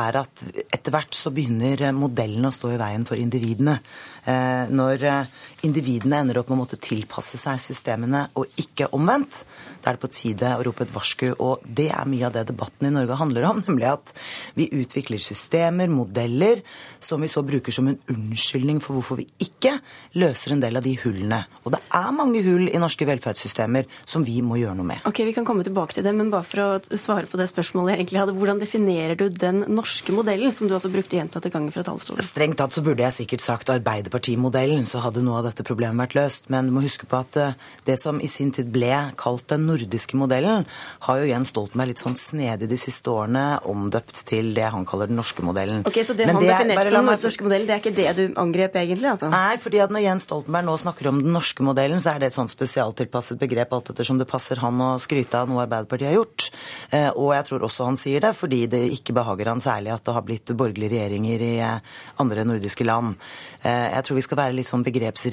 er 0.00 0.18
at 0.22 0.42
etter 0.72 0.94
hvert 0.94 1.16
så 1.16 1.32
begynner 1.34 1.90
modellen 1.96 2.48
å 2.48 2.52
stå 2.54 2.72
i 2.72 2.80
veien 2.80 3.04
for 3.08 3.20
individene. 3.20 3.76
Eh, 4.24 4.70
når 4.72 5.04
eh, 5.08 5.32
individene 5.66 6.22
ender 6.22 6.40
opp 6.40 6.50
med 6.50 6.58
å 6.58 6.62
måtte 6.64 6.80
tilpasse 6.82 7.38
seg 7.40 7.60
systemene 7.62 8.24
og 8.38 8.50
ikke 8.60 8.90
omvendt, 8.96 9.42
da 9.82 9.90
er 9.90 9.96
det 9.96 10.02
på 10.04 10.10
tide 10.14 10.50
å 10.54 10.62
rope 10.66 10.84
et 10.84 10.94
varsku. 10.94 11.26
Og 11.42 11.62
det 11.66 11.88
er 11.90 12.08
mye 12.08 12.28
av 12.28 12.34
det 12.36 12.44
debatten 12.52 12.86
i 12.88 12.92
Norge 12.94 13.18
handler 13.18 13.48
om, 13.50 13.62
nemlig 13.68 13.88
at 13.90 14.12
vi 14.58 14.68
utvikler 14.78 15.22
systemer, 15.22 15.90
modeller, 15.92 16.62
som 17.02 17.22
vi 17.22 17.30
så 17.30 17.42
bruker 17.46 17.74
som 17.74 17.90
en 17.90 17.98
unnskyldning 18.12 18.78
for 18.82 18.98
hvorfor 18.98 19.18
vi 19.22 19.26
ikke 19.42 19.74
løser 20.18 20.54
en 20.54 20.62
del 20.62 20.78
av 20.78 20.86
de 20.86 20.94
hullene. 21.02 21.42
Og 21.64 21.74
det 21.74 21.82
er 21.98 22.14
mange 22.14 22.42
hull 22.46 22.68
i 22.70 22.82
norske 22.82 23.06
velferdssystemer 23.08 23.88
som 24.08 24.26
vi 24.26 24.38
må 24.44 24.60
gjøre 24.60 24.78
noe 24.78 24.90
med. 24.92 25.06
Ok, 25.08 25.22
Vi 25.32 25.34
kan 25.34 25.46
komme 25.48 25.64
tilbake 25.64 25.94
til 25.96 26.04
det, 26.04 26.12
men 26.14 26.30
bare 26.30 26.46
for 26.46 26.62
å 26.62 26.98
svare 26.98 27.28
på 27.30 27.38
det 27.40 27.48
spørsmålet 27.50 27.94
jeg 27.94 28.02
egentlig 28.02 28.20
hadde, 28.20 28.36
hvordan 28.38 28.60
definerer 28.60 29.18
du 29.18 29.28
den 29.30 29.62
norske 29.72 30.14
modellen, 30.14 30.52
som 30.52 30.68
du 30.68 30.74
også 30.76 30.90
brukte 30.92 31.16
gjentatte 31.16 31.50
ganger 31.52 31.74
fra 31.74 31.86
talerstolen? 31.86 32.24
Strengt 32.26 32.58
tatt 32.60 32.74
så 32.74 32.84
burde 32.84 33.04
jeg 33.06 33.16
sikkert 33.22 33.44
sagt 33.44 33.72
Arbeiderpartimodellen, 33.72 34.84
så 34.88 35.02
hadde 35.04 35.24
noe 35.24 35.40
av 35.40 35.51
dette 35.52 35.66
problemet 35.66 36.00
vært 36.06 36.16
løst. 36.18 36.48
Men 36.52 36.68
du 36.68 36.74
må 36.74 36.82
huske 36.84 37.06
på 37.08 37.18
at 37.20 37.38
eh, 37.40 37.56
det 37.86 37.98
som 38.00 38.20
i 38.22 38.28
sin 38.30 38.52
tid 38.54 38.70
ble 38.72 38.90
kalt 39.20 39.46
den 39.52 39.66
nordiske 39.68 40.18
modellen, 40.18 40.66
har 41.06 41.20
jo 41.20 41.28
Jens 41.28 41.52
Stoltenberg 41.52 41.92
litt 41.92 42.02
sånn 42.02 42.16
snedig 42.18 42.68
de 42.70 42.78
siste 42.80 43.12
årene 43.12 43.60
omdøpt 43.68 44.24
til 44.28 44.52
det 44.56 44.68
han 44.72 44.86
kaller 44.88 45.10
den 45.10 45.18
norske 45.20 45.44
modellen. 45.44 45.84
Ok, 45.88 46.00
Så 46.06 46.16
det 46.16 46.26
Men 46.26 46.38
han 46.38 46.44
det 46.44 46.52
definerte 46.52 46.88
som 46.88 47.10
den 47.10 47.24
norske 47.26 47.46
modellen, 47.46 47.68
det 47.68 47.74
er 47.76 47.82
ikke 47.82 47.96
det 47.96 48.08
du 48.18 48.40
angrep 48.40 48.78
egentlig? 48.80 49.10
altså? 49.12 49.30
Nei, 49.32 49.56
fordi 49.62 49.82
at 49.84 49.94
når 49.94 50.06
Jens 50.06 50.26
Stoltenberg 50.28 50.68
nå 50.68 50.76
snakker 50.84 51.10
om 51.12 51.20
den 51.22 51.36
norske 51.36 51.66
modellen, 51.66 52.00
så 52.02 52.14
er 52.14 52.22
det 52.22 52.32
et 52.32 52.38
sånt 52.38 52.52
spesialtilpasset 52.52 53.40
begrep 53.40 53.74
alt 53.76 53.92
ettersom 53.92 54.20
det 54.20 54.28
passer 54.30 54.62
han 54.62 54.80
å 54.80 54.92
skryte 55.02 55.38
av 55.38 55.50
noe 55.50 55.64
Arbeiderpartiet 55.66 56.10
har 56.10 56.18
gjort. 56.20 56.48
Eh, 56.90 57.10
og 57.10 57.34
jeg 57.36 57.48
tror 57.48 57.66
også 57.68 57.88
han 57.90 58.00
sier 58.00 58.24
det 58.24 58.32
fordi 58.38 58.64
det 58.70 58.82
ikke 58.96 59.14
behager 59.16 59.52
han 59.52 59.62
særlig 59.62 59.92
at 59.94 60.06
det 60.06 60.16
har 60.16 60.26
blitt 60.26 60.54
borgerlige 60.56 60.94
regjeringer 60.94 61.46
i 61.46 61.52
eh, 61.60 61.98
andre 62.22 62.46
nordiske 62.48 62.86
land. 62.86 63.14
Jeg 63.62 64.02
tror 64.02 64.16
vi 64.18 64.24
skal 64.24 64.38
være 64.40 64.54
litt 64.56 64.66
sånn 64.66 64.82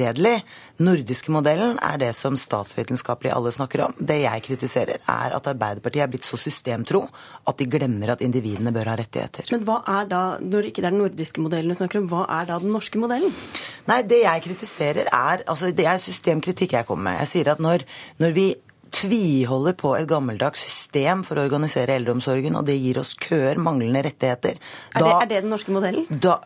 begrepsredelig. 0.10 0.44
Nordiske 0.80 1.31
modellen 1.31 1.77
er 1.81 1.98
det 1.99 2.14
som 2.15 2.38
statsvitenskapelig 2.38 3.31
alle 3.34 3.52
snakker 3.52 3.81
om. 3.88 3.94
Det 3.99 4.22
jeg 4.23 4.44
kritiserer, 4.44 4.99
er 5.07 5.36
at 5.36 5.48
Arbeiderpartiet 5.48 6.03
er 6.03 6.07
blitt 6.07 6.26
så 6.26 6.38
systemtro 6.38 7.07
at 7.45 7.57
de 7.57 7.65
glemmer 7.65 8.14
at 8.14 8.22
individene 8.22 8.72
bør 8.72 8.94
ha 8.94 8.95
rettigheter. 8.95 9.49
Men 9.52 9.65
hva 9.65 9.81
er 9.88 10.07
da, 10.07 10.22
når 10.40 10.61
det 10.61 10.72
ikke 10.72 10.86
er 10.86 10.91
den 10.91 11.02
nordiske 11.03 11.41
modellen 11.41 11.69
du 11.69 11.76
snakker 11.76 11.99
om, 11.99 12.07
hva 12.07 12.26
er 12.40 12.48
da 12.48 12.60
den 12.60 12.72
norske 12.72 12.99
modellen? 12.99 13.34
Nei, 13.88 14.02
det 14.03 14.23
jeg 14.23 14.45
kritiserer 14.45 15.10
er 15.11 15.44
altså 15.49 15.72
Det 15.72 15.86
er 15.86 15.98
systemkritikk 15.98 16.73
jeg 16.73 16.86
kommer 16.88 17.11
med. 17.11 17.19
Jeg 17.23 17.31
sier 17.34 17.52
at 17.52 17.60
når, 17.60 17.84
når 18.19 18.34
vi 18.36 18.48
tviholder 18.90 19.76
på 19.77 19.94
et 19.98 20.07
gammeldags 20.10 20.64
system 20.65 21.22
for 21.27 21.38
å 21.38 21.44
organisere 21.45 21.94
eldreomsorgen, 21.99 22.56
og 22.57 22.65
det 22.65 22.80
gir 22.80 22.99
oss 23.02 23.14
køer, 23.19 23.60
manglende 23.61 24.02
rettigheter. 24.07 24.57
Da, 24.95 24.99
er, 24.99 25.03
det, 25.03 25.11
er 25.14 25.30
det 25.30 25.41
den 25.45 25.53
norske 25.53 25.76
modellen? 25.76 26.07
Da, 26.10 26.40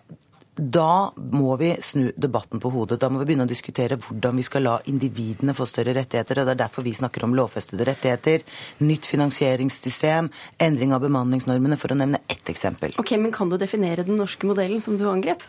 da 0.55 1.11
må 1.33 1.55
vi 1.57 1.71
snu 1.81 2.11
debatten 2.15 2.59
på 2.61 2.69
hodet. 2.69 2.99
Da 3.01 3.09
må 3.09 3.19
vi 3.21 3.25
begynne 3.31 3.47
å 3.47 3.49
diskutere 3.49 3.97
hvordan 3.97 4.37
vi 4.37 4.45
skal 4.45 4.65
la 4.67 4.75
individene 4.89 5.55
få 5.57 5.65
større 5.65 5.95
rettigheter. 5.97 6.39
og 6.39 6.45
Det 6.45 6.53
er 6.53 6.59
derfor 6.61 6.85
vi 6.85 6.93
snakker 6.93 7.25
om 7.25 7.33
lovfestede 7.33 7.87
rettigheter, 7.89 8.45
nytt 8.85 9.07
finansieringssystem, 9.09 10.29
endring 10.61 10.93
av 10.93 11.01
bemanningsnormene, 11.01 11.77
for 11.81 11.95
å 11.95 11.97
nevne 11.97 12.21
ett 12.29 12.51
eksempel. 12.53 12.93
Ok, 13.01 13.15
Men 13.17 13.31
kan 13.31 13.49
du 13.49 13.57
definere 13.57 14.05
den 14.05 14.17
norske 14.17 14.45
modellen 14.45 14.81
som 14.81 14.97
du 14.97 15.07
angrep? 15.09 15.41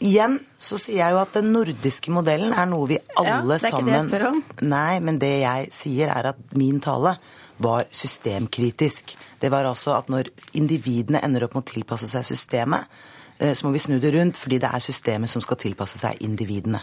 Igjen 0.00 0.38
så 0.58 0.78
sier 0.80 1.02
jeg 1.02 1.12
jo 1.12 1.20
at 1.20 1.36
den 1.36 1.52
nordiske 1.52 2.10
modellen 2.10 2.54
er 2.56 2.66
noe 2.70 2.88
vi 2.88 2.98
alle 3.16 3.58
sammen 3.58 3.58
ja, 3.58 3.58
det 3.58 3.64
er 3.64 3.72
ikke 3.72 3.84
det 3.84 3.96
jeg 3.96 4.06
spør 4.08 4.28
om. 4.30 4.44
Nei, 4.72 5.00
men 5.00 5.18
det 5.18 5.34
jeg 5.42 5.68
sier 5.74 6.12
er 6.14 6.30
at 6.32 6.40
min 6.56 6.80
tale 6.80 7.18
var 7.60 7.84
systemkritisk. 7.90 9.16
Det 9.40 9.52
var 9.52 9.68
altså 9.68 9.96
at 9.96 10.08
når 10.12 10.30
individene 10.56 11.20
ender 11.24 11.44
opp 11.44 11.56
med 11.56 11.66
å 11.66 11.70
tilpasse 11.74 12.08
seg 12.08 12.24
systemet, 12.24 12.88
så 13.36 13.66
må 13.66 13.74
vi 13.74 13.82
snu 13.82 13.98
det 14.00 14.14
rundt, 14.14 14.38
fordi 14.40 14.58
det 14.62 14.70
er 14.72 14.80
systemet 14.80 15.28
som 15.28 15.42
skal 15.44 15.58
tilpasse 15.60 16.00
seg 16.00 16.22
individene. 16.24 16.80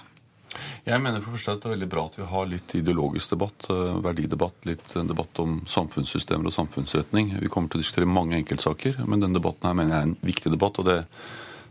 Jeg 0.84 1.02
mener 1.02 1.22
for 1.24 1.38
første 1.38 1.54
at 1.56 1.62
det 1.64 1.70
er 1.70 1.76
veldig 1.78 1.90
bra 1.92 2.02
at 2.10 2.18
vi 2.20 2.26
har 2.30 2.50
litt 2.50 2.74
ideologisk 2.78 3.34
debatt, 3.34 3.68
eh, 3.74 3.94
verdidebatt, 4.04 4.66
litt 4.70 4.96
debatt 5.10 5.40
om 5.42 5.62
samfunnssystemer 5.70 6.50
og 6.50 6.56
samfunnsretning. 6.56 7.38
Vi 7.42 7.52
kommer 7.52 7.72
til 7.72 7.80
å 7.80 7.84
diskutere 7.84 8.10
mange 8.10 8.38
enkeltsaker, 8.42 9.00
men 9.08 9.24
denne 9.24 9.40
debatten 9.40 9.70
her 9.70 9.78
mener 9.80 9.96
jeg 9.96 10.02
er 10.02 10.10
en 10.10 10.18
viktig 10.22 10.52
debatt, 10.54 10.80
og 10.80 10.90
det 10.90 11.00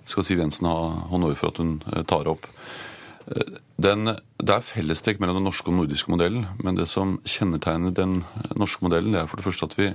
skal 0.06 0.26
Siv 0.26 0.40
Jensen 0.42 0.66
ha 0.66 0.78
honnør 1.12 1.36
for 1.38 1.52
at 1.52 1.60
hun 1.62 1.76
eh, 1.92 2.02
tar 2.08 2.30
opp. 2.32 2.48
Eh, 3.28 3.60
den, 3.82 4.16
det 4.40 4.56
er 4.56 4.66
fellestrekk 4.66 5.22
mellom 5.22 5.38
den 5.38 5.48
norske 5.50 5.68
og 5.68 5.76
den 5.76 5.82
nordiske 5.84 6.10
modellen, 6.10 6.48
men 6.64 6.80
det 6.80 6.88
som 6.90 7.18
kjennetegner 7.28 7.94
den 7.94 8.22
norske 8.56 8.82
modellen, 8.82 9.14
det 9.14 9.22
er 9.22 9.30
for 9.30 9.38
det 9.38 9.46
første 9.46 9.70
at 9.70 9.78
vi 9.78 9.92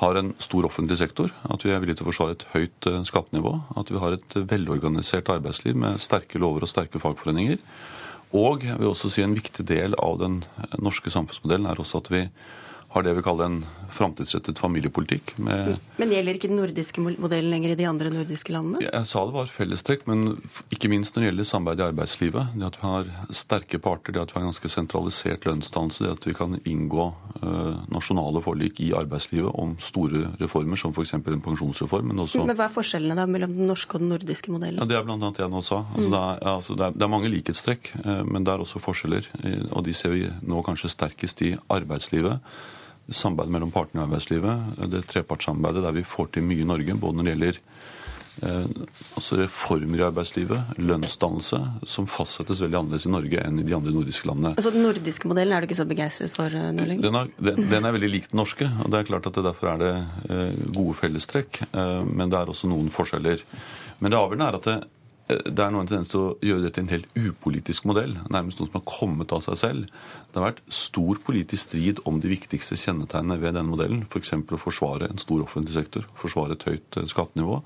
har 0.00 0.16
en 0.16 0.32
stor 0.42 0.66
offentlig 0.66 0.96
sektor, 0.98 1.32
at 1.52 1.64
vi 1.64 1.72
er 1.72 1.82
villige 1.82 2.00
til 2.00 2.06
å 2.06 2.10
forsvare 2.10 2.36
et 2.38 2.46
høyt 2.54 2.88
skattenivå, 3.08 3.52
at 3.76 3.92
vi 3.92 4.00
har 4.00 4.16
et 4.16 4.36
velorganisert 4.50 5.28
arbeidsliv 5.32 5.76
med 5.78 6.00
sterke 6.02 6.40
lover 6.40 6.64
og 6.64 6.72
sterke 6.72 7.02
fagforeninger, 7.02 7.60
og 8.32 8.64
jeg 8.64 8.78
vil 8.80 8.88
også 8.88 9.10
si 9.12 9.24
en 9.24 9.36
viktig 9.36 9.66
del 9.68 9.96
av 10.00 10.16
den 10.22 10.40
norske 10.80 11.12
samfunnsmodellen 11.12 11.68
er 11.68 11.80
også 11.80 12.00
at 12.00 12.08
vi 12.12 12.22
har 12.92 13.04
det 13.04 13.12
vi 13.16 13.24
kaller 13.24 13.48
en 13.48 13.58
framtidsrettet 13.94 14.60
familiepolitikk. 14.62 15.34
men 15.38 16.12
gjelder 16.12 16.38
ikke 16.38 16.50
den 16.50 16.60
nordiske 16.60 17.02
modellen 17.02 17.50
lenger 17.52 17.74
i 17.74 17.78
de 17.78 17.86
andre 17.88 18.12
nordiske 18.12 18.52
landene? 18.54 18.82
Jeg 18.84 19.08
sa 19.08 19.24
det 19.28 19.34
var 19.36 19.50
fellestrekk, 19.52 20.06
men 20.10 20.36
ikke 20.72 20.90
minst 20.92 21.16
når 21.16 21.24
det 21.24 21.30
gjelder 21.30 21.48
samarbeid 21.48 21.82
i 21.82 21.86
arbeidslivet. 21.90 22.54
Det 22.56 22.68
at 22.68 22.78
vi 22.80 22.88
har 22.88 23.10
sterke 23.42 23.80
parter, 23.82 24.14
det 24.14 24.22
at 24.22 24.32
vi 24.32 24.38
har 24.38 24.44
en 24.44 24.50
ganske 24.50 24.72
sentralisert 24.72 25.46
lønnsdannelse, 25.48 26.04
det 26.04 26.12
at 26.16 26.28
vi 26.28 26.34
kan 26.36 26.58
inngå 26.68 27.06
uh, 27.42 27.76
nasjonale 27.92 28.42
forlik 28.44 28.80
i 28.84 28.92
arbeidslivet 28.96 29.52
om 29.62 29.76
store 29.82 30.26
reformer, 30.40 30.80
som 30.80 30.94
f.eks. 30.94 31.14
en 31.18 31.44
pensjonsreform. 31.44 32.10
Men, 32.12 32.24
også... 32.26 32.44
men 32.46 32.58
hva 32.58 32.68
er 32.68 32.76
forskjellene 32.76 33.18
da 33.18 33.26
mellom 33.30 33.56
den 33.56 33.70
norske 33.70 33.98
og 33.98 34.04
den 34.04 34.12
nordiske 34.14 34.52
modellen? 34.52 34.82
Ja, 34.82 34.88
Det 34.88 35.00
er 35.00 35.08
bl.a. 35.08 35.18
det 35.22 35.44
jeg 35.44 35.52
nå 35.52 35.64
sa. 35.66 35.82
Altså, 35.94 36.08
mm. 36.08 36.12
det, 36.16 36.22
er, 36.22 36.52
altså, 36.56 36.76
det, 36.76 36.86
er, 36.86 36.98
det, 36.98 37.08
er, 37.08 37.14
mange 37.16 37.32
likhetstrekk, 37.32 37.94
uh, 38.02 38.22
men 38.28 38.46
det 38.46 38.54
er 38.54 38.66
også 38.66 38.82
forskjeller. 38.82 39.32
Og 39.72 39.82
de 39.86 39.96
ser 39.96 40.14
vi 40.14 40.26
nå 40.48 40.62
kanskje 40.66 40.92
sterkest 40.92 41.44
i 41.46 41.54
arbeidslivet 41.72 42.40
samarbeid 43.16 43.52
mellom 43.54 43.72
partene 43.74 44.02
i 44.02 44.06
arbeidslivet, 44.06 44.76
det 44.92 45.06
trepartssamarbeidet 45.10 45.84
der 45.86 45.96
vi 45.96 46.06
får 46.06 46.32
til 46.34 46.46
mye 46.46 46.64
i 46.64 46.68
Norge, 46.68 46.96
både 46.98 47.18
når 47.18 47.26
det 47.26 47.34
gjelder 47.34 47.58
eh, 48.42 48.86
altså 49.18 49.38
reformer 49.40 50.02
i 50.02 50.06
arbeidslivet, 50.06 50.78
lønnsdannelse, 50.80 51.60
som 51.94 52.08
fastsettes 52.10 52.62
veldig 52.64 52.80
annerledes 52.80 53.08
i 53.08 53.12
Norge 53.14 53.44
enn 53.44 53.60
i 53.60 53.66
de 53.68 53.76
andre 53.76 53.94
nordiske 53.94 54.30
landene. 54.30 54.54
Altså 54.56 54.72
Den 54.74 54.86
nordiske 54.86 55.30
modellen 55.30 55.56
er 55.56 55.62
du 55.62 55.68
ikke 55.68 55.80
så 55.82 55.88
begeistret 55.90 56.34
for 56.34 56.52
uh, 56.52 56.70
nå 56.74 56.88
lenger? 56.88 57.08
Den 57.08 57.20
er, 57.20 57.34
den, 57.50 57.68
den 57.74 57.84
er, 57.84 57.98
veldig 57.98 58.12
lik 58.14 58.32
den 58.32 58.42
norske. 58.42 58.70
og 58.84 58.90
det 58.92 59.02
er 59.02 59.12
klart 59.12 59.28
at 59.30 59.38
det 59.38 59.46
Derfor 59.50 59.74
er 59.74 59.78
det 59.82 59.92
eh, 60.32 60.64
gode 60.72 60.96
fellestrekk, 60.96 61.62
eh, 61.68 62.02
men 62.08 62.32
det 62.32 62.40
er 62.40 62.50
også 62.52 62.70
noen 62.70 62.90
forskjeller. 62.94 63.42
Men 64.00 64.12
det 64.12 64.20
avgjørende 64.20 64.50
er 64.50 64.58
at 64.60 64.68
det, 64.68 64.76
det 65.44 65.62
er 65.62 65.72
noen 65.72 65.88
tendens 65.88 66.10
til 66.12 66.20
å 66.20 66.34
gjøre 66.44 66.64
dette 66.64 66.78
til 66.78 66.84
en 66.86 66.92
helt 66.92 67.18
upolitisk 67.18 67.86
modell. 67.88 68.14
Nærmest 68.32 68.60
noe 68.60 68.68
som 68.68 68.78
har 68.78 68.86
kommet 68.88 69.32
av 69.34 69.42
seg 69.44 69.58
selv. 69.60 70.06
Det 70.30 70.40
har 70.40 70.48
vært 70.48 70.62
stor 70.72 71.20
politisk 71.26 71.68
strid 71.68 72.02
om 72.08 72.20
de 72.22 72.30
viktigste 72.32 72.78
kjennetegnene 72.80 73.38
ved 73.42 73.56
denne 73.56 73.70
modellen. 73.70 74.02
F.eks. 74.08 74.34
For 74.34 74.58
å 74.58 74.62
forsvare 74.62 75.10
en 75.10 75.22
stor 75.22 75.44
offentlig 75.44 75.76
sektor, 75.76 76.08
forsvare 76.18 76.58
et 76.58 76.66
høyt 76.68 76.98
eh, 77.00 77.08
skattenivå. 77.10 77.60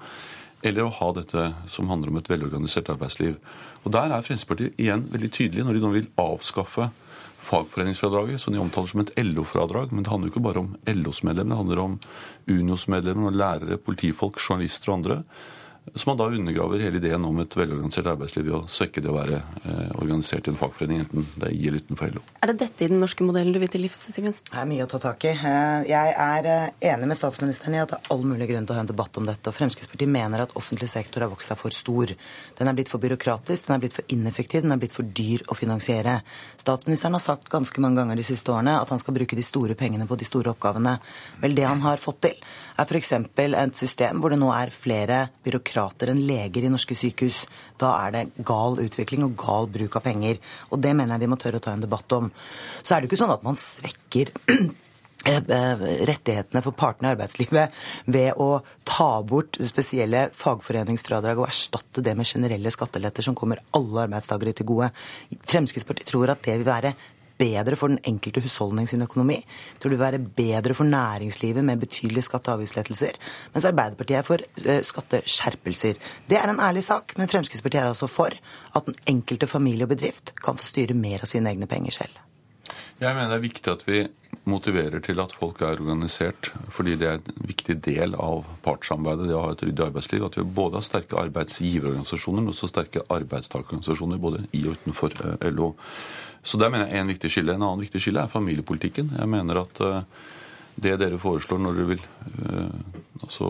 Eller 0.66 0.86
å 0.86 0.94
ha 0.98 1.10
dette 1.16 1.48
som 1.72 1.90
handler 1.92 2.12
om 2.12 2.20
et 2.20 2.30
velorganisert 2.32 2.92
arbeidsliv. 2.92 3.36
Og 3.84 3.92
Der 3.94 4.10
er 4.10 4.24
Fremskrittspartiet 4.26 4.80
igjen 4.82 5.08
veldig 5.12 5.32
tydelige 5.32 5.66
når 5.66 5.78
de 5.78 5.84
nå 5.84 5.92
vil 5.94 6.08
avskaffe 6.20 6.90
fagforeningsfradraget, 7.46 8.40
som 8.42 8.54
de 8.54 8.58
omtaler 8.58 8.90
som 8.90 9.04
et 9.04 9.12
LO-fradrag. 9.22 9.92
Men 9.92 10.02
det 10.02 10.10
handler 10.10 10.32
jo 10.32 10.34
ikke 10.34 10.48
bare 10.48 10.64
om 10.64 10.72
LOs 10.90 11.22
medlemmer, 11.22 11.54
det 11.54 11.60
handler 11.62 11.82
om 11.84 12.00
Unios 12.50 12.88
medlemmer, 12.90 13.36
lærere, 13.36 13.78
politifolk, 13.78 14.40
journalister 14.42 14.90
og 14.90 14.98
andre 15.00 15.20
som 15.94 16.10
man 16.10 16.18
da 16.18 16.26
undergraver 16.26 16.78
hele 16.82 16.98
ideen 16.98 17.24
om 17.24 17.38
et 17.40 17.56
velorganisert 17.56 18.08
arbeidsliv 18.10 18.44
ved 18.48 18.54
å 18.58 18.62
svekke 18.70 19.02
det 19.04 19.10
å 19.10 19.14
være 19.16 19.38
eh, 19.62 19.92
organisert 20.00 20.48
i 20.48 20.52
en 20.52 20.58
fagforening, 20.58 21.04
enten 21.04 21.26
det 21.36 21.48
er 21.48 21.54
i 21.54 21.68
eller 21.68 21.84
utenfor 21.84 22.16
LO. 22.16 22.22
Er 22.42 22.50
det 22.50 22.56
dette 22.64 22.84
i 22.84 22.90
den 22.90 23.00
norske 23.00 23.24
modellen 23.26 23.54
du 23.54 23.60
vil 23.62 23.70
til 23.70 23.84
livs, 23.86 24.00
Siv 24.10 24.26
Jensen? 24.26 24.48
Det 24.50 24.58
er 24.60 24.68
mye 24.68 24.84
å 24.84 24.90
ta 24.90 25.00
tak 25.02 25.24
i. 25.28 25.32
Eh, 25.36 25.86
jeg 25.88 26.16
er 26.26 26.48
eh, 26.50 26.66
enig 26.90 27.10
med 27.12 27.18
statsministeren 27.18 27.78
i 27.78 27.82
at 27.84 27.94
det 27.94 28.00
er 28.00 28.12
all 28.14 28.26
mulig 28.26 28.50
grunn 28.50 28.66
til 28.66 28.74
å 28.74 28.80
ha 28.80 28.84
en 28.84 28.90
debatt 28.90 29.20
om 29.20 29.30
dette. 29.30 29.52
og 29.52 29.56
Fremskrittspartiet 29.56 30.10
mener 30.10 30.44
at 30.44 30.56
offentlig 30.58 30.90
sektor 30.90 31.24
har 31.24 31.32
vokst 31.32 31.52
seg 31.52 31.60
for 31.62 31.76
stor. 31.76 32.12
Den 32.58 32.72
er 32.72 32.76
blitt 32.76 32.90
for 32.92 33.02
byråkratisk, 33.02 33.68
den 33.68 33.78
er 33.78 33.84
blitt 33.86 33.96
for 33.96 34.16
ineffektiv, 34.16 34.66
den 34.66 34.74
er 34.74 34.82
blitt 34.82 34.96
for 34.96 35.06
dyr 35.06 35.46
å 35.48 35.58
finansiere. 35.58 36.18
Statsministeren 36.60 37.16
har 37.16 37.24
sagt 37.24 37.50
ganske 37.52 37.84
mange 37.84 38.02
ganger 38.02 38.18
de 38.18 38.26
siste 38.26 38.52
årene 38.52 38.76
at 38.80 38.90
han 38.92 39.02
skal 39.02 39.16
bruke 39.16 39.38
de 39.38 39.46
store 39.46 39.78
pengene 39.78 40.08
på 40.10 40.18
de 40.18 40.28
store 40.28 40.52
oppgavene. 40.52 40.98
Vel, 41.40 41.56
det 41.56 41.68
han 41.68 41.84
har 41.86 42.02
fått 42.02 42.24
til, 42.26 42.46
er 42.76 42.86
f.eks. 42.86 43.12
et 43.16 43.78
system 43.78 44.20
hvor 44.20 44.32
det 44.32 44.40
nå 44.40 44.50
er 44.54 44.72
flere 44.74 45.20
byråkrater 45.46 46.12
enn 46.12 46.24
leger 46.28 46.66
i 46.66 46.72
norske 46.72 46.96
sykehus. 46.98 47.44
Da 47.80 47.94
er 48.06 48.16
det 48.16 48.24
gal 48.46 48.80
utvikling 48.82 49.26
og 49.26 49.36
gal 49.40 49.70
bruk 49.72 49.96
av 49.98 50.04
penger. 50.06 50.40
Og 50.70 50.82
det 50.82 50.94
mener 50.96 51.16
jeg 51.16 51.24
vi 51.24 51.30
må 51.32 51.40
tørre 51.40 51.60
å 51.60 51.66
ta 51.66 51.76
en 51.76 51.84
debatt 51.84 52.16
om. 52.16 52.32
Så 52.82 52.94
er 52.94 53.00
det 53.00 53.10
ikke 53.10 53.22
sånn 53.22 53.34
at 53.34 53.46
man 53.46 53.58
svekker 53.60 54.32
eh, 55.30 55.40
eh, 55.40 55.86
rettighetene 56.10 56.62
for 56.64 56.76
partene 56.76 57.10
i 57.10 57.16
arbeidslivet 57.16 57.82
ved 58.12 58.40
å 58.42 58.60
ta 58.86 59.10
bort 59.26 59.58
spesielle 59.64 60.28
fagforeningsfradrag 60.36 61.40
og 61.40 61.48
erstatte 61.48 62.04
det 62.04 62.16
med 62.18 62.28
generelle 62.28 62.72
skatteletter 62.74 63.24
som 63.24 63.38
kommer 63.38 63.64
alle 63.76 64.06
arbeidstakere 64.06 64.56
til 64.56 64.68
gode. 64.74 64.92
Fremskrittspartiet 65.48 66.12
tror 66.12 66.34
at 66.34 66.44
det 66.44 66.60
vil 66.60 66.68
være 66.68 66.96
bedre 67.38 67.78
for 67.78 67.92
den 67.92 68.00
enkelte 68.08 68.42
husholdning 68.44 68.88
sin 68.90 69.04
økonomi. 69.04 69.38
Jeg 69.40 69.80
tror 69.80 69.92
det 69.92 69.98
vil 69.98 70.04
være 70.04 70.22
bedre 70.40 70.76
for 70.76 70.88
næringslivet 70.88 71.64
med 71.64 71.82
betydelige 71.82 72.26
skatte- 72.26 72.52
og 72.52 72.60
avgiftslettelser. 72.60 73.18
Mens 73.54 73.68
Arbeiderpartiet 73.68 74.18
er 74.20 74.26
for 74.26 74.44
uh, 74.66 74.80
skatteskjerpelser. 74.90 76.00
Det 76.28 76.38
er 76.40 76.52
en 76.52 76.60
ærlig 76.60 76.84
sak, 76.86 77.16
men 77.18 77.28
Fremskrittspartiet 77.28 77.82
er 77.82 77.92
altså 77.92 78.10
for 78.10 78.32
at 78.76 78.86
den 78.86 78.96
enkelte 79.06 79.46
familie 79.46 79.84
og 79.84 79.94
bedrift 79.94 80.34
kan 80.42 80.56
få 80.56 80.64
styre 80.64 80.96
mer 80.96 81.24
av 81.24 81.30
sine 81.30 81.52
egne 81.52 81.68
penger 81.70 82.00
selv. 82.02 82.22
Jeg 82.96 83.12
mener 83.12 83.28
det 83.28 83.36
er 83.36 83.44
viktig 83.44 83.72
at 83.72 83.82
vi 83.86 83.98
motiverer 84.48 85.02
til 85.04 85.18
at 85.20 85.34
folk 85.36 85.60
er 85.60 85.80
organisert, 85.80 86.52
fordi 86.72 86.94
det 87.00 87.08
er 87.08 87.18
en 87.18 87.48
viktig 87.48 87.76
del 87.84 88.14
av 88.14 88.46
partssamarbeidet, 88.64 89.26
det 89.28 89.36
å 89.36 89.42
ha 89.42 89.50
et 89.52 89.64
ryddig 89.66 89.84
arbeidsliv. 89.88 90.26
At 90.26 90.38
vi 90.38 90.46
både 90.58 90.78
har 90.78 90.86
sterke 90.86 91.18
arbeidsgiverorganisasjoner, 91.20 92.44
men 92.44 92.54
også 92.54 92.70
sterke 92.70 93.02
arbeidstakerorganisasjoner 93.12 94.22
både 94.22 94.44
i 94.56 94.62
og 94.66 94.78
utenfor 94.78 95.18
eh, 95.26 95.48
LO. 95.50 95.72
Så 96.46 96.58
der 96.60 96.70
mener 96.70 96.90
jeg 96.90 97.02
en 97.02 97.10
viktig 97.10 97.30
skille. 97.32 97.56
En 97.56 97.64
annen 97.66 97.82
viktig 97.82 98.00
skille 98.02 98.22
er 98.22 98.30
familiepolitikken. 98.30 99.10
Jeg 99.18 99.30
mener 99.30 99.62
at 99.64 99.80
eh, 99.82 100.02
det 100.76 100.94
dere 101.00 101.18
foreslår 101.18 101.58
når 101.62 101.78
dere 101.78 101.90
vil 101.94 102.02
uh, 102.44 102.68
altså 103.24 103.46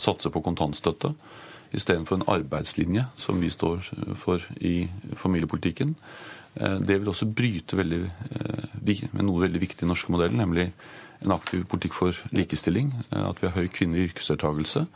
satse 0.00 0.30
på 0.32 0.40
kontantstøtte 0.40 1.12
istedenfor 1.76 2.16
en 2.16 2.24
arbeidslinje, 2.32 3.04
som 3.20 3.36
vi 3.38 3.50
står 3.52 3.84
for 4.18 4.42
i 4.58 4.88
familiepolitikken, 5.20 5.92
det 6.56 6.96
vil 6.98 7.12
også 7.12 7.28
bryte 7.30 7.76
veldig, 7.78 8.00
med 9.12 9.22
noe 9.22 9.44
veldig 9.44 9.60
viktig 9.62 9.78
i 9.78 9.84
den 9.84 9.92
norske 9.92 10.10
modellen, 10.10 10.40
nemlig 10.42 10.64
en 11.22 11.34
aktiv 11.36 11.62
politikk 11.70 11.94
for 11.94 12.16
likestilling. 12.34 12.90
At 13.14 13.38
vi 13.38 13.46
har 13.46 13.54
høy 13.54 13.68
kvinnelig 13.70 14.10
yrkesdeltakelse. 14.10 14.86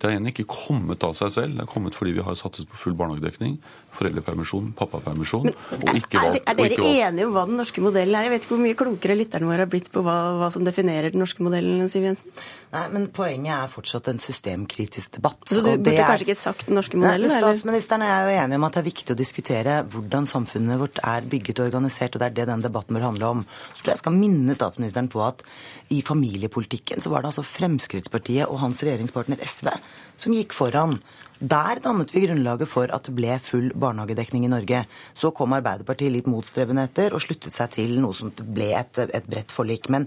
Det 0.00 0.08
har 0.08 0.14
igjen 0.14 0.30
ikke 0.30 0.46
kommet 0.48 1.02
av 1.04 1.12
seg 1.12 1.28
selv. 1.34 1.56
Det 1.58 1.60
har 1.66 1.68
kommet 1.68 1.92
fordi 1.92 2.14
vi 2.16 2.22
har 2.24 2.36
satset 2.38 2.64
på 2.70 2.78
full 2.80 2.94
barnehagedekning, 2.96 3.58
foreldrepermisjon, 3.92 4.70
pappapermisjon. 4.78 5.50
og 5.50 5.98
ikke 5.98 6.22
valgt, 6.22 6.38
er, 6.40 6.54
er, 6.54 6.56
dere 6.56 6.92
enige 7.10 7.26
om 7.28 7.34
hva 7.34 7.42
den 7.50 7.60
norske 7.60 7.84
modellen 7.84 8.16
er? 8.16 8.24
Jeg 8.24 8.32
vet 8.32 8.46
ikke 8.46 8.54
hvor 8.54 8.62
mye 8.62 8.78
klokere 8.80 9.16
lytterne 9.18 9.50
våre 9.50 9.66
har 9.66 9.68
blitt 9.74 9.90
på 9.92 10.00
hva, 10.06 10.14
hva, 10.40 10.48
som 10.54 10.64
definerer 10.64 11.12
den 11.12 11.20
norske 11.20 11.44
modellen, 11.44 11.84
Siv 11.92 12.06
Jensen? 12.08 12.32
Nei, 12.72 12.86
men 12.94 13.04
Poenget 13.12 13.52
er 13.58 13.74
fortsatt 13.74 14.08
en 14.08 14.22
systemkritisk 14.24 15.18
debatt. 15.18 15.42
Så 15.50 15.60
du 15.60 15.68
burde 15.68 15.92
er... 15.92 16.00
kanskje 16.14 16.30
ikke 16.30 16.40
sagt 16.46 16.64
den 16.70 16.80
norske 16.80 16.96
modellen? 16.96 17.28
Nei, 17.28 17.42
statsministeren 17.44 18.06
er 18.06 18.24
jo 18.24 18.38
enige 18.38 18.62
om 18.62 18.68
at 18.70 18.78
det 18.78 18.80
er 18.80 18.88
viktig 18.88 19.12
å 19.12 19.18
diskutere 19.20 19.76
hvordan 19.92 20.30
samfunnet 20.32 20.80
vårt 20.80 21.02
er 21.04 21.28
bygget 21.28 21.60
og 21.60 21.68
organisert, 21.68 22.16
og 22.16 22.24
det 22.24 22.30
er 22.30 22.38
det 22.40 22.48
den 22.54 22.64
debatten 22.64 22.96
bør 22.96 23.10
handle 23.10 23.34
om. 23.36 23.44
Så 23.74 23.84
tror 23.84 23.98
jeg 23.98 24.04
skal 24.06 24.16
minne 24.16 24.56
statsministeren 24.56 25.12
på 25.12 25.20
at 25.28 25.44
i 25.90 26.02
familiepolitikken 26.06 27.02
så 27.02 27.10
var 27.10 27.22
det 27.22 27.32
altså 27.32 27.46
Fremskrittspartiet 27.46 28.46
og 28.46 28.60
hans 28.62 28.82
regjeringspartner 28.86 29.42
SV 29.42 29.72
som 30.20 30.34
gikk 30.36 30.54
foran. 30.54 31.00
Der 31.40 31.78
dannet 31.80 32.10
vi 32.12 32.26
grunnlaget 32.26 32.68
for 32.68 32.90
at 32.92 33.06
det 33.08 33.14
ble 33.16 33.38
full 33.40 33.70
barnehagedekning 33.72 34.44
i 34.44 34.50
Norge. 34.52 34.82
Så 35.16 35.30
kom 35.32 35.54
Arbeiderpartiet 35.56 36.12
litt 36.12 36.26
motstrebende 36.28 36.84
etter 36.84 37.14
og 37.16 37.22
sluttet 37.24 37.54
seg 37.56 37.70
til 37.78 37.94
noe 38.02 38.12
som 38.16 38.28
ble 38.28 38.68
et, 38.76 39.00
et 39.08 39.24
bredt 39.24 39.54
forlik. 39.56 39.88
Men 39.88 40.04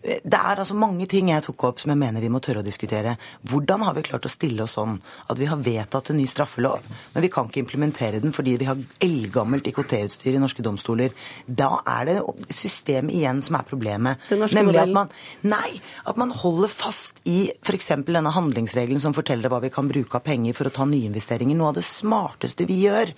eh, 0.00 0.22
det 0.24 0.38
er 0.38 0.62
altså 0.62 0.76
mange 0.78 1.04
ting 1.10 1.28
jeg 1.28 1.44
tok 1.44 1.66
opp 1.68 1.82
som 1.82 1.92
jeg 1.92 2.00
mener 2.00 2.24
vi 2.24 2.30
må 2.32 2.40
tørre 2.40 2.62
å 2.62 2.66
diskutere. 2.66 3.18
Hvordan 3.52 3.84
har 3.84 3.98
vi 3.98 4.04
klart 4.06 4.24
å 4.24 4.32
stille 4.32 4.64
oss 4.64 4.78
sånn 4.78 4.96
at 5.28 5.36
vi 5.36 5.50
har 5.50 5.60
vedtatt 5.60 6.08
en 6.08 6.18
ny 6.22 6.24
straffelov, 6.30 6.88
men 7.12 7.26
vi 7.26 7.32
kan 7.36 7.50
ikke 7.50 7.60
implementere 7.66 8.22
den 8.24 8.32
fordi 8.32 8.56
vi 8.62 8.70
har 8.70 8.80
eldgammelt 9.04 9.68
IKT-utstyr 9.68 10.38
i 10.38 10.40
norske 10.40 10.64
domstoler? 10.64 11.12
Da 11.44 11.82
er 11.98 12.08
det 12.08 12.16
systemet 12.48 13.12
igjen 13.18 13.44
som 13.44 13.60
er 13.60 13.68
problemet. 13.68 14.24
Nemlig 14.32 14.80
at 14.86 14.96
man, 14.96 15.12
nei, 15.44 15.76
at 16.08 16.16
man 16.16 16.32
holder 16.32 16.72
fast 16.72 17.20
i 17.28 17.50
f.eks. 17.60 17.92
denne 18.08 18.32
handlingsregelen 18.32 19.04
som 19.04 19.12
forteller 19.12 19.52
hva 19.52 19.60
vi 19.60 19.72
kan 19.74 19.92
bruke 19.92 20.16
av 20.16 20.24
penger 20.24 20.56
for 20.56 20.61
å 20.68 20.74
ta 20.74 20.86
nyinvesteringer. 20.88 21.58
Noe 21.58 21.72
av 21.72 21.80
det 21.80 21.86
smarteste 21.86 22.66
vi 22.68 22.82
gjør, 22.84 23.14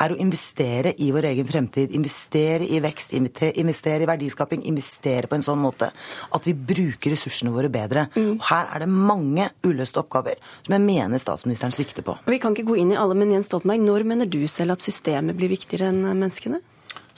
er 0.00 0.14
å 0.14 0.18
investere 0.20 0.94
i 1.04 1.10
vår 1.12 1.28
egen 1.30 1.48
fremtid. 1.48 1.92
Investere 1.96 2.64
i 2.64 2.80
vekst, 2.82 3.12
investere 3.14 4.04
i 4.04 4.08
verdiskaping, 4.08 4.64
investere 4.70 5.28
på 5.28 5.36
en 5.36 5.44
sånn 5.44 5.60
måte 5.60 5.90
at 5.90 6.48
vi 6.48 6.54
bruker 6.54 7.12
ressursene 7.14 7.52
våre 7.54 7.70
bedre. 7.72 8.06
Mm. 8.16 8.38
Og 8.38 8.48
her 8.48 8.72
er 8.74 8.84
det 8.84 8.90
mange 8.90 9.50
uløste 9.66 10.00
oppgaver 10.02 10.40
som 10.64 10.76
jeg 10.76 10.86
mener 10.86 11.20
statsministeren 11.20 11.74
svikter 11.76 12.06
på. 12.06 12.16
Vi 12.30 12.40
kan 12.42 12.56
ikke 12.56 12.68
gå 12.72 12.80
inn 12.80 12.94
i 12.94 13.00
alle, 13.00 13.18
men 13.18 13.34
Jens 13.34 13.50
Stoltenberg, 13.50 13.84
når 13.84 14.08
mener 14.08 14.30
du 14.30 14.40
selv 14.48 14.78
at 14.78 14.84
systemet 14.84 15.36
blir 15.36 15.52
viktigere 15.52 15.92
enn 15.92 16.02
menneskene? 16.14 16.62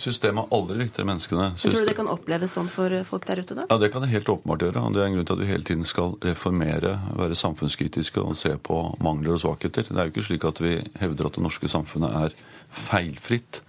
Systemet 0.01 0.45
har 0.45 0.59
aldri 0.59 0.79
viktigere 0.81 1.09
menneskene. 1.09 1.49
System... 1.57 1.71
Tror 1.71 1.85
du 1.85 1.91
det 1.91 1.97
kan 1.99 2.11
oppleves 2.11 2.55
sånn 2.57 2.71
for 2.73 2.95
folk 3.09 3.27
der 3.29 3.43
ute? 3.43 3.57
da? 3.59 3.67
Ja, 3.71 3.79
Det 3.79 3.93
kan 3.93 4.05
det 4.05 4.13
helt 4.13 4.29
åpenbart 4.29 4.65
gjøre. 4.65 4.85
og 4.85 4.95
Det 4.95 5.03
er 5.03 5.11
en 5.11 5.17
grunn 5.17 5.29
til 5.29 5.37
at 5.37 5.43
vi 5.43 5.51
hele 5.51 5.69
tiden 5.69 5.89
skal 5.89 6.15
reformere, 6.25 6.95
være 7.19 7.39
samfunnskritiske 7.39 8.23
og 8.23 8.39
se 8.41 8.55
på 8.57 8.79
mangler 9.05 9.37
og 9.37 9.43
svakheter. 9.45 9.89
Det 9.89 9.99
er 9.99 10.09
jo 10.09 10.15
ikke 10.15 10.29
slik 10.31 10.47
at 10.49 10.63
vi 10.65 10.79
hevder 11.03 11.29
at 11.29 11.37
det 11.39 11.45
norske 11.45 11.71
samfunnet 11.71 12.17
er 12.23 12.39
feilfritt, 12.73 13.61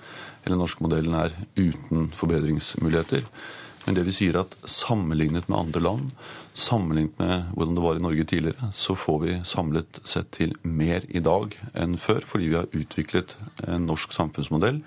eller 0.44 0.56
den 0.56 0.64
norske 0.64 0.86
modellen 0.86 1.20
er 1.20 1.36
uten 1.60 2.10
forbedringsmuligheter. 2.16 3.28
Men 3.84 3.98
det 3.98 4.06
vi 4.08 4.16
sier 4.16 4.38
er 4.38 4.46
at 4.46 4.56
sammenlignet 4.70 5.50
med 5.52 5.60
andre 5.60 5.82
land, 5.84 6.12
sammenlignet 6.56 7.18
med 7.20 7.50
hvordan 7.52 7.76
det 7.76 7.84
var 7.84 7.98
i 8.00 8.04
Norge 8.04 8.26
tidligere, 8.32 8.70
så 8.72 8.96
får 8.96 9.18
vi 9.26 9.40
samlet 9.48 10.00
sett 10.08 10.30
til 10.38 10.54
mer 10.64 11.04
i 11.10 11.20
dag 11.24 11.58
enn 11.76 11.98
før, 12.00 12.24
fordi 12.24 12.54
vi 12.54 12.60
har 12.62 12.72
utviklet 12.72 13.36
en 13.68 13.90
norsk 13.90 14.16
samfunnsmodell 14.16 14.80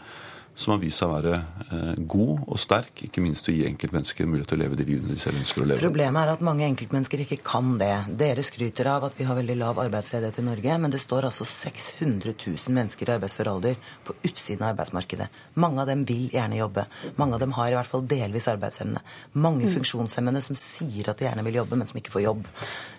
som 0.56 0.72
har 0.72 0.80
vist 0.80 1.02
seg 1.02 1.10
å 1.10 1.16
være 1.18 1.34
eh, 1.36 1.98
god 2.08 2.46
og 2.46 2.58
sterk, 2.60 3.02
ikke 3.04 3.20
minst 3.20 3.48
å 3.50 3.52
gi 3.52 3.66
enkeltmennesker 3.68 4.28
mulighet 4.28 4.48
til 4.48 4.56
å 4.56 4.62
leve 4.62 4.78
de 4.80 4.86
livene 4.88 5.12
de 5.12 5.20
selv 5.20 5.42
ønsker 5.42 5.62
å 5.62 5.66
leve. 5.68 5.84
Problemet 5.84 6.22
er 6.22 6.32
at 6.32 6.44
mange 6.48 6.64
enkeltmennesker 6.64 7.22
ikke 7.26 7.38
kan 7.44 7.74
det. 7.80 7.92
Dere 8.16 8.44
skryter 8.46 8.88
av 8.88 9.04
at 9.10 9.18
vi 9.18 9.26
har 9.28 9.36
veldig 9.36 9.58
lav 9.60 9.80
arbeidsledighet 9.84 10.40
i 10.40 10.46
Norge, 10.46 10.78
men 10.80 10.94
det 10.94 11.02
står 11.04 11.28
altså 11.28 11.44
600 11.50 12.32
000 12.32 12.76
mennesker 12.78 13.12
i 13.12 13.14
arbeidsfør 13.18 13.52
alder 13.52 13.76
på 14.08 14.16
utsiden 14.22 14.64
av 14.64 14.72
arbeidsmarkedet. 14.72 15.28
Mange 15.60 15.84
av 15.84 15.92
dem 15.92 16.06
vil 16.08 16.32
gjerne 16.32 16.62
jobbe. 16.62 16.86
Mange 17.20 17.36
av 17.36 17.44
dem 17.44 17.52
har 17.58 17.74
i 17.74 17.76
hvert 17.76 17.92
fall 17.92 18.08
delvis 18.08 18.48
arbeidsevne. 18.54 19.04
Mange 19.36 19.68
mm. 19.68 19.74
funksjonshemmede 19.76 20.44
som 20.48 20.56
sier 20.56 21.12
at 21.12 21.20
de 21.20 21.28
gjerne 21.28 21.44
vil 21.50 21.60
jobbe, 21.60 21.76
men 21.76 21.92
som 21.92 22.00
ikke 22.00 22.16
får 22.16 22.24
jobb. 22.30 22.48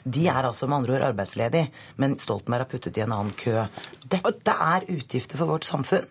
De 0.05 0.29
er 0.29 0.45
altså 0.45 0.69
med 0.69 0.84
andre 0.84 0.99
ord 0.99 1.09
arbeidsledige, 1.09 1.73
men 1.97 2.19
Stoltenberg 2.21 2.67
har 2.67 2.73
puttet 2.77 3.01
i 3.01 3.07
en 3.07 3.17
annen 3.17 3.34
kø. 3.34 3.65
Dette 4.05 4.53
er 4.53 4.85
utgifter 4.93 5.41
for 5.41 5.57
vårt 5.57 5.65
samfunn 5.65 6.05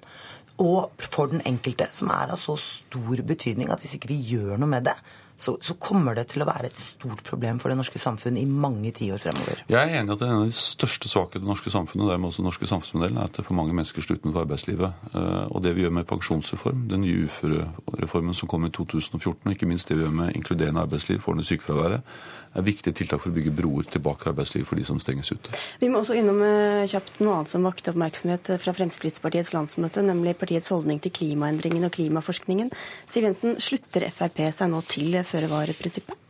og 0.63 0.97
for 1.03 1.31
den 1.33 1.45
enkelte, 1.49 1.89
som 1.93 2.11
er 2.15 2.33
av 2.33 2.41
så 2.41 2.57
stor 2.61 3.23
betydning 3.29 3.71
at 3.73 3.83
hvis 3.85 3.99
ikke 3.99 4.13
vi 4.13 4.21
gjør 4.35 4.57
noe 4.61 4.71
med 4.71 4.89
det, 4.89 4.97
så, 5.37 5.59
så, 5.61 5.75
kommer 5.77 6.17
det 6.17 6.31
til 6.31 6.41
å 6.43 6.47
være 6.49 6.71
et 6.71 6.81
stort 6.81 7.21
problem 7.27 7.59
for 7.61 7.69
det 7.69 7.77
norske 7.77 8.01
samfunnet 8.01 8.41
i 8.41 8.49
mange 8.49 8.89
tiår 8.97 9.21
fremover. 9.21 9.61
Jeg 9.69 9.77
er 9.77 9.99
enig 10.01 10.09
i 10.09 10.15
at 10.15 10.23
en 10.25 10.33
av 10.39 10.47
de 10.49 10.57
største 10.57 11.11
svakhetene 11.13 11.45
i 11.45 11.45
det 11.45 11.51
norske 11.51 11.73
samfunnet, 11.75 12.07
og 12.07 12.13
dermed 12.15 12.31
også 12.31 12.41
den 12.41 12.49
norske 12.49 12.69
samfunnsmodellen, 12.71 13.21
er 13.21 13.29
at 13.29 13.37
det 13.37 13.43
er 13.43 13.49
for 13.51 13.59
mange 13.59 13.77
mennesker 13.77 14.05
står 14.05 14.23
utenfor 14.23 14.47
arbeidslivet. 14.47 15.05
Eh, 15.13 15.45
og 15.51 15.61
det 15.67 15.75
vi 15.77 15.85
gjør 15.85 15.93
med 15.99 16.09
pensjonsreform, 16.09 16.87
den 16.89 17.05
nye 17.05 17.27
uførereformen 17.29 18.39
som 18.39 18.49
kom 18.49 18.65
i 18.65 18.73
2014, 18.73 19.37
og 19.45 19.53
ikke 19.53 19.69
minst 19.69 19.93
det 19.93 19.99
vi 19.99 20.07
gjør 20.07 20.17
med 20.23 20.41
inkluderende 20.41 20.87
arbeidsliv, 20.89 21.21
får 21.21 21.37
ned 21.37 21.51
sykefraværet, 21.51 22.17
er 22.57 22.67
viktige 22.67 22.97
tiltak 22.97 23.23
for 23.23 23.33
å 23.33 23.37
bygge 23.37 23.55
broer 23.57 23.89
tilbake 23.93 24.25
til 24.25 24.33
arbeidslivet 24.33 24.69
for 24.69 24.81
de 24.81 24.87
som 24.89 25.01
stenges 25.03 25.33
ute. 25.33 25.55
Vi 25.81 25.91
må 25.93 26.03
også 26.03 26.17
innom 26.19 26.43
eh, 26.47 26.85
kjapt 26.91 27.21
noe 27.23 27.39
annet 27.39 27.53
som 27.53 27.67
vakte 27.67 27.93
oppmerksomhet 27.93 28.53
fra 28.63 28.77
Fremskrittspartiets 28.77 29.55
landsmøte, 29.57 30.05
nemlig 30.07 30.37
partiets 30.41 30.73
holdning 30.75 31.03
til 31.05 31.15
klimaendringene 31.17 31.91
og 31.91 31.97
klimaforskningen. 31.99 32.73
Siv 33.11 33.29
Jensen, 33.29 33.59
slutter 33.63 34.09
Frp 34.15 34.47
seg 34.57 34.73
nå 34.73 34.83
til 34.89 35.19
føre-var-prinsippet? 35.27 36.23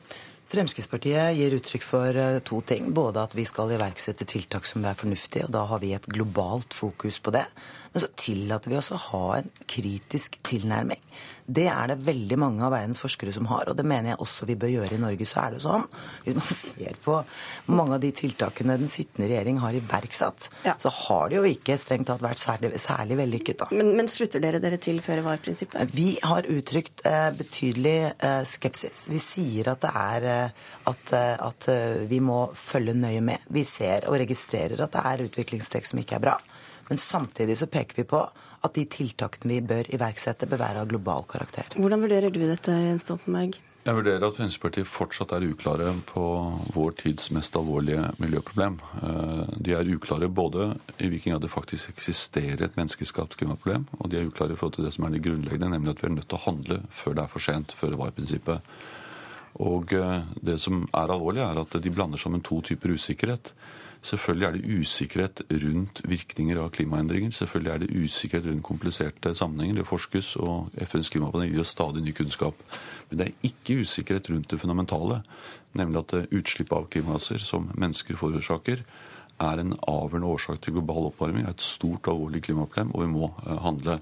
Fremskrittspartiet 0.47 1.35
gir 1.35 1.55
uttrykk 1.57 1.83
for 1.83 2.19
eh, 2.23 2.39
to 2.47 2.61
ting. 2.67 2.93
Både 2.95 3.25
at 3.27 3.35
vi 3.35 3.43
skal 3.49 3.73
iverksette 3.75 4.29
tiltak 4.31 4.69
som 4.69 4.85
er 4.87 4.99
fornuftige, 4.99 5.49
og 5.49 5.55
da 5.57 5.65
har 5.67 5.83
vi 5.83 5.91
et 5.97 6.07
globalt 6.07 6.77
fokus 6.77 7.19
på 7.19 7.35
det. 7.35 7.43
Men 7.93 8.05
så 8.05 8.11
tillater 8.15 8.71
vi 8.71 8.79
oss 8.79 8.93
å 8.95 9.01
ha 9.09 9.25
en 9.41 9.51
kritisk 9.67 10.39
tilnærming. 10.47 11.03
Det 11.47 11.67
er 11.71 11.93
det 11.93 11.99
veldig 12.07 12.39
mange 12.43 12.65
av 12.67 12.73
verdens 12.75 13.01
forskere 13.03 13.33
som 13.35 13.47
har, 13.51 13.69
og 13.71 13.77
det 13.79 13.87
mener 13.87 14.13
jeg 14.13 14.21
også 14.25 14.49
vi 14.49 14.59
bør 14.59 14.73
gjøre 14.73 14.97
i 14.97 15.03
Norge. 15.03 15.29
Så 15.29 15.41
er 15.43 15.57
det 15.57 15.63
sånn, 15.65 15.87
hvis 16.25 16.39
man 16.39 16.49
ser 16.61 17.01
på 17.05 17.19
mange 17.73 17.99
av 17.99 18.03
de 18.03 18.13
tiltakene 18.17 18.79
den 18.81 18.91
sittende 18.93 19.31
regjering 19.31 19.61
har 19.63 19.79
iverksatt, 19.79 20.51
ja. 20.67 20.77
så 20.83 20.93
har 20.93 21.31
det 21.31 21.41
jo 21.41 21.47
ikke 21.51 21.79
strengt 21.81 22.11
tatt 22.11 22.25
vært 22.25 22.43
særlig, 22.43 22.73
særlig 22.83 23.21
vellykket. 23.23 23.63
da. 23.63 23.71
Men, 23.77 23.95
men, 23.99 24.11
slutter 24.11 24.43
dere 24.43 24.63
dere 24.63 24.81
til 24.83 25.01
føre-var-prinsippet? 25.05 25.95
Vi 25.97 26.09
har 26.25 26.49
uttrykt 26.51 27.05
eh, 27.09 27.31
betydelig 27.37 27.97
eh, 28.11 28.43
skepsis. 28.47 29.07
Vi 29.13 29.21
sier 29.23 29.73
at 29.75 29.85
det 29.85 29.95
er 30.03 30.29
eh, 30.33 30.65
at, 30.87 31.13
eh, 31.13 31.35
at 31.47 31.69
eh, 31.73 32.05
vi 32.11 32.21
må 32.23 32.47
følge 32.55 32.95
nøye 32.97 33.23
med. 33.25 33.47
Vi 33.53 33.65
ser 33.67 34.07
og 34.11 34.19
registrerer 34.23 34.83
at 34.85 34.95
det 34.95 35.05
er 35.11 35.27
utviklingstrekk 35.27 35.89
som 35.89 36.03
ikke 36.03 36.19
er 36.19 36.27
bra. 36.29 36.37
Men 36.89 37.01
samtidig 37.03 37.59
så 37.61 37.71
peker 37.71 38.03
vi 38.03 38.09
på 38.09 38.25
at 38.67 38.75
de 38.75 38.87
tiltakene 38.91 39.53
vi 39.53 39.63
bør 39.75 39.89
iverksette, 39.95 40.49
bør 40.51 40.63
være 40.63 40.83
av 40.83 40.91
global 40.91 41.27
karakter. 41.31 41.69
Hvordan 41.77 42.03
vurderer 42.03 42.35
du 42.35 42.43
dette, 42.43 42.73
Jens 42.73 43.07
Stoltenberg? 43.07 43.59
Jeg 43.87 43.95
vurderer 43.95 44.25
at 44.27 44.35
Fremskrittspartiet 44.35 44.89
fortsatt 44.91 45.31
er 45.37 45.45
uklare 45.47 45.93
på 46.09 46.23
vår 46.75 46.97
tids 46.99 47.29
mest 47.31 47.55
alvorlige 47.55 48.09
miljøproblem. 48.19 48.81
Eh, 48.99 49.53
de 49.63 49.77
er 49.79 49.93
uklare 49.95 50.27
både 50.27 50.73
i 50.99 51.07
hvilken 51.13 51.37
grad 51.37 51.45
det 51.45 51.53
faktisk 51.53 51.93
eksisterer 51.93 52.65
et 52.67 52.75
menneskeskapt 52.75 53.37
klimaproblem, 53.39 53.87
og 54.01 54.11
de 54.11 54.19
er 54.19 54.27
uklare 54.27 54.57
i 54.57 54.59
forhold 54.59 54.75
til 54.81 54.89
det 54.89 54.93
som 54.97 55.07
er 55.07 55.15
det 55.15 55.23
grunnleggende, 55.29 55.71
nemlig 55.77 55.95
at 55.95 56.03
vi 56.03 56.09
er 56.11 56.17
nødt 56.17 56.27
til 56.33 56.41
å 56.41 56.45
handle 56.49 56.81
før 56.91 57.15
det 57.15 57.23
er 57.23 57.33
for 57.37 57.47
sent, 57.47 57.77
føre 57.79 58.01
var-prinsippet. 58.01 58.75
Og 59.63 59.95
eh, 59.95 60.19
det 60.51 60.59
som 60.67 60.83
er 60.91 61.15
alvorlig, 61.15 61.47
er 61.47 61.63
at 61.63 61.79
de 61.79 61.95
blander 61.95 62.19
sammen 62.19 62.43
to 62.43 62.59
typer 62.67 62.91
usikkerhet. 62.99 63.55
Selvfølgelig 64.07 64.47
er 64.47 64.55
det 64.55 64.81
usikkerhet 64.81 65.41
rundt 65.51 66.01
virkninger 66.07 66.61
av 66.63 66.71
klimaendringer. 66.77 67.33
Selvfølgelig 67.35 67.73
er 67.73 67.83
det 67.83 68.05
usikkerhet 68.05 68.47
rundt 68.51 68.67
kompliserte 68.67 69.33
sammenhenger. 69.35 69.81
Det 69.81 69.89
forskes, 69.89 70.37
og 70.37 70.71
FNs 70.87 71.11
klimapanel 71.11 71.51
gir 71.51 71.65
oss 71.65 71.75
stadig 71.75 72.05
ny 72.05 72.15
kunnskap. 72.15 72.63
Men 73.09 73.19
det 73.19 73.27
er 73.27 73.51
ikke 73.51 73.81
usikkerhet 73.83 74.31
rundt 74.31 74.53
det 74.53 74.61
fundamentale, 74.63 75.23
nemlig 75.79 76.05
at 76.05 76.17
utslipp 76.39 76.75
av 76.77 76.87
klimagasser 76.93 77.43
som 77.43 77.67
mennesker 77.75 78.19
forårsaker, 78.21 78.85
er 79.43 79.61
en 79.61 79.75
avgjørende 79.77 80.29
årsak 80.33 80.61
til 80.65 80.77
global 80.79 81.11
oppvarming. 81.11 81.45
Det 81.45 81.53
er 81.53 81.57
et 81.59 81.65
stort 81.67 82.07
og 82.07 82.15
alvorlig 82.15 82.43
klimaproblem, 82.47 82.93
og 82.95 83.03
vi 83.03 83.09
må 83.11 83.29
uh, 83.43 83.57
handle. 83.65 83.99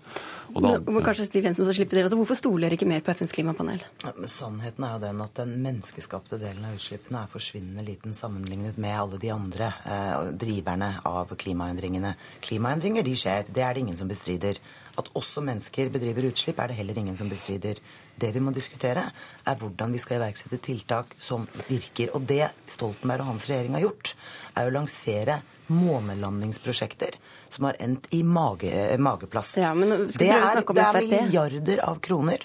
Da, 0.54 0.74
må 0.86 1.02
kanskje 1.02 1.26
Stiv 1.26 1.48
Jensen 1.48 1.66
slippe 1.74 1.96
det. 1.96 2.04
Altså, 2.06 2.18
hvorfor 2.20 2.38
stoler 2.38 2.68
dere 2.68 2.78
ikke 2.78 2.88
mer 2.88 3.02
på 3.02 3.14
FNs 3.16 3.34
klimapanel? 3.34 3.82
Ja, 4.04 4.12
sannheten 4.30 4.86
er 4.86 4.94
jo 4.94 5.02
den 5.02 5.24
at 5.24 5.40
den 5.40 5.56
menneskeskapte 5.64 6.38
delen 6.42 6.68
av 6.68 6.78
utslippene 6.78 7.24
er 7.24 7.32
forsvinnende 7.32 7.86
liten 7.86 8.14
sammenlignet 8.14 8.78
med 8.78 8.94
alle 8.94 9.18
de 9.22 9.32
andre 9.34 9.72
eh, 9.82 10.30
driverne 10.44 10.92
av 11.10 11.34
klimaendringene. 11.40 12.14
Klimaendringer 12.44 13.06
de 13.06 13.18
skjer, 13.18 13.50
det 13.50 13.66
er 13.66 13.74
det 13.74 13.86
ingen 13.86 13.98
som 13.98 14.10
bestrider. 14.10 14.62
At 15.00 15.10
også 15.18 15.42
mennesker 15.42 15.90
bedriver 15.94 16.28
utslipp, 16.28 16.60
er 16.60 16.70
det 16.70 16.78
heller 16.78 16.98
ingen 16.98 17.16
som 17.18 17.30
bestrider. 17.30 17.80
Det 18.20 18.30
vi 18.34 18.42
må 18.42 18.52
diskutere, 18.54 19.08
er 19.44 19.58
hvordan 19.58 19.94
vi 19.94 20.02
skal 20.02 20.20
iverksette 20.20 20.60
tiltak 20.62 21.16
som 21.18 21.48
virker. 21.68 22.14
Og 22.14 22.26
det 22.28 22.48
Stoltenberg 22.70 23.24
og 23.24 23.32
hans 23.32 23.48
regjering 23.50 23.74
har 23.78 23.86
gjort, 23.88 24.14
er 24.54 24.70
å 24.70 24.74
lansere 24.74 25.40
månelandingsprosjekter 25.74 27.16
som 27.50 27.68
har 27.68 27.78
endt 27.82 28.10
i 28.14 28.22
mage, 28.22 28.70
mageplass. 29.00 29.56
Ja, 29.62 29.72
det, 29.74 30.28
er, 30.28 30.60
det 30.62 30.84
er 30.84 31.08
milliarder 31.08 31.82
av 31.88 32.02
kroner 32.04 32.44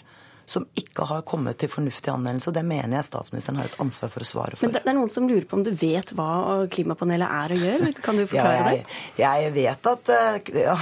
som 0.50 0.66
ikke 0.80 1.06
har 1.10 1.22
kommet 1.28 1.60
til 1.62 1.70
fornuftig 1.72 2.12
anvendelse. 2.12 2.50
og 2.50 2.56
Det 2.58 2.64
mener 2.66 2.98
jeg 2.98 3.08
statsministeren 3.08 3.60
har 3.62 3.70
et 3.70 3.78
ansvar 3.84 4.12
for 4.14 4.26
å 4.26 4.30
svare 4.30 4.58
for. 4.58 4.66
Men 4.66 4.76
det 4.76 4.82
er 4.84 4.98
noen 4.98 5.12
som 5.14 5.28
lurer 5.30 5.46
på 5.50 5.60
om 5.60 5.66
du 5.66 5.72
vet 5.78 6.14
hva 6.18 6.66
klimapanelet 6.74 7.36
er 7.40 7.54
og 7.56 7.66
gjør? 7.68 7.86
Kan 8.06 8.20
du 8.20 8.26
forklare 8.26 8.58
ja, 8.58 8.74
jeg, 8.74 8.86
det? 8.88 9.24
Jeg 9.24 9.54
vet 9.60 9.90
at 9.94 10.14
eh, 10.16 10.52
ja, 10.66 10.78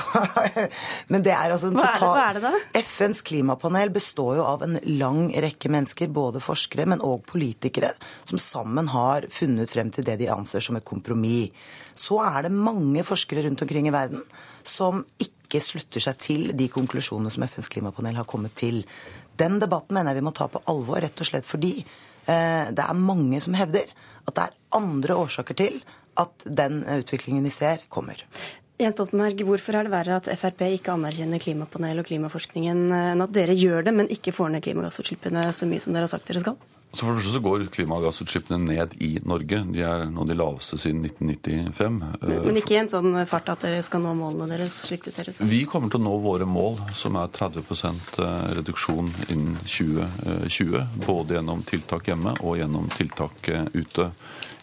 Men 1.11 1.25
det 1.25 1.35
er 1.35 1.55
altså 1.55 1.71
en 1.71 1.79
total 1.79 2.13
hva 2.13 2.25
er, 2.29 2.39
det, 2.39 2.43
hva 2.43 2.53
er 2.53 2.63
det 2.63 2.77
da? 2.77 2.83
FNs 2.87 3.23
klimapanel 3.27 3.93
består 3.95 4.39
jo 4.39 4.47
av 4.47 4.63
en 4.65 4.79
lang 4.87 5.27
rekke 5.47 5.71
mennesker, 5.73 6.11
både 6.15 6.41
forskere, 6.43 6.87
men 6.89 7.03
òg 7.05 7.25
politikere, 7.27 7.91
som 8.27 8.39
sammen 8.41 8.91
har 8.93 9.27
funnet 9.33 9.71
frem 9.73 9.91
til 9.93 10.07
det 10.07 10.19
de 10.21 10.31
anser 10.31 10.63
som 10.63 10.79
et 10.79 10.87
kompromiss. 10.87 11.51
Så 11.97 12.19
er 12.21 12.45
det 12.45 12.53
mange 12.53 13.03
forskere 13.05 13.43
rundt 13.47 13.61
omkring 13.65 13.89
i 13.89 13.93
verden 13.93 14.21
som 14.67 15.03
ikke 15.21 15.61
slutter 15.63 16.03
seg 16.03 16.19
til 16.21 16.51
de 16.57 16.67
konklusjonene 16.71 17.31
som 17.33 17.45
FNs 17.47 17.69
klimapanel 17.71 18.19
har 18.19 18.27
kommet 18.29 18.55
til. 18.59 18.83
Den 19.37 19.59
debatten 19.61 19.97
mener 19.97 20.13
jeg 20.13 20.21
vi 20.21 20.27
må 20.27 20.33
ta 20.35 20.49
på 20.51 20.61
alvor, 20.71 21.01
rett 21.03 21.23
og 21.23 21.29
slett 21.29 21.47
fordi 21.47 21.73
eh, 21.81 22.69
det 22.73 22.83
er 22.83 23.01
mange 23.01 23.41
som 23.43 23.57
hevder 23.57 23.91
at 24.27 24.35
det 24.35 24.45
er 24.47 24.55
andre 24.77 25.17
årsaker 25.25 25.57
til 25.57 25.81
at 26.17 26.47
den 26.49 26.81
utviklingen 26.97 27.45
vi 27.45 27.53
ser, 27.53 27.83
kommer. 27.93 28.23
Jens 28.77 28.93
Stoltenberg, 28.93 29.39
hvorfor 29.45 29.77
er 29.77 29.87
det 29.87 29.93
verre 29.93 30.17
at 30.19 30.27
Frp 30.37 30.63
ikke 30.67 30.93
anerkjenner 30.93 31.41
klimapanelet 31.41 32.03
og 32.03 32.09
klimaforskningen 32.11 32.83
enn 32.93 33.23
at 33.25 33.33
dere 33.33 33.55
gjør 33.57 33.87
det, 33.87 33.93
men 33.97 34.09
ikke 34.13 34.33
får 34.35 34.51
ned 34.53 34.65
klimagassutslippene 34.65 35.47
så 35.57 35.69
mye 35.69 35.81
som 35.81 35.95
dere 35.95 36.05
har 36.05 36.13
sagt 36.13 36.29
dere 36.29 36.43
skal? 36.43 36.59
Så 36.93 37.03
for 37.03 37.11
det 37.11 37.19
første 37.19 37.33
så 37.35 37.41
går 37.43 37.65
klimagassutslippene 37.75 38.57
ned 38.63 38.93
i 39.03 39.09
Norge. 39.27 39.59
De 39.73 39.83
er 39.85 40.05
nå 40.09 40.23
de 40.25 40.37
laveste 40.37 40.79
siden 40.81 41.03
1995. 41.05 41.97
Men, 41.99 42.39
men 42.47 42.59
ikke 42.61 42.77
i 42.77 42.79
en 42.79 42.89
sånn 42.89 43.11
fart 43.29 43.51
at 43.53 43.65
dere 43.67 43.83
skal 43.85 44.01
nå 44.05 44.15
målene 44.17 44.47
deres, 44.55 44.79
slik 44.87 45.03
det 45.05 45.13
ser 45.13 45.29
ut 45.29 45.37
som? 45.37 45.51
Vi 45.51 45.61
kommer 45.69 45.91
til 45.93 46.01
å 46.01 46.07
nå 46.07 46.15
våre 46.23 46.47
mål, 46.49 46.79
som 46.97 47.19
er 47.19 47.29
30% 47.35 48.17
reduksjon 48.57 49.11
innen 49.27 49.59
2020. 49.67 51.03
Både 51.05 51.37
gjennom 51.37 51.61
tiltak 51.67 52.09
hjemme 52.09 52.37
og 52.39 52.57
gjennom 52.61 52.89
tiltak 52.95 53.51
ute. 53.75 54.09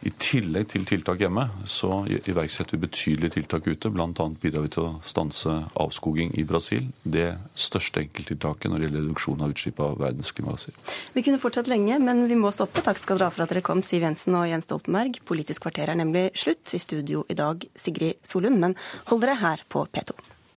I 0.05 0.10
tillegg 0.20 0.68
til 0.68 0.85
tiltak 0.85 1.22
hjemme 1.22 1.47
så 1.70 2.02
iverksetter 2.05 2.76
vi 2.76 2.82
betydelige 2.85 3.39
tiltak 3.39 3.64
ute. 3.64 3.89
Bl.a. 3.89 4.26
bidrar 4.43 4.66
vi 4.66 4.72
til 4.74 4.82
å 4.85 4.90
stanse 5.06 5.55
avskoging 5.81 6.35
i 6.36 6.44
Brasil. 6.44 6.90
Det 7.02 7.31
største 7.56 8.02
enkelttiltaket 8.05 8.68
når 8.68 8.82
det 8.82 8.89
gjelder 8.89 9.06
reduksjon 9.06 9.47
av 9.47 9.55
utslipp 9.55 9.81
av 9.81 9.97
verdens. 10.02 10.35
Vi 11.14 11.24
kunne 11.24 11.40
fortsatt 11.40 11.72
lenge, 11.72 11.97
men 12.05 12.26
vi 12.28 12.36
må 12.36 12.52
stoppe. 12.52 12.85
Takk 12.85 13.01
skal 13.01 13.20
dere 13.20 13.31
ha 13.31 13.35
for 13.35 13.47
at 13.47 13.55
dere 13.55 13.64
kom, 13.64 13.81
Siv 13.86 14.05
Jensen 14.05 14.36
og 14.36 14.48
Jens 14.51 14.68
Stoltenberg. 14.68 15.22
Politisk 15.24 15.64
kvarter 15.64 15.93
er 15.93 16.01
nemlig 16.01 16.28
slutt. 16.36 16.68
I 16.74 16.81
studio 16.82 17.24
i 17.31 17.36
dag 17.39 17.64
Sigrid 17.78 18.20
Solund, 18.26 18.60
men 18.60 18.76
hold 19.09 19.24
dere 19.24 19.40
her 19.40 19.64
på 19.72 19.86
P2. 19.89 20.16